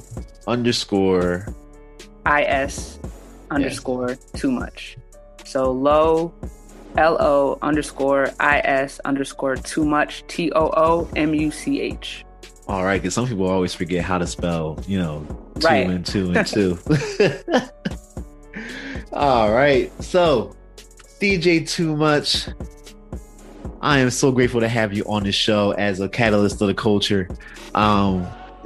underscore. 0.49 1.47
is 2.27 2.99
underscore 3.53 4.17
too 4.35 4.51
much. 4.51 4.97
So 5.45 5.71
low 5.71 6.35
L 6.97 7.17
O 7.21 7.57
underscore 7.63 8.31
is 8.41 9.01
underscore 9.05 9.55
too 9.57 9.85
much 9.85 10.25
T 10.27 10.51
O 10.53 10.71
O 10.77 11.09
M 11.15 11.35
U 11.35 11.53
C 11.53 11.81
H. 11.81 12.25
All 12.67 12.85
right, 12.85 13.01
because 13.01 13.15
some 13.15 13.29
people 13.29 13.49
always 13.49 13.73
forget 13.73 14.05
how 14.05 14.19
to 14.19 14.27
spell, 14.27 14.83
you 14.89 14.99
know, 14.99 15.25
two 15.61 15.67
Right. 15.69 15.87
and 15.89 16.05
two 16.05 16.33
and 16.33 16.47
two. 16.57 16.79
All 19.13 19.53
right. 19.53 19.91
So, 20.03 20.55
DJ 21.21 21.69
Too 21.69 21.95
Much, 21.97 22.49
I 23.83 23.99
am 23.99 24.11
so 24.11 24.31
grateful 24.31 24.61
to 24.61 24.69
have 24.69 24.93
you 24.93 25.05
on 25.07 25.25
the 25.25 25.33
show 25.33 25.73
as 25.73 25.99
a 25.99 26.09
catalyst 26.09 26.63
of 26.63 26.69
the 26.69 26.75
culture, 26.75 27.29
um, 27.75 28.25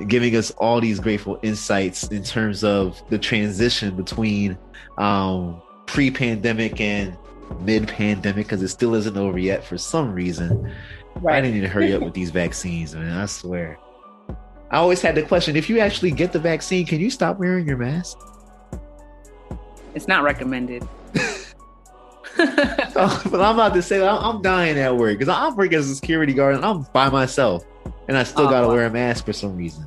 giving 0.08 0.36
us 0.36 0.50
all 0.52 0.78
these 0.78 1.00
grateful 1.00 1.38
insights 1.42 2.04
in 2.08 2.22
terms 2.22 2.62
of 2.62 3.02
the 3.08 3.18
transition 3.18 3.96
between 3.96 4.58
um, 4.98 5.62
pre 5.86 6.10
pandemic 6.10 6.82
and 6.82 7.16
mid 7.60 7.88
pandemic, 7.88 8.46
because 8.46 8.62
it 8.62 8.68
still 8.68 8.94
isn't 8.94 9.16
over 9.16 9.38
yet 9.38 9.64
for 9.64 9.78
some 9.78 10.12
reason. 10.12 10.70
I 11.26 11.40
didn't 11.40 11.54
need 11.54 11.62
to 11.62 11.68
hurry 11.68 11.94
up 11.94 12.02
with 12.02 12.12
these 12.12 12.28
vaccines, 12.30 12.94
man. 12.94 13.16
I 13.16 13.24
swear. 13.24 13.78
I 14.70 14.76
always 14.76 15.00
had 15.00 15.14
the 15.14 15.22
question 15.22 15.56
if 15.56 15.70
you 15.70 15.78
actually 15.78 16.10
get 16.10 16.32
the 16.32 16.40
vaccine, 16.40 16.84
can 16.84 17.00
you 17.00 17.08
stop 17.08 17.38
wearing 17.38 17.66
your 17.66 17.78
mask? 17.78 18.18
It's 19.94 20.08
not 20.08 20.24
recommended. 20.24 20.86
Oh, 22.98 23.22
but 23.30 23.42
I'm 23.42 23.54
about 23.56 23.74
to 23.74 23.82
say 23.82 24.00
I'm, 24.06 24.16
I'm 24.36 24.42
dying 24.42 24.78
at 24.78 24.96
work 24.96 25.18
because 25.18 25.28
I 25.28 25.50
work 25.50 25.72
as 25.74 25.90
a 25.90 25.94
security 25.94 26.32
guard 26.32 26.54
and 26.54 26.64
I'm 26.64 26.82
by 26.94 27.10
myself, 27.10 27.62
and 28.08 28.16
I 28.16 28.22
still 28.22 28.46
Oh, 28.46 28.50
got 28.50 28.62
to 28.62 28.68
wow. 28.68 28.74
wear 28.74 28.86
a 28.86 28.90
mask 28.90 29.26
for 29.26 29.34
some 29.34 29.54
reason. 29.56 29.86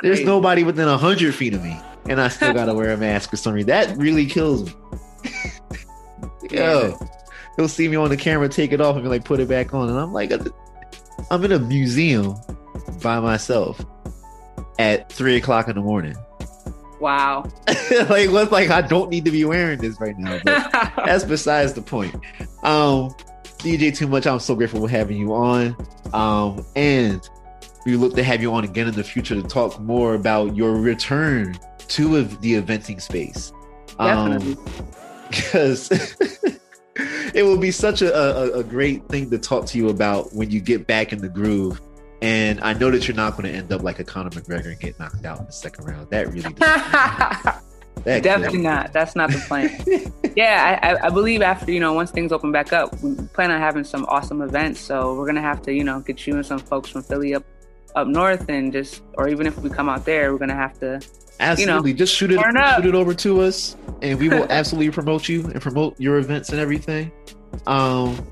There's 0.00 0.18
Crazy. 0.18 0.24
nobody 0.24 0.64
within 0.64 0.88
a 0.88 0.96
hundred 0.96 1.34
feet 1.34 1.52
of 1.52 1.62
me, 1.62 1.76
and 2.08 2.20
I 2.20 2.28
still 2.28 2.54
got 2.54 2.66
to 2.66 2.74
wear 2.74 2.92
a 2.92 2.96
mask 2.96 3.28
for 3.30 3.36
some 3.36 3.52
reason. 3.52 3.66
That 3.68 3.96
really 3.98 4.24
kills 4.26 4.66
me. 4.66 4.72
Yo, 6.50 6.98
he'll 7.56 7.68
see 7.68 7.88
me 7.88 7.96
on 7.96 8.08
the 8.08 8.16
camera, 8.16 8.48
take 8.48 8.72
it 8.72 8.80
off, 8.80 8.94
and 8.94 9.02
be 9.04 9.10
like, 9.10 9.24
put 9.24 9.38
it 9.40 9.48
back 9.48 9.74
on, 9.74 9.88
and 9.90 9.98
I'm 9.98 10.12
like, 10.14 10.32
I'm 11.30 11.44
in 11.44 11.52
a 11.52 11.58
museum 11.58 12.34
by 13.02 13.20
myself 13.20 13.84
at 14.78 15.12
three 15.12 15.36
o'clock 15.36 15.68
in 15.68 15.74
the 15.74 15.82
morning. 15.82 16.16
Wow. 17.00 17.44
like, 18.08 18.30
what's 18.30 18.50
like? 18.50 18.70
I 18.70 18.80
don't 18.80 19.10
need 19.10 19.24
to 19.24 19.30
be 19.30 19.44
wearing 19.44 19.78
this 19.78 20.00
right 20.00 20.18
now. 20.18 20.40
But 20.44 20.72
that's 20.96 21.24
besides 21.24 21.72
the 21.72 21.82
point. 21.82 22.14
Um, 22.62 23.10
DJ 23.58 23.96
Too 23.96 24.06
Much, 24.06 24.26
I'm 24.26 24.40
so 24.40 24.54
grateful 24.54 24.80
for 24.80 24.88
having 24.88 25.18
you 25.18 25.34
on. 25.34 25.76
Um, 26.12 26.64
and 26.76 27.28
we 27.86 27.96
look 27.96 28.14
to 28.16 28.22
have 28.22 28.42
you 28.42 28.52
on 28.52 28.64
again 28.64 28.88
in 28.88 28.94
the 28.94 29.04
future 29.04 29.34
to 29.34 29.42
talk 29.42 29.78
more 29.80 30.14
about 30.14 30.56
your 30.56 30.76
return 30.76 31.58
to 31.88 32.22
the 32.24 32.54
eventing 32.60 33.00
space. 33.00 33.52
Definitely. 33.98 34.56
Because 35.28 35.90
it 37.34 37.42
will 37.42 37.58
be 37.58 37.70
such 37.70 38.00
a, 38.00 38.16
a, 38.16 38.60
a 38.60 38.64
great 38.64 39.06
thing 39.10 39.28
to 39.28 39.36
talk 39.36 39.66
to 39.66 39.76
you 39.76 39.90
about 39.90 40.32
when 40.32 40.50
you 40.50 40.58
get 40.58 40.86
back 40.86 41.12
in 41.12 41.18
the 41.18 41.28
groove. 41.28 41.82
And 42.20 42.60
I 42.60 42.72
know 42.72 42.90
that 42.90 43.06
you're 43.06 43.16
not 43.16 43.36
going 43.36 43.44
to 43.44 43.56
end 43.56 43.72
up 43.72 43.82
like 43.82 44.00
a 44.00 44.04
Conor 44.04 44.30
McGregor 44.30 44.66
and 44.66 44.80
get 44.80 44.98
knocked 44.98 45.24
out 45.24 45.38
in 45.38 45.46
the 45.46 45.52
second 45.52 45.84
round. 45.84 46.10
That 46.10 46.28
really 46.32 46.52
that 48.04 48.22
Definitely 48.22 48.60
not. 48.60 48.92
That's 48.92 49.14
not 49.14 49.30
the 49.30 49.38
plan. 49.38 50.12
yeah, 50.36 50.78
I, 50.82 51.06
I, 51.06 51.10
believe 51.10 51.42
after 51.42 51.70
you 51.70 51.80
know 51.80 51.92
once 51.92 52.10
things 52.10 52.32
open 52.32 52.52
back 52.52 52.72
up, 52.72 53.00
we 53.02 53.14
plan 53.34 53.50
on 53.50 53.60
having 53.60 53.84
some 53.84 54.04
awesome 54.06 54.42
events. 54.42 54.80
So 54.80 55.14
we're 55.14 55.26
gonna 55.26 55.42
have 55.42 55.62
to 55.62 55.72
you 55.72 55.84
know 55.84 56.00
get 56.00 56.26
you 56.26 56.34
and 56.34 56.44
some 56.44 56.58
folks 56.58 56.90
from 56.90 57.02
Philly 57.02 57.34
up 57.34 57.44
up 57.94 58.06
north 58.06 58.48
and 58.48 58.72
just 58.72 59.02
or 59.14 59.28
even 59.28 59.46
if 59.46 59.58
we 59.58 59.70
come 59.70 59.88
out 59.88 60.04
there, 60.04 60.32
we're 60.32 60.38
gonna 60.38 60.54
have 60.54 60.78
to. 60.80 61.00
Absolutely. 61.40 61.92
Just 61.92 62.14
shoot 62.14 62.32
it 62.32 62.40
shoot 62.40 62.86
it 62.86 62.94
over 62.94 63.14
to 63.14 63.42
us 63.42 63.76
and 64.02 64.18
we 64.18 64.28
will 64.28 64.46
absolutely 64.50 64.90
promote 64.90 65.28
you 65.28 65.44
and 65.46 65.60
promote 65.60 65.98
your 66.00 66.18
events 66.18 66.50
and 66.50 66.58
everything. 66.58 67.12
Um 67.66 68.26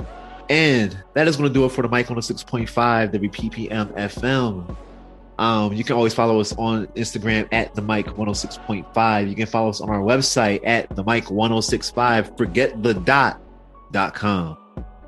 and 0.49 0.97
that 1.14 1.28
is 1.28 1.36
going 1.36 1.49
to 1.49 1.55
do 1.55 1.64
it 1.64 1.72
for 1.72 1.82
the 1.82 1.88
Mic 1.88 2.11
on 2.11 2.16
the 2.16 2.22
6.5 2.22 2.68
WPPM 3.12 3.92
FM. 3.94 4.76
Um, 5.38 5.72
you 5.72 5.84
can 5.84 5.97
always 5.97 6.14
follow 6.14 6.40
us 6.40 6.55
on 6.55 6.86
Instagram 6.88 7.47
at 7.53 7.74
the 7.74 7.82
Mic 7.82 8.07
106.5. 8.07 9.28
You 9.28 9.34
can 9.34 9.47
follow 9.47 9.68
us 9.68 9.80
on 9.80 9.90
our 9.90 10.01
website 10.01 10.61
at 10.64 10.88
the 10.97 11.05
Mic 11.05 11.30
1065. 11.30 12.36
Forget 12.36 12.82
the 12.82 12.94
dot 12.94 13.40
dot 13.92 14.14
com. 14.14 14.57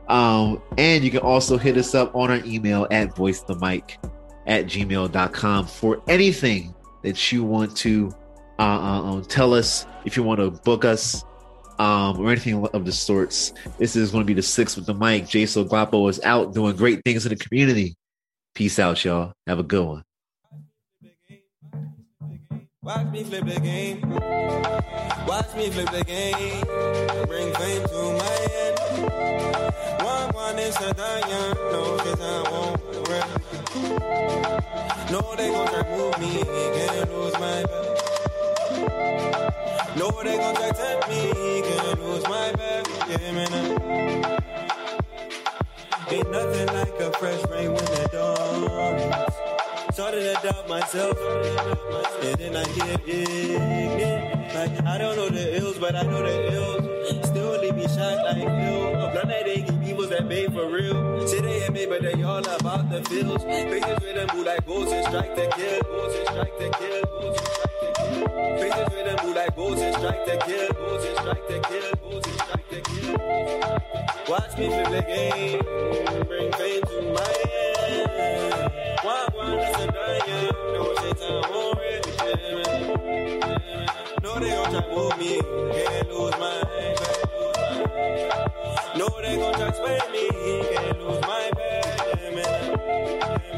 Um, 0.09 0.63
and 0.77 1.05
you 1.05 1.11
can 1.11 1.21
also 1.21 1.59
hit 1.59 1.77
us 1.77 1.95
up 1.95 2.15
on 2.15 2.31
our 2.31 2.43
email 2.45 2.87
at 2.91 3.15
voice 3.15 3.41
the 3.41 3.55
mic 3.57 3.99
at 4.47 4.65
gmail.com 4.65 5.67
for 5.67 6.03
anything 6.09 6.75
that 7.03 7.31
you 7.31 7.45
want 7.45 7.77
to 7.77 8.11
uh, 8.59 8.63
uh, 8.63 9.03
um, 9.03 9.25
tell 9.27 9.55
us 9.55 9.87
if 10.05 10.17
you 10.17 10.23
want 10.23 10.41
to 10.41 10.51
book 10.51 10.85
us 10.85 11.25
um, 11.79 12.21
or 12.21 12.31
anything 12.31 12.67
of 12.67 12.85
the 12.85 12.93
sorts. 12.93 13.53
This 13.79 13.97
is 13.97 14.11
going 14.11 14.23
to 14.23 14.27
be 14.27 14.35
the 14.35 14.43
sixth 14.43 14.77
with 14.77 14.87
the 14.87 14.95
mic. 14.95 15.25
Jso 15.25 15.69
Guapo 15.69 16.09
is 16.09 16.21
out 16.23 16.55
doing 16.55 16.77
great 16.77 17.03
things 17.05 17.25
in 17.27 17.31
the 17.31 17.37
community. 17.37 17.97
Peace 18.55 18.79
out, 18.79 19.05
y'all. 19.05 19.33
Have 19.47 19.59
a 19.59 19.63
good 19.63 19.87
one. 19.87 20.05
Watch 22.83 23.07
me 23.13 23.23
flip 23.25 23.45
the 23.45 23.61
game. 23.61 24.01
Watch 25.27 25.55
me 25.55 25.71
flip 25.71 25.91
the 25.91 26.05
game. 26.05 26.65
Bring 27.27 27.53
fame 27.55 27.87
to 27.87 28.13
my 28.19 28.25
head. 28.49 28.75
One 30.03 30.29
one 30.35 30.59
is 30.59 30.77
a 30.77 30.95
diamond. 30.95 31.59
No, 31.71 31.97
cause 31.99 32.21
I 32.21 32.51
won't. 32.51 32.79
No, 35.11 35.35
they 35.37 35.49
gon' 35.51 35.67
try 35.69 35.83
move 35.97 36.19
me. 36.19 36.43
Can't 36.45 37.11
lose 37.11 37.33
my. 37.35 37.65
No, 39.99 40.11
they 40.23 40.37
gon' 40.39 40.55
try 40.55 40.71
to 40.71 41.09
me. 41.09 41.63
Can't 41.63 42.01
lose 42.05 42.23
my 42.25 42.53
bet. 42.53 42.89
Yeah, 43.09 43.33
man. 43.33 43.53
Ain't 46.11 46.31
nothing 46.31 46.67
like 46.69 47.01
a 47.01 47.13
fresh 47.19 47.43
rain 47.51 47.75
when 47.75 47.85
it 47.85 48.13
dawns. 48.13 49.35
Started 49.93 50.23
to 50.23 50.35
doubt 50.47 50.69
myself, 50.69 51.19
and 52.23 52.37
then 52.39 52.57
I 52.57 52.65
get 52.75 53.09
ignorant. 53.09 54.55
Like 54.55 54.87
I 54.87 54.99
don't 54.99 55.17
know 55.17 55.29
the 55.31 55.57
ills, 55.59 55.79
but 55.79 55.97
I 55.97 56.03
know 56.03 56.23
the 56.23 56.55
ills. 56.55 57.27
Still 57.27 57.59
leave 57.61 57.75
me 57.75 57.83
shocked 57.89 58.23
like 58.23 58.37
ill. 58.37 58.93
Blunt 59.11 59.29
that 59.29 59.45
they 59.47 59.63
give 59.63 59.83
evils 59.83 60.11
that 60.11 60.27
made 60.27 60.53
for 60.53 60.71
real. 60.71 61.27
Say 61.27 61.41
they 61.41 61.65
ain't 61.65 61.73
made, 61.75 61.89
but 61.89 62.03
they 62.03 62.23
all 62.23 62.39
about 62.39 62.89
the 62.89 63.03
feels. 63.09 63.43
Faces 63.43 64.01
with 64.01 64.15
them 64.15 64.29
move 64.33 64.47
like 64.47 64.65
bulls 64.65 64.93
and 64.93 65.05
strike 65.07 65.35
to 65.35 65.51
kill. 65.57 65.83
Bulls 65.83 66.15
and 66.15 66.29
strike 66.29 66.59
to 66.59 66.71
kill. 66.79 67.08
Faces 68.59 68.89
with 68.91 69.05
them 69.05 69.19
who 69.19 69.35
like 69.35 69.55
bulls 69.55 69.81
and 69.81 69.95
strike 69.95 70.25
to 70.25 70.37
kill, 70.39 70.73
bulls 70.75 71.05
and 71.05 71.17
strike 71.19 71.47
to 71.47 71.61
kill, 71.61 71.95
bulls 72.03 72.27
and 72.27 72.35
strike 72.41 72.69
to 72.71 72.81
kill. 72.81 73.17
Watch 74.29 74.59
me 74.59 74.67
flip 74.69 74.91
the 74.91 75.03
game, 75.07 75.63
bring 76.27 76.51
pain 76.53 76.83
to 76.83 77.03
my 77.15 77.35
end. 77.55 78.73
Why, 79.03 79.29
why, 79.33 79.55
listen, 79.55 79.91
Brian, 79.93 80.51
no 80.75 80.95
shit, 80.97 81.23
I'm 81.23 81.53
already 81.55 82.13
No, 84.23 84.39
they 84.41 84.51
gon' 84.51 84.71
try 84.71 84.83
move 84.93 85.17
me, 85.19 85.41
can't 85.73 86.09
lose 86.13 86.37
my 86.39 86.65
head. 86.69 86.99
No, 88.97 89.09
they 89.23 89.37
gon' 89.37 89.55
try 89.55 89.71
sway 89.73 90.01
me, 90.11 90.25
can't 90.75 90.99
lose 91.01 91.21
my 91.23 91.51
bed, 91.55 92.35
man. 92.35 93.58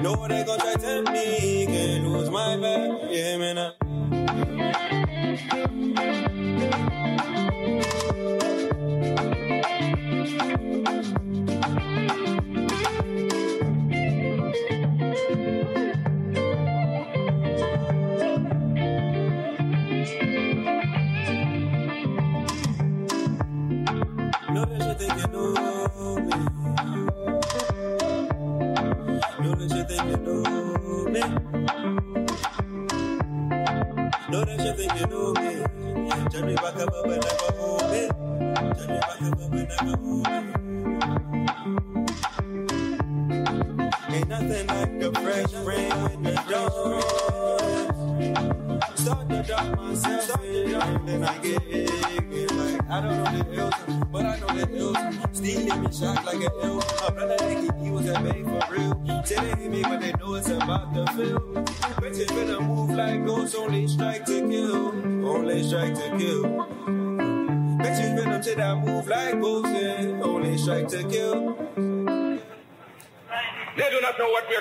Know 0.00 0.28
they 0.28 0.44
gon' 0.44 0.58
try 0.58 0.74
to 0.74 0.78
tempt 0.78 1.10
me, 1.10 1.64
can 1.66 2.12
lose 2.12 2.28
my 2.28 2.56
back, 2.58 2.90
yeah, 3.10 3.38
man. 3.38 3.58
I 3.58 3.72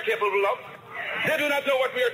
capable 0.06 0.46
of. 0.54 0.58
They 1.28 1.38
do 1.38 1.50
not 1.50 1.66
know 1.66 1.78
what 1.78 1.94
we 1.96 2.05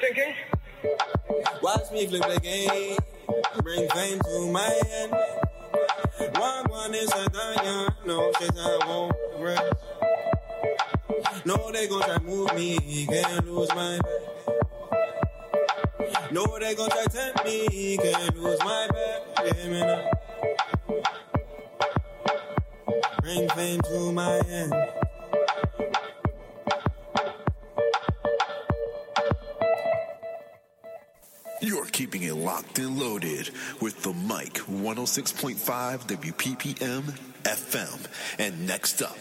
106.5 34.65 36.07
WPPM 36.07 37.03
FM. 37.43 38.07
And 38.39 38.67
next 38.67 39.01
up, 39.01 39.17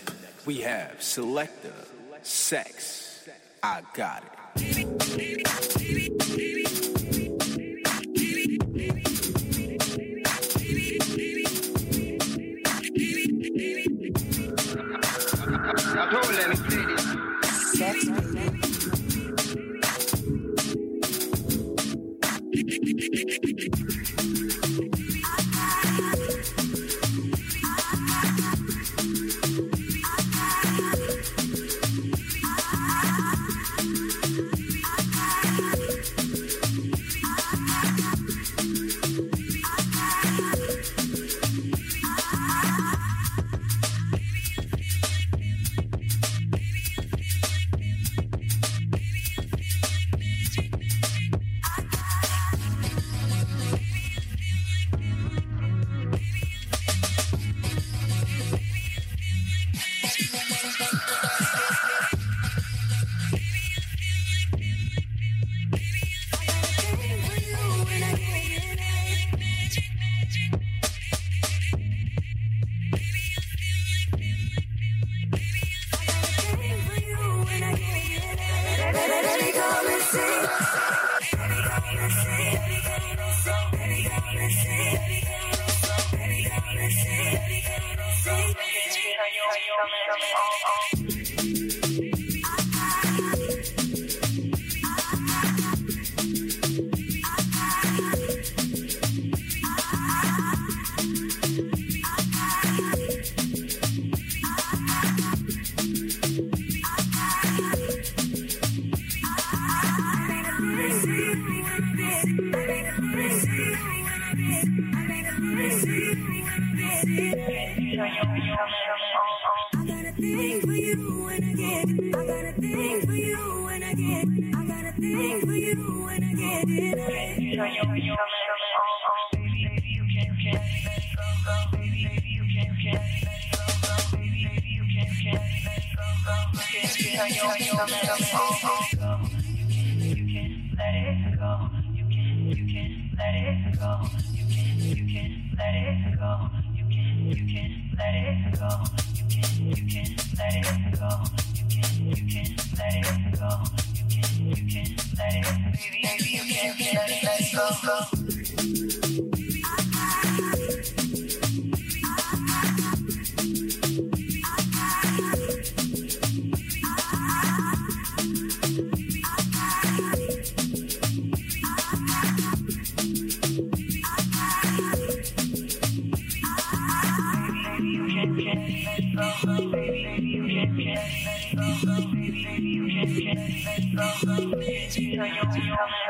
we 0.46 0.60
have 0.60 1.02
Selector 1.02 1.72
Sex. 2.22 3.28
I 3.62 3.82
got 3.94 4.24
it. 4.56 5.79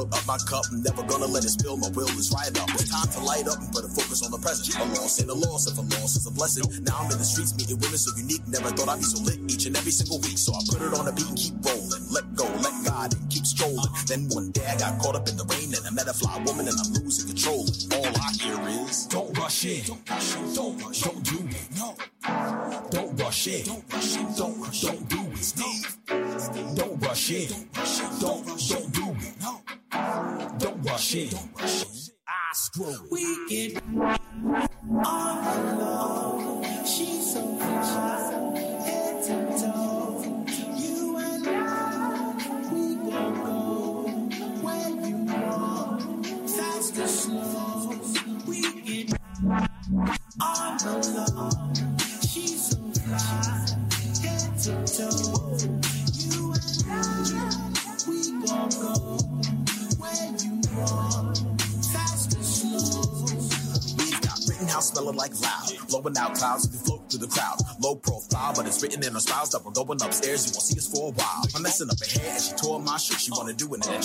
filled 0.00 0.14
up 0.14 0.26
my 0.26 0.38
cup. 0.48 0.64
I'm 0.72 0.82
never 0.82 1.02
gonna 1.02 1.26
let 1.26 1.44
it 1.44 1.50
spill. 1.50 1.76
My 1.76 1.88
will 1.90 2.08
is 2.16 2.32
right 2.32 2.48
up. 2.60 2.70
It's 2.80 2.88
time 2.88 3.08
to 3.12 3.20
light 3.20 3.46
up 3.48 3.60
and 3.60 3.70
put 3.72 3.84
a 3.84 3.88
focus 3.88 4.24
on 4.24 4.30
the 4.30 4.38
present. 4.38 4.72
A 4.76 4.84
loss 5.00 5.20
ain't 5.20 5.30
a 5.30 5.34
loss, 5.34 5.66
if 5.66 5.76
a 5.76 5.82
loss 5.82 6.16
is 6.16 6.26
a 6.26 6.30
blessing. 6.30 6.64
Now 6.84 6.96
I'm 7.00 7.10
in 7.10 7.18
the 7.18 7.24
streets 7.24 7.56
meeting 7.56 7.78
women 7.78 7.98
so 7.98 8.16
unique. 8.16 8.46
Never 8.48 8.70
thought 8.70 8.88
I'd 8.88 8.98
be 8.98 9.04
so 9.04 9.20
lit 9.22 9.38
each 9.50 9.66
and 9.66 9.76
every 9.76 9.92
single 9.92 10.18
week. 10.20 10.38
So 10.38 10.52
I 10.54 10.60
put 10.68 10.80
it 10.80 10.94
on 10.96 11.08
a 11.08 11.12
beat 11.12 11.28
and 11.28 11.36
keep 11.36 11.54
rolling. 11.64 11.79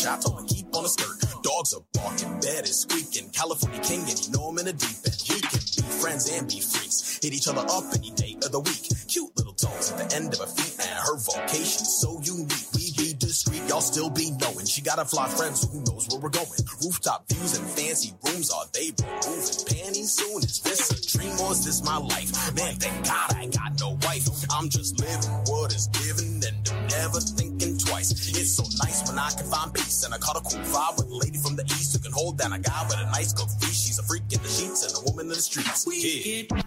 Me 0.06 0.48
keep 0.48 0.76
on 0.76 0.84
the 0.84 0.90
skirt. 0.90 1.18
Dogs 1.42 1.74
are 1.74 1.82
barking, 1.94 2.40
bed 2.40 2.64
is 2.66 2.82
squeaking. 2.82 3.30
California 3.32 3.80
king 3.82 4.02
and 4.02 4.18
you 4.22 4.32
know 4.34 4.50
I'm 4.50 4.58
in 4.60 4.68
a 4.68 4.74
deep 4.74 5.02
end. 5.06 5.18
We 5.30 5.42
can 5.42 5.60
be 5.66 5.82
friends 6.02 6.30
and 6.30 6.48
be 6.48 6.60
freaks. 6.60 7.20
Hit 7.22 7.34
each 7.34 7.48
other 7.48 7.66
up 7.66 7.86
any 7.96 8.12
day 8.12 8.38
of 8.46 8.52
the 8.52 8.60
week. 8.60 8.86
Cute 9.08 9.32
little 9.38 9.54
toes 9.54 9.92
at 9.92 9.98
the 9.98 10.16
end 10.16 10.34
of 10.34 10.40
her 10.40 10.46
feet 10.46 10.78
and 10.78 10.94
her 10.94 11.18
vocation 11.18 11.86
so 11.86 12.22
unique. 12.22 12.70
We 12.76 12.94
be 12.98 13.14
discreet, 13.18 13.66
y'all 13.68 13.82
still 13.82 14.10
be 14.10 14.30
knowing. 14.42 14.66
She 14.66 14.82
got 14.82 15.00
a 15.00 15.06
fly 15.06 15.28
friend, 15.30 15.58
so 15.58 15.68
who 15.70 15.82
knows 15.90 16.06
where 16.10 16.22
we're 16.22 16.30
going. 16.30 16.62
Rooftop 16.86 17.26
views 17.30 17.58
and 17.58 17.66
fancy 17.66 18.14
rooms, 18.26 18.52
are 18.52 18.66
they 18.74 18.94
removing 19.02 19.58
panties 19.66 20.12
soon? 20.14 20.46
Is 20.46 20.62
this 20.62 20.86
a 20.94 21.18
dream 21.18 21.34
or 21.42 21.52
is 21.54 21.66
this 21.66 21.82
my 21.84 21.98
life? 21.98 22.30
Man, 22.54 22.76
thank 22.78 23.06
God 23.06 23.34
I 23.34 23.50
ain't 23.50 23.58
got 23.58 23.74
no 23.80 23.98
wife. 24.06 24.30
I'm 24.54 24.70
just 24.70 25.00
living 25.00 25.34
what 25.50 25.74
is 25.74 25.88
given 25.88 26.42
and 26.46 26.62
I'm 26.70 26.88
never 26.90 27.20
thinking 27.22 27.78
twice. 27.78 28.12
It's 28.12 28.54
so 28.58 28.64
nice 28.84 29.08
when 29.08 29.18
I 29.18 29.30
can 29.32 29.46
find 29.50 29.74
peace 29.74 29.85
and 30.06 30.14
I 30.14 30.18
caught 30.18 30.38
a 30.38 30.42
cool 30.42 30.62
vibe 30.72 30.98
with 30.98 31.08
a 31.10 31.16
lady 31.16 31.38
from 31.38 31.56
the 31.56 31.64
east 31.66 31.94
who 31.94 32.00
can 32.00 32.12
hold 32.14 32.38
down 32.38 32.54
a 32.54 32.60
guy 32.60 32.84
with 32.88 32.98
a 32.98 33.06
nice 33.12 33.34
cooked 33.34 33.52
feast. 33.62 33.86
She's 33.88 34.00
a 34.00 34.04
freak 34.04 34.24
in 34.32 34.42
the 34.42 34.48
sheets 34.50 34.84
and 34.86 34.94
a 34.96 35.10
woman 35.10 35.26
in 35.26 35.30
the 35.30 35.36
streets. 35.42 35.86
We 35.86 35.98
Yeah. 36.00 36.44
get 36.44 36.66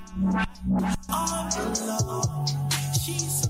all 1.09 1.49
alone. 2.01 2.47
She's 3.05 3.48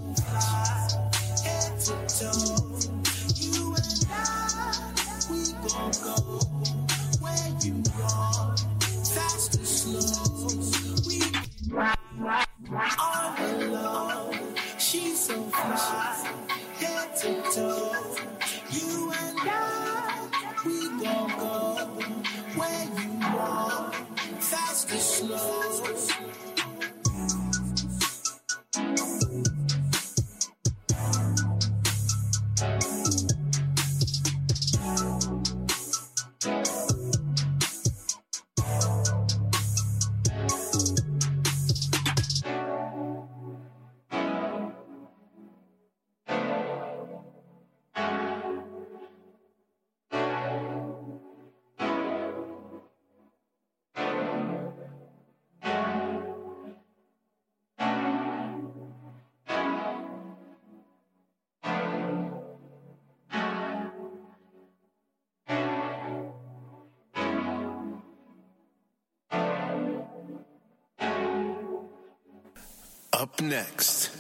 next, 73.48 74.10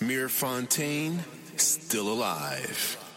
Mirafontaine, 0.00 1.18
still 1.56 2.08
alive. 2.12 3.07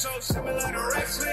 so 0.00 0.08
similar 0.20 0.58
to 0.58 0.90
wrestling. 0.94 1.28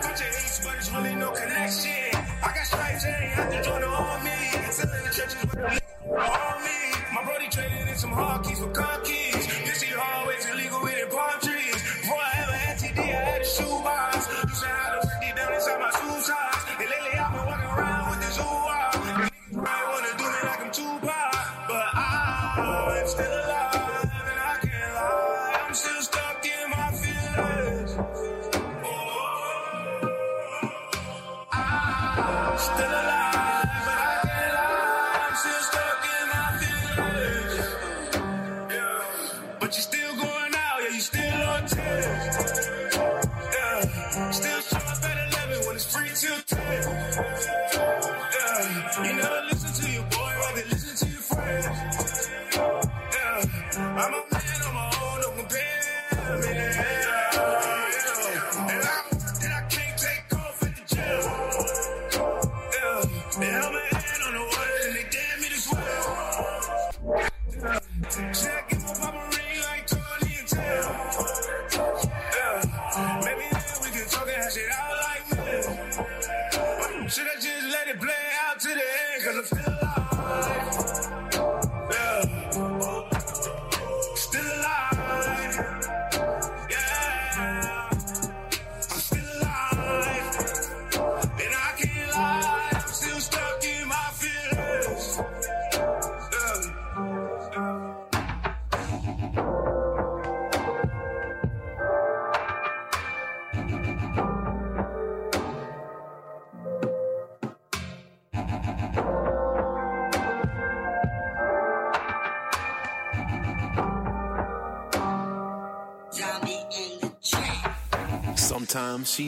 Bunch 0.00 0.20
of 0.20 0.20
hates, 0.20 0.64
but 0.64 0.76
it's 0.76 0.92
really 0.92 1.16
no 1.16 1.32
connection. 1.32 2.14
I 2.14 2.52
got 2.54 2.66
stripes, 2.66 3.02
hey, 3.02 3.10
I 3.10 3.34
have 3.34 3.50
to 3.50 3.62
join 3.64 3.80
the 3.80 3.88
army. 3.88 4.30
Selling 4.70 5.02
the 5.02 5.10
churches, 5.10 5.44
but 5.50 5.58
all 6.30 6.60
me. 6.60 6.92
My 7.12 7.24
brody 7.24 7.48
traded 7.50 7.88
in 7.88 7.96
some 7.96 8.12
hard 8.12 8.44
keys 8.44 8.60
for 8.60 8.70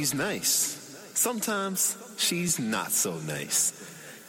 she's 0.04 0.12
nice. 0.12 0.52
Sometimes 1.14 1.96
she's 2.18 2.58
not 2.58 2.92
so 2.92 3.14
nice. 3.20 3.72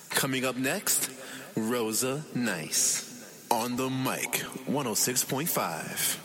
Coming 0.10 0.46
up 0.46 0.56
next, 0.56 1.12
Rosa 1.58 2.24
Nice. 2.34 3.04
On 3.52 3.76
the 3.76 3.90
mic, 3.90 4.46
106.5. 4.72 6.25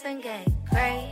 and 0.00 0.22
get 0.22 0.48
crazy 0.70 1.11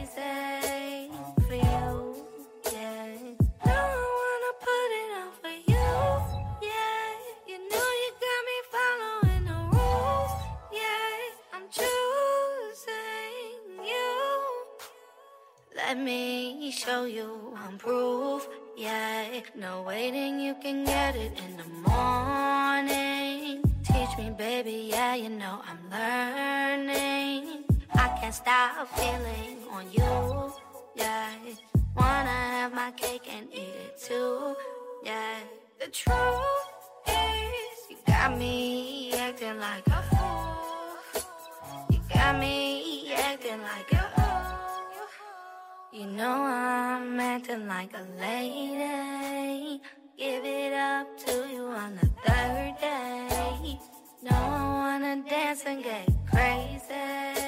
can't 28.80 28.98
feeling 28.98 29.58
on 29.70 29.84
you, 29.92 30.52
yeah. 30.94 31.30
Wanna 31.96 32.30
have 32.30 32.72
my 32.72 32.90
cake 32.92 33.28
and 33.30 33.46
eat 33.52 33.74
it 33.86 33.98
too, 34.02 34.54
yeah. 35.04 35.36
The 35.78 35.88
truth 35.88 36.16
is, 37.06 37.90
you 37.90 37.96
got 38.06 38.38
me 38.38 39.12
acting 39.12 39.58
like 39.58 39.86
a 39.86 40.02
fool. 40.10 41.22
You 41.90 42.00
got 42.14 42.38
me 42.38 43.12
acting 43.12 43.60
like 43.62 43.92
a 43.92 44.04
fool. 44.16 44.80
you 45.92 46.06
know 46.06 46.42
I'm 46.42 47.20
acting 47.20 47.66
like 47.66 47.92
a 47.94 48.06
lady. 48.18 49.82
Give 50.16 50.44
it 50.44 50.72
up 50.72 51.06
to 51.26 51.32
you 51.52 51.66
on 51.66 51.96
the 51.96 52.06
third 52.24 52.74
day. 52.80 53.78
No, 54.22 54.36
I 54.36 54.98
wanna 55.00 55.22
dance 55.28 55.64
and 55.66 55.82
get 55.82 56.08
crazy 56.30 57.39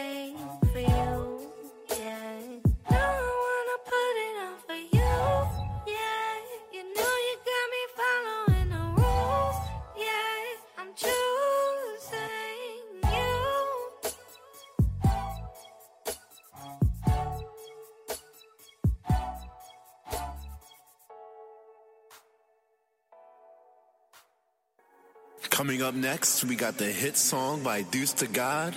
Coming 25.63 25.83
up 25.83 25.95
next, 25.95 26.43
we 26.43 26.57
got 26.57 26.77
the 26.77 26.91
hit 26.91 27.17
song 27.17 27.63
by 27.63 27.83
Deuce 27.83 28.15
to 28.15 28.27
God, 28.27 28.75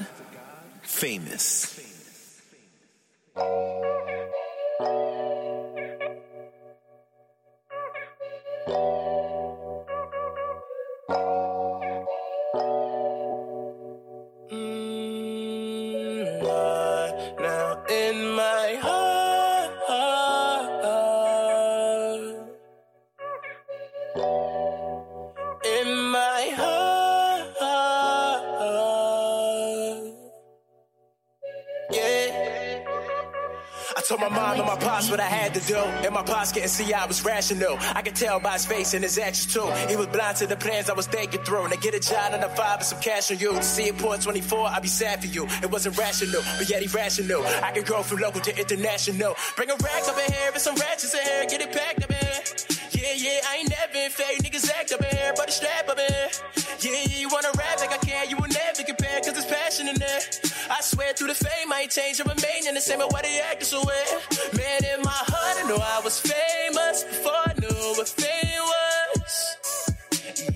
Famous. 0.83 1.81
Now 3.35 3.84
what 35.69 35.77
I 35.77 35.91
had. 35.91 36.05
And 36.05 36.13
my 36.13 36.23
pops 36.23 36.51
couldn't 36.51 36.69
see 36.69 36.93
I 36.93 37.05
was 37.05 37.23
rational. 37.23 37.77
I 37.93 38.01
could 38.01 38.15
tell 38.15 38.39
by 38.39 38.53
his 38.53 38.65
face 38.65 38.93
and 38.93 39.03
his 39.03 39.17
actions 39.17 39.53
too. 39.53 39.65
He 39.89 39.95
was 39.95 40.07
blind 40.07 40.37
to 40.37 40.47
the 40.47 40.55
plans 40.55 40.89
I 40.89 40.93
was 40.93 41.07
thinking 41.07 41.41
through. 41.41 41.67
Now 41.69 41.75
get 41.77 41.93
a 41.93 41.99
job 41.99 42.33
and 42.33 42.43
a 42.43 42.49
five 42.49 42.79
and 42.79 42.85
some 42.85 43.01
cash 43.01 43.31
on 43.31 43.39
you. 43.39 43.61
See 43.61 43.83
it 43.83 43.97
port 43.97 44.21
24, 44.21 44.67
I'd 44.67 44.81
be 44.81 44.87
sad 44.87 45.21
for 45.21 45.27
you. 45.27 45.45
It 45.63 45.71
wasn't 45.71 45.97
rational, 45.97 46.41
but 46.57 46.69
yet 46.69 46.81
he 46.81 46.87
rational. 46.87 47.43
I 47.63 47.71
could 47.71 47.85
grow 47.85 48.03
from 48.03 48.19
local 48.19 48.41
to 48.41 48.59
international. 48.59 49.35
Bring 49.55 49.69
a 49.69 49.75
rack 49.75 50.03
up 50.07 50.17
in 50.17 50.33
here 50.33 50.51
and 50.53 50.61
some 50.61 50.75
ratchets 50.75 51.13
in 51.13 51.23
here. 51.23 51.45
Get 51.49 51.61
it 51.61 51.71
packed 51.71 52.03
up 52.03 52.11
in. 52.11 52.75
Yeah, 52.91 53.13
yeah, 53.15 53.39
I 53.49 53.57
ain't 53.57 53.69
never 53.69 53.93
been 53.93 54.09
fake. 54.09 54.39
Niggas 54.41 54.69
act 54.71 54.91
up 54.91 55.01
in 55.01 55.15
here, 55.15 55.33
but 55.35 55.47
it's 55.47 55.57
strap 55.57 55.89
up 55.89 55.99
in 55.99 56.11
here. 56.11 56.29
Yeah, 56.79 56.91
yeah, 57.05 57.17
you 57.17 57.29
wanna 57.29 57.51
rap 57.57 57.79
like 57.79 57.93
I 57.93 57.97
can. 57.97 58.29
You 58.29 58.37
will 58.37 58.47
never 58.49 58.83
compare, 58.83 59.19
cause 59.21 59.33
there's 59.33 59.45
passion 59.45 59.87
in 59.89 59.95
there. 59.95 60.19
I 60.69 60.81
swear 60.81 61.13
through 61.13 61.27
the 61.27 61.35
fame, 61.35 61.71
I 61.71 61.81
ain't 61.81 61.91
changed. 61.91 62.21
I 62.21 62.23
remain 62.23 62.67
in 62.67 62.73
the 62.73 62.81
same, 62.81 62.99
but 62.99 63.13
why 63.13 63.21
they 63.21 63.39
acting 63.41 63.67
so 63.67 63.83
weird? 63.85 64.21
Man, 64.57 64.81
in 64.85 65.01
my 65.03 65.11
heart, 65.11 65.34
know 65.67 65.77
I 65.77 66.01
was 66.03 66.19
famous 66.19 67.03
before 67.03 67.31
I 67.33 67.53
knew 67.59 67.93
what 67.97 68.07
fame 68.07 68.65
was. 68.73 69.57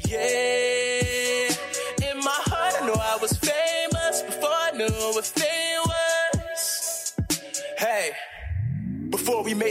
Yeah, 0.07 0.78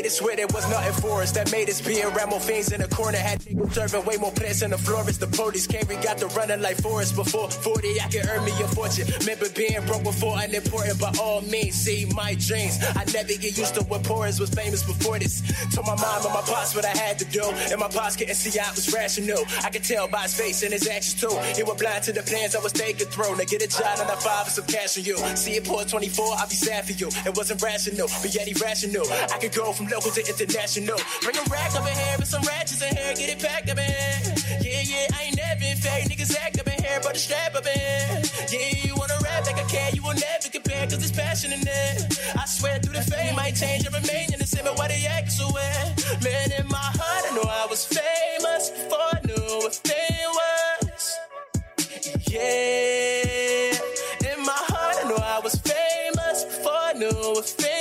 It, 0.04 0.12
swear 0.12 0.36
there 0.36 0.46
was 0.48 0.68
nothing 0.70 0.92
for 1.02 1.22
us 1.22 1.32
that 1.32 1.50
made 1.50 1.68
us 1.68 1.80
be 1.80 2.02
around 2.02 2.30
more 2.30 2.40
fiends 2.40 2.72
in 2.72 2.80
the 2.80 2.88
corner. 2.88 3.18
Had 3.18 3.40
niggas 3.40 3.72
serving 3.74 4.04
way 4.04 4.16
more 4.16 4.32
plants 4.32 4.62
in 4.62 4.70
the 4.70 4.78
florist. 4.78 5.20
The 5.20 5.26
police 5.26 5.66
came, 5.66 5.82
we 5.88 5.96
got 5.96 6.18
the 6.18 6.26
running 6.28 6.62
like 6.62 6.76
forest. 6.76 7.16
Before 7.16 7.50
40, 7.50 8.00
I 8.00 8.08
could 8.08 8.26
earn 8.28 8.44
me 8.44 8.52
a 8.62 8.68
fortune. 8.68 9.08
Remember 9.20 9.48
being 9.50 9.84
broke 9.86 10.04
before 10.04 10.38
unimportant 10.38 11.00
by 11.00 11.12
all 11.20 11.42
means. 11.42 11.74
See 11.74 12.06
my 12.14 12.34
dreams. 12.34 12.78
I 12.96 13.04
never 13.12 13.34
get 13.34 13.56
used 13.58 13.74
to 13.74 13.82
what 13.84 14.04
Porras 14.04 14.38
was 14.40 14.50
famous 14.50 14.82
before 14.84 15.18
this. 15.18 15.42
Told 15.74 15.86
my 15.86 15.96
mom 15.96 16.24
and 16.24 16.34
my 16.34 16.42
pops 16.42 16.74
what 16.74 16.84
I 16.84 16.96
had 16.96 17.18
to 17.18 17.24
do. 17.26 17.44
And 17.70 17.80
my 17.80 17.88
pops 17.88 18.16
couldn't 18.16 18.34
see 18.34 18.58
I 18.58 18.70
was 18.70 18.92
rational. 18.92 19.42
I 19.64 19.70
could 19.70 19.84
tell 19.84 20.06
by 20.08 20.22
his 20.22 20.34
face 20.34 20.62
and 20.62 20.72
his 20.72 20.86
actions 20.86 21.20
too. 21.20 21.34
He 21.56 21.62
was 21.62 21.76
blind 21.76 22.04
to 22.04 22.12
the 22.12 22.22
plans 22.22 22.54
I 22.54 22.60
was 22.60 22.72
taking 22.72 23.06
through. 23.08 23.36
Now 23.36 23.44
get 23.44 23.62
a 23.62 23.68
job 23.68 23.98
and 23.98 24.10
a 24.10 24.16
five 24.16 24.46
and 24.46 24.54
some 24.54 24.66
cash 24.66 24.96
on 24.96 25.04
you. 25.04 25.16
See 25.34 25.56
it 25.56 25.64
pour 25.64 25.82
24, 25.84 26.24
I'll 26.38 26.48
be 26.48 26.54
sad 26.54 26.86
for 26.86 26.92
you. 26.92 27.08
It 27.26 27.36
wasn't 27.36 27.62
rational, 27.62 28.08
but 28.22 28.34
yet 28.34 28.46
irrational. 28.46 29.06
I 29.10 29.38
could 29.38 29.54
go 29.54 29.72
from 29.72 29.87
local 29.90 30.10
to 30.10 30.20
international. 30.20 30.98
Bring 31.22 31.36
a 31.36 31.44
rack 31.50 31.74
up 31.74 31.86
in 31.86 31.96
here 31.96 32.16
with 32.18 32.28
some 32.28 32.42
ratchets 32.42 32.82
in 32.82 32.96
here. 32.96 33.14
Get 33.14 33.28
it 33.30 33.40
packed 33.40 33.70
up 33.70 33.78
in 33.78 33.84
here. 33.84 34.20
Yeah, 34.60 34.82
yeah, 34.84 35.16
I 35.16 35.22
ain't 35.24 35.36
never 35.36 35.60
been 35.60 35.76
fake. 35.76 36.08
Niggas 36.08 36.36
act 36.36 36.60
up 36.60 36.66
in 36.66 36.82
here, 36.82 37.00
but 37.02 37.14
the 37.14 37.20
strap 37.20 37.54
up 37.54 37.66
in 37.66 37.78
here. 37.78 38.22
Yeah, 38.52 38.86
you 38.86 38.94
wanna 38.96 39.18
rap 39.22 39.46
like 39.46 39.58
I 39.58 39.66
can. 39.68 39.94
You 39.94 40.02
will 40.02 40.14
never 40.14 40.48
compare, 40.52 40.86
cause 40.86 40.98
there's 40.98 41.12
passion 41.12 41.52
in 41.52 41.60
there. 41.62 41.96
I 42.36 42.44
swear 42.46 42.78
through 42.78 42.94
the 42.94 43.02
fame, 43.02 43.38
I 43.38 43.50
change. 43.50 43.86
I 43.86 43.90
remain 43.96 44.32
in 44.32 44.38
the 44.38 44.46
same, 44.46 44.64
but 44.64 44.76
why 44.78 44.88
they 44.88 45.04
act 45.06 45.32
so 45.32 45.46
weird? 45.52 46.24
Man, 46.24 46.52
in 46.58 46.68
my 46.68 46.88
heart, 47.00 47.24
I 47.28 47.34
know 47.36 47.48
I 47.48 47.66
was 47.68 47.84
famous 47.86 48.70
before 48.70 49.08
I 49.16 49.20
knew 49.26 49.46
what 49.64 49.74
fame 49.74 50.32
was. 50.40 51.04
Yeah, 52.28 53.72
in 54.32 54.44
my 54.44 54.60
heart, 54.72 54.96
I 55.02 55.08
know 55.08 55.16
I 55.16 55.40
was 55.42 55.54
famous 55.56 56.44
before 56.44 56.72
I 56.72 56.92
knew 56.94 57.32
what 57.34 57.46
fame 57.46 57.77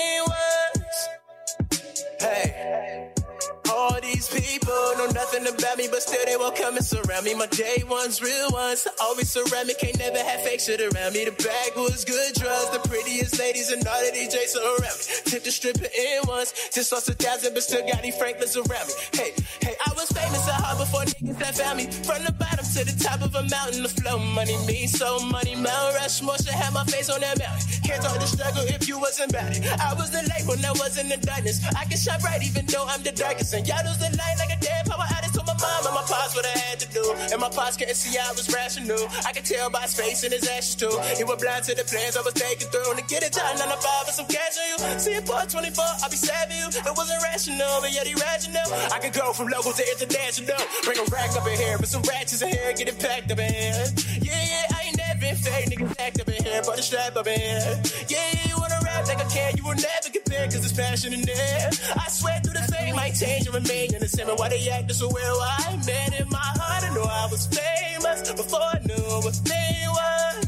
people 4.48 4.74
know 4.98 5.08
nothing 5.12 5.46
about 5.48 5.78
me, 5.78 5.88
but 5.92 6.02
still 6.02 6.24
they 6.26 6.38
won't 6.38 6.56
come 6.56 6.76
and 6.76 6.86
surround 6.86 7.26
me. 7.26 7.34
My 7.36 7.48
day 7.48 7.84
ones, 7.88 8.22
real 8.22 8.50
ones, 8.52 8.88
always 9.02 9.30
surround 9.30 9.68
me. 9.68 9.76
Can't 9.76 9.98
never 10.00 10.18
have 10.18 10.42
fake 10.42 10.60
shit 10.60 10.80
around 10.80 11.14
me. 11.14 11.26
The 11.26 11.36
bag 11.36 11.76
was 11.76 12.06
good 12.06 12.34
drugs, 12.36 12.70
the 12.72 12.80
prettiest 12.88 13.40
ladies 13.40 13.72
and 13.72 13.86
all 13.86 14.02
the 14.06 14.12
DJs 14.16 14.56
around 14.56 14.98
me. 14.98 15.06
Tip 15.28 15.44
the 15.44 15.52
stripper 15.52 15.90
in 15.92 16.20
once, 16.28 16.70
just 16.74 16.92
lost 16.92 17.10
a 17.10 17.14
thousand, 17.14 17.54
but 17.54 17.64
still 17.64 17.86
got 17.88 18.02
these 18.02 18.16
Franklins 18.16 18.56
around 18.56 18.88
me. 18.88 18.94
Hey, 19.14 19.32
hey, 19.62 19.76
I 19.86 19.92
was 19.94 20.08
famous 20.12 20.48
at 20.48 20.60
heart 20.64 20.80
before 20.80 21.04
niggas 21.04 21.40
that 21.40 21.56
found 21.58 21.78
me. 21.78 21.86
From 22.08 22.24
the 22.24 22.32
bottom 22.32 22.66
to 22.66 22.82
the 22.86 22.96
top 23.04 23.22
of 23.22 23.36
a 23.36 23.44
mountain, 23.50 23.84
the 23.84 23.90
flow 23.90 24.18
money 24.20 24.56
means 24.66 24.98
so 24.98 25.20
money. 25.20 25.56
Mount 25.56 25.96
Rushmore 25.96 26.38
should 26.38 26.56
have 26.56 26.74
my 26.74 26.86
face 26.86 27.10
on 27.10 27.20
that 27.22 27.38
mountain. 27.40 27.68
Can't 27.84 28.02
talk 28.02 28.20
the 28.20 28.28
struggle 28.28 28.64
if 28.64 28.88
you 28.88 29.00
wasn't 29.00 29.32
about 29.32 29.52
it. 29.56 29.66
I 29.80 29.94
was 29.94 30.12
the 30.12 30.24
light 30.30 30.46
when 30.48 30.64
I 30.64 30.72
was 30.72 30.98
in 30.98 31.10
the 31.10 31.18
darkness. 31.18 31.60
I 31.76 31.86
can 31.86 31.98
shine 31.98 32.20
bright 32.22 32.44
even 32.44 32.66
though 32.68 32.86
I'm 32.88 33.04
the 33.04 33.12
darkest. 33.12 33.54
And 33.54 33.68
y'all 33.68 33.84
lose 33.86 33.98
the 33.98 34.12
light 34.16 34.37
like 34.40 34.54
a 34.54 34.60
damn 34.60 34.86
power 34.86 35.08
addict 35.18 35.34
to 35.36 35.44
my 35.46 35.56
mom 35.58 35.82
and 35.86 35.96
my 35.96 36.06
pops 36.06 36.36
what 36.36 36.46
I 36.46 36.56
had 36.58 36.80
to 36.80 36.88
do. 36.94 37.04
And 37.34 37.40
my 37.42 37.50
pops 37.50 37.78
couldn't 37.78 37.96
see 37.96 38.18
I 38.18 38.32
was 38.32 38.48
rational. 38.54 39.02
I 39.26 39.32
could 39.34 39.46
tell 39.46 39.70
by 39.70 39.82
his 39.82 39.94
face 39.94 40.24
and 40.24 40.34
his 40.34 40.48
actions 40.48 40.76
too. 40.78 40.94
He 41.18 41.24
was 41.24 41.38
blind 41.42 41.64
to 41.66 41.76
the 41.76 41.84
plans 41.84 42.18
I 42.18 42.22
was 42.22 42.34
taking 42.34 42.68
through. 42.70 42.90
And 42.94 43.00
To 43.00 43.06
get 43.06 43.24
it 43.24 43.34
done, 43.34 43.58
on 43.62 43.70
the 43.70 43.80
five 43.80 44.06
and 44.08 44.16
some 44.16 44.28
cash 44.28 44.56
on 44.58 44.68
you. 44.72 45.00
See 45.00 45.16
it 45.18 45.26
for 45.28 45.42
24, 45.42 45.84
I'll 46.04 46.10
be 46.10 46.18
saving 46.18 46.58
you. 46.58 46.68
It 46.70 46.94
wasn't 46.96 47.22
rational, 47.24 47.82
but 47.82 47.92
yet 47.94 48.08
irrational. 48.08 48.68
I 48.94 48.98
could 49.00 49.14
go 49.14 49.34
from 49.34 49.48
local 49.50 49.74
to 49.74 49.84
international. 49.84 50.60
Bring 50.84 51.00
a 51.00 51.06
rack 51.10 51.32
up 51.38 51.48
in 51.48 51.58
here, 51.58 51.78
with 51.78 51.90
some 51.90 52.04
ratchets 52.04 52.42
in 52.42 52.50
here, 52.50 52.74
get 52.74 52.88
it 52.88 53.00
packed 53.00 53.32
up 53.32 53.40
in 53.40 53.52
here. 53.52 53.86
Yeah, 54.22 54.42
yeah, 54.42 54.76
I 54.76 54.80
ain't 54.88 54.98
never 54.98 55.20
been 55.20 55.36
fake, 55.36 55.70
niggas 55.72 55.96
act 56.00 56.22
up 56.22 56.30
in 56.30 56.44
here, 56.44 56.62
but 56.66 56.76
the 56.78 56.84
strap 56.84 57.16
up 57.16 57.28
in 57.28 57.40
here. 57.40 57.82
Yeah, 58.10 58.30
yeah, 58.34 58.57
wanna 58.98 59.08
rap 59.10 59.22
I 59.22 59.30
care, 59.30 59.52
you 59.56 59.64
will 59.64 59.76
never 59.76 60.10
compare, 60.12 60.46
cause 60.46 60.62
there's 60.62 60.74
passion 60.74 61.14
in 61.14 61.22
there. 61.22 61.70
I 61.96 62.10
swear 62.10 62.40
through 62.42 62.54
the 62.54 62.68
fame 62.72 62.96
might 62.96 63.16
change 63.16 63.46
and 63.46 63.56
remain 63.56 63.94
in 63.94 64.00
the 64.02 64.08
same. 64.08 64.28
Why 64.28 64.50
they 64.50 64.70
act 64.70 64.92
so 64.92 65.10
well? 65.10 65.42
I 65.42 65.76
met 65.86 66.20
in 66.20 66.30
my 66.30 66.38
heart, 66.40 66.84
I 66.84 66.90
know 66.94 67.04
I 67.04 67.28
was 67.32 67.48
famous 67.48 68.32
before 68.32 68.62
I 68.62 68.80
knew 68.86 69.22
what 69.24 69.36
fame 69.46 69.92
was. 70.00 70.46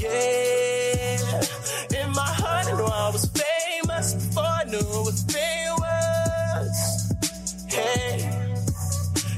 Yeah, 0.00 1.42
in 2.00 2.10
my 2.12 2.30
heart, 2.40 2.66
I 2.66 2.72
know 2.72 2.86
I 2.86 3.10
was 3.10 3.26
famous 3.26 4.14
before 4.14 4.44
I 4.44 4.64
knew 4.64 4.88
what 5.06 5.18
fame 5.32 5.74
was. 5.84 6.76
Hey, 7.68 8.22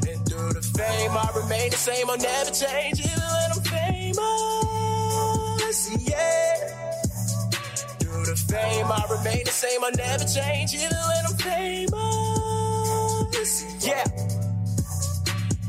and 0.08 0.26
through 0.26 0.52
the 0.52 0.62
fame, 0.76 1.12
I 1.12 1.30
remain 1.36 1.70
the 1.70 1.76
same, 1.76 2.10
I'll 2.10 2.18
never 2.18 2.50
change, 2.50 3.00
even 3.00 3.28
when 3.34 3.52
I'm 3.52 3.62
famous. 3.62 4.18
Yeah, 6.08 6.87
I 8.54 9.04
remain 9.10 9.44
the 9.44 9.50
same, 9.50 9.84
I'll 9.84 9.92
never 9.92 10.24
change, 10.24 10.74
even 10.74 10.90
when 10.90 11.26
I'm 11.26 11.36
famous. 11.36 11.94
Yeah. 13.86 14.04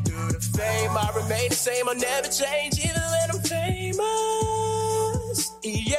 Through 0.05 0.31
the 0.31 0.39
fame, 0.57 0.97
I 0.97 1.11
remain 1.15 1.49
the 1.49 1.55
same, 1.55 1.89
I'll 1.89 1.95
never 1.95 2.27
change, 2.27 2.79
even 2.79 3.01
when 3.01 3.31
I'm 3.31 3.41
famous. 3.41 3.99
Yeah. 5.63 5.97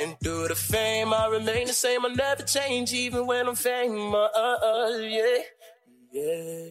And 0.00 0.16
through 0.22 0.48
the 0.48 0.54
fame, 0.54 1.12
I 1.12 1.26
remain 1.28 1.66
the 1.66 1.74
same, 1.74 2.04
I'll 2.04 2.14
never 2.14 2.42
change, 2.42 2.92
even 2.92 3.26
when 3.26 3.46
I'm 3.46 3.54
famous. 3.54 4.30
Yeah. 5.02 5.38
Yeah. 6.12 6.70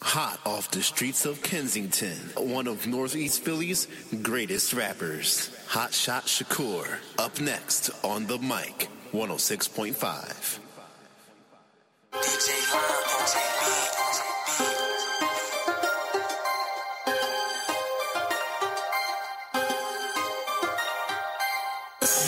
Hot 0.00 0.38
off 0.46 0.70
the 0.70 0.82
streets 0.82 1.26
of 1.26 1.42
Kensington, 1.42 2.16
one 2.36 2.68
of 2.68 2.86
Northeast 2.86 3.42
Philly's 3.42 3.88
greatest 4.22 4.72
rappers, 4.72 5.50
Hot 5.72 5.92
Shot 5.92 6.24
Shakur, 6.24 6.98
up 7.18 7.40
next 7.40 7.90
on 8.02 8.26
the 8.26 8.38
mic, 8.38 8.88
106.5. 9.12 10.58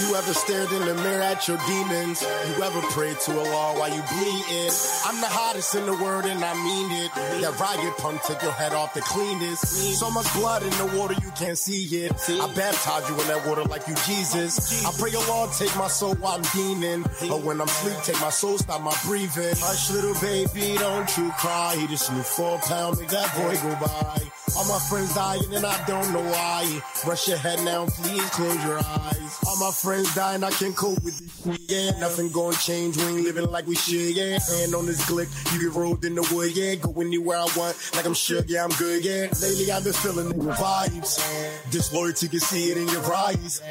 You 0.01 0.16
ever 0.16 0.32
stared 0.32 0.72
in 0.72 0.84
the 0.86 0.94
mirror 0.94 1.22
at 1.22 1.46
your 1.46 1.59
demons? 1.68 2.22
You 2.22 2.62
ever 2.62 2.80
prayed 2.88 3.18
to 3.20 3.32
a 3.32 3.44
Allah 3.44 3.78
while 3.78 3.90
you 3.94 4.03
bleeding? 4.09 4.72
I'm 5.05 5.20
the 5.20 5.28
hottest 5.28 5.74
in 5.74 5.84
the 5.84 5.92
world 5.92 6.24
and 6.24 6.42
I 6.42 6.55
mean 6.55 6.90
it. 7.05 7.12
That 7.42 7.59
riot 7.61 7.96
pump 7.98 8.22
take 8.22 8.42
your 8.42 8.53
head 8.53 8.72
off 8.72 8.94
the 8.94 9.03
cleanest. 9.03 9.66
So 9.98 10.11
much 10.11 10.32
blood 10.34 10.62
in 10.62 10.70
the 10.70 10.96
water 10.96 11.14
you 11.22 11.30
can't 11.32 11.59
see 11.59 11.84
it. 12.05 12.12
I 12.30 12.46
baptize 12.55 13.09
you 13.11 13.20
in 13.20 13.28
that 13.28 13.46
water 13.46 13.64
like 13.64 13.86
you 13.88 13.94
Jesus. 14.07 14.86
I 14.86 14.92
pray 14.98 15.11
oh 15.14 15.30
Allah 15.30 15.53
take 15.59 15.74
my 15.76 15.88
soul 15.88 16.14
while 16.14 16.36
I'm 16.36 16.42
demon. 16.55 17.05
Or 17.30 17.38
when 17.38 17.61
I'm 17.61 17.68
sleep, 17.68 17.96
take 18.03 18.20
my 18.20 18.30
soul, 18.30 18.57
stop 18.57 18.80
my 18.80 18.96
breathing. 19.05 19.55
Hush 19.59 19.90
little 19.90 20.14
baby, 20.20 20.78
don't 20.78 21.11
you 21.18 21.30
cry. 21.38 21.76
This 21.90 22.11
new 22.11 22.22
four 22.22 22.59
pound, 22.59 22.98
make 22.98 23.09
that 23.09 23.28
boy 23.36 23.55
go 23.62 23.86
by. 23.86 24.39
All 24.57 24.66
my 24.66 24.78
friends 24.88 25.14
dying 25.14 25.55
and 25.55 25.64
I 25.64 25.86
don't 25.86 26.12
know 26.12 26.22
why. 26.22 26.82
Brush 27.05 27.28
your 27.28 27.38
head 27.38 27.62
now, 27.64 27.86
please 27.86 28.28
close 28.30 28.64
your 28.64 28.78
eyes. 28.78 29.38
All 29.46 29.57
my 29.59 29.70
friends 29.70 30.14
dying, 30.14 30.44
I 30.44 30.51
can't 30.51 30.76
cope 30.76 31.03
with 31.03 31.18
this 31.18 31.44
shit. 31.44 31.70
Yeah, 31.70 31.98
nothing 31.98 32.30
gonna 32.30 32.57
change. 32.57 32.96
We 32.96 33.05
ain't 33.05 33.24
living 33.24 33.51
like 33.51 33.66
we 33.66 33.74
should. 33.76 34.16
Yeah, 34.16 34.38
hand 34.38 34.74
on 34.74 34.86
this 34.86 35.09
glick, 35.09 35.28
you 35.53 35.61
get 35.61 35.76
rolled 35.76 36.05
in 36.05 36.14
the 36.14 36.28
wood. 36.32 36.57
Yeah, 36.57 36.74
go 36.76 37.01
anywhere 37.01 37.38
I 37.38 37.48
want, 37.57 37.76
like 37.94 38.07
I'm 38.07 38.14
sure. 38.14 38.42
Yeah, 38.46 38.64
I'm 38.64 38.70
good. 38.70 39.05
Yeah, 39.05 39.28
lately 39.40 39.70
I've 39.70 39.84
been 39.84 39.92
feeling 39.92 40.32
nigga 40.32 40.55
vibes. 40.55 41.70
Disloyalty 41.70 42.28
can 42.28 42.40
see 42.40 42.70
it 42.70 42.76
in 42.76 42.88
your 42.88 43.14
eyes. 43.14 43.62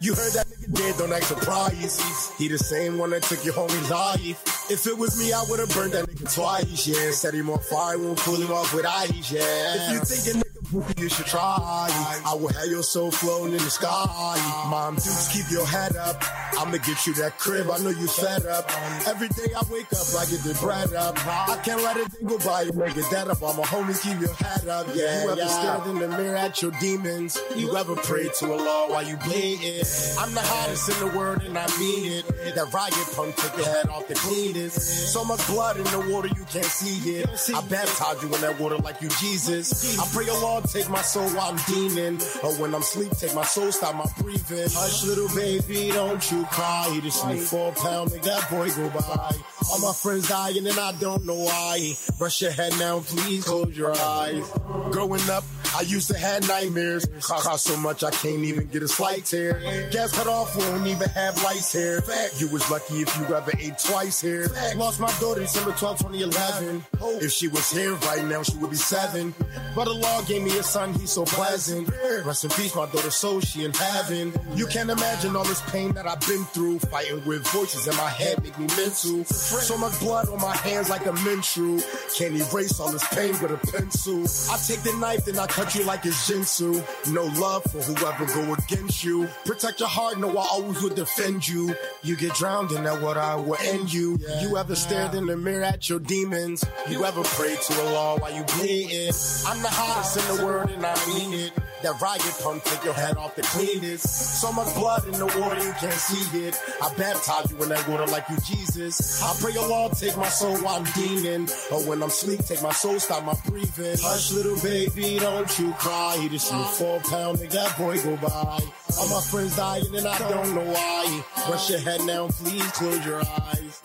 You 0.00 0.14
heard 0.14 0.32
that 0.32 0.46
nigga 0.46 0.74
dead, 0.74 0.98
don't 0.98 1.12
act 1.12 1.24
surprised. 1.24 2.00
He 2.38 2.48
the 2.48 2.58
same 2.58 2.98
one 2.98 3.10
that 3.10 3.22
took 3.22 3.44
your 3.44 3.54
homie's 3.54 3.90
life. 3.90 4.70
If 4.70 4.86
it 4.86 4.98
was 4.98 5.18
me, 5.18 5.32
I 5.32 5.44
would've 5.48 5.68
burned 5.70 5.92
that 5.92 6.06
nigga 6.06 6.32
twice. 6.34 6.86
Yeah, 6.86 7.10
set 7.12 7.34
him 7.34 7.50
on 7.50 7.60
fire, 7.60 7.98
won't 7.98 8.18
pull 8.18 8.36
him 8.36 8.50
off 8.50 8.74
with 8.74 8.84
ice. 8.84 9.30
Yeah, 9.30 9.40
if 9.42 9.92
you 9.92 10.00
thinking 10.00 10.25
nigga, 10.34 10.55
you 10.72 11.08
should 11.08 11.26
try. 11.26 11.88
I 12.26 12.34
will 12.34 12.48
have 12.48 12.66
your 12.66 12.82
soul 12.82 13.10
floating 13.10 13.52
in 13.52 13.62
the 13.62 13.70
sky. 13.70 14.66
Mom, 14.70 14.94
dudes, 14.94 15.28
keep 15.32 15.50
your 15.50 15.66
head 15.66 15.96
up. 15.96 16.22
I'ma 16.58 16.78
get 16.78 17.06
you 17.06 17.12
that 17.14 17.38
crib. 17.38 17.70
I 17.70 17.78
know 17.78 17.90
you 17.90 18.06
fed 18.06 18.46
up. 18.46 18.70
Every 19.06 19.28
day 19.28 19.52
I 19.54 19.62
wake 19.70 19.92
up, 19.92 20.06
I 20.18 20.24
get 20.26 20.40
the 20.40 20.56
bread 20.60 20.92
up. 20.94 21.14
I 21.26 21.58
can't 21.62 21.82
let 21.82 21.96
a 21.96 22.00
it 22.02 22.26
go 22.26 22.38
by 22.38 22.62
and 22.62 22.76
make 22.76 22.96
it 22.96 23.04
dead 23.10 23.28
up. 23.28 23.42
All 23.42 23.54
my 23.54 23.62
homies, 23.64 24.02
keep 24.02 24.20
your 24.20 24.32
head 24.34 24.66
up. 24.68 24.86
Yeah, 24.94 25.24
you 25.24 25.30
ever 25.30 25.40
yeah. 25.40 25.48
stared 25.48 25.86
in 25.88 25.98
the 25.98 26.08
mirror 26.08 26.36
at 26.36 26.62
your 26.62 26.70
demons? 26.80 27.38
You 27.54 27.76
ever 27.76 27.94
prayed 27.96 28.32
to 28.34 28.46
a 28.46 28.56
Allah 28.56 28.90
while 28.90 29.06
you 29.06 29.16
bleeding? 29.18 29.84
I'm 30.18 30.32
the 30.34 30.40
hottest 30.42 30.88
in 30.88 31.08
the 31.08 31.16
world 31.16 31.42
and 31.42 31.56
I 31.58 31.66
mean 31.78 32.12
it. 32.12 32.26
That 32.54 32.72
riot 32.72 32.94
punk 33.14 33.36
took 33.36 33.56
your 33.56 33.66
head 33.66 33.88
off 33.88 34.08
the 34.08 34.14
cleanest. 34.14 35.12
So 35.12 35.24
much 35.24 35.46
blood 35.46 35.76
in 35.76 35.84
the 35.84 36.08
water 36.12 36.28
you 36.28 36.44
can't 36.44 36.64
see 36.64 37.18
it. 37.18 37.28
I 37.54 37.60
baptize 37.68 38.22
you 38.22 38.34
in 38.34 38.40
that 38.40 38.58
water 38.58 38.76
like 38.78 39.00
you 39.02 39.08
Jesus. 39.20 39.98
I 39.98 40.06
pray 40.14 40.26
Take 40.64 40.88
my 40.88 41.02
soul 41.02 41.28
while 41.30 41.52
I'm 41.52 41.58
demon. 41.66 42.18
Or 42.42 42.52
when 42.54 42.74
I'm 42.74 42.82
sleep, 42.82 43.12
take 43.12 43.34
my 43.34 43.44
soul, 43.44 43.70
stop 43.72 43.94
my 43.94 44.06
breathing. 44.22 44.68
Hush 44.72 45.04
little 45.04 45.28
baby, 45.34 45.90
don't 45.90 46.30
you 46.30 46.44
cry. 46.46 46.98
This 47.02 47.24
new 47.24 47.38
four 47.38 47.72
pound, 47.72 48.12
make 48.12 48.22
that 48.22 48.48
boy 48.50 48.68
go 48.70 48.88
by. 48.90 49.32
All 49.70 49.80
my 49.80 49.92
friends 49.92 50.28
dying 50.28 50.66
and 50.66 50.78
I 50.78 50.92
don't 50.92 51.24
know 51.24 51.34
why. 51.34 51.92
Brush 52.18 52.42
your 52.42 52.52
head 52.52 52.72
now, 52.78 53.00
please 53.00 53.44
close 53.44 53.76
your 53.76 53.96
eyes. 53.96 54.48
Growing 54.90 55.28
up, 55.30 55.44
I 55.76 55.82
used 55.82 56.08
to 56.08 56.16
have 56.16 56.46
nightmares. 56.48 57.06
Cost 57.20 57.64
so 57.64 57.76
much 57.76 58.04
I 58.04 58.10
can't 58.10 58.44
even 58.44 58.66
get 58.68 58.82
a 58.82 58.88
slight 58.88 59.24
tear. 59.24 59.60
Gas 59.90 60.12
cut 60.12 60.26
off, 60.26 60.56
won't 60.56 60.86
even 60.86 61.08
have 61.10 61.42
lights 61.42 61.72
here. 61.72 62.02
You 62.38 62.48
was 62.48 62.70
lucky 62.70 63.02
if 63.02 63.14
you 63.18 63.34
ever 63.34 63.52
ate 63.58 63.78
twice 63.78 64.20
here. 64.20 64.48
Lost 64.76 65.00
my 65.00 65.12
daughter 65.20 65.40
December 65.40 65.72
12, 65.72 65.98
2011. 65.98 66.84
If 67.22 67.32
she 67.32 67.48
was 67.48 67.70
here 67.70 67.94
right 67.94 68.24
now, 68.24 68.42
she 68.42 68.56
would 68.58 68.70
be 68.70 68.76
seven. 68.76 69.34
But 69.74 69.86
the 69.86 69.94
law 69.94 70.22
gave 70.22 70.42
me 70.42 70.45
a 70.52 70.62
son, 70.62 70.92
he's 70.94 71.10
so 71.12 71.24
pleasant. 71.24 71.90
Rest 72.24 72.44
in 72.44 72.50
peace, 72.50 72.74
my 72.74 72.86
daughter, 72.86 73.10
so 73.10 73.40
she 73.40 73.64
in 73.64 73.72
heaven. 73.72 74.32
You 74.54 74.66
can't 74.66 74.90
imagine 74.90 75.36
all 75.36 75.44
this 75.44 75.62
pain 75.70 75.92
that 75.92 76.06
I've 76.06 76.20
been 76.20 76.44
through. 76.46 76.78
Fighting 76.80 77.24
with 77.24 77.46
voices 77.48 77.86
in 77.86 77.96
my 77.96 78.08
head 78.08 78.42
make 78.42 78.58
me 78.58 78.66
mental. 78.76 79.24
So 79.24 79.76
much 79.78 79.98
blood 80.00 80.28
on 80.28 80.40
my 80.40 80.56
hands 80.56 80.90
like 80.90 81.06
a 81.06 81.12
menstrual. 81.12 81.80
Can't 82.16 82.34
erase 82.34 82.78
all 82.80 82.90
this 82.90 83.06
pain 83.08 83.30
with 83.40 83.50
a 83.50 83.58
pencil. 83.72 84.22
I 84.52 84.58
take 84.58 84.82
the 84.82 84.96
knife, 84.98 85.24
then 85.24 85.38
I 85.38 85.46
cut 85.46 85.74
you 85.74 85.84
like 85.84 86.04
it's 86.04 86.30
Ginsu. 86.30 86.82
No 87.12 87.24
love 87.40 87.64
for 87.64 87.78
whoever 87.82 88.26
go 88.26 88.54
against 88.54 89.04
you. 89.04 89.26
Protect 89.44 89.80
your 89.80 89.88
heart, 89.88 90.18
know 90.18 90.30
I 90.36 90.46
always 90.52 90.82
would 90.82 90.94
defend 90.94 91.46
you. 91.48 91.74
You 92.02 92.16
get 92.16 92.34
drowned 92.34 92.72
in 92.72 92.84
that 92.84 93.00
what 93.02 93.16
I 93.16 93.34
will 93.36 93.56
end 93.60 93.92
you. 93.92 94.18
You 94.40 94.56
ever 94.56 94.74
stared 94.74 95.14
in 95.14 95.26
the 95.26 95.36
mirror 95.36 95.64
at 95.64 95.88
your 95.88 95.98
demons? 95.98 96.64
You 96.88 97.04
ever 97.04 97.22
prayed 97.22 97.58
to 97.60 97.80
Allah 97.82 98.18
while 98.20 98.34
you 98.34 98.44
bleeding? 98.56 99.12
I'm 99.46 99.62
the 99.62 99.68
hottest 99.70 100.16
in 100.18 100.35
the 100.35 100.35
world 100.44 100.70
and 100.70 100.84
I 100.84 100.94
mean 101.06 101.32
it. 101.32 101.52
That 101.82 102.00
riot 102.00 102.22
pump 102.42 102.64
take 102.64 102.82
your 102.84 102.94
head 102.94 103.16
off 103.16 103.36
the 103.36 103.42
cleanest. 103.42 104.40
So 104.40 104.50
much 104.52 104.74
blood 104.74 105.04
in 105.04 105.12
the 105.12 105.26
water 105.26 105.62
you 105.62 105.72
can't 105.72 105.92
see 105.92 106.46
it. 106.46 106.58
I 106.82 106.92
baptize 106.94 107.52
you 107.52 107.62
in 107.62 107.68
that 107.68 107.86
water 107.88 108.06
like 108.06 108.28
you 108.30 108.36
Jesus. 108.38 109.22
I 109.22 109.36
pray 109.40 109.56
Allah 109.56 109.90
take 109.94 110.16
my 110.16 110.28
soul 110.28 110.56
while 110.58 110.76
I'm 110.76 110.84
demon. 110.94 111.48
Or 111.70 111.82
when 111.86 112.02
I'm 112.02 112.10
sleep, 112.10 112.40
take 112.40 112.62
my 112.62 112.72
soul, 112.72 112.98
stop 112.98 113.24
my 113.24 113.34
breathing. 113.46 113.96
Hush 114.00 114.32
little 114.32 114.56
baby, 114.62 115.18
don't 115.18 115.58
you 115.58 115.72
cry. 115.74 116.26
This 116.30 116.50
new 116.50 116.64
four 116.64 117.00
pound, 117.00 117.40
make 117.40 117.50
that 117.50 117.76
boy 117.76 118.02
go 118.02 118.16
by. 118.16 118.60
All 118.98 119.08
my 119.08 119.20
friends 119.20 119.56
dying 119.56 119.94
and 119.94 120.06
I 120.06 120.18
don't 120.30 120.54
know 120.54 120.72
why. 120.72 121.24
Brush 121.46 121.70
your 121.70 121.80
head 121.80 122.00
now, 122.04 122.28
please 122.28 122.70
close 122.72 123.04
your 123.04 123.20
eyes. 123.20 123.82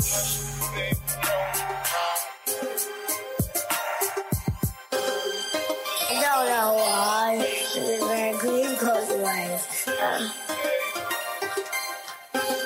Don't 6.41 6.49
know 6.49 6.73
why. 6.75 7.37
It's 7.39 8.03
very 8.05 8.37
clean, 8.37 8.75
close 8.77 9.09
your 9.09 9.25
eyes. 9.25 9.87
Um, 9.87 10.31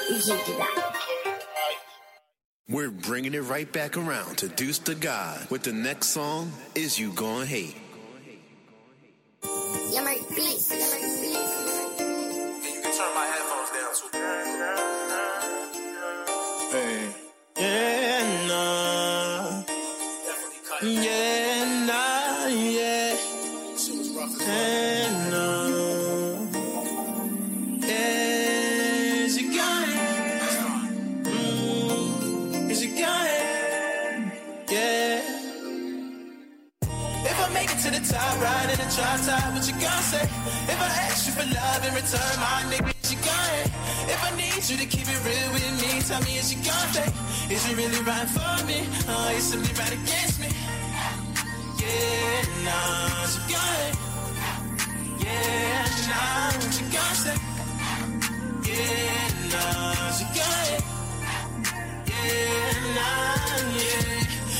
you 0.09 0.21
can't 0.21 0.45
do 0.45 0.53
that. 0.57 0.91
We're 2.67 2.91
bringing 2.91 3.33
it 3.35 3.43
right 3.43 3.71
back 3.71 3.95
around 3.95 4.39
to 4.39 4.47
Deuce 4.47 4.79
to 4.79 4.95
God 4.95 5.49
with 5.49 5.63
the 5.63 5.73
next 5.73 6.07
song, 6.07 6.51
Is 6.73 6.97
You 6.97 7.11
Gonna 7.11 7.45
Hate? 7.45 7.75
Yummer 9.43 10.15
beats. 10.35 10.71
Yummer 10.71 10.99
beats. 11.21 11.55
Turn 12.97 13.13
my 13.13 13.25
headphones 13.25 13.69
down 13.71 13.93
to 37.85 37.91
the 37.91 38.13
top, 38.13 38.41
ride 38.41 38.69
in 38.73 38.77
the 38.81 38.89
drop 38.95 39.19
top, 39.21 39.53
what 39.53 39.67
you 39.67 39.73
gonna 39.73 40.09
say? 40.09 40.25
If 40.73 40.79
I 40.81 40.89
ask 41.05 41.27
you 41.27 41.33
for 41.37 41.45
love 41.53 41.85
in 41.85 41.93
return, 41.93 42.35
my 42.41 42.65
nigga. 42.71 42.91
She 43.05 43.15
gone. 43.21 43.65
If 44.09 44.19
I 44.25 44.31
need 44.41 44.63
you 44.69 44.77
to 44.81 44.87
keep 44.89 45.07
it 45.07 45.19
real 45.21 45.49
with 45.53 45.69
me, 45.81 46.01
tell 46.01 46.21
me 46.25 46.37
is 46.41 46.49
she 46.49 46.55
gone 46.65 46.89
fake? 46.95 47.13
Is 47.53 47.61
you 47.69 47.75
really 47.77 48.01
right 48.01 48.29
for 48.35 48.65
me? 48.65 48.79
Or 49.05 49.31
is 49.37 49.43
something 49.51 49.75
right 49.77 49.93
against 50.01 50.41
me? 50.41 50.49
Yeah, 51.81 52.65
nah, 52.65 53.25
she 53.31 53.39
gone. 53.53 53.93
Yeah, 55.21 55.85
nah, 56.09 56.57
she 56.75 56.83
gone 56.95 57.17
say. 57.23 57.37
Yeah, 58.65 59.29
nah, 59.53 60.09
she 60.17 60.25
gone. 60.33 60.81
Yeah, 62.09 62.95
nah. 62.97 63.44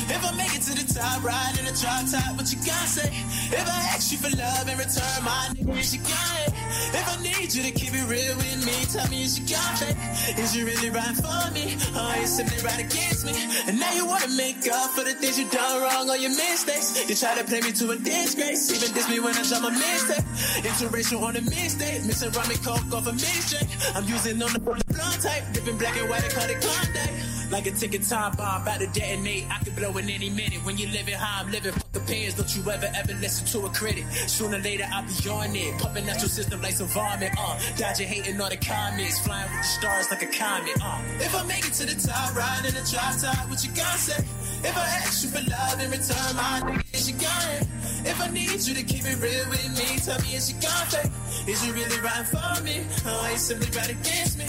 If 0.08 0.22
I 0.22 0.32
make 0.38 0.54
it 0.54 0.62
to 0.70 0.74
the 0.78 0.86
top, 0.94 1.24
ride 1.24 1.58
in 1.58 1.66
a 1.66 1.74
drop 1.74 2.06
top, 2.06 2.38
what 2.38 2.46
you 2.54 2.62
gotta 2.62 2.90
say? 2.90 3.10
If 3.50 3.66
I 3.66 3.80
ask 3.90 4.12
you 4.12 4.18
for 4.22 4.30
love 4.38 4.70
in 4.70 4.78
return 4.78 5.18
my 5.26 5.50
nigga, 5.58 5.74
is 5.82 5.96
you 5.96 6.02
got 6.06 6.34
it? 6.46 6.54
If 6.94 7.06
I 7.10 7.18
need 7.26 7.50
you 7.54 7.64
to 7.66 7.72
keep 7.74 7.94
it 7.94 8.06
real 8.06 8.38
with 8.38 8.62
me, 8.66 8.86
tell 8.86 9.08
me 9.10 9.24
is 9.26 9.40
you 9.40 9.50
got 9.50 9.82
it? 9.82 9.98
Is 10.38 10.56
you 10.56 10.66
really 10.66 10.90
right 10.94 11.18
for 11.18 11.50
me? 11.58 11.74
Or 11.98 12.14
you 12.22 12.28
simply 12.30 12.62
right 12.62 12.78
against 12.78 13.26
me? 13.26 13.34
And 13.66 13.80
now 13.80 13.92
you 13.98 14.06
wanna 14.06 14.30
make 14.38 14.62
up 14.70 14.94
for 14.94 15.04
the 15.04 15.18
things 15.18 15.40
you 15.42 15.50
done 15.50 15.82
wrong 15.82 16.10
or 16.10 16.18
your 16.18 16.38
mistakes. 16.38 17.02
You 17.10 17.16
try 17.16 17.34
to 17.42 17.44
play 17.44 17.62
me 17.62 17.74
to 17.74 17.92
a 17.92 17.98
disgrace, 17.98 18.70
even 18.70 18.94
diss 18.94 19.10
me 19.10 19.20
when 19.20 19.34
I 19.34 19.42
drop 19.42 19.66
a 19.66 19.72
mistake. 19.74 20.26
Interracial 20.62 21.22
on 21.26 21.36
a 21.36 21.42
mistake, 21.42 22.06
missing 22.06 22.30
rum 22.32 22.46
and 22.46 22.62
coke 22.62 22.94
off 22.94 23.10
a 23.10 23.14
mixtape. 23.18 23.70
I'm 23.98 24.06
using 24.06 24.38
on 24.42 24.54
the 24.54 24.62
blunt 24.62 24.86
type, 25.22 25.44
dipping 25.54 25.78
black 25.78 25.98
and 25.98 26.10
white, 26.10 26.26
I 26.26 26.30
call 26.30 26.46
it 26.46 26.62
Klondike. 26.62 27.25
Like 27.52 27.68
a 27.68 27.72
ticking 27.72 28.02
time 28.02 28.36
bomb, 28.36 28.64
about 28.64 28.80
to 28.80 28.88
detonate. 28.88 29.46
I 29.50 29.64
could 29.64 29.76
blow 29.76 29.96
in 29.98 30.10
any 30.10 30.30
minute. 30.30 30.64
When 30.66 30.78
you 30.78 30.88
living 30.88 31.14
how 31.14 31.44
I'm 31.44 31.52
living, 31.52 31.74
fuck 31.74 31.96
opinions. 31.96 32.34
Don't 32.36 32.56
you 32.56 32.70
ever, 32.72 32.90
ever 32.96 33.14
listen 33.22 33.46
to 33.48 33.68
a 33.68 33.70
critic. 33.70 34.06
Sooner 34.28 34.58
or 34.58 34.60
later, 34.60 34.86
I'll 34.92 35.06
be 35.06 35.30
on 35.30 35.56
it. 35.56 35.80
Pumping 35.80 36.10
out 36.10 36.20
your 36.20 36.30
system 36.30 36.62
like 36.62 36.74
some 36.74 36.88
vomit, 36.88 37.32
uh. 37.38 37.60
Dodging 37.78 38.08
hating 38.08 38.42
all 38.42 38.50
the 38.50 38.58
comments. 38.58 39.20
Flying 39.20 39.50
with 39.52 39.62
the 39.62 39.64
stars 39.64 40.12
like 40.12 40.24
a 40.24 40.28
comet, 40.28 40.76
uh. 40.82 41.00
If 41.20 41.36
I 41.36 41.44
make 41.46 41.66
it 41.66 41.74
to 41.74 41.86
the 41.86 41.96
top, 41.96 42.36
riding 42.36 42.72
in 42.72 42.78
a 42.78 42.86
drop 42.86 43.16
top, 43.22 43.50
what 43.50 43.64
you 43.64 43.72
gonna 43.72 43.98
say? 43.98 44.24
If 44.64 44.76
I 44.76 44.86
ask 45.06 45.24
you 45.24 45.30
for 45.30 45.50
love 45.50 45.80
in 45.80 45.92
return, 45.92 46.36
my 46.36 46.62
nigga, 46.66 46.94
is 46.94 47.10
you 47.10 47.18
gone? 47.18 47.68
If 48.06 48.22
I 48.22 48.28
need 48.30 48.62
you 48.66 48.74
to 48.74 48.84
keep 48.84 49.06
it 49.06 49.22
real 49.22 49.46
with 49.50 49.70
me, 49.78 49.98
tell 50.02 50.20
me 50.22 50.36
is 50.36 50.52
you 50.52 50.58
fake? 50.62 51.12
Is 51.48 51.66
you 51.66 51.74
really 51.74 52.00
right 52.02 52.26
for 52.26 52.64
me? 52.64 52.82
Or 53.06 53.12
are 53.12 53.32
you 53.32 53.38
simply 53.38 53.70
right 53.78 53.90
against 53.90 54.38
me? 54.40 54.46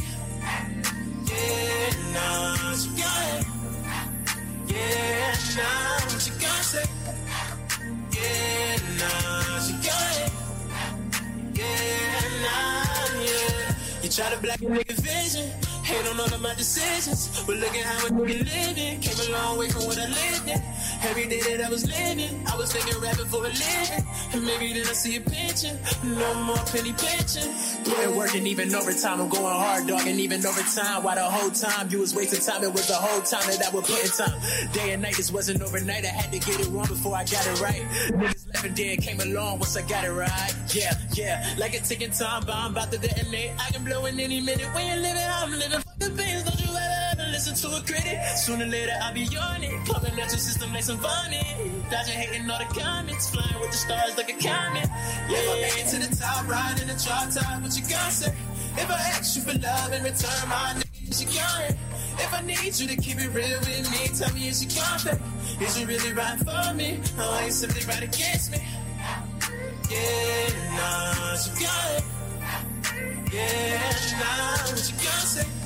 Yeah, 1.37 2.75
she 2.75 2.89
got 2.91 3.25
it. 3.35 3.47
Yeah, 4.69 5.33
say? 6.65 6.85
Yeah, 8.13 9.59
she 9.61 9.73
got 9.87 10.17
it. 10.23 10.33
Yeah, 11.55 12.29
yeah. 13.23 14.03
You 14.03 14.09
try 14.11 14.31
to 14.31 14.39
black 14.41 14.61
nigga 14.61 14.95
vision. 15.01 15.76
Hate 15.87 16.07
on 16.11 16.19
all 16.19 16.27
of 16.27 16.43
my 16.43 16.53
decisions. 16.57 17.45
But 17.47 17.59
look 17.59 17.73
at 17.77 17.85
how 17.87 18.09
a 18.09 18.11
nigga 18.11 18.43
living. 18.43 18.99
Came 19.01 19.29
a 19.29 19.33
long 19.33 19.57
way 19.57 19.69
from 19.69 19.85
what 19.87 19.97
I 19.97 20.09
lived 20.09 20.49
in. 20.49 20.61
Every 21.07 21.27
day 21.29 21.39
that 21.39 21.61
I 21.65 21.71
was 21.71 21.87
living, 21.87 22.43
I 22.51 22.57
was 22.57 22.73
thinking 22.73 23.01
rapping 23.01 23.27
for 23.27 23.47
a 23.47 23.55
living. 23.55 24.03
And 24.33 24.45
maybe 24.45 24.73
then 24.73 24.83
I 24.83 24.95
see 24.99 25.15
a 25.15 25.21
pension. 25.21 25.79
No 26.03 26.35
more 26.43 26.59
penny 26.75 26.93
pension. 26.93 27.55
Putting 27.85 28.17
work 28.17 28.35
and 28.35 28.49
even 28.49 28.75
overtime. 28.75 29.21
I'm 29.21 29.29
going 29.29 29.45
hard, 29.45 29.87
dog, 29.87 30.07
and 30.09 30.19
even 30.19 30.45
overtime. 30.45 31.05
Why 31.05 31.15
the 31.15 31.23
whole 31.23 31.51
time 31.51 31.89
you 31.89 32.01
was 32.01 32.17
wasting 32.17 32.41
time? 32.41 32.65
It 32.65 32.73
was 32.73 32.89
the 32.89 32.95
whole 32.95 33.23
time 33.23 33.47
that 33.47 33.63
I 33.63 33.71
was 33.71 33.87
putting 33.87 34.11
time. 34.11 34.73
Day 34.73 34.91
and 34.91 35.03
night, 35.03 35.17
this 35.17 35.31
wasn't 35.31 35.63
overnight. 35.63 36.05
I 36.05 36.09
had 36.09 36.33
to 36.33 36.41
get 36.41 36.59
it 36.59 36.67
wrong 36.67 36.89
before 36.89 37.15
I 37.15 37.23
got 37.23 37.47
it 37.47 37.61
right. 37.61 37.83
Niggas 38.11 38.47
left 38.53 38.67
and 38.67 38.75
dead 38.75 39.03
came 39.03 39.21
along 39.21 39.61
once 39.61 39.77
I 39.77 39.83
got 39.87 40.03
it 40.03 40.11
right. 40.11 40.53
Yeah, 40.75 40.99
yeah. 41.15 41.55
Like 41.59 41.75
a 41.75 41.81
ticking 41.81 42.11
time 42.11 42.45
bomb 42.45 42.73
about 42.73 42.91
to 42.91 42.99
detonate. 42.99 43.53
I 43.61 43.71
can 43.71 43.85
blow 43.85 44.07
in 44.07 44.19
any 44.19 44.41
minute. 44.41 44.67
When 44.75 44.85
you're 44.85 44.97
living, 44.97 45.23
I'm 45.23 45.51
living. 45.53 45.76
The 45.99 46.11
things, 46.11 46.43
don't 46.45 46.61
you 46.61 46.73
ever, 46.77 47.31
listen 47.31 47.55
to 47.55 47.77
a 47.77 47.81
critic. 47.81 48.19
Sooner 48.37 48.65
or 48.65 48.69
later, 48.69 48.93
I'll 49.03 49.15
be 49.15 49.27
on 49.37 49.63
it. 49.63 49.73
Pumping 49.87 50.17
your 50.17 50.29
system 50.29 50.73
like 50.73 50.83
some 50.83 50.99
vomit. 50.99 51.47
Dodging 51.91 52.15
hating 52.15 52.51
all 52.51 52.59
the 52.59 52.81
comments. 52.81 53.31
Flying 53.31 53.61
with 53.61 53.71
the 53.71 53.77
stars 53.77 54.17
like 54.17 54.31
a 54.31 54.39
comet. 54.39 54.89
Yeah, 55.29 55.39
if 55.39 55.51
I 55.51 55.61
make 55.61 55.79
it 55.85 55.89
to 55.91 55.99
the 56.09 56.17
top, 56.17 56.49
riding 56.49 56.89
the 56.89 56.97
drop 57.03 57.31
top, 57.31 57.63
what 57.63 57.77
you 57.77 57.83
gonna 57.83 58.11
say? 58.11 58.33
If 58.77 58.91
I 58.91 59.01
ask 59.17 59.37
you 59.37 59.43
for 59.43 59.59
love 59.59 59.93
in 59.93 60.03
return 60.05 60.49
my 60.49 60.77
nigga, 60.77 61.11
is 61.11 61.23
you 61.23 61.29
gone? 61.33 61.77
If 62.19 62.33
I 62.33 62.41
need 62.43 62.79
you 62.79 62.89
to 62.89 62.97
keep 62.97 63.19
it 63.19 63.29
real 63.33 63.59
with 63.61 63.91
me, 63.91 64.09
tell 64.17 64.33
me 64.35 64.49
is 64.49 64.63
you 64.63 64.71
fake? 64.71 65.21
Is 65.61 65.81
you 65.81 65.87
really 65.87 66.13
right 66.13 66.39
for 66.39 66.75
me? 66.75 67.01
Or 67.19 67.23
are 67.23 67.45
you 67.45 67.51
simply 67.51 67.83
right 67.87 68.03
against 68.03 68.53
me? 68.53 68.59
Yeah, 69.91 70.77
nah, 70.77 71.37
she 71.37 71.51
got. 71.65 72.05
Yeah, 73.33 73.93
nah, 74.21 74.57
what 74.69 74.85
you 74.89 74.97
gonna 74.97 75.27
say? 75.27 75.66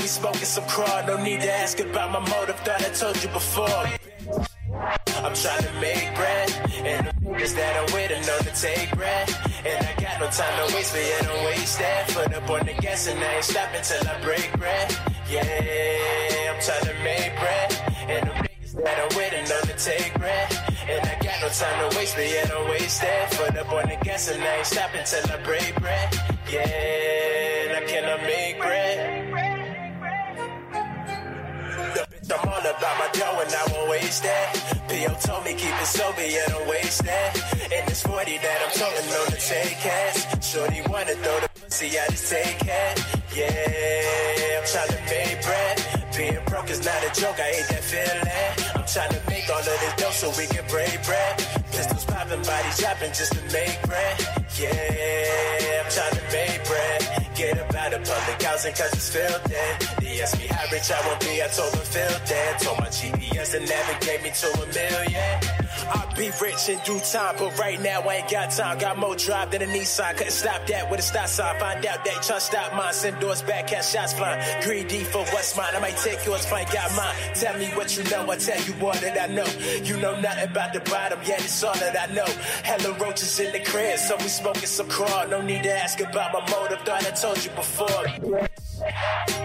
we 0.00 0.06
smoking 0.06 0.44
some 0.44 0.64
craw. 0.64 1.04
No 1.06 1.22
need 1.22 1.40
to 1.42 1.52
ask 1.52 1.78
about 1.80 2.10
my 2.12 2.20
motive, 2.30 2.56
thought 2.60 2.82
I 2.82 2.90
told 2.90 3.22
you 3.22 3.28
before. 3.28 3.84
I'm 5.20 5.34
trying 5.34 5.62
to 5.62 5.72
make 5.80 6.14
bread, 6.16 6.48
and 6.84 7.06
the 7.06 7.12
niggas 7.20 7.54
that 7.54 7.76
I'm 7.76 7.94
with 7.94 8.10
are 8.10 8.44
to 8.44 8.52
take 8.60 8.90
bread. 8.96 9.28
And 9.66 9.86
I 9.86 9.92
got 10.00 10.20
no 10.20 10.28
time 10.30 10.68
to 10.68 10.74
waste, 10.74 10.92
but 10.94 11.04
yeah, 11.04 11.20
don't 11.28 11.44
waste 11.44 11.78
that. 11.78 12.10
Foot 12.10 12.34
up 12.34 12.50
on 12.50 12.66
the 12.66 12.72
gas, 12.80 13.06
and 13.08 13.20
I 13.20 13.34
ain't 13.34 13.44
stopping 13.44 13.82
till 13.82 14.08
I 14.08 14.20
break 14.22 14.50
bread. 14.58 14.96
Yeah, 15.28 16.52
I'm 16.52 16.60
trying 16.62 16.86
to 16.88 16.94
make 17.04 17.32
bread, 17.36 17.68
and 18.08 18.22
the 18.28 18.34
niggas 18.48 18.72
that 18.82 18.96
I'm 19.04 19.16
with 19.16 19.52
are 19.52 19.66
to 19.66 19.76
take 19.84 20.14
bread. 20.14 20.48
And 20.88 21.02
I 21.06 21.14
got 21.22 21.40
no 21.42 21.48
time 21.48 21.90
to 21.90 21.96
waste, 21.96 22.16
but 22.16 22.26
yeah, 22.26 22.46
don't 22.46 22.70
waste 22.70 23.00
that. 23.02 23.34
Foot 23.34 23.56
up 23.58 23.72
on 23.72 23.88
the 23.88 23.98
gas, 24.02 24.30
and 24.30 24.42
I 24.42 24.56
ain't 24.56 24.66
stopping 24.66 25.04
till 25.04 25.30
I 25.30 25.36
break 25.44 25.74
bread. 25.76 26.08
Yeah, 26.50 26.66
and 26.66 27.84
I 27.84 27.86
cannot 27.86 28.22
make 28.22 28.58
bread. 28.58 29.19
I'm 32.32 32.48
all 32.48 32.60
about 32.60 32.96
my 32.98 33.08
dough 33.12 33.40
and 33.42 33.52
I 33.52 33.64
won't 33.72 33.90
waste 33.90 34.22
that. 34.22 34.54
P.O. 34.88 35.14
told 35.18 35.44
me 35.44 35.54
keep 35.54 35.74
it 35.74 35.86
sober, 35.86 36.24
yeah, 36.24 36.46
don't 36.48 36.68
waste 36.68 37.02
that. 37.04 37.30
And 37.72 37.88
this 37.88 38.02
40 38.02 38.38
that 38.38 38.58
I'm 38.64 38.72
talking 38.78 39.08
on 39.10 39.26
the 39.30 39.40
take 39.40 39.78
cash. 39.82 40.18
Shorty 40.44 40.80
wanna 40.86 41.14
throw 41.22 41.40
the 41.40 41.50
pussy, 41.60 41.90
I 41.98 42.06
take 42.06 42.58
cash. 42.60 42.98
Yeah, 43.34 44.58
I'm 44.58 44.66
trying 44.66 44.92
to 44.94 45.00
make 45.10 45.42
bread. 45.42 45.76
Being 46.16 46.44
broke 46.46 46.70
is 46.70 46.84
not 46.84 47.02
a 47.02 47.10
joke, 47.20 47.38
I 47.40 47.50
hate 47.50 47.68
that 47.68 47.82
feeling. 47.82 48.74
I'm 48.76 48.86
trying 48.86 49.10
to 49.10 49.22
make 49.30 49.48
all 49.50 49.58
of 49.58 49.64
this 49.66 49.94
dough 49.98 50.14
so 50.14 50.30
we 50.38 50.46
can 50.46 50.66
break 50.68 51.02
bread. 51.04 51.34
Pistols 51.80 52.04
popping, 52.04 52.42
dropping 52.42 53.12
just 53.14 53.32
to 53.32 53.40
make 53.56 53.80
bread. 53.88 54.20
Yeah, 54.60 55.82
I'm 55.82 55.90
trying 55.90 56.12
to 56.12 56.22
make 56.30 56.62
bread. 56.66 57.30
Get 57.34 57.58
up 57.58 57.74
out 57.74 57.94
of 57.94 58.04
public 58.04 58.42
housing 58.42 58.74
cause 58.74 58.92
it's 58.92 59.08
filthy. 59.08 60.04
They 60.04 60.20
asked 60.20 60.38
me 60.38 60.46
how 60.48 60.70
rich 60.70 60.90
I 60.90 61.06
won't 61.06 61.20
be, 61.20 61.42
I 61.42 61.48
told 61.48 61.72
them 61.72 61.80
filthy. 61.80 62.64
Told 62.64 62.80
my 62.80 62.88
GPS 62.88 63.52
to 63.52 63.60
navigate 63.60 64.22
me 64.22 64.30
to 64.30 64.48
a 64.60 64.66
million. 64.66 65.40
I'll 65.88 66.14
be 66.14 66.30
rich 66.40 66.68
in 66.68 66.78
due 66.84 67.00
time, 67.00 67.36
but 67.38 67.58
right 67.58 67.80
now 67.80 68.02
I 68.02 68.16
ain't 68.16 68.30
got 68.30 68.50
time. 68.50 68.78
Got 68.78 68.98
more 68.98 69.16
drive 69.16 69.50
than 69.50 69.62
a 69.62 69.66
Nissan, 69.66 70.16
couldn't 70.16 70.32
stop 70.32 70.66
that 70.66 70.90
with 70.90 71.00
a 71.00 71.02
stop 71.02 71.28
sign. 71.28 71.58
Find 71.58 71.86
out 71.86 72.04
they 72.04 72.10
try 72.10 72.36
to 72.36 72.40
stop 72.40 72.74
mine, 72.74 72.92
send 72.92 73.18
doors 73.20 73.42
back, 73.42 73.68
catch 73.68 73.90
shots 73.90 74.12
flying. 74.12 74.62
Greedy 74.62 75.02
for 75.04 75.24
what's 75.32 75.56
mine, 75.56 75.74
I 75.74 75.80
might 75.80 75.96
take 75.96 76.24
yours, 76.26 76.44
fine, 76.44 76.66
got 76.72 76.94
mine. 76.94 77.14
Tell 77.34 77.58
me 77.58 77.68
what 77.74 77.96
you 77.96 78.04
know, 78.04 78.30
I 78.30 78.36
tell 78.36 78.60
you 78.62 78.74
all 78.84 78.92
that 78.92 79.30
I 79.30 79.32
know. 79.32 79.46
You 79.82 79.96
know 79.96 80.20
nothing 80.20 80.50
about 80.50 80.74
the 80.74 80.80
bottom, 80.80 81.18
yet 81.24 81.40
it's 81.40 81.64
all 81.64 81.69
that 81.74 82.08
I 82.08 82.12
know. 82.12 82.26
Hella 82.64 82.98
roaches 82.98 83.38
in 83.40 83.52
the 83.52 83.60
crib, 83.60 83.98
so 83.98 84.16
we 84.16 84.28
smoking 84.28 84.66
some 84.66 84.88
crawl. 84.88 85.28
No 85.28 85.40
need 85.40 85.62
to 85.64 85.72
ask 85.72 86.00
about 86.00 86.32
my 86.32 86.40
motive, 86.50 86.80
thought 86.80 87.06
I 87.06 87.10
told 87.10 87.44
you 87.44 87.50
before. 87.52 88.06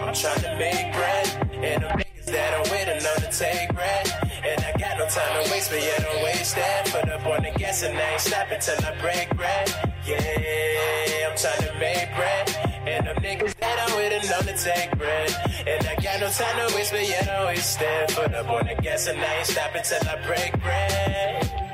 I'm 0.02 0.14
trying 0.14 0.42
to 0.42 0.56
make 0.58 0.92
bread, 0.94 1.26
and 1.52 1.82
them 1.82 1.98
niggas 1.98 2.26
that 2.26 2.54
are 2.54 2.66
known 3.06 3.30
to 3.30 3.38
take 3.38 3.74
bread. 3.74 4.04
And 4.44 4.58
I 4.64 4.72
got 4.78 4.98
no 4.98 5.06
time 5.06 5.44
to 5.44 5.50
waste, 5.50 5.70
but 5.70 5.80
yeah, 5.80 5.98
don't 6.02 6.22
waste 6.24 6.54
that. 6.56 6.86
Put 6.86 7.08
up 7.10 7.26
on 7.26 7.42
the 7.42 7.52
gas 7.58 7.82
and 7.82 7.96
I 7.96 8.12
ain't 8.12 8.20
stopping 8.20 8.60
till 8.60 8.84
I 8.84 8.92
break 9.00 9.36
bread. 9.36 9.66
Yeah, 10.06 11.28
I'm 11.28 11.36
trying 11.36 11.62
to 11.66 11.72
make 11.78 12.08
bread. 12.14 12.46
And 12.86 13.06
them 13.06 13.16
niggas 13.16 13.54
that 13.56 13.76
I'm 13.84 13.96
with 13.96 14.12
are 14.12 14.26
known 14.30 14.44
to 14.46 14.56
take 14.62 14.90
bread. 14.98 15.30
And 15.66 15.86
I 15.86 15.94
got 16.02 16.20
no 16.20 16.28
time 16.30 16.68
to 16.68 16.74
waste, 16.74 16.92
but 16.92 17.08
yeah, 17.08 17.24
don't 17.24 17.46
waste 17.46 17.78
that. 17.80 18.14
Put 18.14 18.34
up 18.34 18.48
on 18.48 18.66
the 18.66 18.74
gas 18.82 19.06
and 19.08 19.18
I 19.18 19.34
ain't 19.38 19.46
stopping 19.46 19.82
till 19.82 20.08
I 20.08 20.26
break 20.26 20.52
bread. 20.62 21.65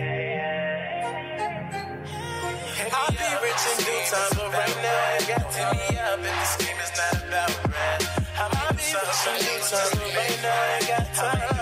I'll 2.93 3.13
be 3.13 3.31
rich 3.47 3.63
in 3.71 3.79
due 3.79 4.03
time, 4.11 4.33
but 4.35 4.53
right 4.53 4.77
now 4.83 5.15
I 5.15 5.23
got 5.29 5.47
to 5.53 5.63
be 5.71 5.97
up, 5.97 6.19
and 6.19 6.25
this 6.25 6.57
game 6.59 6.81
is 6.83 6.91
not 6.99 7.15
about 7.29 7.53
bread. 7.63 8.03
I'll 8.37 8.75
be 8.75 8.83
rich 8.83 9.23
in 9.31 9.39
due 9.39 9.63
time, 9.71 9.91
but 9.93 10.11
right 10.17 10.39
now 10.43 10.51
I 10.51 10.81
got 10.89 11.15
time. 11.15 11.54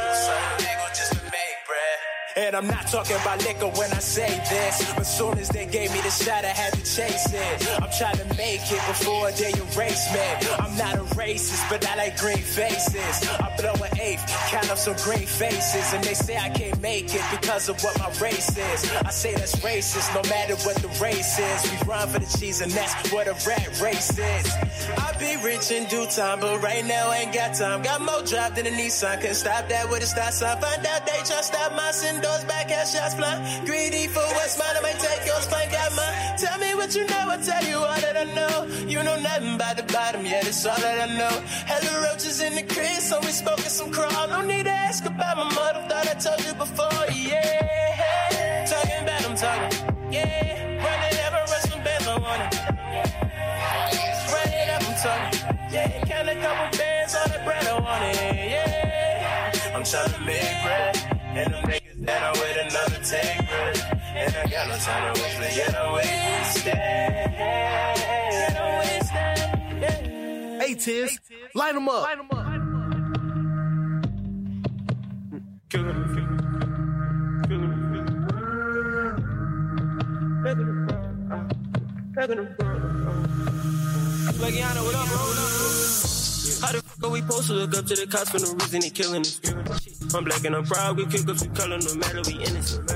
And 2.42 2.56
I'm 2.56 2.66
not 2.66 2.88
talking 2.88 3.14
about 3.22 3.38
liquor 3.44 3.68
when 3.78 3.92
I 3.92 4.00
say 4.00 4.26
this. 4.50 4.92
But 4.94 5.04
soon 5.04 5.38
as 5.38 5.48
they 5.48 5.64
gave 5.64 5.92
me 5.92 6.00
the 6.00 6.10
shot, 6.10 6.44
I 6.44 6.48
had 6.48 6.72
to 6.72 6.80
chase 6.80 7.32
it. 7.32 7.80
I'm 7.80 7.88
trying 7.96 8.18
to 8.18 8.26
make 8.36 8.66
it 8.66 8.82
before 8.90 9.30
they 9.30 9.52
erase 9.54 10.12
me. 10.12 10.26
I'm 10.58 10.76
not 10.76 10.96
a 10.96 11.04
racist, 11.14 11.62
but 11.70 11.86
I 11.86 11.94
like 11.94 12.18
green 12.18 12.42
faces. 12.42 13.30
I 13.38 13.54
blow 13.56 13.74
an 13.86 13.96
eighth, 14.00 14.26
count 14.50 14.68
up 14.70 14.78
some 14.78 14.96
green 15.04 15.26
faces. 15.26 15.92
And 15.94 16.02
they 16.02 16.14
say 16.14 16.36
I 16.36 16.48
can't 16.48 16.80
make 16.82 17.14
it 17.14 17.22
because 17.30 17.68
of 17.68 17.80
what 17.84 17.96
my 18.00 18.10
race 18.20 18.50
is. 18.58 18.90
I 18.90 19.10
say 19.10 19.34
that's 19.34 19.54
racist, 19.60 20.12
no 20.12 20.28
matter 20.28 20.56
what 20.66 20.76
the 20.82 20.88
race 21.00 21.38
is. 21.38 21.70
We 21.70 21.78
run 21.86 22.08
for 22.08 22.18
the 22.18 22.38
cheese, 22.38 22.60
and 22.60 22.72
that's 22.72 23.12
what 23.12 23.28
a 23.28 23.36
rat 23.46 23.80
race 23.80 24.18
is. 24.18 24.52
I'll 24.98 25.18
be 25.18 25.36
rich 25.44 25.70
in 25.70 25.84
due 25.86 26.06
time, 26.06 26.40
but 26.40 26.60
right 26.60 26.84
now 26.84 27.08
I 27.08 27.18
ain't 27.18 27.32
got 27.32 27.54
time. 27.54 27.82
Got 27.82 28.02
more 28.02 28.22
drive 28.22 28.56
than 28.56 28.66
a 28.66 28.70
Nissan, 28.70 29.20
can 29.20 29.34
stop 29.34 29.68
that 29.68 29.88
with 29.88 30.02
a 30.02 30.06
stop 30.06 30.32
sign. 30.32 30.60
Find 30.60 30.84
out 30.86 31.06
they 31.06 31.18
try 31.22 31.38
to 31.38 31.42
stop 31.42 31.72
my 31.76 31.92
sin 31.92 32.20
doors 32.32 32.44
back, 32.44 32.70
have 32.70 32.88
shots 32.88 33.14
flying. 33.14 33.64
Greedy 33.64 34.06
for 34.06 34.26
what's 34.36 34.58
mine, 34.58 34.76
I 34.76 34.80
might 34.80 34.98
take 34.98 35.26
yours, 35.26 35.46
fine, 35.46 35.70
got 35.70 35.92
mine. 35.94 36.38
Tell 36.38 36.58
me 36.58 36.74
what 36.74 36.94
you 36.94 37.06
know, 37.06 37.24
I'll 37.32 37.42
tell 37.42 37.64
you 37.64 37.76
all 37.76 38.00
that 38.04 38.16
I 38.16 38.24
know. 38.38 38.54
You 38.88 39.02
know 39.02 39.18
nothing 39.20 39.54
about 39.54 39.76
the 39.76 39.84
bottom, 39.84 40.24
yeah, 40.24 40.42
that's 40.42 40.64
all 40.66 40.76
that 40.76 41.08
I 41.08 41.18
know. 41.20 41.34
Hella 41.70 41.92
roaches 42.06 42.40
in 42.40 42.54
the 42.54 42.62
crib, 42.62 43.00
so 43.00 43.20
we 43.20 43.28
smoking 43.28 43.72
some 43.78 43.90
crawl. 43.90 44.28
No 44.28 44.40
need 44.42 44.64
to 44.64 44.70
ask 44.70 45.04
about 45.04 45.36
my 45.36 45.48
mother, 45.54 45.82
thought 45.88 46.08
I 46.08 46.14
told 46.14 46.40
you 46.46 46.54
before, 46.54 47.04
yeah. 47.12 48.66
Talking 48.70 49.02
about 49.04 49.22
I'm 49.28 49.36
talking, 49.36 49.72
yeah. 50.12 50.84
Run 50.84 51.00
it 51.08 51.20
up 51.26 51.34
and 51.38 51.46
run 51.52 51.62
some 51.70 51.82
bands, 51.84 52.06
I 52.06 52.18
want 52.18 52.42
it. 52.42 52.52
Run 54.32 54.50
it 54.60 54.68
up, 54.74 54.82
I'm 54.88 55.72
yeah. 55.72 56.04
Count 56.04 56.28
a 56.28 56.34
couple 56.44 56.78
bands 56.78 57.14
on 57.14 57.28
that 57.30 57.44
bread, 57.44 57.66
I 57.66 57.80
want 57.80 58.04
it, 58.04 58.16
yeah. 58.52 59.76
I'm 59.76 59.84
trying 59.84 60.12
to 60.12 60.20
make 60.20 60.56
bread, 60.64 60.96
and 61.34 61.54
them 61.54 61.64
niggas 61.64 61.81
that 62.02 62.22
I'm 62.22 62.32
with 62.40 62.56
another 62.66 63.00
take. 63.04 63.40
And 64.14 64.34
I 64.36 64.46
got 64.50 64.68
no 64.68 64.76
time 64.76 65.14
to 65.14 65.20
waste, 65.22 65.38
but 65.38 65.56
yet 65.56 65.74
I 65.74 65.94
waste 65.94 66.66
it. 66.66 66.74
Yet 68.32 68.56
I 68.56 68.78
waste 68.80 69.12
it. 69.14 70.62
Hey, 70.62 70.74
Tiz, 70.74 71.18
line 71.54 71.74
them 71.74 71.88
up. 71.88 72.08
Kill 75.70 75.84
him, 75.84 76.04
kill 76.14 76.24
him, 76.24 76.38
kill 77.48 77.60
him, 77.60 77.72
kill 77.92 78.04
him. 78.04 78.22
Back 82.14 82.28
in 82.28 82.36
the 82.36 82.42
Like, 84.40 84.54
Yana, 84.54 84.82
what 84.84 84.94
up, 84.94 85.06
bro? 85.08 86.01
How 86.62 86.70
the 86.70 86.80
fuck 86.80 87.08
are 87.08 87.10
we 87.10 87.20
supposed 87.20 87.48
to 87.48 87.54
look 87.54 87.76
up 87.76 87.86
to 87.86 87.94
the 87.96 88.06
cops 88.06 88.30
for 88.30 88.38
no 88.38 88.52
reason 88.54 88.80
they 88.82 88.90
killing 88.90 89.22
us? 89.22 89.40
I'm 90.14 90.22
black 90.22 90.44
and 90.44 90.54
I'm 90.54 90.64
proud, 90.64 90.96
we 90.96 91.06
kick 91.06 91.28
ups, 91.28 91.42
we 91.42 91.48
color, 91.48 91.78
no 91.78 91.94
matter 91.96 92.22
we 92.24 92.34
innocent. 92.38 92.86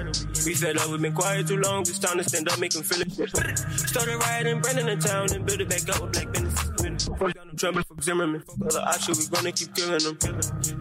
We 0.46 0.54
fed 0.54 0.78
up, 0.78 0.88
we've 0.88 1.02
been 1.02 1.12
quiet 1.12 1.48
too 1.48 1.56
long, 1.56 1.80
it's 1.80 1.98
time 1.98 2.18
to 2.18 2.24
stand 2.24 2.48
up, 2.48 2.60
make 2.60 2.70
them 2.70 2.84
feel 2.84 3.02
it. 3.02 3.58
Started 3.90 4.18
rioting, 4.18 4.60
Brandon 4.60 4.88
in 4.88 5.00
town, 5.00 5.32
and 5.32 5.44
build 5.44 5.60
it 5.60 5.68
back 5.68 5.88
up 5.88 6.00
with 6.00 6.12
black 6.12 6.32
businesses. 6.32 6.65
Fuck 7.18 7.32
Donald 7.32 7.58
Trump 7.58 7.76
and 7.76 7.86
fuck 7.86 8.02
Zimmerman, 8.02 8.40
fuck 8.42 8.60
all 8.60 8.68
the 8.68 8.84
options, 8.86 9.30
we 9.30 9.36
gonna 9.36 9.50
keep 9.50 9.74
killing 9.74 10.04
them. 10.04 10.18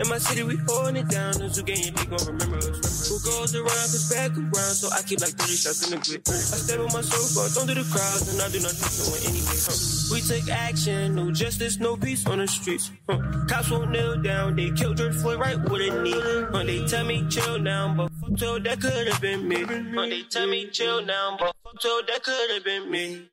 In 0.02 0.08
my 0.10 0.18
city, 0.18 0.44
we 0.44 0.58
holding 0.68 0.98
it 0.98 1.08
down, 1.08 1.32
those 1.40 1.56
who 1.56 1.64
gain 1.64 1.96
they 1.96 2.06
gon' 2.06 2.28
remember 2.28 2.58
us. 2.58 3.08
Who 3.08 3.16
goes 3.24 3.56
around, 3.56 3.88
cause 3.88 4.12
back 4.12 4.36
around, 4.36 4.76
so 4.76 4.90
I 4.92 5.02
keep 5.04 5.22
like 5.22 5.32
30 5.32 5.56
shots 5.56 5.88
in 5.88 5.98
the 5.98 6.04
grip. 6.04 6.28
I 6.28 6.60
step 6.60 6.80
on 6.80 6.92
my 6.92 7.00
sofa, 7.00 7.56
don't 7.56 7.68
do 7.68 7.74
the 7.76 7.88
crowds, 7.88 8.28
and 8.34 8.42
I 8.42 8.50
do 8.52 8.60
not 8.60 8.76
trust 8.76 9.00
no 9.00 9.16
one 9.16 9.24
anyway. 9.32 9.60
Huh? 9.64 9.80
We 10.12 10.20
take 10.28 10.52
action, 10.52 11.16
no 11.16 11.32
justice, 11.32 11.80
no 11.80 11.96
peace 11.96 12.28
on 12.28 12.40
the 12.40 12.48
streets. 12.48 12.92
Huh? 13.08 13.20
Cops 13.48 13.72
won't 13.72 13.92
kneel 13.92 14.22
down, 14.22 14.58
they 14.58 14.72
killed 14.72 14.98
George 14.98 15.16
Floyd 15.16 15.40
right 15.40 15.58
with 15.58 15.88
a 15.88 16.04
knee. 16.04 16.20
Huh? 16.52 16.64
They 16.64 16.86
tell 16.86 17.06
me 17.06 17.26
chill 17.30 17.60
now, 17.60 17.94
but 17.96 18.12
fuck 18.20 18.38
told 18.38 18.64
that 18.66 18.82
could 18.82 19.08
have 19.08 19.22
been 19.22 19.48
me. 19.48 19.64
Huh? 19.64 20.06
They 20.12 20.24
tell 20.24 20.48
me 20.48 20.68
chill 20.68 21.06
now, 21.06 21.38
but 21.40 21.56
that 21.82 22.24
could 22.24 22.52
have 22.52 22.64
been 22.64 22.90
me. 22.90 23.30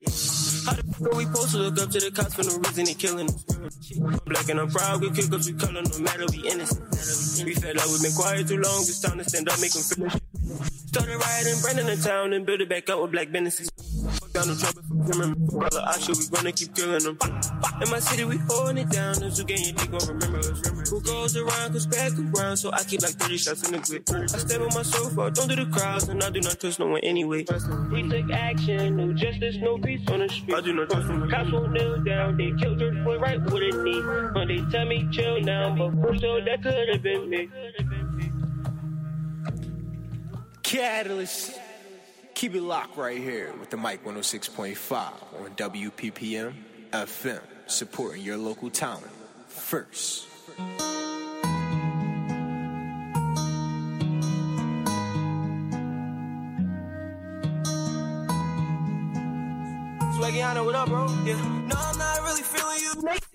How 0.65 0.75
the 0.75 0.83
fuck 0.83 1.13
are 1.13 1.17
we 1.17 1.25
supposed 1.25 1.51
to 1.53 1.59
look 1.59 1.81
up 1.81 1.91
to 1.91 2.01
the 2.01 2.11
cops 2.11 2.35
for 2.35 2.43
no 2.43 2.57
reason 2.59 2.85
they 2.85 2.95
killing 2.95 3.29
us? 3.29 3.45
Black 4.27 4.49
and 4.49 4.61
I'm 4.61 4.71
proud, 4.71 5.01
we 5.01 5.11
kick 5.11 5.33
ups, 5.33 5.47
we 5.47 5.55
color, 5.55 5.83
no 5.83 5.99
matter 5.99 6.27
we 6.31 6.49
innocent. 6.49 6.83
We 7.45 7.55
fed 7.55 7.79
up, 7.79 7.87
we've 7.87 8.03
been 8.03 8.13
quiet 8.13 8.49
too 8.49 8.59
long, 8.59 8.83
it's 8.83 9.01
time 9.01 9.19
to 9.19 9.25
stand 9.25 9.49
up, 9.49 9.61
make 9.61 9.73
them 9.73 9.83
finish. 9.83 10.15
Started 10.93 11.17
rioting, 11.17 11.61
Brandon 11.63 11.89
in 11.89 11.99
the 11.99 12.03
town, 12.05 12.33
and 12.33 12.47
build 12.47 12.61
it 12.61 12.69
back 12.69 12.89
up 12.91 13.01
with 13.03 13.13
black 13.13 13.33
businesses. 13.33 13.71
Fuck 14.19 14.33
Donald 14.33 14.59
Trump 14.59 14.77
and 14.79 14.87
fuck 14.89 15.07
fuck 15.07 15.63
all 15.63 15.71
the 15.71 15.83
options, 15.89 16.31
we 16.31 16.37
gonna 16.37 16.53
keep 16.53 16.75
killing 16.75 17.03
them. 17.03 17.19
In 17.83 17.91
my 17.91 17.99
city, 17.99 18.25
we 18.25 18.37
holding 18.49 18.79
it 18.79 18.91
down, 18.91 19.19
those 19.19 19.39
who 19.39 19.45
gain 19.45 19.75
they 19.75 19.87
gon' 19.87 20.07
remember 20.07 20.39
us. 20.39 20.91
Who 20.91 21.01
goes 21.01 21.37
around, 21.37 21.73
cause 21.73 21.87
back 21.87 22.13
around, 22.19 22.57
so 22.57 22.71
I 22.73 22.85
keep 22.85 23.03
like 23.03 23.15
30 23.15 23.37
shots 23.39 23.67
in 23.67 23.73
the 23.73 23.79
grip. 23.79 24.09
I 24.11 24.39
step 24.39 24.61
on 24.61 24.75
my 24.75 24.83
sofa, 24.83 25.31
don't 25.31 25.49
do 25.49 25.57
the 25.57 25.67
crowds, 25.71 26.09
and 26.09 26.23
I 26.23 26.31
do 26.31 26.41
not 26.41 26.61
trust 26.61 26.79
no 26.79 26.87
one 26.87 27.01
anyway. 27.01 27.45
We 27.91 28.09
take 28.09 28.31
action, 28.33 28.97
no 28.97 29.13
justice, 29.13 29.57
no 29.61 29.79
peace 29.79 30.01
on 30.09 30.21
the 30.21 30.29
street. 30.29 30.55
I 30.55 30.61
do 30.61 30.73
not 30.73 30.91
trust 30.91 31.09
no 31.09 31.21
one. 31.21 31.31
Cops 31.31 31.53
won't 31.53 31.73
kneel 31.73 32.03
down, 32.03 32.37
they 32.37 32.53
killed 32.59 32.79
George 32.79 33.03
Floyd 33.03 33.21
right 33.21 33.43
with 33.43 33.55
a 33.55 33.83
knee. 33.83 34.01
When 34.33 34.49
they 34.49 34.71
tell 34.71 34.87
me 34.87 35.09
chill 35.13 35.41
now, 35.41 35.75
but 35.75 35.93
for 36.01 36.17
sure 36.19 36.45
that 36.45 36.63
could 36.63 36.89
have 36.89 37.03
been 37.03 37.31
me. 37.31 37.49
Catalyst. 40.63 41.59
Keep 42.35 42.55
it 42.57 42.63
locked 42.63 42.97
right 42.97 43.19
here 43.19 43.53
with 43.61 43.71
the 43.71 43.77
mic 43.77 44.05
106.5 44.05 45.45
on 45.45 45.51
WPPM 45.55 46.55
FM, 46.91 47.41
supporting 47.67 48.23
your 48.23 48.37
local 48.37 48.69
talent 48.69 49.13
first. 49.47 50.27
Swaggiano, 60.33 60.65
what 60.65 60.75
up, 60.75 60.89
bro? 60.89 61.07
Yeah. 61.27 61.37
No, 61.69 61.77
I'm 61.77 61.99
not 61.99 62.23
really 62.23 62.41
feeling 62.41 62.81
you. 62.81 62.93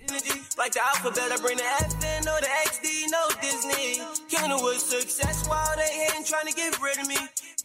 Energy. 0.10 0.42
Like 0.58 0.72
the 0.74 0.82
alphabet, 0.82 1.32
I 1.32 1.38
bring 1.38 1.58
the 1.58 1.64
F 1.64 1.94
in 2.04 2.26
no 2.26 2.36
the 2.42 2.48
XD, 2.66 3.12
no 3.12 3.22
Disney. 3.40 4.02
Killing 4.30 4.58
it 4.58 4.64
with 4.64 4.80
success 4.80 5.48
while 5.48 5.76
they 5.76 5.94
hating, 5.94 6.26
trying 6.26 6.48
to 6.48 6.54
get 6.54 6.82
rid 6.82 6.98
of 6.98 7.08
me. 7.08 7.18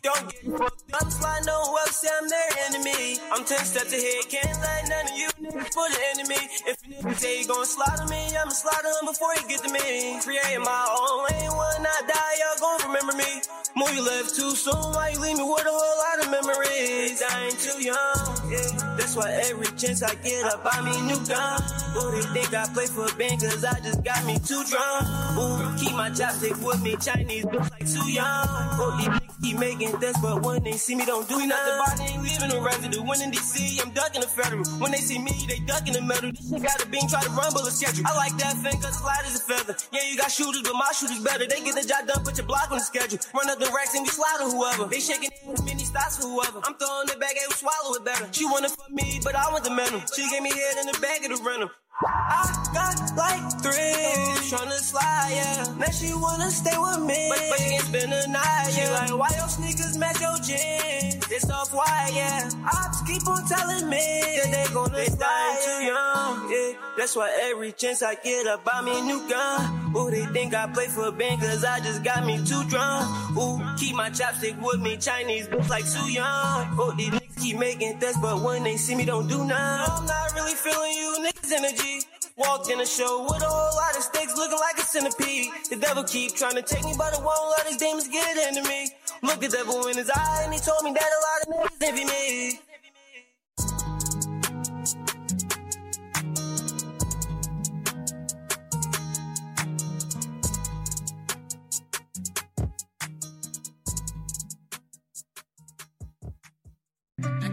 Don't 0.03 0.35
get 0.35 0.59
fucked 0.59 0.83
up, 0.99 1.13
slide 1.13 1.47
no 1.47 1.79
up, 1.79 1.89
say 1.95 2.09
I'm 2.11 2.29
their 2.29 2.51
enemy. 2.67 3.19
I'm 3.31 3.45
10 3.45 3.59
steps 3.63 3.93
ahead, 3.95 4.27
can't 4.27 4.59
let 4.59 4.89
none 4.91 5.07
of 5.07 5.15
you 5.15 5.29
niggas 5.39 5.71
for 5.71 5.87
the 5.87 6.01
enemy. 6.19 6.43
If 6.67 6.77
you 6.83 6.95
niggas 6.97 7.19
say 7.23 7.39
he 7.39 7.47
gon' 7.47 7.65
slaughter 7.65 8.11
me, 8.11 8.19
I'ma 8.35 8.51
slaughter 8.51 8.91
him 8.99 9.07
before 9.07 9.31
he 9.39 9.47
get 9.47 9.63
to 9.63 9.71
me. 9.71 10.19
Creating 10.19 10.67
my 10.67 10.85
own 10.91 11.23
lane, 11.31 11.55
when 11.55 11.87
I 11.87 11.99
die, 12.03 12.35
y'all 12.43 12.59
gon' 12.59 12.91
remember 12.91 13.15
me. 13.15 13.31
Move 13.79 13.95
you 13.95 14.03
left 14.03 14.35
too 14.35 14.51
soon, 14.59 14.91
why 14.91 15.11
you 15.15 15.21
leave 15.23 15.39
me 15.39 15.45
with 15.47 15.63
a 15.63 15.71
whole 15.71 15.99
lot 16.03 16.19
of 16.19 16.35
memories? 16.35 17.23
I 17.23 17.47
ain't 17.47 17.61
too 17.63 17.79
young, 17.79 18.19
yeah. 18.51 18.99
That's 18.99 19.15
why 19.15 19.31
every 19.47 19.71
chance 19.79 20.03
I 20.03 20.19
get, 20.19 20.43
I 20.51 20.59
buy 20.67 20.83
me 20.83 20.99
new 21.07 21.23
gun. 21.31 21.63
Ooh, 21.95 22.11
they 22.11 22.27
think 22.35 22.51
I 22.51 22.67
play 22.75 22.91
for 22.91 23.07
band, 23.15 23.39
cause 23.39 23.63
I 23.63 23.79
just 23.79 24.03
got 24.03 24.27
me 24.27 24.35
too 24.43 24.67
drunk. 24.67 25.07
Ooh, 25.39 25.63
keep 25.79 25.95
my 25.95 26.11
chopstick 26.11 26.59
with 26.59 26.83
me, 26.83 26.99
Chinese 26.99 27.47
bitch 27.47 27.71
like 27.71 27.87
too 27.87 28.11
young. 28.11 28.51
Oh, 28.83 28.99
niggas 28.99 29.22
keep 29.43 29.59
making 29.59 29.93
this, 29.99 30.17
but 30.23 30.43
when 30.43 30.63
they 30.63 30.73
see 30.73 30.95
me, 30.95 31.05
don't 31.05 31.29
do 31.29 31.37
nothing. 31.47 31.51
The 31.51 31.83
body 31.85 32.03
ain't 32.15 32.23
leaving 32.23 32.53
a 32.57 32.61
residue. 32.63 33.03
When 33.03 33.21
in 33.21 33.31
DC, 33.33 33.83
I'm 33.83 33.91
ducking 33.91 34.21
the 34.23 34.29
federal. 34.29 34.65
When 34.79 34.93
they 34.93 35.03
see 35.03 35.19
me, 35.19 35.33
they 35.49 35.59
ducking 35.67 35.95
the 35.95 36.03
metal. 36.03 36.31
This 36.31 36.49
shit 36.49 36.63
got 36.63 36.83
a 36.83 36.87
beam, 36.89 37.07
try 37.09 37.23
to 37.23 37.31
rumble 37.31 37.67
a 37.67 37.71
schedule. 37.71 38.07
I 38.07 38.15
like 38.17 38.39
that 38.39 38.57
thing, 38.63 38.81
cause 38.81 38.97
flat 39.01 39.27
as 39.27 39.37
a 39.37 39.43
feather. 39.43 39.77
Yeah, 39.93 40.07
you 40.09 40.17
got 40.17 40.31
shooters, 40.31 40.63
but 40.63 40.75
my 40.75 40.91
shooters 40.95 41.19
better. 41.21 41.47
They 41.47 41.61
get 41.61 41.75
the 41.75 41.87
job 41.87 42.07
done, 42.07 42.25
put 42.25 42.39
your 42.39 42.47
block 42.47 42.71
on 42.71 42.79
the 42.79 42.85
schedule. 42.85 43.19
Run 43.35 43.51
up 43.51 43.59
the 43.59 43.71
racks 43.75 43.95
and 43.95 44.07
we 44.07 44.09
slaughter 44.09 44.47
whoever. 44.47 44.87
They 44.87 45.01
shaking 45.01 45.31
many 45.67 45.85
stops 45.85 46.23
for 46.23 46.31
whoever. 46.31 46.61
I'm 46.65 46.75
throwing 46.75 47.11
it 47.11 47.19
back, 47.19 47.35
they 47.35 47.47
will 47.47 47.59
swallow 47.59 47.99
it 47.99 48.05
better. 48.05 48.29
She 48.33 48.47
wanna 48.47 48.69
fuck 48.71 48.91
me, 48.91 49.21
but 49.23 49.35
I 49.35 49.51
want 49.51 49.65
the 49.65 49.75
mental. 49.75 50.01
She 50.15 50.23
gave 50.31 50.43
me 50.43 50.51
head 50.51 50.79
in 50.81 50.87
the 50.87 50.99
back 51.03 51.25
of 51.27 51.37
the 51.37 51.43
rental. 51.43 51.71
I 52.05 52.71
got 52.75 53.17
like 53.17 53.63
three, 53.63 54.51
tryna 54.51 54.79
slide, 54.81 55.33
yeah. 55.33 55.75
Now 55.79 55.91
she 55.91 56.15
wanna 56.15 56.51
stay 56.51 56.77
with 56.77 57.01
me, 57.01 57.29
but, 57.31 57.39
but 57.51 57.61
you 57.61 57.71
can't 57.71 57.85
spend 57.85 58.13
the 58.13 58.27
night, 58.29 58.73
yeah. 58.77 58.87
She 58.87 58.93
like, 58.93 59.19
why 59.19 59.37
your 59.37 59.49
sneakers 59.49 59.97
match 59.99 60.21
your 60.21 60.37
jeans? 60.39 61.25
It's 61.31 61.51
off 61.51 61.73
white, 61.73 62.13
yeah. 62.15 62.51
Ops 62.65 63.03
keep 63.03 63.27
on 63.29 63.47
telling 63.47 63.89
me 63.89 64.23
that 64.37 64.51
they 64.51 64.75
gonna 64.75 64.95
they 64.95 65.07
slide, 65.07 65.59
too 65.65 65.85
young, 65.87 66.51
yeah. 66.51 66.79
That's 66.97 67.17
why 67.17 67.31
every 67.51 67.73
chance 67.73 68.03
I 68.03 68.15
get, 68.17 68.47
I 68.47 68.57
buy 68.57 68.83
me 68.83 68.99
a 68.99 69.03
new 69.03 69.29
gun. 69.29 69.95
Ooh, 69.97 70.11
they 70.11 70.27
think 70.27 70.55
I 70.55 70.67
play 70.67 70.89
for 70.89 71.09
a 71.09 71.13
band, 71.13 71.41
cause 71.41 71.65
I 71.65 71.81
just 71.81 72.03
got 72.03 72.27
me 72.27 72.37
too 72.45 72.63
drunk. 72.69 73.37
Ooh, 73.37 73.61
keep 73.79 73.95
my 73.97 74.11
chopstick 74.11 74.61
with 74.61 74.81
me, 74.81 74.97
Chinese 74.97 75.49
books 75.49 75.71
like 75.71 75.91
too 75.91 76.11
young. 76.11 76.79
Ooh, 76.79 76.93
these 76.97 77.11
niggas 77.11 77.43
keep 77.43 77.59
making 77.59 77.99
threats, 77.99 78.19
but 78.21 78.43
when 78.43 78.65
they 78.65 78.77
see 78.77 78.95
me, 78.95 79.05
don't 79.05 79.27
do 79.29 79.39
nothing. 79.39 79.53
I'm 79.57 80.07
not 80.07 80.35
really 80.35 80.55
feeling 80.55 80.93
you 80.93 81.27
niggas' 81.27 81.53
energy. 81.53 81.92
Walked 82.37 82.71
in 82.71 82.81
a 82.81 82.87
show 82.87 83.25
with 83.25 83.43
a 83.43 83.47
whole 83.47 83.77
lot 83.77 83.95
of 83.95 84.03
stakes 84.03 84.35
looking 84.37 84.59
like 84.59 84.79
a 84.79 84.83
centipede. 84.83 85.51
The 85.69 85.77
devil 85.77 86.03
keep 86.03 86.35
trying 86.35 86.55
to 86.55 86.63
take 86.63 86.83
me, 86.85 86.95
but 86.97 87.13
it 87.13 87.23
won't 87.23 87.55
let 87.59 87.67
his 87.67 87.77
demons 87.77 88.09
get 88.09 88.49
into 88.49 88.67
me. 88.69 88.91
Look 89.23 89.41
the 89.41 89.49
devil 89.49 89.87
in 89.87 89.99
his 89.99 90.11
eye 90.11 90.43
and 90.45 90.55
he 90.55 90.59
told 90.59 90.83
me 90.83 90.93
that 90.93 91.03
a 91.03 91.21
lot 91.29 91.43
of 91.43 91.71
niggas 91.71 91.89
envy 91.89 92.05
me. 92.07 92.61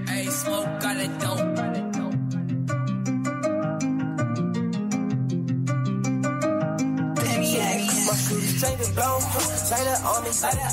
Hey, 0.08 0.26
smoke 0.28 0.80
got 0.82 0.98
it 0.98 1.20
dope. 1.20 1.49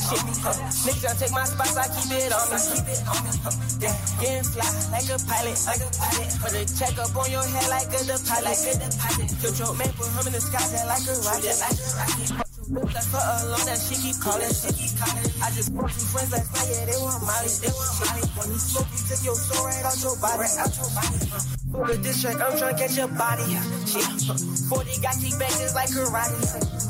Shit 0.06 0.22
me. 0.26 0.32
Niggas 0.86 1.18
take 1.18 1.32
my 1.32 1.44
spots, 1.44 1.76
I 1.76 1.86
keep 1.90 2.12
it 2.14 2.32
on 2.32 2.46
me, 2.50 2.58
keep 2.62 2.86
it 2.86 3.02
on 3.06 3.18
me. 3.24 3.30
Yeah, 3.82 3.94
getting 4.20 4.46
fly 4.46 4.68
like 4.92 5.08
a 5.10 5.18
pilot, 5.26 5.58
like 5.66 5.82
a 5.82 5.90
pilot. 5.90 6.30
Put 6.40 6.52
a 6.54 6.62
check 6.78 6.98
up 6.98 7.16
on 7.16 7.30
your 7.30 7.44
head 7.44 7.68
like 7.70 7.90
a 7.90 8.00
deposit, 8.06 8.44
like 8.44 8.62
a 8.62 8.72
deposit. 8.78 9.78
Man, 9.78 9.90
put 9.98 10.08
him 10.08 10.26
in 10.26 10.32
the 10.32 10.40
sky, 10.40 10.64
like 10.86 11.06
a 11.06 11.14
rocket, 11.26 11.56
like 11.58 11.78
a 11.78 12.34
rocket. 12.34 12.45
That's 12.66 13.06
for 13.14 13.22
a 13.22 13.36
long 13.46 13.62
that 13.70 13.78
she 13.78 13.94
keep 13.94 14.18
calling, 14.18 14.50
she 14.50 14.74
keep 14.74 14.90
calling. 14.98 15.22
I 15.38 15.54
just 15.54 15.70
brought 15.70 15.94
some 15.94 16.10
friends 16.10 16.34
last 16.34 16.50
night, 16.50 16.66
yeah, 16.66 16.82
they 16.90 16.98
want 16.98 17.22
Molly, 17.22 17.46
they 17.62 17.70
want 17.70 17.94
Molly. 18.02 18.26
When 18.26 18.48
you 18.50 18.58
smoke, 18.58 18.90
you 18.90 19.00
take 19.06 19.22
your 19.22 19.38
soul 19.38 19.62
right 19.70 19.86
out 19.86 19.94
your 20.02 20.16
body, 20.18 20.38
right 20.42 20.58
out 20.58 20.72
your 20.74 20.90
body. 20.90 21.16
Uh, 21.30 21.38
for 21.70 21.86
the 21.86 21.96
diss 22.02 22.18
track, 22.26 22.42
I'm 22.42 22.58
tryna 22.58 22.74
catch 22.74 22.98
your 22.98 23.10
body. 23.14 23.46
uh, 23.54 23.62
Shit, 23.86 24.02
uh, 24.26 24.82
40 24.82 24.98
got 24.98 25.14
back 25.38 25.54
just 25.62 25.74
like 25.78 25.90
karate. 25.94 26.38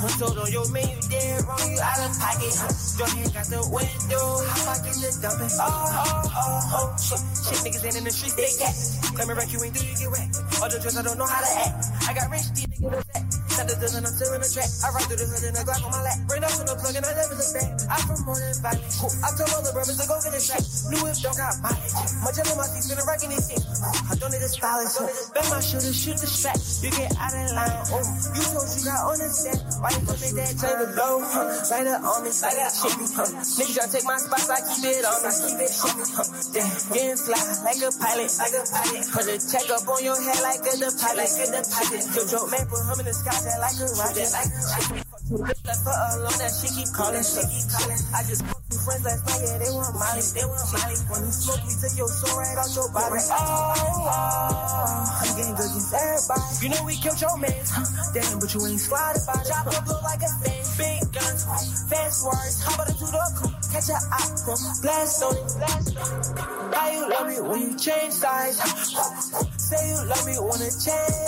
Uh, 0.01 0.09
told 0.17 0.41
on 0.41 0.49
your 0.49 0.65
man, 0.73 0.89
you 0.89 1.01
dead 1.13 1.45
wrong, 1.45 1.69
you 1.69 1.77
out 1.85 2.01
of 2.01 2.13
pocket. 2.17 2.57
Uh, 2.57 2.73
your 2.97 3.11
hand 3.13 3.31
got 3.37 3.47
the 3.53 3.61
window, 3.69 4.25
how 4.49 4.73
I 4.73 4.77
get 4.81 4.97
the 4.97 5.11
dumping. 5.21 5.53
Oh, 5.61 5.61
oh, 5.61 6.25
oh, 6.25 6.73
oh, 6.73 6.89
shit, 6.97 7.21
shit, 7.21 7.61
niggas 7.69 7.85
ain't 7.85 8.01
in 8.01 8.05
the 8.09 8.15
streets, 8.17 8.33
they 8.33 8.49
cat. 8.57 8.73
Claiming 9.13 9.37
wreck, 9.37 9.53
you 9.53 9.61
ain't 9.61 9.77
do, 9.77 9.85
you 9.85 9.93
get 9.93 10.09
wet. 10.09 10.29
All 10.57 10.73
the 10.73 10.81
drugs, 10.81 10.97
I 10.97 11.05
don't 11.05 11.21
know 11.21 11.29
how 11.29 11.45
to 11.45 11.51
act. 11.69 11.85
I 12.09 12.17
got 12.17 12.33
rich, 12.33 12.49
these 12.57 12.65
niggas 12.81 12.97
upset. 12.97 13.46
Got 13.57 13.73
the 13.73 13.89
I'm 13.89 14.05
still 14.13 14.37
in 14.37 14.45
the 14.45 14.51
track. 14.53 14.69
I 14.85 14.93
ride 14.93 15.09
through 15.09 15.17
the 15.17 15.27
hood 15.33 15.49
in 15.49 15.57
a 15.57 15.65
Glock 15.65 15.81
on 15.81 15.89
my 15.89 16.05
lap. 16.05 16.19
Rain 16.29 16.45
off 16.45 16.61
in 16.61 16.69
the 16.69 16.77
plug 16.77 16.93
and 16.93 17.09
I 17.09 17.13
never 17.17 17.41
look 17.41 17.51
back. 17.57 17.73
I'm 17.89 18.05
from 18.05 18.21
more 18.29 18.37
than 18.37 18.53
violent. 18.61 18.93
Cool. 19.01 19.13
I 19.25 19.29
told 19.33 19.49
all 19.57 19.65
the 19.65 19.73
brothers 19.73 19.97
to 19.97 20.05
go 20.05 20.21
get 20.21 20.37
a 20.37 20.41
shot. 20.45 20.61
New 20.93 21.01
whip 21.01 21.17
don't 21.25 21.33
got. 21.41 21.57
My 21.65 22.31
jelly, 22.37 22.53
my 22.53 22.69
teeth 22.69 22.85
spinning 22.85 23.09
rocking 23.09 23.33
this 23.33 23.49
shit. 23.49 23.65
I 23.65 24.13
don't 24.21 24.29
need 24.29 24.45
a 24.45 24.51
stylist. 24.53 25.01
Bet 25.33 25.49
my 25.49 25.65
shooter 25.65 25.89
shoot 25.89 26.21
the 26.21 26.29
strap. 26.29 26.61
You 26.85 26.93
get 26.93 27.17
out 27.17 27.33
of 27.33 27.49
line. 27.57 27.81
Oh, 27.97 28.05
you 28.37 28.45
told 28.45 28.69
you 28.69 28.83
got 28.85 29.01
on 29.09 29.17
the 29.25 29.29
set. 29.33 29.57
Why 29.81 29.89
you 29.89 30.05
gonna 30.05 30.21
make 30.21 30.37
that 30.37 30.53
take 30.53 30.77
the 30.77 30.87
blow? 30.93 31.25
Huh? 31.25 31.49
Light 31.73 31.89
up 31.89 32.05
on 32.05 32.29
me, 32.29 32.31
light 32.37 32.61
up 32.61 32.73
shit. 32.77 32.93
Huh? 33.17 33.25
Niggas 33.41 33.73
try 33.73 33.85
to 33.89 33.93
take 33.97 34.05
my 34.05 34.21
spots, 34.21 34.53
I 34.53 34.61
keep 34.69 34.85
it 34.85 35.01
on 35.01 35.17
me. 35.25 35.33
Keep 35.33 35.65
it 35.65 35.73
shit. 35.73 35.97
Huh? 36.13 36.29
Damn, 36.53 36.69
getting 36.93 37.21
fly 37.25 37.41
like 37.65 37.81
a 37.81 37.89
pilot, 37.89 38.29
like 38.37 38.53
a 38.53 38.63
pilot. 38.69 39.05
Put 39.17 39.33
a 39.33 39.37
check 39.41 39.67
up 39.73 39.89
on 39.89 40.01
your 40.05 40.19
head 40.21 40.45
like 40.45 40.61
a 40.61 40.77
deposit, 40.77 41.17
like 41.17 41.37
a 41.41 41.47
deposit. 41.57 42.05
Your 42.13 42.27
joke, 42.29 42.53
man, 42.53 42.69
put 42.69 42.85
him 42.85 43.01
in 43.01 43.07
the 43.09 43.17
sky, 43.17 43.39
just 43.47 43.63
like 43.63 43.79
a 43.79 43.87
rocket, 43.95 44.29
like 44.35 44.51
a 44.51 44.61
rocket. 44.75 45.07
Left 45.67 45.83
her 45.87 45.99
alone, 46.19 46.39
that 46.39 46.51
she 46.55 46.67
keep 46.75 46.91
calling, 46.91 47.23
she 47.23 47.43
keep 47.47 47.67
calling. 47.71 47.99
I 48.15 48.23
just 48.27 48.43
some 48.43 48.83
friends 48.83 49.07
last 49.07 49.23
night, 49.27 49.43
yeah, 49.43 49.59
they 49.63 49.71
want 49.71 49.95
Molly, 49.95 50.23
they 50.35 50.47
want 50.47 50.67
Molly. 50.75 50.97
When 51.07 51.21
you 51.27 51.35
smoke, 51.35 51.63
we 51.67 51.75
took 51.79 51.95
your 51.95 52.11
soul 52.11 52.35
right 52.39 52.59
out 52.59 52.71
your 52.75 52.91
body. 52.91 53.23
Oh, 53.27 53.39
oh, 53.39 55.23
I'm 55.23 55.31
getting 55.39 55.55
good 55.55 55.71
against 55.71 55.95
everybody. 55.95 56.47
You 56.63 56.69
know 56.75 56.83
we 56.87 56.95
killed 56.99 57.21
your 57.23 57.37
man, 57.39 57.63
damn, 58.15 58.39
but 58.43 58.51
you 58.51 58.61
ain't 58.67 58.83
sliding 58.83 59.23
by. 59.27 59.39
Chop 59.47 59.67
up 59.71 59.87
look 59.87 60.03
like 60.03 60.23
a 60.27 60.31
thing, 60.43 60.63
big 60.79 61.03
guns, 61.15 61.43
fast 61.87 62.27
words. 62.27 62.63
How 62.67 62.75
about 62.75 62.91
a 62.91 62.95
two 62.99 63.11
door 63.11 63.31
coupe? 63.39 63.55
Catch 63.71 63.91
a 63.95 63.99
blast 64.83 65.23
on 65.23 65.35
it, 65.39 65.47
blast 65.59 65.95
on 65.99 66.11
it. 66.19 66.75
How 66.75 66.87
you 66.91 67.03
love 67.11 67.27
me 67.31 67.39
when 67.47 67.61
you 67.63 67.73
change 67.79 68.15
sides? 68.15 68.59
Say 69.59 69.83
you 69.91 69.99
love 70.07 70.27
me 70.27 70.35
when 70.39 70.63
it 70.63 70.75
change 70.79 71.26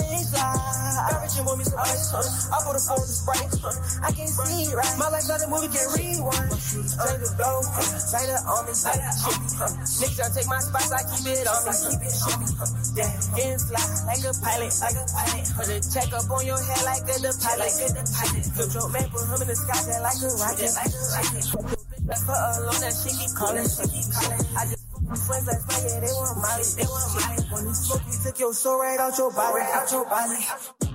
sides. 1.38 1.50
With 1.50 1.58
me 1.58 1.64
some 1.64 1.78
ice, 1.78 2.10
huh? 2.10 2.50
I 2.50 2.58
put 2.66 2.74
a 2.74 2.82
phone 2.82 2.98
to 2.98 3.06
Sprite, 3.06 3.54
huh? 3.62 3.74
I 4.02 4.10
can't 4.12 4.28
see 4.28 4.74
right. 4.74 4.94
My 4.98 5.08
life 5.08 5.26
not 5.28 5.42
a 5.42 5.46
movie, 5.46 5.70
can't 5.70 5.90
rewind. 5.94 6.50
Straight 6.58 7.20
to 7.22 7.30
blow, 7.38 7.62
light 7.62 8.30
up 8.34 8.42
on 8.48 8.62
me, 8.66 8.74
up 8.74 8.78
shit? 8.78 8.98
Niggas 8.98 10.16
try 10.18 10.26
to 10.26 10.34
take 10.34 10.48
my 10.50 10.58
spots, 10.58 10.90
I 10.90 11.02
keep 11.06 11.30
it 11.30 11.46
on 11.46 11.62
me, 11.62 11.72
keep 11.78 12.02
it 12.02 12.18
on 12.26 12.36
me? 12.42 12.48
Yeah, 12.98 13.10
getting 13.38 13.62
fly 13.62 13.84
like 14.06 14.24
a 14.26 14.32
pilot, 14.42 14.74
like 14.82 14.98
a 14.98 15.04
pilot. 15.06 15.46
Put 15.54 15.70
a 15.70 15.78
check 15.78 16.10
up 16.10 16.30
on 16.30 16.42
your 16.42 16.58
head 16.58 16.82
like 16.82 17.06
a 17.06 17.16
deposit, 17.22 17.58
like 17.58 17.78
a 17.78 17.88
deposit. 17.94 18.44
Put 18.54 18.68
your 18.74 18.88
man, 18.90 19.06
put 19.14 19.22
him 19.30 19.38
in 19.38 19.48
the 19.48 19.56
sky, 19.56 19.78
just 19.78 20.02
like 20.02 20.20
a 20.22 20.30
rocket, 20.42 20.72
like 20.74 20.90
a 20.90 21.02
rocket. 21.14 21.46
Left 22.08 22.26
her 22.26 22.40
alone, 22.58 22.80
that 22.82 22.94
she 22.98 23.10
keep 23.14 23.32
calling, 23.36 23.68
she 23.68 23.84
keep 23.86 24.08
calling. 24.10 24.42
I 24.58 24.64
just 24.66 24.82
friends 25.24 25.46
last 25.46 25.64
night, 25.68 25.84
yeah, 25.88 26.00
they 26.00 26.12
want 26.12 26.36
Molly, 26.40 26.64
they 26.76 26.84
want 26.84 27.08
Molly. 27.14 27.38
When 27.48 27.64
you 27.64 27.74
smoke, 27.74 28.02
you 28.04 28.16
took 28.22 28.38
your 28.38 28.52
soul 28.52 28.80
right 28.80 29.00
out 29.00 29.16
your 29.16 29.32
body, 29.32 29.60
right 29.60 29.74
out 29.74 29.92
your 29.92 30.04
body. 30.04 30.87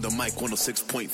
The 0.00 0.10
mic 0.10 0.32
106.5 0.32 1.10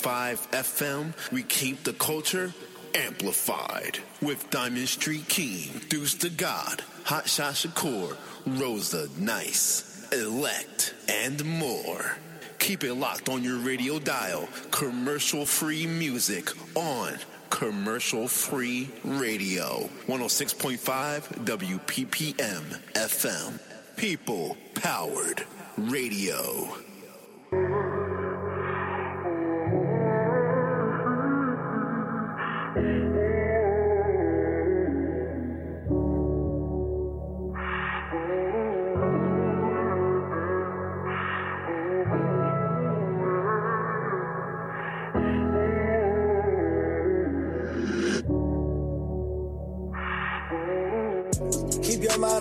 FM, 0.52 1.32
we 1.32 1.42
keep 1.42 1.82
the 1.82 1.92
culture 1.94 2.52
amplified 2.94 3.98
with 4.22 4.48
Diamond 4.50 4.88
Street 4.88 5.26
King, 5.28 5.80
Deuce 5.88 6.14
to 6.14 6.30
God, 6.30 6.82
Hot 7.04 7.28
Shot 7.28 7.54
Shakur, 7.54 8.16
Rosa 8.46 9.08
Nice, 9.18 10.06
Elect, 10.12 10.94
and 11.08 11.44
more. 11.44 12.16
Keep 12.60 12.84
it 12.84 12.94
locked 12.94 13.28
on 13.28 13.42
your 13.42 13.58
radio 13.58 13.98
dial. 13.98 14.48
Commercial 14.70 15.44
free 15.44 15.86
music 15.86 16.50
on 16.76 17.18
Commercial 17.50 18.28
Free 18.28 18.88
Radio 19.04 19.88
106.5 20.06 21.44
WPPM 21.44 22.80
FM. 22.94 23.60
People 23.96 24.56
powered 24.74 25.44
radio. 25.76 26.76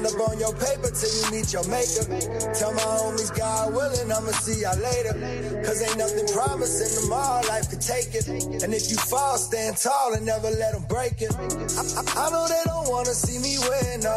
Up 0.06 0.30
on 0.30 0.38
your 0.38 0.54
paper 0.54 0.94
till 0.94 1.10
you 1.10 1.26
meet 1.34 1.50
your 1.52 1.66
maker. 1.66 2.06
Tell 2.54 2.72
my 2.78 2.86
homies, 3.02 3.36
God 3.36 3.74
willing, 3.74 4.12
I'ma 4.12 4.30
see 4.38 4.62
y'all 4.62 4.78
later. 4.78 5.18
Cause 5.66 5.82
ain't 5.82 5.98
nothing 5.98 6.28
promising 6.30 7.02
tomorrow, 7.02 7.42
life 7.48 7.72
could 7.72 7.82
take 7.82 8.14
it. 8.14 8.28
And 8.62 8.72
if 8.72 8.92
you 8.92 8.98
fall, 8.98 9.38
stand 9.38 9.78
tall 9.78 10.14
and 10.14 10.24
never 10.24 10.52
let 10.52 10.74
them 10.74 10.86
break 10.88 11.24
it. 11.26 11.34
I, 11.34 11.82
I, 11.98 12.28
I 12.28 12.30
know 12.30 12.46
they 12.48 12.62
don't 12.66 12.88
wanna 12.88 13.18
see 13.18 13.40
me 13.42 13.58
win, 13.58 14.02
no. 14.02 14.14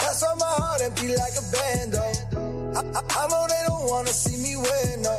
That's 0.00 0.24
why 0.24 0.34
my 0.40 0.54
heart 0.56 0.80
empty 0.80 1.08
like 1.08 1.36
a 1.36 1.44
bando. 1.52 2.00
I, 2.72 2.80
I, 2.80 3.02
I 3.12 3.28
know 3.28 3.44
they 3.44 3.62
don't 3.68 3.90
wanna 3.90 4.08
see 4.08 4.40
me 4.40 4.56
win, 4.56 5.02
no. 5.02 5.12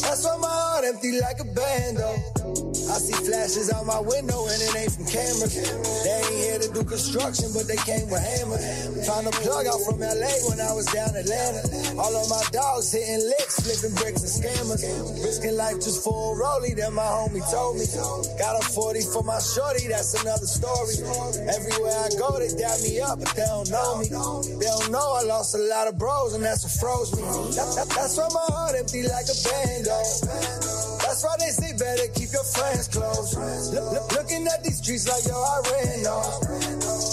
That's 0.00 0.24
why 0.24 0.36
my 0.40 0.48
heart 0.48 0.84
empty 0.86 1.20
like 1.20 1.40
a 1.40 1.44
bando. 1.44 2.71
I 2.92 3.00
see 3.00 3.16
flashes 3.24 3.72
out 3.72 3.86
my 3.88 4.00
window 4.04 4.44
and 4.52 4.60
it 4.60 4.76
ain't 4.76 4.92
from 4.92 5.06
cameras. 5.08 5.56
They 6.04 6.12
ain't 6.12 6.36
here 6.44 6.58
to 6.60 6.68
do 6.76 6.84
construction, 6.84 7.48
but 7.56 7.64
they 7.64 7.80
came 7.88 8.04
with 8.12 8.20
hammers. 8.20 8.60
Found 9.08 9.26
a 9.26 9.34
plug 9.40 9.64
out 9.64 9.80
from 9.88 9.96
LA 10.04 10.28
when 10.52 10.60
I 10.60 10.76
was 10.76 10.84
down 10.92 11.16
Atlanta. 11.16 11.64
All 11.96 12.12
of 12.12 12.28
my 12.28 12.44
dogs 12.52 12.92
hitting 12.92 13.24
licks, 13.32 13.64
flipping 13.64 13.96
bricks 13.96 14.20
and 14.20 14.32
scammers. 14.44 14.84
Risking 15.24 15.56
life 15.56 15.80
just 15.80 16.04
for 16.04 16.12
a 16.12 16.36
rollie, 16.36 16.76
then 16.76 16.92
my 16.92 17.08
homie 17.08 17.40
told 17.48 17.80
me. 17.80 17.88
Got 18.36 18.60
a 18.60 18.64
40 18.76 19.00
for 19.08 19.24
my 19.24 19.40
shorty, 19.40 19.88
that's 19.88 20.12
another 20.20 20.44
story. 20.44 21.00
Everywhere 21.48 21.96
I 21.96 22.12
go, 22.20 22.36
they 22.36 22.52
dap 22.52 22.76
me 22.84 23.00
up, 23.00 23.24
but 23.24 23.32
they 23.32 23.48
don't 23.48 23.72
know 23.72 24.04
me. 24.04 24.12
They 24.12 24.68
don't 24.68 24.92
know 24.92 25.16
I 25.16 25.24
lost 25.24 25.56
a 25.56 25.62
lot 25.64 25.88
of 25.88 25.96
bros, 25.96 26.34
and 26.36 26.44
that's 26.44 26.60
what 26.68 26.76
froze 26.76 27.08
me. 27.16 27.24
That- 27.56 27.72
that- 27.72 27.88
that's 27.96 28.20
why 28.20 28.28
my 28.36 28.46
heart 28.52 28.76
empty 28.76 29.02
like 29.08 29.32
a 29.32 29.36
bando. 29.48 29.96
That's 31.12 31.24
why 31.24 31.36
they 31.44 31.52
say 31.52 31.76
better 31.76 32.08
keep 32.16 32.32
your 32.32 32.42
friends 32.56 32.88
close. 32.88 33.36
Look, 33.36 33.92
look- 33.92 34.12
looking 34.16 34.46
at 34.48 34.64
these 34.64 34.78
streets 34.80 35.04
like 35.06 35.28
yo, 35.28 35.36
I 35.36 35.60
ran 35.68 36.06
off. 36.08 36.40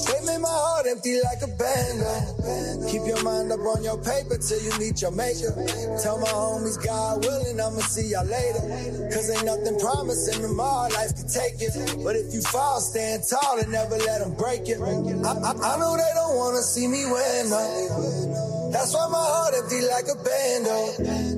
They 0.08 0.24
made 0.24 0.40
my 0.40 0.48
heart 0.48 0.88
empty 0.88 1.20
like 1.20 1.44
a 1.44 1.52
bando. 1.60 2.88
Keep 2.88 3.04
your 3.12 3.22
mind 3.24 3.52
up 3.52 3.60
on 3.60 3.84
your 3.84 4.00
paper 4.00 4.40
till 4.40 4.64
you 4.64 4.72
meet 4.80 5.02
your 5.02 5.12
maker. 5.12 5.52
Tell 6.00 6.18
my 6.18 6.32
homies, 6.32 6.80
God 6.80 7.26
willing, 7.26 7.60
I'ma 7.60 7.84
see 7.92 8.16
y'all 8.16 8.24
later. 8.24 8.64
Cause 9.12 9.36
ain't 9.36 9.44
nothing 9.44 9.78
promising 9.78 10.44
tomorrow, 10.48 10.88
life 10.96 11.20
can 11.20 11.28
take 11.28 11.60
it. 11.60 11.76
But 12.02 12.16
if 12.16 12.34
you 12.34 12.40
fall, 12.40 12.80
stand 12.80 13.24
tall 13.28 13.60
and 13.60 13.70
never 13.70 13.98
let 13.98 14.22
them 14.24 14.32
break 14.34 14.64
it. 14.70 14.80
I, 14.80 15.32
I, 15.44 15.52
I 15.60 15.76
know 15.76 16.00
they 16.00 16.12
don't 16.16 16.38
wanna 16.40 16.64
see 16.64 16.88
me 16.88 17.04
win, 17.04 17.50
no. 17.52 18.39
That's 18.72 18.94
why 18.94 19.08
my 19.12 19.18
heart 19.18 19.54
empty 19.58 19.82
like 19.82 20.06
a 20.08 20.16
bando. 20.16 20.78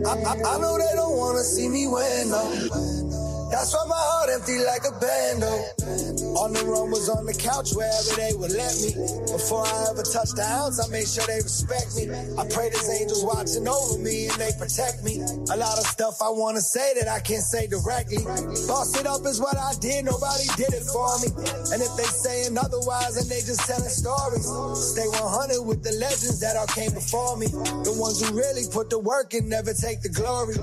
I, 0.06 0.14
I, 0.32 0.56
I 0.56 0.60
know 0.60 0.78
they 0.78 0.96
don't 0.96 1.18
wanna 1.18 1.44
see 1.44 1.70
me 1.70 1.88
win, 1.88 2.30
no. 2.30 3.11
That's 3.52 3.76
why 3.76 3.84
my 3.86 4.00
heart 4.00 4.30
empty 4.32 4.64
like 4.64 4.88
a 4.88 4.94
bando. 4.96 5.52
On 6.40 6.56
the 6.56 6.64
run 6.66 6.90
was 6.90 7.12
on 7.12 7.28
the 7.28 7.36
couch 7.36 7.76
wherever 7.76 8.16
they 8.16 8.32
would 8.34 8.56
let 8.56 8.72
me. 8.80 8.96
Before 9.28 9.68
I 9.68 9.92
ever 9.92 10.02
touched 10.08 10.40
the 10.40 10.48
ounce, 10.48 10.80
I 10.80 10.88
made 10.88 11.06
sure 11.06 11.28
they 11.28 11.44
respect 11.44 11.94
me. 12.00 12.08
I 12.40 12.48
pray 12.48 12.72
there's 12.72 12.88
angels 12.88 13.22
watching 13.28 13.68
over 13.68 14.00
me 14.00 14.32
and 14.32 14.40
they 14.40 14.56
protect 14.56 15.04
me. 15.04 15.20
A 15.52 15.58
lot 15.60 15.76
of 15.76 15.86
stuff 15.86 16.24
I 16.24 16.32
wanna 16.32 16.64
say 16.64 16.96
that 16.96 17.12
I 17.12 17.20
can't 17.20 17.44
say 17.44 17.68
directly. 17.68 18.24
Boss 18.72 18.96
it 18.96 19.06
up 19.06 19.28
is 19.28 19.44
what 19.44 19.60
I 19.60 19.76
did, 19.84 20.08
nobody 20.08 20.48
did 20.56 20.72
it 20.72 20.88
for 20.88 21.12
me. 21.20 21.30
And 21.76 21.84
if 21.84 21.92
they 22.00 22.08
saying 22.08 22.56
otherwise, 22.56 23.20
then 23.20 23.28
they 23.28 23.44
just 23.44 23.68
telling 23.68 23.92
stories. 23.92 24.48
Stay 24.96 25.08
100 25.12 25.62
with 25.68 25.84
the 25.84 25.92
legends 26.00 26.40
that 26.40 26.56
all 26.56 26.72
came 26.72 26.96
before 26.96 27.36
me. 27.36 27.52
The 27.84 27.94
ones 28.00 28.24
who 28.24 28.32
really 28.32 28.64
put 28.72 28.90
the 28.90 29.00
work 29.00 29.36
and 29.36 29.52
never 29.52 29.76
take 29.76 30.02
the 30.02 30.10
glory. 30.10 30.56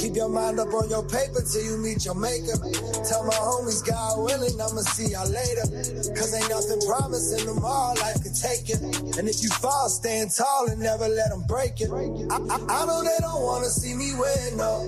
Keep 0.00 0.16
your 0.16 0.32
mind 0.32 0.56
up 0.58 0.72
on 0.72 0.88
your 0.88 1.04
paper 1.04 1.44
till 1.44 1.62
you 1.62 1.76
meet 1.76 2.04
your 2.08 2.16
maker. 2.30 2.56
Tell 3.02 3.24
my 3.26 3.34
homies, 3.34 3.82
God 3.82 4.22
willing, 4.22 4.54
I'ma 4.60 4.82
see 4.94 5.10
y'all 5.10 5.26
later. 5.26 5.66
Cause 6.14 6.30
ain't 6.34 6.50
nothing 6.50 6.80
promising 6.86 7.44
tomorrow, 7.46 7.94
life 7.98 8.22
could 8.22 8.36
take 8.38 8.70
it. 8.70 8.80
And 9.18 9.26
if 9.28 9.42
you 9.42 9.50
fall, 9.50 9.88
stand 9.88 10.30
tall 10.30 10.70
and 10.70 10.80
never 10.80 11.08
let 11.08 11.30
them 11.30 11.42
break 11.46 11.80
it. 11.80 11.90
I, 11.90 12.36
I, 12.38 12.56
I 12.56 12.86
know 12.86 13.02
they 13.02 13.18
don't 13.20 13.42
wanna 13.42 13.70
see 13.70 13.94
me 13.94 14.14
win, 14.14 14.56
no. 14.56 14.86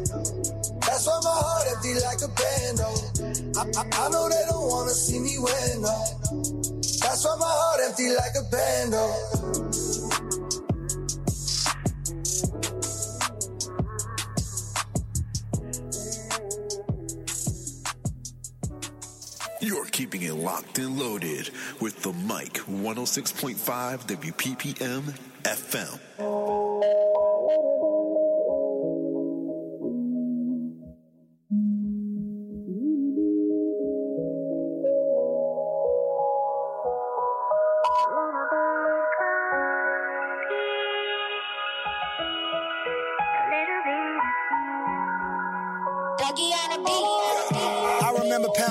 That's 0.87 1.07
why 1.07 1.19
my 1.23 1.35
heart 1.35 1.67
empty 1.75 1.95
like 2.07 2.21
a 2.23 2.31
bando. 2.31 2.91
I, 3.59 3.63
I, 3.81 4.07
I 4.07 4.09
know 4.11 4.29
they 4.29 4.45
don't 4.49 4.69
wanna 4.69 4.95
see 4.95 5.19
me 5.19 5.39
win, 5.39 5.83
no. 5.83 5.99
That's 7.03 7.25
why 7.25 7.37
my 7.39 7.51
heart 7.51 7.81
empty 7.89 8.09
like 8.15 8.35
a 8.39 8.45
bando. 8.51 10.02
Keeping 19.93 20.23
it 20.23 20.35
locked 20.35 20.79
and 20.79 20.99
loaded 20.99 21.51
with 21.81 22.03
the 22.03 22.13
mic 22.13 22.55
106.5 22.65 23.55
WPPM 24.07 25.03
FM. 25.45 25.99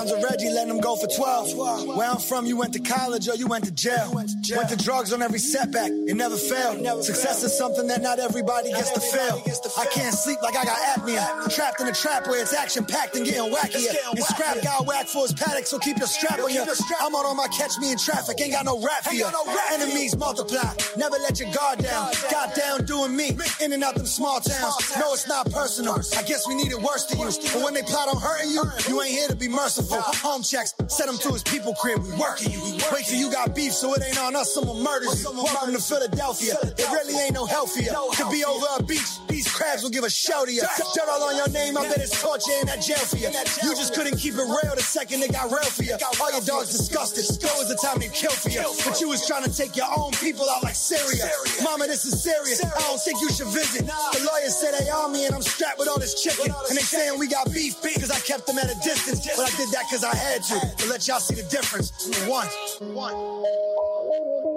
Of 0.09 0.23
Reggie 0.23 0.49
letting 0.49 0.73
him 0.73 0.79
go 0.81 0.95
for 0.95 1.07
12. 1.07 1.97
Where 1.97 2.09
I'm 2.09 2.17
from, 2.17 2.45
you 2.45 2.57
went 2.57 2.73
to 2.73 2.79
college 2.79 3.27
or 3.27 3.35
you 3.35 3.47
went 3.47 3.65
to 3.65 3.71
jail. 3.71 4.09
Went 4.13 4.69
to 4.69 4.77
drugs 4.77 5.13
on 5.13 5.21
every 5.21 5.39
setback, 5.39 5.91
it 5.91 6.15
never 6.15 6.37
failed. 6.37 6.81
Success 7.03 7.43
is 7.43 7.55
something 7.55 7.87
that 7.87 8.01
not 8.01 8.19
everybody 8.19 8.71
gets 8.71 8.91
to 8.91 8.99
feel. 8.99 9.43
I 9.77 9.85
can't 9.87 10.15
sleep 10.15 10.41
like 10.41 10.55
I 10.55 10.63
got 10.63 10.77
apnea. 10.95 11.53
Trapped 11.53 11.81
in 11.81 11.87
a 11.87 11.93
trap 11.93 12.27
where 12.27 12.41
it's 12.41 12.53
action 12.53 12.85
packed 12.85 13.15
and 13.15 13.25
getting 13.25 13.53
wackier. 13.53 13.93
And 14.11 14.23
scrap 14.23 14.61
got 14.63 14.87
whack 14.87 15.07
for 15.07 15.23
his 15.23 15.33
paddock, 15.33 15.67
so 15.67 15.77
keep 15.77 15.97
your 15.97 16.07
strap 16.07 16.39
on 16.39 16.51
you. 16.51 16.61
I'm 16.61 17.15
out 17.15 17.25
on 17.25 17.35
my 17.37 17.47
catch 17.47 17.77
me 17.79 17.91
in 17.91 17.97
traffic, 17.97 18.39
ain't 18.41 18.53
got 18.53 18.65
no 18.65 18.79
rap 18.79 19.03
for 19.03 19.13
you. 19.13 19.27
Enemies 19.73 20.15
multiply, 20.17 20.73
never 20.97 21.17
let 21.17 21.39
your 21.39 21.51
guard 21.51 21.79
down. 21.79 22.11
Got 22.31 22.55
down 22.55 22.85
doing 22.85 23.15
me, 23.15 23.37
in 23.61 23.73
and 23.73 23.83
out 23.83 23.95
them 23.95 24.05
small 24.05 24.39
towns. 24.39 24.75
No, 24.97 25.13
it's 25.13 25.27
not 25.27 25.51
personal. 25.51 25.99
I 26.17 26.23
guess 26.23 26.47
we 26.47 26.55
need 26.55 26.71
it 26.71 26.79
worse 26.81 27.05
than 27.05 27.19
you. 27.19 27.25
But 27.25 27.63
when 27.63 27.73
they 27.73 27.81
plot 27.83 28.07
on 28.07 28.17
hurting 28.21 28.51
you, 28.51 28.63
you 28.87 29.01
ain't 29.01 29.11
here 29.11 29.27
to 29.27 29.35
be 29.35 29.47
merciful. 29.47 29.90
Home 29.99 30.43
checks, 30.43 30.73
set 30.87 31.09
him 31.09 31.17
to 31.17 31.33
his 31.33 31.43
people 31.43 31.73
crib. 31.75 32.03
We 32.03 32.11
working 32.15 32.51
you. 32.51 32.61
Wait 32.91 33.05
till 33.05 33.19
you 33.19 33.31
got 33.31 33.55
beef, 33.55 33.73
so 33.73 33.93
it 33.93 34.03
ain't 34.07 34.19
on 34.19 34.35
us. 34.35 34.53
Someone 34.53 34.81
murders 34.81 35.23
you. 35.23 35.31
Welcome 35.31 35.73
to 35.73 35.81
Philadelphia. 35.81 36.55
It 36.63 36.87
really 36.91 37.19
ain't 37.19 37.33
no 37.33 37.45
healthier. 37.45 37.91
Could 38.15 38.31
be 38.31 38.45
over 38.45 38.65
a 38.79 38.83
beach. 38.83 39.19
These 39.27 39.51
crabs 39.51 39.83
will 39.83 39.89
give 39.89 40.03
a 40.03 40.09
show 40.09 40.45
to 40.45 40.51
you. 40.51 40.61
Dirt 40.61 41.09
all 41.09 41.23
on 41.23 41.35
your 41.35 41.49
name. 41.49 41.77
I 41.77 41.83
bet 41.87 41.97
it's 41.97 42.21
torture 42.21 42.51
in 42.61 42.67
that 42.67 42.81
jail 42.81 43.03
for 43.03 43.17
you. 43.17 43.27
You 43.63 43.75
just 43.75 43.93
couldn't 43.93 44.17
keep 44.17 44.35
it 44.35 44.47
real 44.47 44.75
the 44.75 44.81
second 44.81 45.23
it 45.23 45.31
got 45.31 45.51
real 45.51 45.63
for 45.67 45.83
you. 45.83 45.97
All 46.21 46.31
your 46.31 46.41
dogs 46.41 46.71
disgusted. 46.71 47.25
Go 47.41 47.49
was 47.59 47.67
the 47.67 47.75
time 47.75 47.99
they 47.99 48.07
killed 48.09 48.35
for 48.37 48.49
you. 48.49 48.63
But 48.85 49.01
you 49.01 49.09
was 49.09 49.27
trying 49.27 49.43
to 49.43 49.51
take 49.51 49.75
your 49.75 49.87
own 49.97 50.11
people 50.23 50.49
out 50.49 50.63
like 50.63 50.75
Syria. 50.75 51.27
Mama, 51.63 51.87
this 51.87 52.05
is 52.05 52.23
serious. 52.23 52.63
I 52.63 52.79
don't 52.87 53.01
think 53.01 53.19
you 53.21 53.29
should 53.31 53.47
visit. 53.47 53.85
The 53.87 54.27
lawyers 54.31 54.55
say 54.55 54.71
they 54.71 54.89
on 54.89 55.11
me 55.11 55.25
and 55.25 55.35
I'm 55.35 55.41
strapped 55.41 55.79
with 55.79 55.87
all 55.87 55.99
this 55.99 56.15
chicken. 56.21 56.53
And 56.69 56.77
they 56.77 56.83
saying 56.83 57.19
we 57.19 57.27
got 57.27 57.51
beef 57.51 57.81
because 57.81 58.11
I 58.11 58.19
kept 58.19 58.47
them 58.47 58.57
at 58.57 58.71
a 58.71 58.77
distance. 58.83 59.27
But 59.35 59.51
I 59.51 59.57
did 59.57 59.69
that 59.71 59.80
because 59.89 60.03
I 60.03 60.15
had 60.15 60.43
to. 60.43 60.75
To 60.77 60.89
let 60.89 61.07
y'all 61.07 61.19
see 61.19 61.35
the 61.35 61.47
difference. 61.49 61.91
One. 62.27 62.47
One. 62.93 64.50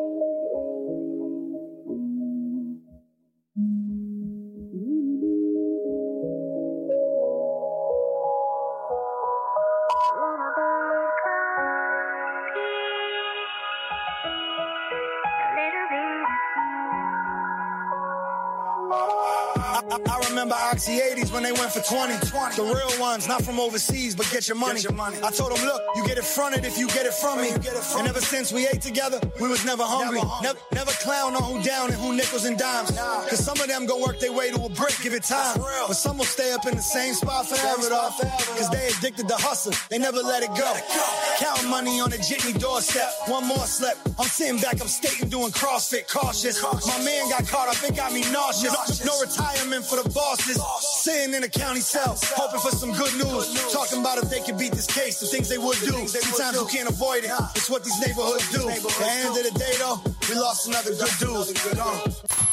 Remember 20.44 20.62
Oxy 20.62 20.98
80s 20.98 21.32
when 21.32 21.42
they 21.42 21.52
went 21.52 21.72
for 21.72 21.80
20. 21.80 22.26
20. 22.26 22.56
The 22.56 22.62
real 22.62 23.00
ones, 23.00 23.26
not 23.26 23.42
from 23.42 23.58
overseas, 23.58 24.14
but 24.14 24.28
get 24.30 24.46
your 24.46 24.56
money. 24.56 24.80
I 25.22 25.30
told 25.30 25.56
them, 25.56 25.64
look, 25.64 25.80
you 25.96 26.06
get 26.06 26.18
it 26.18 26.24
fronted 26.24 26.64
if 26.64 26.76
you 26.76 26.86
get 26.88 27.06
it 27.06 27.14
from 27.14 27.40
me. 27.40 27.50
And 27.50 28.08
ever 28.08 28.20
since 28.20 28.52
we 28.52 28.66
ate 28.66 28.82
together, 28.82 29.20
we 29.40 29.48
was 29.48 29.64
never 29.64 29.82
hungry. 29.84 30.20
Never, 30.42 30.58
never 30.72 30.90
clown 31.00 31.34
on 31.34 31.42
who 31.42 31.62
down 31.62 31.90
and 31.90 31.98
who 31.98 32.14
nickels 32.14 32.44
and 32.44 32.58
dimes. 32.58 32.90
Cause 32.90 33.42
some 33.42 33.58
of 33.60 33.68
them 33.68 33.86
go 33.86 34.00
work 34.04 34.20
their 34.20 34.32
way 34.32 34.50
to 34.50 34.60
a 34.62 34.68
brick, 34.68 34.94
give 35.02 35.14
it 35.14 35.22
time. 35.22 35.56
But 35.56 35.94
some 35.94 36.18
will 36.18 36.24
stay 36.24 36.52
up 36.52 36.66
in 36.66 36.76
the 36.76 36.82
same 36.82 37.14
spot 37.14 37.46
forever 37.48 37.88
though. 37.88 38.10
Cause 38.58 38.68
they 38.70 38.88
addicted 38.98 39.28
to 39.28 39.36
hustle, 39.36 39.72
they 39.88 39.98
never 39.98 40.20
let 40.20 40.42
it 40.42 40.52
go. 40.56 40.70
Counting 41.38 41.70
money 41.70 42.00
on 42.00 42.12
a 42.12 42.18
jitney 42.18 42.58
doorstep, 42.60 43.08
one 43.28 43.46
more 43.46 43.66
slip. 43.66 43.96
I'm 44.18 44.28
sitting 44.28 44.60
back 44.60 44.80
upstate 44.80 45.22
and 45.22 45.30
doing 45.30 45.52
CrossFit, 45.52 46.08
cautious. 46.08 46.62
My 46.62 47.02
man 47.02 47.30
got 47.30 47.46
caught 47.48 47.68
up, 47.68 47.82
it 47.82 47.96
got 47.96 48.12
me 48.12 48.20
nauseous. 48.30 49.04
No 49.04 49.18
retirement 49.20 49.84
for 49.84 49.96
the 50.02 50.08
bosses. 50.36 50.62
Sitting 51.02 51.34
in 51.34 51.44
a 51.44 51.48
county 51.48 51.80
cell, 51.80 52.16
hoping 52.20 52.60
for 52.60 52.70
some 52.70 52.92
good 52.92 53.12
news. 53.14 53.72
Talking 53.72 54.00
about 54.00 54.18
if 54.18 54.30
they 54.30 54.40
could 54.40 54.58
beat 54.58 54.72
this 54.72 54.86
case, 54.86 55.20
the 55.20 55.26
things 55.26 55.48
they 55.48 55.58
would 55.58 55.78
do. 55.80 56.06
Sometimes 56.06 56.56
you 56.56 56.66
can't 56.66 56.88
avoid 56.88 57.24
it. 57.24 57.30
It's 57.56 57.70
what 57.70 57.84
these 57.84 57.98
neighborhoods 58.00 58.50
do. 58.52 58.68
At 58.68 58.82
the 58.82 59.06
end 59.08 59.36
of 59.36 59.52
the 59.52 59.58
day, 59.58 59.74
though, 59.78 60.00
we 60.28 60.40
lost 60.40 60.66
another 60.66 60.94
good 60.94 61.12
dude. 61.18 61.78
Uh. 61.78 62.43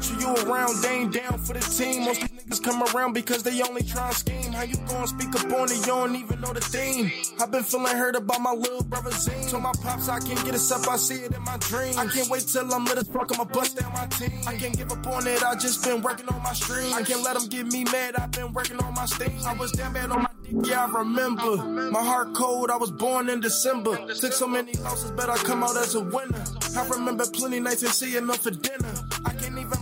Watch 0.00 0.22
you 0.22 0.50
around, 0.50 0.82
they 0.82 0.88
ain't 0.88 1.12
down 1.12 1.38
for 1.38 1.52
the 1.52 1.60
team. 1.60 2.04
Most 2.04 2.20
these 2.20 2.30
niggas 2.30 2.62
come 2.62 2.82
around 2.94 3.12
because 3.12 3.42
they 3.42 3.60
only 3.62 3.82
try 3.82 4.08
and 4.08 4.16
scheme. 4.16 4.52
How 4.52 4.62
you 4.62 4.76
gon' 4.88 5.06
speak 5.06 5.28
up 5.34 5.52
on 5.52 5.70
it, 5.70 5.76
you 5.76 5.86
don't 5.86 6.16
even 6.16 6.40
know 6.40 6.52
the 6.52 6.60
theme. 6.60 7.10
I've 7.40 7.50
been 7.50 7.62
feeling 7.62 7.96
hurt 7.96 8.16
about 8.16 8.40
my 8.40 8.52
little 8.52 8.82
brother 8.82 9.10
Zine. 9.10 9.50
Told 9.50 9.62
my 9.62 9.72
pops 9.82 10.08
I 10.08 10.18
can't 10.20 10.42
get 10.44 10.54
us 10.54 10.70
up, 10.70 10.88
I 10.88 10.96
see 10.96 11.22
it 11.24 11.34
in 11.34 11.42
my 11.42 11.56
dreams. 11.58 11.96
I 11.96 12.06
can't 12.06 12.28
wait 12.28 12.46
till 12.46 12.72
I'm 12.72 12.84
lit 12.84 12.98
as 12.98 13.08
fuck, 13.08 13.30
I'ma 13.32 13.44
bust 13.44 13.78
down 13.78 13.92
my 13.92 14.06
team. 14.06 14.40
I 14.46 14.56
can't 14.56 14.76
give 14.76 14.90
up 14.90 15.06
on 15.06 15.26
it, 15.26 15.42
I 15.42 15.54
just 15.56 15.84
been 15.84 16.02
working 16.02 16.28
on 16.28 16.42
my 16.42 16.52
stream. 16.52 16.92
I 16.94 17.02
can't 17.02 17.22
let 17.22 17.38
them 17.38 17.48
get 17.48 17.66
me 17.66 17.84
mad, 17.84 18.16
I've 18.16 18.30
been 18.30 18.52
working 18.52 18.78
on 18.78 18.94
my 18.94 19.06
steam. 19.06 19.32
I 19.44 19.54
was 19.54 19.72
damn 19.72 19.92
bad 19.92 20.10
on 20.10 20.22
my 20.22 20.30
yeah, 20.64 20.84
I 20.84 20.98
remember. 20.98 21.56
My 21.90 22.02
heart 22.02 22.34
cold, 22.34 22.70
I 22.70 22.76
was 22.76 22.90
born 22.90 23.28
in 23.28 23.40
December. 23.40 23.96
Took 24.14 24.32
so 24.32 24.48
many 24.48 24.72
losses, 24.74 25.12
but 25.12 25.30
I 25.30 25.36
come 25.36 25.62
out 25.62 25.76
as 25.76 25.94
a 25.94 26.00
winner. 26.00 26.44
I 26.76 26.88
remember 26.88 27.24
plenty 27.26 27.60
nights 27.60 27.82
and 27.82 27.92
seeing 27.92 28.26
them 28.26 28.36
for 28.36 28.50
dinner. 28.50 28.79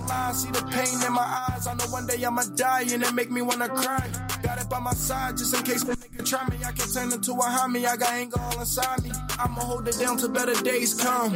Lie, 0.09 0.33
see 0.33 0.51
the 0.51 0.63
pain 0.71 1.07
in 1.07 1.13
my 1.13 1.45
eyes. 1.51 1.67
I 1.67 1.75
know 1.75 1.85
one 1.87 2.07
day 2.07 2.25
I'ma 2.25 2.43
die 2.57 2.85
and 2.93 3.03
it 3.03 3.15
make 3.15 3.31
me 3.31 3.43
wanna 3.43 3.69
cry. 3.69 4.09
Got 4.43 4.61
it 4.61 4.71
by 4.71 4.79
my 4.79 4.93
side 4.93 5.37
just 5.37 5.55
in 5.55 5.63
case 5.65 5.85
the 5.85 5.95
nigga 5.97 6.25
try 6.25 6.49
me. 6.49 6.57
I 6.65 6.73
can 6.73 6.91
turn 6.93 7.13
into 7.13 7.33
a 7.33 7.45
homie, 7.45 7.85
I 7.87 7.97
got 7.97 8.13
anger 8.13 8.41
all 8.41 8.61
inside 8.61 9.03
me. 9.03 9.11
I'ma 9.39 9.61
hold 9.61 9.87
it 9.89 9.99
down 9.99 10.17
till 10.17 10.31
better 10.31 10.55
days 10.63 10.95
come. 10.95 11.35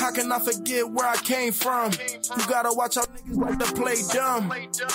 How 0.00 0.10
can 0.10 0.32
I 0.32 0.38
forget 0.40 0.88
where 0.90 1.06
I 1.06 1.16
came 1.16 1.52
from? 1.52 1.92
You 1.92 2.46
gotta 2.48 2.72
watch 2.72 2.96
out 2.96 3.08
niggas 3.14 3.36
like 3.36 3.58
to 3.58 3.72
play 3.74 3.96
dumb. 4.12 4.50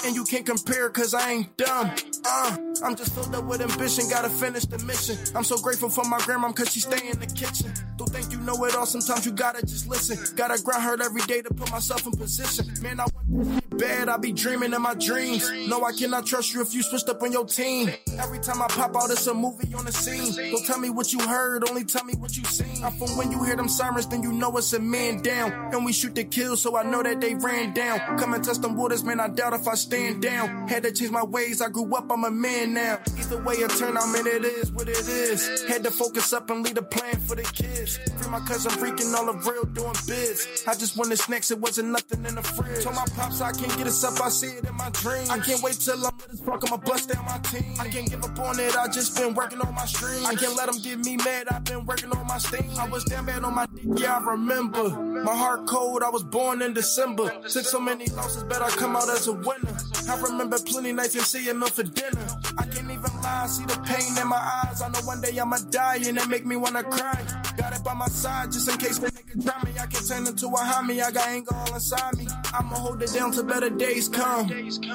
And 0.05 0.15
you 0.15 0.25
can't 0.25 0.45
compare 0.45 0.89
cause 0.89 1.13
I 1.13 1.31
ain't 1.31 1.57
dumb. 1.57 1.91
Uh, 2.25 2.57
I'm 2.81 2.95
just 2.95 3.13
filled 3.13 3.35
up 3.35 3.43
with 3.45 3.61
ambition, 3.61 4.09
gotta 4.09 4.29
finish 4.29 4.65
the 4.65 4.79
mission. 4.79 5.17
I'm 5.35 5.43
so 5.43 5.57
grateful 5.57 5.89
for 5.89 6.03
my 6.05 6.19
grandma 6.19 6.51
cause 6.51 6.71
she 6.71 6.79
stay 6.79 7.07
in 7.07 7.19
the 7.19 7.27
kitchen. 7.27 7.71
Don't 7.97 8.09
think 8.09 8.31
you 8.31 8.39
know 8.39 8.63
it 8.65 8.75
all, 8.75 8.85
sometimes 8.85 9.25
you 9.25 9.31
gotta 9.31 9.65
just 9.65 9.87
listen. 9.87 10.17
Gotta 10.35 10.61
grind 10.61 10.81
hard 10.81 11.01
every 11.01 11.21
day 11.21 11.41
to 11.41 11.53
put 11.53 11.71
myself 11.71 12.05
in 12.05 12.13
position. 12.13 12.65
Man, 12.81 12.99
I 12.99 13.05
want 13.13 13.69
this 13.69 13.79
bad, 13.79 14.09
I 14.09 14.17
be 14.17 14.31
dreaming 14.31 14.73
in 14.73 14.81
my 14.81 14.95
dreams. 14.95 15.49
No, 15.67 15.83
I 15.83 15.91
cannot 15.93 16.25
trust 16.25 16.53
you 16.53 16.61
if 16.61 16.73
you 16.73 16.81
switched 16.81 17.09
up 17.09 17.21
on 17.21 17.31
your 17.31 17.45
team. 17.45 17.89
Every 18.19 18.39
time 18.39 18.61
I 18.61 18.67
pop 18.67 18.95
out, 18.95 19.09
it's 19.11 19.27
a 19.27 19.33
movie 19.33 19.73
on 19.75 19.85
the 19.85 19.91
scene. 19.91 20.51
Don't 20.51 20.65
tell 20.65 20.79
me 20.79 20.89
what 20.89 21.13
you 21.13 21.19
heard, 21.19 21.69
only 21.69 21.83
tell 21.83 22.03
me 22.03 22.13
what 22.15 22.35
you 22.35 22.43
seen. 22.45 22.83
I'm 22.83 22.91
from 22.93 23.15
when 23.17 23.31
you 23.31 23.43
hear 23.43 23.55
them 23.55 23.69
sirens, 23.69 24.07
then 24.07 24.23
you 24.23 24.31
know 24.31 24.55
it's 24.57 24.73
a 24.73 24.79
man 24.79 25.21
down. 25.21 25.51
And 25.73 25.85
we 25.85 25.93
shoot 25.93 26.15
the 26.15 26.23
kill, 26.23 26.57
so 26.57 26.77
I 26.77 26.83
know 26.83 27.03
that 27.03 27.21
they 27.21 27.35
ran 27.35 27.73
down. 27.73 28.17
Come 28.17 28.33
and 28.33 28.43
test 28.43 28.61
them 28.61 28.75
waters, 28.75 29.03
man, 29.03 29.19
I 29.19 29.27
doubt 29.27 29.53
if 29.53 29.67
I 29.67 29.75
stand 29.75 30.21
down. 30.21 30.67
Had 30.67 30.83
to 30.83 30.91
change 30.91 31.11
my 31.11 31.23
ways, 31.23 31.61
I 31.61 31.69
grew 31.69 31.93
up, 31.95 32.11
I'm 32.11 32.23
a 32.23 32.31
man 32.31 32.62
now. 32.67 32.99
Either 33.17 33.41
way 33.43 33.55
it 33.55 33.69
turn 33.71 33.97
out, 33.97 34.07
man, 34.09 34.27
it 34.27 34.45
is 34.45 34.71
what 34.71 34.87
it 34.87 35.07
is. 35.07 35.63
Had 35.67 35.83
to 35.83 35.91
focus 35.91 36.33
up 36.33 36.49
and 36.49 36.63
lead 36.63 36.77
a 36.77 36.81
plan 36.81 37.19
for 37.19 37.35
the 37.35 37.43
kids. 37.43 37.97
Free 37.97 38.31
my 38.31 38.39
cousin 38.39 38.71
freaking 38.71 39.13
all 39.13 39.31
the 39.31 39.37
real 39.49 39.65
doing 39.65 39.95
bids. 40.07 40.63
I 40.67 40.73
just 40.75 40.97
wanted 40.97 41.17
snacks, 41.19 41.51
it 41.51 41.59
wasn't 41.59 41.89
nothing 41.89 42.25
in 42.25 42.35
the 42.35 42.41
fridge. 42.41 42.83
Told 42.83 42.95
my 42.95 43.05
pops 43.15 43.41
I 43.41 43.51
can't 43.51 43.75
get 43.77 43.87
us 43.87 44.03
up, 44.03 44.19
I 44.21 44.29
see 44.29 44.47
it 44.47 44.65
in 44.65 44.75
my 44.75 44.89
dreams. 44.91 45.29
I 45.29 45.39
can't 45.39 45.61
wait 45.61 45.75
till 45.75 46.05
I'm 46.05 46.13
as 46.31 46.39
fuck, 46.41 46.63
I'ma 46.65 46.77
bust 46.77 47.09
down 47.09 47.25
my 47.25 47.37
team. 47.39 47.73
I 47.79 47.87
can't 47.89 48.09
give 48.09 48.23
up 48.23 48.39
on 48.39 48.59
it, 48.59 48.75
I 48.75 48.87
just 48.87 49.15
been 49.15 49.33
working 49.33 49.61
on 49.61 49.73
my 49.73 49.85
streams. 49.85 50.25
I 50.25 50.35
can't 50.35 50.55
let 50.55 50.71
them 50.71 50.81
get 50.81 50.99
me 50.99 51.17
mad, 51.17 51.47
I've 51.49 51.63
been 51.63 51.85
working 51.85 52.11
on 52.11 52.25
my 52.27 52.37
steam. 52.37 52.69
I 52.77 52.87
was 52.87 53.03
damn 53.05 53.25
bad 53.25 53.43
on 53.43 53.55
my 53.55 53.65
dick, 53.67 53.85
yeah, 53.97 54.17
I 54.17 54.31
remember. 54.31 54.89
My 54.89 55.35
heart 55.35 55.67
cold, 55.67 56.03
I 56.03 56.09
was 56.09 56.23
born 56.23 56.61
in 56.61 56.73
December. 56.73 57.29
Took 57.47 57.65
so 57.65 57.79
many 57.79 58.07
losses, 58.07 58.43
bet 58.43 58.61
I 58.61 58.69
come 58.69 58.95
out 58.95 59.09
as 59.09 59.27
a 59.27 59.33
winner. 59.33 59.77
I 60.09 60.19
remember 60.21 60.57
plenty 60.59 60.91
nights 60.91 61.15
and 61.15 61.23
seeing 61.23 61.59
them 61.59 61.69
for 61.69 61.83
dinner. 61.83 62.27
I 62.57 62.65
can't 62.65 62.91
even 62.91 63.21
lie, 63.21 63.47
see 63.47 63.65
the 63.65 63.79
pain 63.85 64.17
in 64.19 64.27
my 64.27 64.63
eyes. 64.65 64.81
I 64.81 64.89
know 64.89 64.99
one 65.01 65.21
day 65.21 65.37
I'ma 65.39 65.57
die 65.69 65.99
and 66.05 66.17
it 66.17 66.27
make 66.29 66.45
me 66.45 66.55
wanna 66.55 66.83
cry. 66.83 67.19
Got 67.57 67.75
it 67.75 67.83
by 67.83 67.93
my 67.93 68.07
side 68.07 68.51
just 68.51 68.69
in 68.69 68.77
case 68.77 68.99
the 68.99 69.07
nigga 69.07 69.43
try 69.43 69.63
me. 69.63 69.79
I 69.79 69.85
can 69.85 70.05
turn 70.05 70.27
into 70.27 70.47
a 70.47 70.59
homie, 70.59 71.01
I 71.01 71.11
got 71.11 71.27
anger 71.27 71.53
all 71.55 71.73
inside 71.73 72.17
me. 72.17 72.27
I'ma 72.53 72.75
hold 72.75 73.01
it 73.01 73.13
down 73.13 73.31
till 73.31 73.43
better 73.43 73.69
days 73.69 74.09
come. 74.09 74.49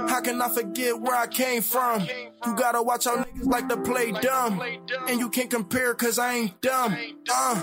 How 0.09 0.21
can 0.21 0.41
I 0.41 0.49
forget 0.49 0.99
where 1.01 1.17
I 1.17 1.27
came 1.27 1.63
from? 1.63 2.07
You 2.47 2.55
gotta 2.57 2.83
watch 2.83 3.05
how 3.05 3.17
niggas 3.17 3.47
like 3.47 3.69
to 3.69 3.77
play 3.79 4.13
dumb. 4.13 4.61
And 5.09 5.19
you 5.19 5.29
can't 5.31 5.51
compare 5.51 5.95
cause 5.95 6.19
I 6.19 6.35
ain't 6.35 6.61
dumb. 6.61 6.97
Uh. 7.33 7.63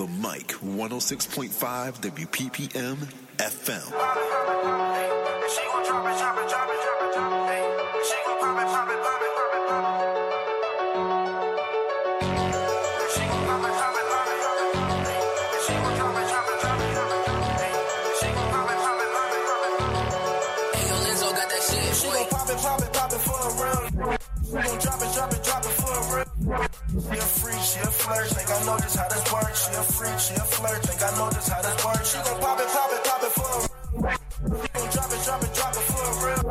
The 0.00 0.06
mic 0.06 0.46
106.5 0.64 2.00
WPPM 2.00 2.96
FM. 3.36 3.84
She 5.50 5.60
gon' 5.66 5.84
pop 22.30 22.48
it, 22.48 22.56
pop 22.56 22.80
it, 22.80 22.92
pop 22.94 23.12
it 23.12 23.20
for 23.20 23.36
a. 23.66 24.18
She 24.46 24.52
gon' 24.54 24.78
drop 24.78 25.02
it, 25.02 25.12
drop 25.12 25.32
it, 25.34 25.44
drop 25.44 25.64
it 25.64 25.74
for 25.76 26.20
a. 26.20 26.24
She 26.88 27.18
a 27.18 27.20
freak, 27.20 27.60
she 27.60 27.80
a 27.80 27.90
flirt, 27.90 28.39
I 28.60 28.64
know 28.66 28.76
just 28.76 28.96
how 28.96 29.08
this 29.08 29.24
works. 29.32 29.58
She 29.64 29.72
a 29.72 29.82
freak, 29.88 30.18
she 30.20 30.34
a 30.36 30.44
flirt, 30.44 30.80
think 30.84 31.00
I 31.00 31.10
know 31.16 31.30
just 31.32 31.48
how 31.48 31.62
this 31.64 31.80
works. 31.80 32.12
She 32.12 32.18
gon' 32.20 32.40
pop 32.44 32.60
it, 32.60 32.68
pop 32.68 32.92
it, 32.92 33.02
pop 33.08 33.22
it 33.24 33.32
for 33.32 33.56
real. 33.56 33.72
She 34.60 34.68
gon' 34.68 34.88
drop 34.92 35.10
it, 35.16 35.20
drop 35.24 35.40
it, 35.40 35.52
drop 35.56 35.72
it 35.80 35.86
for 35.88 36.08
real. 36.20 36.44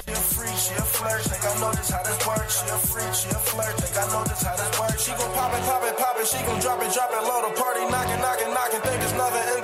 She 0.00 0.12
a 0.16 0.24
freak, 0.24 0.56
she 0.56 0.72
a 0.72 0.84
flirt, 0.88 1.20
think 1.28 1.44
I 1.44 1.52
know 1.60 1.72
just 1.76 1.92
how 1.92 2.00
this 2.00 2.20
works. 2.24 2.54
She 2.56 2.64
a 2.64 2.78
freak, 2.88 3.12
she 3.12 3.28
a 3.28 3.40
flirt, 3.44 3.74
think 3.76 3.92
I 3.92 4.04
know 4.08 4.24
just 4.24 4.40
how 4.40 4.56
this 4.56 4.72
works. 4.80 5.04
She 5.04 5.12
gon' 5.12 5.32
pop 5.36 5.52
it, 5.52 5.62
pop 5.68 5.84
it, 5.84 5.96
pop 6.00 6.16
it, 6.16 6.26
she 6.32 6.40
gon' 6.48 6.60
drop 6.64 6.80
it, 6.80 6.90
drop 6.96 7.12
it 7.12 7.22
low. 7.28 7.40
The 7.44 7.52
party 7.60 7.84
knocking, 7.92 8.20
knocking, 8.24 8.52
knocking, 8.56 8.80
think 8.80 9.02
it's 9.04 9.12
never 9.12 9.36
ending. 9.36 9.63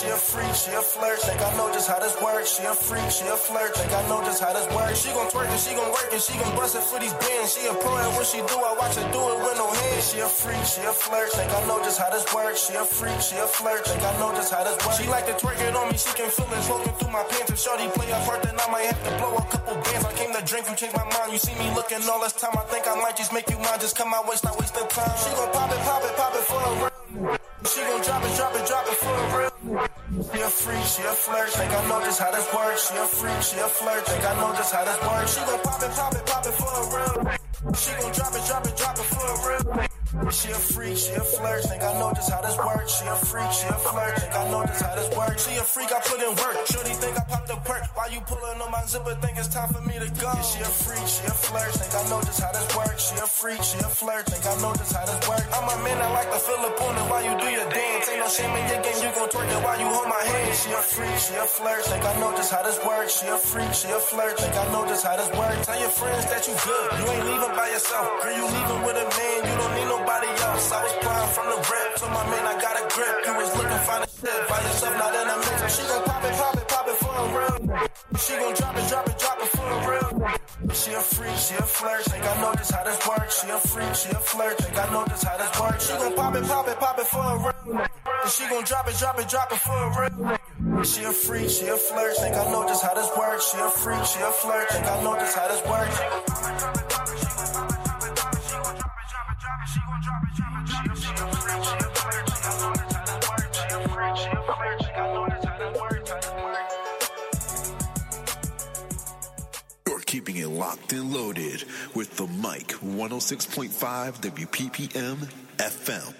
she 0.00 0.08
a 0.08 0.16
freak, 0.16 0.54
she 0.56 0.72
a 0.72 0.80
flirt, 0.80 1.20
think 1.20 1.40
I 1.44 1.52
know 1.60 1.68
just 1.72 1.84
how 1.84 2.00
this 2.00 2.16
works. 2.24 2.56
She 2.56 2.64
a 2.64 2.72
freak, 2.72 3.04
she 3.12 3.28
a 3.28 3.36
flirt, 3.36 3.76
think 3.76 3.92
I 3.92 4.00
know 4.08 4.24
just 4.24 4.40
how 4.40 4.52
this 4.56 4.64
works. 4.72 4.96
She 5.04 5.12
gon' 5.12 5.28
twerk 5.28 5.52
and 5.52 5.60
she 5.60 5.76
gon' 5.76 5.92
work 5.92 6.08
and 6.08 6.22
she 6.22 6.34
gon' 6.40 6.56
bust 6.56 6.72
it 6.72 6.84
for 6.88 6.96
these 6.96 7.12
bands. 7.20 7.52
She 7.52 7.68
a 7.68 7.74
pro 7.76 7.92
at 8.00 8.08
what 8.16 8.24
she 8.24 8.40
do, 8.40 8.56
I 8.56 8.72
watch 8.80 8.96
her 8.96 9.04
do 9.12 9.20
it 9.20 9.38
with 9.44 9.56
no 9.60 9.68
hands. 9.68 10.08
She 10.08 10.24
a 10.24 10.28
freak, 10.28 10.64
she 10.64 10.80
a 10.88 10.92
flirt, 10.96 11.28
think 11.36 11.52
I 11.52 11.60
know 11.68 11.84
just 11.84 12.00
how 12.00 12.08
this 12.08 12.24
works. 12.32 12.64
She 12.64 12.74
a 12.80 12.84
freak, 12.84 13.20
she 13.20 13.36
a 13.36 13.44
flirt, 13.44 13.84
think 13.84 14.00
I 14.00 14.12
know 14.16 14.32
just 14.32 14.48
how 14.48 14.64
this 14.64 14.78
works. 14.80 14.96
She 14.96 15.04
like 15.04 15.28
to 15.28 15.36
twerk 15.36 15.60
it 15.60 15.76
on 15.76 15.92
me, 15.92 15.96
she 16.00 16.12
can 16.16 16.32
feel 16.32 16.48
it 16.48 16.64
floating 16.64 16.96
through 16.96 17.12
my 17.12 17.24
pants. 17.28 17.52
If 17.52 17.60
shorty 17.60 17.84
play 17.92 18.08
a 18.08 18.18
part, 18.24 18.40
then 18.40 18.56
I 18.56 18.66
might 18.72 18.88
have 18.88 19.00
to 19.04 19.12
blow 19.20 19.36
a 19.36 19.44
couple 19.52 19.76
bands. 19.84 20.04
I 20.08 20.12
came 20.16 20.32
to 20.32 20.42
drink, 20.48 20.64
you 20.64 20.74
change 20.80 20.96
my 20.96 21.04
mind. 21.04 21.28
You 21.28 21.38
see 21.38 21.52
me 21.60 21.68
looking 21.76 22.00
all 22.08 22.24
this 22.24 22.32
time, 22.40 22.56
I 22.56 22.64
think 22.72 22.88
I 22.88 22.96
might 22.96 23.20
just 23.20 23.36
make 23.36 23.52
you 23.52 23.60
mine. 23.60 23.76
Just 23.84 24.00
come 24.00 24.08
my 24.08 24.24
way, 24.24 24.40
stop 24.40 24.56
the 24.56 24.64
time. 24.64 25.12
She 25.20 25.28
gon' 25.36 25.52
pop 25.52 25.68
it, 25.68 25.80
pop 25.84 26.00
it, 26.08 26.14
pop 26.16 26.32
it 26.32 26.44
for 26.48 26.56
a 26.56 26.72
real. 26.80 27.36
She 27.68 27.80
gon' 27.84 28.00
drop 28.00 28.24
it, 28.24 28.32
drop 28.40 28.56
it, 28.56 28.64
drop 28.64 28.86
it 28.88 28.96
for 28.96 29.12
a 29.12 29.24
real. 29.36 29.89
She 30.10 30.16
a 30.16 30.50
freak, 30.50 30.84
she 30.86 31.02
a 31.02 31.14
flirt, 31.14 31.50
think 31.50 31.70
I 31.70 31.86
know 31.86 32.00
just 32.02 32.20
how 32.20 32.32
this 32.32 32.52
works. 32.52 32.90
She 32.90 32.96
a 32.96 33.06
freak, 33.06 33.42
she 33.42 33.58
a 33.58 33.68
flirt, 33.68 34.04
think 34.06 34.24
I 34.24 34.34
know 34.40 34.52
just 34.56 34.74
how 34.74 34.84
this 34.84 35.00
works. 35.06 35.34
She 35.34 35.40
gon' 35.46 35.60
pop 35.62 35.82
it, 35.82 35.90
pop 35.92 36.14
it, 36.14 36.26
pop 36.26 36.46
it 36.46 36.52
for 36.52 36.66
a 36.66 36.82
real. 36.90 37.74
She 37.74 37.92
gon' 37.92 38.12
drop 38.12 38.34
it, 38.34 38.44
drop 38.44 38.66
it, 38.66 38.76
drop 38.76 38.98
it 38.98 39.04
for 39.04 39.70
a 39.70 39.78
real. 39.78 39.89
She 40.10 40.50
a 40.50 40.58
freak, 40.58 40.98
she 40.98 41.14
a 41.14 41.22
flirt, 41.22 41.62
think 41.70 41.86
I 41.86 41.94
know 41.94 42.10
just 42.10 42.34
how 42.34 42.42
this 42.42 42.58
works. 42.58 42.98
She 42.98 43.06
a 43.06 43.14
freak, 43.14 43.46
she 43.54 43.66
a 43.70 43.78
flirt, 43.78 44.18
think 44.18 44.34
I 44.34 44.42
know 44.50 44.66
just 44.66 44.82
how 44.82 44.94
this 44.98 45.06
works. 45.14 45.46
She 45.46 45.54
a 45.54 45.62
freak, 45.62 45.86
I 45.94 46.02
put 46.02 46.18
in 46.18 46.34
work. 46.34 46.58
Shorty 46.66 46.94
think 46.98 47.14
I 47.14 47.22
popped 47.30 47.46
a 47.46 47.54
perk. 47.62 47.86
Why 47.94 48.10
you 48.10 48.18
pulling 48.26 48.58
on 48.58 48.70
my 48.74 48.82
zipper? 48.90 49.14
Think 49.22 49.38
it's 49.38 49.46
time 49.46 49.70
for 49.70 49.78
me 49.86 50.02
to 50.02 50.10
go. 50.18 50.34
Yeah, 50.34 50.42
she 50.42 50.58
a 50.66 50.70
freak, 50.82 51.06
she 51.06 51.22
a 51.30 51.34
flirt, 51.34 51.70
think 51.78 51.94
I 51.94 52.02
know 52.10 52.18
just 52.26 52.42
how 52.42 52.50
this 52.50 52.66
works. 52.74 53.06
She 53.06 53.14
a 53.22 53.26
freak, 53.30 53.62
she 53.62 53.78
a 53.78 53.86
flirt, 53.86 54.26
think 54.26 54.42
I 54.50 54.54
know 54.58 54.74
just 54.74 54.90
how 54.90 55.06
this 55.06 55.22
works. 55.30 55.46
I'm 55.54 55.66
a 55.70 55.76
man 55.78 55.98
that 56.02 56.10
like 56.10 56.30
to 56.34 56.40
feel 56.42 56.58
up 56.58 56.82
on 56.82 56.94
it 56.98 57.06
while 57.06 57.22
you 57.22 57.34
do 57.38 57.46
your 57.46 57.70
dance. 57.70 58.10
Ain't 58.10 58.18
no 58.18 58.26
shame 58.26 58.50
in 58.50 58.64
your 58.66 58.82
game, 58.82 58.98
you 59.06 59.10
gon' 59.14 59.30
twerk 59.30 59.46
it 59.46 59.62
while 59.62 59.78
you 59.78 59.86
hold 59.94 60.10
my 60.10 60.22
hand. 60.26 60.50
She 60.58 60.74
a 60.74 60.82
freak, 60.82 61.16
she 61.22 61.38
a 61.38 61.46
flirt, 61.46 61.86
think 61.86 62.02
I 62.02 62.18
know 62.18 62.34
just 62.34 62.50
how 62.50 62.66
this 62.66 62.82
works. 62.82 63.14
She 63.14 63.30
a 63.30 63.38
freak, 63.38 63.70
she 63.78 63.86
a 63.94 64.02
flirt, 64.02 64.42
think 64.42 64.58
I 64.58 64.66
know 64.74 64.82
just 64.90 65.06
how 65.06 65.14
this 65.14 65.30
works. 65.38 65.70
Tell 65.70 65.78
your 65.78 65.94
friends 65.94 66.26
that 66.34 66.42
you 66.50 66.54
good, 66.66 66.88
you 66.98 67.04
ain't 67.14 67.24
leaving 67.30 67.54
by 67.54 67.70
yourself. 67.70 68.10
Girl, 68.26 68.34
you 68.34 68.46
leaving 68.50 68.82
with 68.82 68.98
a 68.98 69.06
man, 69.06 69.38
you 69.46 69.54
don't 69.54 69.74
need 69.78 69.90
nobody 70.10 70.42
else. 70.42 70.72
I 70.72 70.82
was 70.82 70.94
blind 71.02 71.30
from 71.30 71.46
the 71.50 71.58
rip, 71.70 71.96
told 71.96 72.12
my 72.12 72.24
man 72.30 72.44
I 72.46 72.54
got 72.60 72.74
a 72.74 72.84
grip. 72.90 73.14
You 73.26 73.34
was 73.38 73.50
looking 73.56 73.82
fine 73.86 74.02
as 74.02 74.12
shit 74.18 74.40
by 74.48 74.58
yourself, 74.60 74.94
not 74.98 75.14
in 75.14 75.26
a 75.30 75.36
mix. 75.38 75.76
She 75.76 75.82
gon' 75.86 76.04
pop 76.04 76.24
it, 76.24 76.34
pop 76.34 76.56
it, 76.56 76.66
pop 76.68 76.86
it 76.88 76.96
for 76.98 77.14
a 77.14 77.26
real. 77.36 77.58
She 78.18 78.32
gon' 78.34 78.54
drop 78.54 78.76
it, 78.76 78.88
drop 78.88 79.08
it, 79.08 79.18
drop 79.18 79.38
it 79.40 79.50
for 79.54 79.66
a 79.66 79.78
real. 79.86 80.10
She 80.74 80.92
a 80.92 81.00
freak, 81.00 81.36
she 81.36 81.54
a 81.54 81.62
flirt, 81.62 82.02
think 82.04 82.24
I 82.24 82.40
know 82.40 82.54
just 82.54 82.72
how 82.72 82.84
this 82.84 82.98
works. 83.06 83.42
She 83.42 83.48
a 83.50 83.58
freak, 83.58 83.94
she 83.94 84.10
a 84.10 84.20
flirt, 84.20 84.58
think 84.58 84.78
I 84.78 84.92
know 84.92 85.04
just 85.06 85.24
how 85.24 85.36
this 85.36 85.60
works. 85.60 85.86
She 85.86 85.92
gon' 85.94 86.14
pop 86.14 86.34
it, 86.34 86.44
pop 86.44 86.68
it, 86.68 86.78
pop 86.78 86.98
it 86.98 87.06
for 87.06 87.22
a 87.22 87.36
real. 87.38 87.86
She 88.28 88.44
gon' 88.48 88.64
drop 88.64 88.88
it, 88.88 88.96
drop 88.98 89.18
it, 89.18 89.28
drop 89.28 89.52
it 89.52 89.58
for 89.58 89.78
a 89.78 89.88
real. 89.98 90.38
She 90.84 91.04
a 91.04 91.12
freak, 91.12 91.50
she 91.50 91.66
a 91.66 91.76
flirt. 91.76 92.16
Think 92.16 92.36
I 92.36 92.44
know 92.50 92.64
just 92.66 92.82
how 92.82 92.94
this 92.94 93.10
works. 93.16 93.50
She 93.50 93.58
a 93.58 93.68
freak, 93.70 94.04
she 94.04 94.20
a 94.20 94.30
flirt. 94.30 94.68
Think 94.70 94.86
I 94.86 95.02
know 95.02 95.14
just 95.16 95.36
how 95.36 95.48
this 95.48 95.62
works. 95.68 95.96
You're 109.86 110.00
keeping 110.00 110.36
it 110.36 110.48
locked 110.48 110.92
and 110.92 111.12
loaded 111.12 111.64
with 111.94 112.16
the 112.16 112.26
mic 112.26 112.68
106.5 112.68 114.20
WPPM 114.20 115.16
FM. 115.56 116.14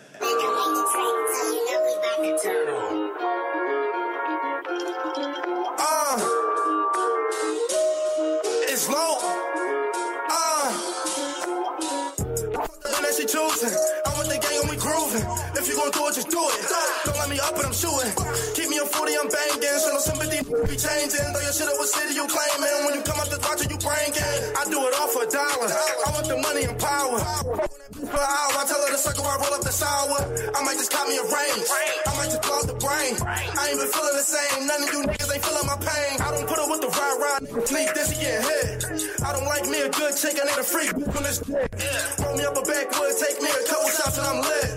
Do 16.40 16.48
it. 16.56 16.64
Don't 17.04 17.18
let 17.20 17.28
me 17.28 17.38
up 17.40 17.54
and 17.56 17.66
I'm 17.68 17.76
shooting. 17.76 18.12
Keep 18.56 18.68
me 18.72 18.76
on 18.80 18.88
40, 18.88 19.12
I'm 19.20 19.28
banging. 19.28 19.76
Show 19.80 19.92
no 19.92 20.00
sympathy, 20.00 20.40
be 20.40 20.76
changing. 20.76 21.26
Throw 21.32 21.42
your 21.44 21.54
shit 21.54 21.68
up 21.68 21.76
with 21.76 21.90
city 21.92 22.14
you 22.16 22.26
claiming. 22.26 22.78
When 22.84 22.92
you 22.96 23.02
come 23.04 23.20
up 23.20 23.28
the 23.28 23.40
doctor, 23.40 23.66
you 23.68 23.76
bringing. 23.76 24.32
I 24.56 24.62
do 24.68 24.78
it 24.88 24.92
all 24.96 25.08
for 25.12 25.22
a 25.24 25.28
dollar. 25.28 25.68
I 25.68 26.08
want 26.16 26.26
the 26.28 26.38
money 26.40 26.64
and 26.64 26.76
power. 26.80 27.20
Per 27.20 28.24
hour, 28.24 28.52
I 28.56 28.64
tell 28.66 28.80
her 28.80 28.90
to 28.90 28.98
suck 28.98 29.16
her, 29.20 29.28
I 29.28 29.36
roll 29.36 29.54
up 29.54 29.62
the 29.62 29.74
shower. 29.74 30.20
I 30.56 30.58
might 30.64 30.78
just 30.80 30.90
cop 30.90 31.06
me 31.06 31.16
a 31.20 31.24
range. 31.24 31.66
I 32.08 32.10
might 32.16 32.30
just 32.32 32.42
blow 32.42 32.56
out 32.56 32.66
the 32.66 32.78
brain. 32.80 33.12
I 33.20 33.62
ain't 33.70 33.78
been 33.78 33.90
feeling 33.92 34.16
the 34.16 34.26
same. 34.26 34.66
None 34.66 34.82
of 34.82 34.88
you 34.90 35.00
niggas 35.04 35.29
ain't 35.32 35.44
feeling 35.44 35.66
my 35.66 35.78
pain. 35.78 36.14
I 36.20 36.28
don't 36.34 36.48
put 36.48 36.58
up 36.58 36.68
with 36.70 36.82
the 36.82 36.90
ride 36.90 37.18
ride. 37.22 37.42
Sneak 37.66 37.88
this, 37.94 38.10
he 38.10 38.16
getting 38.18 38.42
hit. 38.42 39.22
I 39.22 39.32
don't 39.32 39.46
like 39.46 39.64
me 39.70 39.78
a 39.86 39.90
good 39.90 40.14
chick, 40.16 40.34
I 40.34 40.44
need 40.44 40.58
a 40.58 40.66
freak 40.66 40.90
on 40.94 41.22
this 41.22 41.38
dick. 41.38 41.70
Roll 42.18 42.34
me 42.36 42.44
up 42.44 42.56
a 42.56 42.64
backwood, 42.66 43.14
take 43.16 43.38
me 43.38 43.50
a 43.50 43.62
couple 43.68 43.90
shots 43.94 44.18
and 44.18 44.26
I'm 44.26 44.40
lit. 44.42 44.70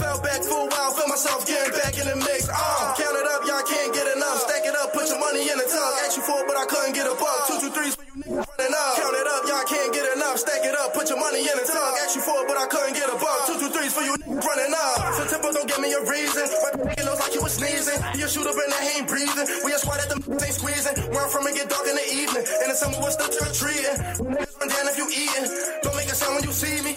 Fell 0.00 0.18
back 0.24 0.40
for 0.42 0.64
a 0.64 0.68
while, 0.70 0.92
feel 0.96 1.08
myself 1.08 1.46
getting 1.46 1.72
back 1.76 1.94
in 1.98 2.06
the 2.08 2.16
mix. 2.16 2.48
Uh, 2.48 2.94
count 2.96 3.16
it 3.16 3.26
up, 3.28 3.42
y'all 3.44 3.64
can't 3.68 3.92
get 3.92 4.06
enough. 4.16 4.38
Stack 4.48 4.64
it 4.64 4.76
up, 4.76 4.92
put 4.94 5.06
your 5.08 5.20
money 5.20 5.44
in 5.44 5.56
the 5.58 5.68
tub. 5.68 5.90
Asked 6.04 6.16
you 6.16 6.24
for 6.24 6.38
it, 6.40 6.46
but 6.48 6.56
I 6.56 6.64
couldn't 6.66 6.94
get 6.94 7.06
a 7.06 7.14
buck. 7.18 7.38
Two, 7.46 7.58
two, 7.60 7.70
threes 7.74 7.94
for 7.94 8.04
you 8.08 8.14
niggas 8.22 8.46
running 8.48 8.74
up. 8.74 8.92
Count 8.96 9.14
it 9.18 9.28
up, 9.28 9.42
y'all 9.44 9.66
can't 9.68 9.92
get 9.92 10.06
enough. 10.16 10.36
Stack 10.40 10.62
it 10.64 10.74
up, 10.78 10.94
put 10.94 11.08
your 11.10 11.20
money 11.20 11.42
in 11.44 11.56
the 11.58 11.66
tub. 11.66 11.90
Asked 12.00 12.16
you 12.16 12.22
for 12.24 12.38
it, 12.42 12.46
but 12.48 12.56
I 12.56 12.66
couldn't 12.70 12.96
get 12.96 13.08
a 13.12 13.16
buck. 13.18 13.44
Two, 13.44 13.58
two, 13.60 13.70
threes 13.74 13.92
for 13.92 14.02
you 14.06 14.14
niggas 14.16 14.40
running 14.46 14.72
up. 14.72 14.96
So 15.18 15.22
tempo 15.26 15.52
don't 15.52 15.68
give 15.68 15.82
me 15.82 15.90
a 15.92 16.02
reason. 16.06 16.46
The 16.48 16.86
nigga 16.86 17.04
knows 17.04 17.20
like 17.20 17.34
you 17.34 17.42
was 17.42 17.54
sneezing. 17.58 17.98
He 18.14 18.22
a 18.22 18.28
shooter, 18.28 18.54
but 18.54 18.66
he 18.80 19.02
ain't 19.02 19.08
breathing. 19.08 19.46
We 19.64 19.74
a 19.74 19.78
squad 19.78 19.97
at 19.98 20.08
them 20.08 20.22
ain't 20.30 20.54
squeezing. 20.54 20.96
Where 21.10 21.22
I'm 21.24 21.30
from, 21.30 21.46
it 21.46 21.54
get 21.54 21.68
dark 21.68 21.86
in 21.86 21.96
the 21.96 22.08
evening. 22.12 22.44
In 22.62 22.68
the 22.70 22.76
summer, 22.76 22.98
what's 22.98 23.16
the 23.16 23.28
trick 23.28 23.52
treating? 23.54 23.98
Run 24.26 24.68
down 24.68 24.86
if 24.88 24.98
you 24.98 25.06
eating. 25.10 25.87
A 26.18 26.20
sound 26.20 26.34
when 26.34 26.44
you 26.50 26.50
see 26.50 26.82
me. 26.82 26.92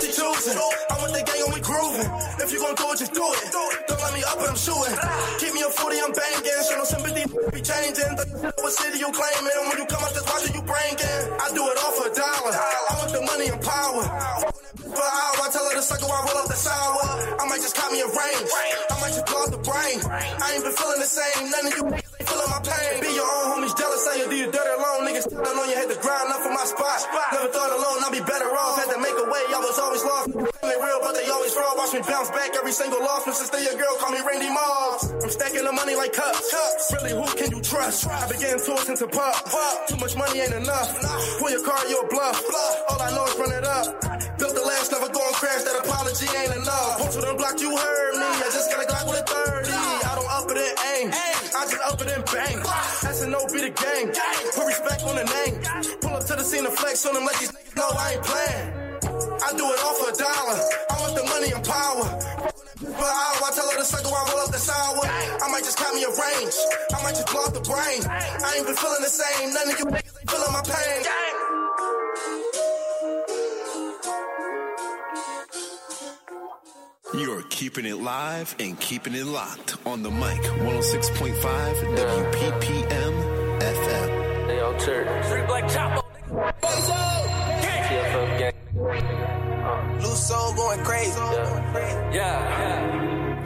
She 0.00 0.08
choosing. 0.16 0.56
I'm 0.56 0.98
with 1.04 1.12
the 1.12 1.20
gang 1.28 1.44
and 1.44 1.52
we 1.52 1.60
grooving. 1.60 2.08
If 2.40 2.48
you 2.56 2.58
gon' 2.64 2.72
do 2.72 2.88
it, 2.88 2.96
just 2.96 3.12
do 3.12 3.20
it. 3.20 3.52
Don't 3.52 4.00
let 4.00 4.12
me 4.16 4.24
up 4.24 4.40
and 4.40 4.48
I'm 4.48 4.56
shooting. 4.56 4.96
Keep 5.44 5.52
me 5.52 5.60
on 5.60 5.72
40, 5.76 6.00
I'm 6.00 6.12
banging. 6.16 6.60
Show 6.64 6.76
no 6.80 6.86
sympathy, 6.88 7.24
be 7.52 7.60
changing. 7.60 8.12
The 8.16 8.24
what 8.64 8.72
city 8.72 8.96
you 8.96 9.12
claiming? 9.12 9.56
When 9.68 9.76
you 9.76 9.84
come 9.92 10.00
out 10.00 10.16
this 10.16 10.24
watch, 10.24 10.48
you 10.56 10.64
bringing. 10.64 11.20
I 11.36 11.46
do 11.52 11.68
it 11.68 11.76
all 11.84 11.92
for 12.00 12.08
a 12.08 12.12
dollar. 12.16 12.54
I 12.56 12.92
want 12.96 13.12
the 13.12 13.20
money 13.28 13.46
and 13.52 13.60
power. 13.60 14.04
For 14.72 15.04
an 15.04 15.16
hour, 15.20 15.36
I 15.44 15.48
tell 15.52 15.68
her 15.68 15.76
to 15.76 15.84
suck 15.84 16.00
I 16.00 16.08
roll 16.08 16.38
up 16.40 16.48
the 16.48 16.56
sour. 16.56 17.04
I 17.36 17.44
might 17.44 17.60
just 17.60 17.76
cop 17.76 17.92
me 17.92 18.00
a 18.00 18.08
range. 18.08 18.48
I 18.88 18.94
might 19.04 19.12
just 19.12 19.28
out 19.28 19.52
the 19.52 19.60
brain. 19.60 20.00
I 20.00 20.46
ain't 20.56 20.64
been 20.64 20.72
feeling 20.72 21.00
the 21.04 21.12
same. 21.12 21.52
None 21.52 21.66
of 21.68 21.74
you 21.76 21.84
feeling 22.24 22.50
my 22.50 22.60
pain. 22.64 23.04
Be 23.04 23.10
your 23.12 23.28
own 23.28 23.44
homies 23.52 23.76
jealous, 23.76 24.00
say 24.00 24.14
you 24.24 24.26
do 24.32 24.36
you 24.36 24.48
dirty 24.48 24.72
alone. 24.80 25.04
Niggas 25.04 25.28
still 25.28 25.44
on 25.44 25.68
you 25.68 25.76
had 25.76 25.88
to 25.92 25.98
grind 26.00 26.32
up 26.32 26.40
for 26.40 26.52
my 26.52 26.64
spot. 26.64 26.98
Never 27.32 27.48
thought 27.52 27.72
alone, 27.74 27.98
I'd 28.06 28.13
be 28.14 28.22
better 28.22 28.50
off. 28.54 28.78
Had 28.78 28.94
to 28.94 29.00
make 29.02 29.18
a 29.18 29.26
way, 29.26 29.42
I 29.50 29.58
was 29.58 29.78
always 29.82 30.04
lost. 30.06 30.30
They 30.62 30.78
real, 30.78 31.00
but 31.02 31.18
they 31.18 31.26
always 31.26 31.50
fraud. 31.50 31.74
Watch 31.74 31.92
me 31.92 32.00
bounce 32.06 32.30
back 32.30 32.54
every 32.54 32.70
single 32.70 33.02
loss. 33.02 33.26
Mr. 33.26 33.50
Stay 33.50 33.66
a 33.66 33.74
girl, 33.74 33.94
call 33.98 34.14
me 34.14 34.22
Randy 34.22 34.50
Moss. 34.54 35.10
I'm 35.18 35.30
stacking 35.30 35.66
the 35.66 35.74
money 35.74 35.98
like 35.98 36.12
cups. 36.14 36.54
Really, 36.94 37.18
who 37.18 37.26
can 37.34 37.50
you 37.50 37.60
trust? 37.60 38.06
I 38.06 38.30
began 38.30 38.62
tossing 38.62 38.96
to 39.02 39.06
pop. 39.10 39.34
Too 39.90 39.98
much 39.98 40.14
money 40.16 40.40
ain't 40.40 40.54
enough. 40.54 40.94
Pull 41.42 41.50
your 41.50 41.64
car, 41.66 41.82
you're 41.90 42.06
a 42.06 42.08
bluff. 42.08 42.38
All 42.88 43.02
I 43.02 43.10
know 43.10 43.26
is 43.26 43.34
run 43.34 43.50
it 43.50 43.66
up. 43.66 43.86
Built 44.38 44.54
the 44.54 44.62
last, 44.62 44.92
never 44.92 45.10
going 45.10 45.34
crash. 45.34 45.62
That 45.66 45.82
apology 45.82 46.30
ain't 46.38 46.54
enough. 46.54 47.02
Post 47.02 47.18
with 47.18 47.38
block, 47.38 47.58
you 47.58 47.74
heard 47.74 48.14
me. 48.14 48.28
I 48.30 48.48
just 48.54 48.70
got 48.70 48.78
a 48.78 48.86
Glock 48.86 49.06
with 49.10 49.18
a 49.18 49.26
30. 49.26 49.74
I 49.74 50.12
don't 50.14 50.30
up 50.30 50.46
it 50.50 50.58
and 50.58 50.78
aim. 50.94 51.06
I 51.10 51.62
just 51.66 51.82
up 51.82 51.98
it 51.98 52.10
and 52.14 52.24
bang. 52.30 52.58
That's 53.02 53.22
an 53.22 53.34
be 53.50 53.58
the 53.58 53.74
gang. 53.74 54.06
Put 54.54 54.66
respect 54.66 55.02
on 55.02 55.16
the 55.18 55.26
name. 55.26 55.54
Pull 56.00 56.14
up 56.14 56.24
to 56.26 56.34
the 56.34 56.44
scene 56.44 56.64
and 56.64 56.74
flex 56.74 57.06
on 57.06 57.14
them 57.14 57.24
like 57.24 57.38
these 57.38 57.50
niggas 57.50 57.64
know 57.76 57.90
I 57.90 58.03
ain't 58.12 58.22
playing. 58.22 58.68
I 59.44 59.50
do 59.56 59.64
it 59.72 59.78
all 59.84 59.94
for 59.94 60.08
a 60.10 60.16
dollar. 60.16 60.58
I 60.90 60.94
want 61.00 61.14
the 61.16 61.24
money 61.24 61.50
and 61.52 61.64
power. 61.64 62.06
For 62.78 63.08
an 63.08 63.16
hour, 63.24 63.40
I 63.44 63.50
tell 63.54 63.70
her 63.70 63.78
to 63.78 63.84
suck 63.84 64.04
her, 64.04 64.12
I 64.12 64.22
roll 64.30 64.40
up 64.44 64.50
the 64.52 64.58
sour. 64.58 65.04
I 65.04 65.46
might 65.50 65.64
just 65.64 65.78
cop 65.78 65.94
me 65.94 66.04
a 66.04 66.08
range. 66.08 66.56
I 66.92 67.02
might 67.02 67.14
just 67.14 67.28
blow 67.30 67.42
out 67.44 67.54
the 67.54 67.60
brain. 67.60 68.00
I 68.04 68.54
ain't 68.56 68.66
been 68.66 68.76
feeling 68.76 69.02
the 69.02 69.08
same. 69.08 69.54
None 69.54 69.68
of 69.70 69.78
you 69.78 69.84
niggas 69.86 70.16
ain't 70.20 70.30
feeling 70.30 70.52
my 70.52 70.62
pain. 70.64 71.04
You're 77.14 77.42
keeping 77.42 77.86
it 77.86 77.96
live 77.96 78.56
and 78.58 78.78
keeping 78.80 79.14
it 79.14 79.24
locked 79.24 79.76
on 79.86 80.02
the 80.02 80.10
mic 80.10 80.42
106.5 80.42 81.34
WPPM 81.96 83.14
FM. 83.60 84.46
They 84.48 84.60
all 84.60 84.76
church. 84.78 85.26
Free 85.26 85.46
Black 85.46 85.68
Chopper. 85.70 86.03
Loose 90.00 90.26
soul 90.26 90.52
going 90.54 90.84
crazy. 90.84 91.20
Yeah. 91.20 92.12
yeah. 92.12 93.44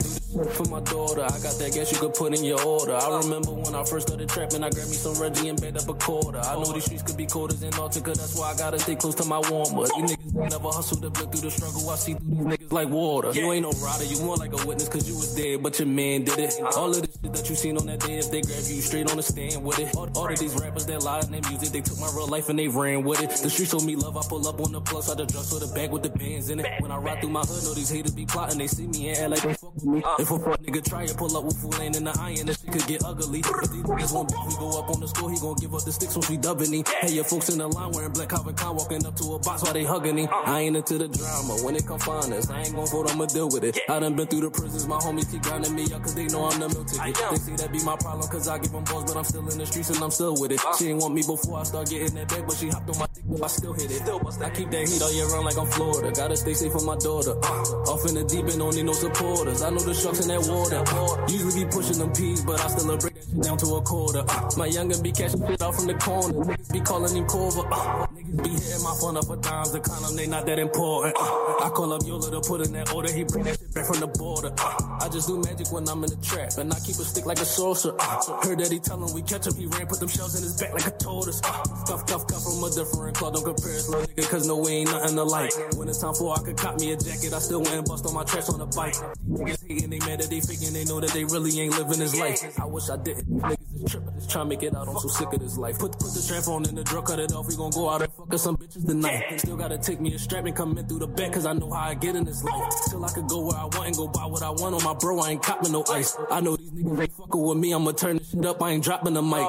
For 0.53 0.63
my 0.69 0.79
daughter, 0.81 1.23
I 1.23 1.37
got 1.39 1.57
that 1.59 1.71
gas 1.73 1.91
you 1.91 1.99
could 1.99 2.13
put 2.15 2.33
in 2.35 2.43
your 2.43 2.61
order. 2.63 2.93
I 2.93 3.19
remember 3.19 3.51
when 3.51 3.75
I 3.75 3.83
first 3.83 4.07
started 4.07 4.27
trapping, 4.29 4.63
I 4.63 4.69
grabbed 4.69 4.89
me 4.89 4.95
some 4.95 5.21
Reggie 5.21 5.49
and 5.49 5.61
backed 5.61 5.77
up 5.77 5.89
a 5.89 5.93
quarter. 5.93 6.39
I 6.39 6.55
know 6.55 6.71
these 6.71 6.85
streets 6.85 7.03
could 7.03 7.17
be 7.17 7.27
colder 7.27 7.53
than 7.53 7.67
Antarctica, 7.67 8.13
that's 8.13 8.35
why 8.35 8.53
I 8.53 8.57
gotta 8.57 8.79
stay 8.79 8.95
close 8.95 9.15
to 9.15 9.25
my 9.25 9.39
warmer. 9.49 9.85
You 9.97 10.03
niggas 10.05 10.33
never 10.33 10.69
hustle 10.69 10.97
to 11.01 11.09
blood 11.09 11.31
through 11.31 11.41
the 11.41 11.51
struggle. 11.51 11.89
I 11.89 11.95
see 11.95 12.13
through 12.13 12.29
these 12.29 12.45
niggas 12.45 12.58
like 12.71 12.89
water. 12.89 13.31
You 13.31 13.51
ain't 13.51 13.63
no 13.63 13.71
rider, 13.83 14.03
you 14.05 14.19
more 14.21 14.35
like 14.35 14.53
a 14.53 14.65
witness 14.65 14.89
cause 14.89 15.07
you 15.07 15.15
was 15.15 15.35
dead, 15.35 15.63
but 15.63 15.79
your 15.79 15.87
man 15.87 16.23
did 16.23 16.39
it. 16.39 16.53
Uh-huh. 16.59 16.81
All 16.81 16.89
of 16.89 17.01
this 17.01 17.17
shit 17.21 17.33
that 17.33 17.49
you 17.49 17.55
seen 17.55 17.77
on 17.77 17.85
that 17.87 17.99
day, 17.99 18.17
if 18.17 18.31
they 18.31 18.41
grab 18.41 18.57
you, 18.57 18.81
straight 18.81 19.09
on 19.09 19.17
the 19.17 19.23
stand 19.23 19.63
with 19.63 19.79
it. 19.79 19.95
All, 19.95 20.09
all 20.15 20.31
of 20.31 20.39
these 20.39 20.55
rappers 20.55 20.85
that 20.85 21.03
lie 21.03 21.19
in 21.21 21.31
their 21.31 21.41
music, 21.49 21.69
they 21.69 21.81
took 21.81 21.99
my 21.99 22.09
real 22.15 22.27
life 22.27 22.49
and 22.49 22.59
they 22.59 22.67
ran 22.67 23.03
with 23.03 23.21
it. 23.21 23.29
The 23.29 23.49
streets 23.49 23.71
showed 23.71 23.83
me 23.83 23.95
love, 23.95 24.17
I 24.17 24.21
pull 24.27 24.47
up 24.47 24.59
on 24.59 24.71
the 24.71 24.81
plus, 24.81 25.09
I 25.09 25.15
the 25.15 25.25
drugs 25.25 25.51
for 25.51 25.59
the 25.59 25.71
bag 25.73 25.91
with 25.91 26.03
the 26.03 26.09
bands 26.09 26.49
in 26.49 26.59
it. 26.59 26.65
When 26.81 26.91
I 26.91 26.97
ride 26.97 27.21
through 27.21 27.29
my 27.29 27.41
hood, 27.41 27.63
know 27.63 27.73
these 27.73 27.89
haters 27.89 28.13
be 28.13 28.25
plotting, 28.25 28.57
they 28.57 28.67
see 28.67 28.87
me 28.87 29.09
and 29.09 29.17
act 29.17 29.29
like 29.29 29.41
they 29.41 29.53
fuck 29.53 29.75
with 29.75 29.85
me. 29.85 29.99
Uh-huh. 29.99 30.15
If 30.19 30.31
a 30.31 30.39
fuck 30.39 30.61
nigga 30.61 30.83
try 30.87 31.03
it, 31.03 31.17
pull 31.17 31.35
up 31.35 31.43
with 31.43 31.57
full 31.57 31.79
in 31.79 32.03
the 32.03 32.15
iron, 32.19 32.45
this 32.45 32.61
shit 32.61 32.71
could 32.71 32.87
get 32.87 33.03
ugly. 33.03 33.39
If 33.39 33.71
these 33.71 33.83
niggas 33.83 34.13
want 34.13 34.29
beef, 34.29 34.39
we 34.47 34.55
go 34.55 34.79
up 34.79 34.89
on 34.89 34.99
the 34.99 35.07
score, 35.07 35.31
he 35.31 35.39
gon' 35.39 35.55
give 35.55 35.73
up 35.73 35.83
the 35.83 35.91
sticks 35.91 36.15
once 36.15 36.29
we 36.29 36.37
dubbing 36.37 36.73
him. 36.73 36.83
Hey, 37.01 37.13
your 37.13 37.23
folks 37.23 37.49
in 37.49 37.57
the 37.57 37.67
line 37.67 37.91
wearing 37.91 38.11
black 38.11 38.29
Calvin 38.29 38.55
Klein, 38.55 38.75
walking 38.75 39.05
up 39.05 39.15
to 39.15 39.33
a 39.33 39.39
box 39.39 39.63
while 39.63 39.73
they 39.73 39.83
hugging 39.83 40.17
him. 40.17 40.25
Uh-huh. 40.25 40.51
I 40.51 40.59
ain't 40.61 40.77
into 40.77 40.97
the 40.97 41.07
drama, 41.07 41.55
when 41.63 41.75
it 41.75 41.85
come 41.85 41.99
find 41.99 42.33
us, 42.33 42.49
I 42.59 42.63
ain't 42.63 42.75
gon' 42.75 42.87
vote, 42.87 43.09
I'ma 43.09 43.25
deal 43.25 43.47
with 43.47 43.63
it. 43.63 43.79
I 43.87 43.99
done 43.99 44.15
been 44.17 44.27
through 44.27 44.41
the 44.41 44.51
prisons, 44.51 44.85
my 44.85 44.97
homies 44.97 45.31
keep 45.31 45.41
grinding 45.43 45.73
me 45.73 45.83
up, 45.93 46.03
cause 46.03 46.13
they 46.13 46.27
know 46.27 46.43
I'm 46.43 46.59
the 46.59 46.67
milk 46.67 46.87
ticket. 46.91 47.15
They 47.15 47.37
say 47.39 47.55
that 47.55 47.71
be 47.71 47.79
my 47.85 47.95
problem, 47.95 48.27
cause 48.27 48.49
I 48.49 48.59
give 48.59 48.73
them 48.73 48.83
balls, 48.83 49.05
but 49.07 49.15
I'm 49.15 49.23
still 49.23 49.47
in 49.47 49.57
the 49.57 49.65
streets 49.65 49.89
and 49.91 50.03
I'm 50.03 50.11
still 50.11 50.35
with 50.35 50.51
it. 50.51 50.59
She 50.77 50.89
ain't 50.89 50.99
want 50.99 51.15
me 51.15 51.23
before 51.23 51.59
I 51.59 51.63
start 51.63 51.89
getting 51.89 52.15
that 52.15 52.27
bag, 52.27 52.43
but 52.45 52.57
she 52.57 52.67
hopped 52.67 52.89
on 52.89 52.99
my 52.99 53.07
dick, 53.15 53.23
but 53.31 53.43
I 53.43 53.47
still 53.47 53.71
hit 53.71 53.91
it. 53.91 54.01
I 54.03 54.49
keep 54.51 54.71
that 54.71 54.83
heat 54.91 55.01
all 55.01 55.13
year 55.15 55.27
round 55.31 55.45
like 55.45 55.57
I'm 55.57 55.71
Florida, 55.71 56.11
gotta 56.11 56.35
stay 56.35 56.53
safe 56.53 56.73
for 56.73 56.83
my 56.83 56.97
daughter. 56.99 57.31
Uh, 57.31 57.95
off 57.95 58.03
in 58.11 58.15
the 58.19 58.27
deep 58.27 58.43
end, 58.43 58.59
don't 58.59 58.75
need 58.75 58.83
no 58.83 58.91
supporters. 58.91 59.63
I 59.63 59.69
know 59.69 59.79
the 59.79 59.95
sharks 59.95 60.19
in 60.19 60.27
that 60.27 60.43
water. 60.43 60.83
Usually 61.31 61.63
be 61.63 61.71
pushing 61.71 61.99
them 61.99 62.11
peas, 62.11 62.43
but 62.43 62.59
I 62.59 62.67
still 62.67 62.91
break 62.99 63.15
that 63.15 63.23
shit 63.23 63.39
down 63.39 63.55
to 63.63 63.67
a 63.79 63.81
quarter. 63.87 64.23
Uh, 64.27 64.51
my 64.59 64.67
younger 64.67 64.99
be 64.99 65.15
catching 65.15 65.47
shit 65.47 65.61
out 65.63 65.75
from 65.75 65.87
the 65.87 65.95
corner. 65.95 66.35
Niggas 66.43 66.73
be 66.75 66.81
calling 66.83 67.15
him 67.15 67.23
Corver. 67.23 67.63
Uh, 67.71 68.07
be 68.37 68.49
hitting 68.49 68.83
my 68.83 68.95
phone 68.99 69.17
up 69.17 69.25
for 69.25 69.37
dimes. 69.37 69.71
The 69.71 69.79
condom, 69.79 70.15
they 70.15 70.27
not 70.27 70.45
that 70.45 70.59
important. 70.59 71.15
Uh, 71.17 71.65
I 71.65 71.69
call 71.69 71.93
up 71.93 72.01
Yola 72.05 72.31
to 72.31 72.41
put 72.41 72.65
in 72.65 72.73
that 72.73 72.93
order. 72.93 73.11
He 73.11 73.23
bring 73.23 73.43
that 73.45 73.59
shit 73.59 73.73
back 73.73 73.85
from 73.85 73.99
the 73.99 74.07
border. 74.07 74.51
Uh, 74.57 74.99
I 75.01 75.09
just 75.09 75.27
do 75.27 75.39
magic 75.39 75.71
when 75.71 75.87
I'm 75.87 76.03
in 76.03 76.09
the 76.09 76.19
trap, 76.21 76.57
and 76.57 76.71
I 76.73 76.79
keep 76.79 76.97
a 76.97 77.05
stick 77.05 77.25
like 77.25 77.39
a 77.39 77.45
sorcerer. 77.45 77.95
Uh, 77.99 78.41
heard 78.45 78.59
that 78.59 78.71
he 78.71 78.79
tell 78.79 79.01
him 79.01 79.13
we 79.13 79.21
catch 79.21 79.47
him. 79.47 79.55
He 79.55 79.65
ran, 79.67 79.87
put 79.87 79.99
them 79.99 80.09
shells 80.09 80.35
in 80.35 80.43
his 80.43 80.55
back 80.59 80.73
like 80.73 80.87
a 80.87 80.91
tortoise. 80.97 81.41
Uh, 81.43 81.63
cuff, 81.85 82.05
cuff, 82.05 82.27
cuff 82.27 82.43
from 82.43 82.63
a 82.63 82.69
different 82.69 83.15
cloth. 83.17 83.33
Don't 83.33 83.45
compare 83.45 83.75
us, 83.75 83.89
little 83.89 84.05
nigga, 84.05 84.29
cause 84.29 84.47
no, 84.47 84.57
we 84.57 84.83
ain't 84.83 84.91
nothing 84.91 85.17
alike. 85.17 85.51
When 85.75 85.87
it's 85.87 85.99
time 85.99 86.13
for 86.13 86.33
I 86.33 86.41
could 86.43 86.57
cop 86.57 86.79
me 86.79 86.91
a 86.91 86.97
jacket, 86.97 87.33
I 87.33 87.39
still 87.39 87.61
went 87.61 87.75
and 87.75 87.85
bust 87.85 88.05
on 88.05 88.13
my 88.13 88.23
tracks 88.23 88.49
on 88.49 88.59
the 88.59 88.67
bike. 88.67 88.95
Niggas 89.29 89.67
hating, 89.67 89.89
they 89.89 89.99
mad 89.99 90.19
that 90.21 90.29
they 90.29 90.41
faking, 90.41 90.73
they 90.73 90.85
know 90.85 90.99
that 90.99 91.11
they 91.11 91.23
really 91.25 91.53
ain't 91.59 91.77
living 91.77 91.99
his 91.99 92.17
life. 92.17 92.41
I 92.59 92.65
wish 92.65 92.89
I 92.89 92.97
didn't. 92.97 93.27
Niggas 93.29 93.68
to 93.87 94.45
make 94.45 94.63
it 94.63 94.75
out. 94.75 94.87
I'm 94.87 94.97
so 94.97 95.07
sick 95.07 95.31
of 95.33 95.39
this 95.39 95.57
life. 95.57 95.79
Put 95.79 95.93
put 95.93 96.13
the 96.13 96.19
strap 96.19 96.47
on 96.47 96.65
and 96.67 96.77
the 96.77 96.83
drug 96.83 97.05
cut 97.05 97.19
it 97.19 97.31
off. 97.33 97.47
We 97.47 97.55
gon' 97.55 97.71
go 97.71 97.89
out 97.89 98.01
and 98.01 98.11
fuck 98.13 98.33
us 98.33 98.43
some 98.43 98.57
bitches 98.57 98.85
tonight. 98.85 99.39
Still 99.39 99.57
gotta 99.57 99.77
take 99.77 100.01
me 100.01 100.13
a 100.13 100.19
strap 100.19 100.45
and 100.45 100.55
come 100.55 100.77
in 100.77 100.87
through 100.87 100.99
the 100.99 101.07
back, 101.07 101.33
cause 101.33 101.45
I 101.45 101.53
know 101.53 101.71
how 101.71 101.89
I 101.89 101.93
get 101.93 102.15
in 102.15 102.25
this 102.25 102.43
life. 102.43 102.73
Till 102.89 103.03
I 103.03 103.09
could 103.11 103.27
go 103.27 103.41
where 103.45 103.57
I 103.57 103.65
want 103.65 103.87
and 103.87 103.95
go 103.95 104.07
buy 104.07 104.25
what 104.25 104.41
I 104.43 104.49
want 104.49 104.75
on 104.75 104.83
my 104.83 104.93
bro. 104.93 105.19
I 105.19 105.31
ain't 105.31 105.43
copping 105.43 105.71
no 105.71 105.83
ice. 105.89 106.17
I 106.31 106.41
know 106.41 106.55
these 106.55 106.71
niggas 106.71 107.01
ain't 107.01 107.11
fucking 107.13 107.41
with 107.41 107.57
me. 107.57 107.73
I'ma 107.73 107.91
turn 107.91 108.17
this 108.17 108.31
shit 108.31 108.45
up. 108.45 108.61
I 108.61 108.71
ain't 108.71 108.83
dropping 108.83 109.13
the 109.13 109.21
mic. 109.21 109.47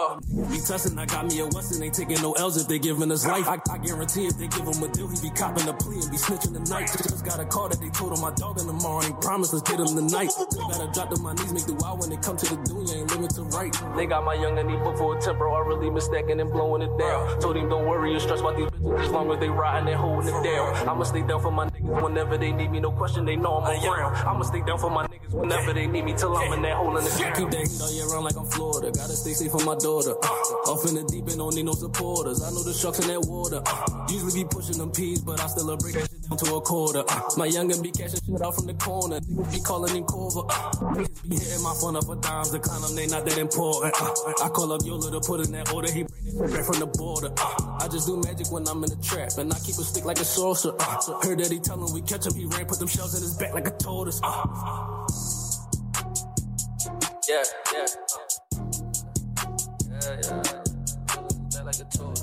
Be 0.50 0.58
tussin', 0.58 0.98
I 0.98 1.06
got 1.06 1.26
me 1.26 1.40
a 1.40 1.46
Weston. 1.46 1.82
Ain't 1.82 1.94
taking 1.94 2.20
no 2.22 2.32
L's 2.32 2.56
if 2.56 2.68
they 2.68 2.78
giving 2.78 3.10
us 3.10 3.26
life. 3.26 3.48
I, 3.48 3.58
I 3.70 3.78
guarantee 3.78 4.26
if 4.26 4.36
they 4.38 4.48
give 4.48 4.66
him 4.66 4.82
a 4.82 4.88
deal, 4.88 5.08
he 5.08 5.20
be 5.20 5.30
copping 5.30 5.68
a 5.68 5.74
plea 5.74 6.00
and 6.00 6.10
be 6.10 6.16
snitching 6.16 6.52
the 6.52 6.60
night. 6.70 6.88
Just 6.88 7.24
got 7.24 7.40
a 7.40 7.44
call 7.44 7.68
that 7.68 7.80
they 7.80 7.90
told 7.90 8.12
him 8.12 8.20
my 8.20 8.32
dog 8.34 8.60
in 8.60 8.66
the 8.66 8.72
morning. 8.72 9.14
Promise, 9.20 9.52
let's 9.52 9.70
get 9.70 9.80
him 9.80 9.86
tonight. 9.86 10.30
Still 10.30 10.68
gotta 10.68 10.90
drop 10.92 11.10
to 11.10 11.20
my 11.20 11.34
knees, 11.34 11.52
make 11.52 11.66
the 11.66 11.74
wild 11.74 12.00
when 12.00 12.10
they 12.10 12.16
come 12.16 12.36
to 12.36 12.46
the 12.46 12.56
dunya. 12.68 13.00
Ain't 13.00 13.10
limit 13.12 13.30
to 13.34 13.42
right. 13.44 13.74
They 13.96 14.06
got 14.06 14.19
my 14.24 14.34
young 14.34 14.58
and 14.58 14.70
he 14.70 14.76
booked 14.76 14.98
for 14.98 15.16
a 15.16 15.20
temporarily 15.20 15.90
mistaken 15.90 16.40
and 16.40 16.50
blowing 16.50 16.82
it 16.82 16.98
down. 16.98 17.40
Told 17.40 17.56
him 17.56 17.68
don't 17.68 17.86
worry, 17.86 18.12
you 18.12 18.20
stress 18.20 18.40
about 18.40 18.56
these 18.56 18.66
bitches 18.66 19.04
as 19.04 19.10
long 19.10 19.30
as 19.32 19.38
they 19.40 19.48
riding 19.48 19.88
and 19.88 19.96
holding 19.96 20.28
it 20.28 20.42
down. 20.42 20.88
I'ma 20.88 21.04
stay 21.04 21.22
down 21.22 21.40
for 21.40 21.50
my 21.50 21.68
niggas 21.68 22.02
whenever 22.02 22.36
they 22.38 22.52
need 22.52 22.70
me. 22.70 22.80
No 22.80 22.92
question, 22.92 23.24
they 23.24 23.36
know 23.36 23.58
I'm 23.58 23.84
around. 23.84 24.16
I'ma 24.16 24.42
stay 24.42 24.62
down 24.62 24.78
for 24.78 24.90
my 24.90 25.06
niggas 25.06 25.32
whenever 25.32 25.72
they 25.72 25.86
need 25.86 26.04
me 26.04 26.14
till 26.14 26.36
I'm 26.36 26.52
in 26.52 26.62
that 26.62 26.76
hole 26.76 26.96
in 26.96 27.04
the 27.04 27.10
ground. 27.10 27.36
Keep 27.36 27.50
that 27.50 27.68
heat 27.68 27.80
all 27.80 27.92
year 27.92 28.06
round 28.06 28.24
like 28.24 28.36
I'm 28.36 28.46
Florida. 28.46 28.90
Gotta 28.90 29.16
stay 29.16 29.32
safe 29.32 29.50
for 29.50 29.64
my 29.64 29.76
daughter. 29.76 30.14
Uh, 30.22 30.70
off 30.70 30.88
in 30.88 30.94
the 30.94 31.04
deep 31.04 31.26
and 31.28 31.38
don't 31.38 31.54
need 31.54 31.66
no 31.66 31.72
supporters. 31.72 32.42
I 32.42 32.50
know 32.50 32.62
the 32.62 32.74
sharks 32.74 32.98
in 33.00 33.08
that 33.08 33.20
water. 33.20 33.62
Uh, 33.64 34.06
usually 34.10 34.44
be 34.44 34.48
pushing 34.48 34.78
them 34.78 34.90
peas, 34.90 35.20
but 35.20 35.40
I 35.40 35.46
still 35.46 35.70
a 35.70 35.76
break 35.76 35.94
that 35.94 36.02
shit 36.02 36.10
down 36.10 36.19
to 36.36 36.54
a 36.54 36.60
quarter. 36.60 37.02
Uh, 37.08 37.20
my 37.36 37.48
youngin' 37.48 37.82
be 37.82 37.90
cashing 37.90 38.20
shit 38.24 38.42
out 38.42 38.54
from 38.54 38.66
the 38.66 38.74
corner. 38.74 39.20
Niggas 39.20 39.52
be 39.52 39.60
calling 39.60 39.94
him 39.94 40.04
Corver. 40.04 40.44
Uh, 40.48 40.70
niggas 40.94 41.28
be 41.28 41.36
hitting 41.36 41.62
my 41.62 41.74
phone 41.80 41.96
up 41.96 42.04
for 42.04 42.16
dimes. 42.16 42.50
Decline 42.50 42.82
them, 42.82 42.94
they 42.94 43.06
not 43.06 43.24
that 43.24 43.38
important. 43.38 43.94
Uh, 44.00 44.44
I 44.44 44.48
call 44.48 44.72
up 44.72 44.82
Yola 44.84 45.10
to 45.10 45.20
put 45.20 45.44
in 45.44 45.52
that 45.52 45.72
order. 45.72 45.90
He 45.90 46.04
bring 46.04 46.50
it 46.50 46.54
back 46.54 46.64
from 46.64 46.78
the 46.80 46.86
border. 46.86 47.32
I 47.80 47.88
just 47.90 48.06
do 48.06 48.16
magic 48.20 48.50
when 48.52 48.66
I'm 48.68 48.82
in 48.84 48.90
the 48.90 49.00
trap, 49.02 49.38
and 49.38 49.52
I 49.52 49.58
keep 49.58 49.76
a 49.76 49.84
stick 49.84 50.04
like 50.04 50.18
a 50.18 50.24
sorcerer. 50.24 50.76
Heard 51.22 51.38
that 51.40 51.50
he 51.50 51.58
tell 51.58 51.78
him 51.78 51.92
we 51.94 52.02
catch 52.02 52.26
him, 52.26 52.34
he 52.34 52.46
ran, 52.46 52.66
put 52.66 52.78
them 52.78 52.88
shells 52.88 53.14
in 53.14 53.22
his 53.22 53.36
back 53.36 53.54
like 53.54 53.66
a 53.68 53.72
tortoise. 53.72 54.20
Yeah, 57.28 57.42
yeah. 57.72 57.86
Yeah, 59.90 60.16
yeah. 60.22 61.62
Like 61.62 61.76
a 61.76 61.84
tortoise. 61.96 62.19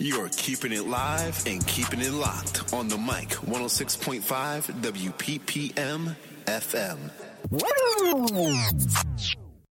You're 0.00 0.28
keeping 0.28 0.70
it 0.70 0.86
live 0.86 1.44
and 1.44 1.66
keeping 1.66 2.00
it 2.00 2.12
locked 2.12 2.72
on 2.72 2.86
the 2.86 2.96
mic 2.96 3.30
106.5 3.30 4.22
WPPM 4.80 6.14
FM. 6.44 6.98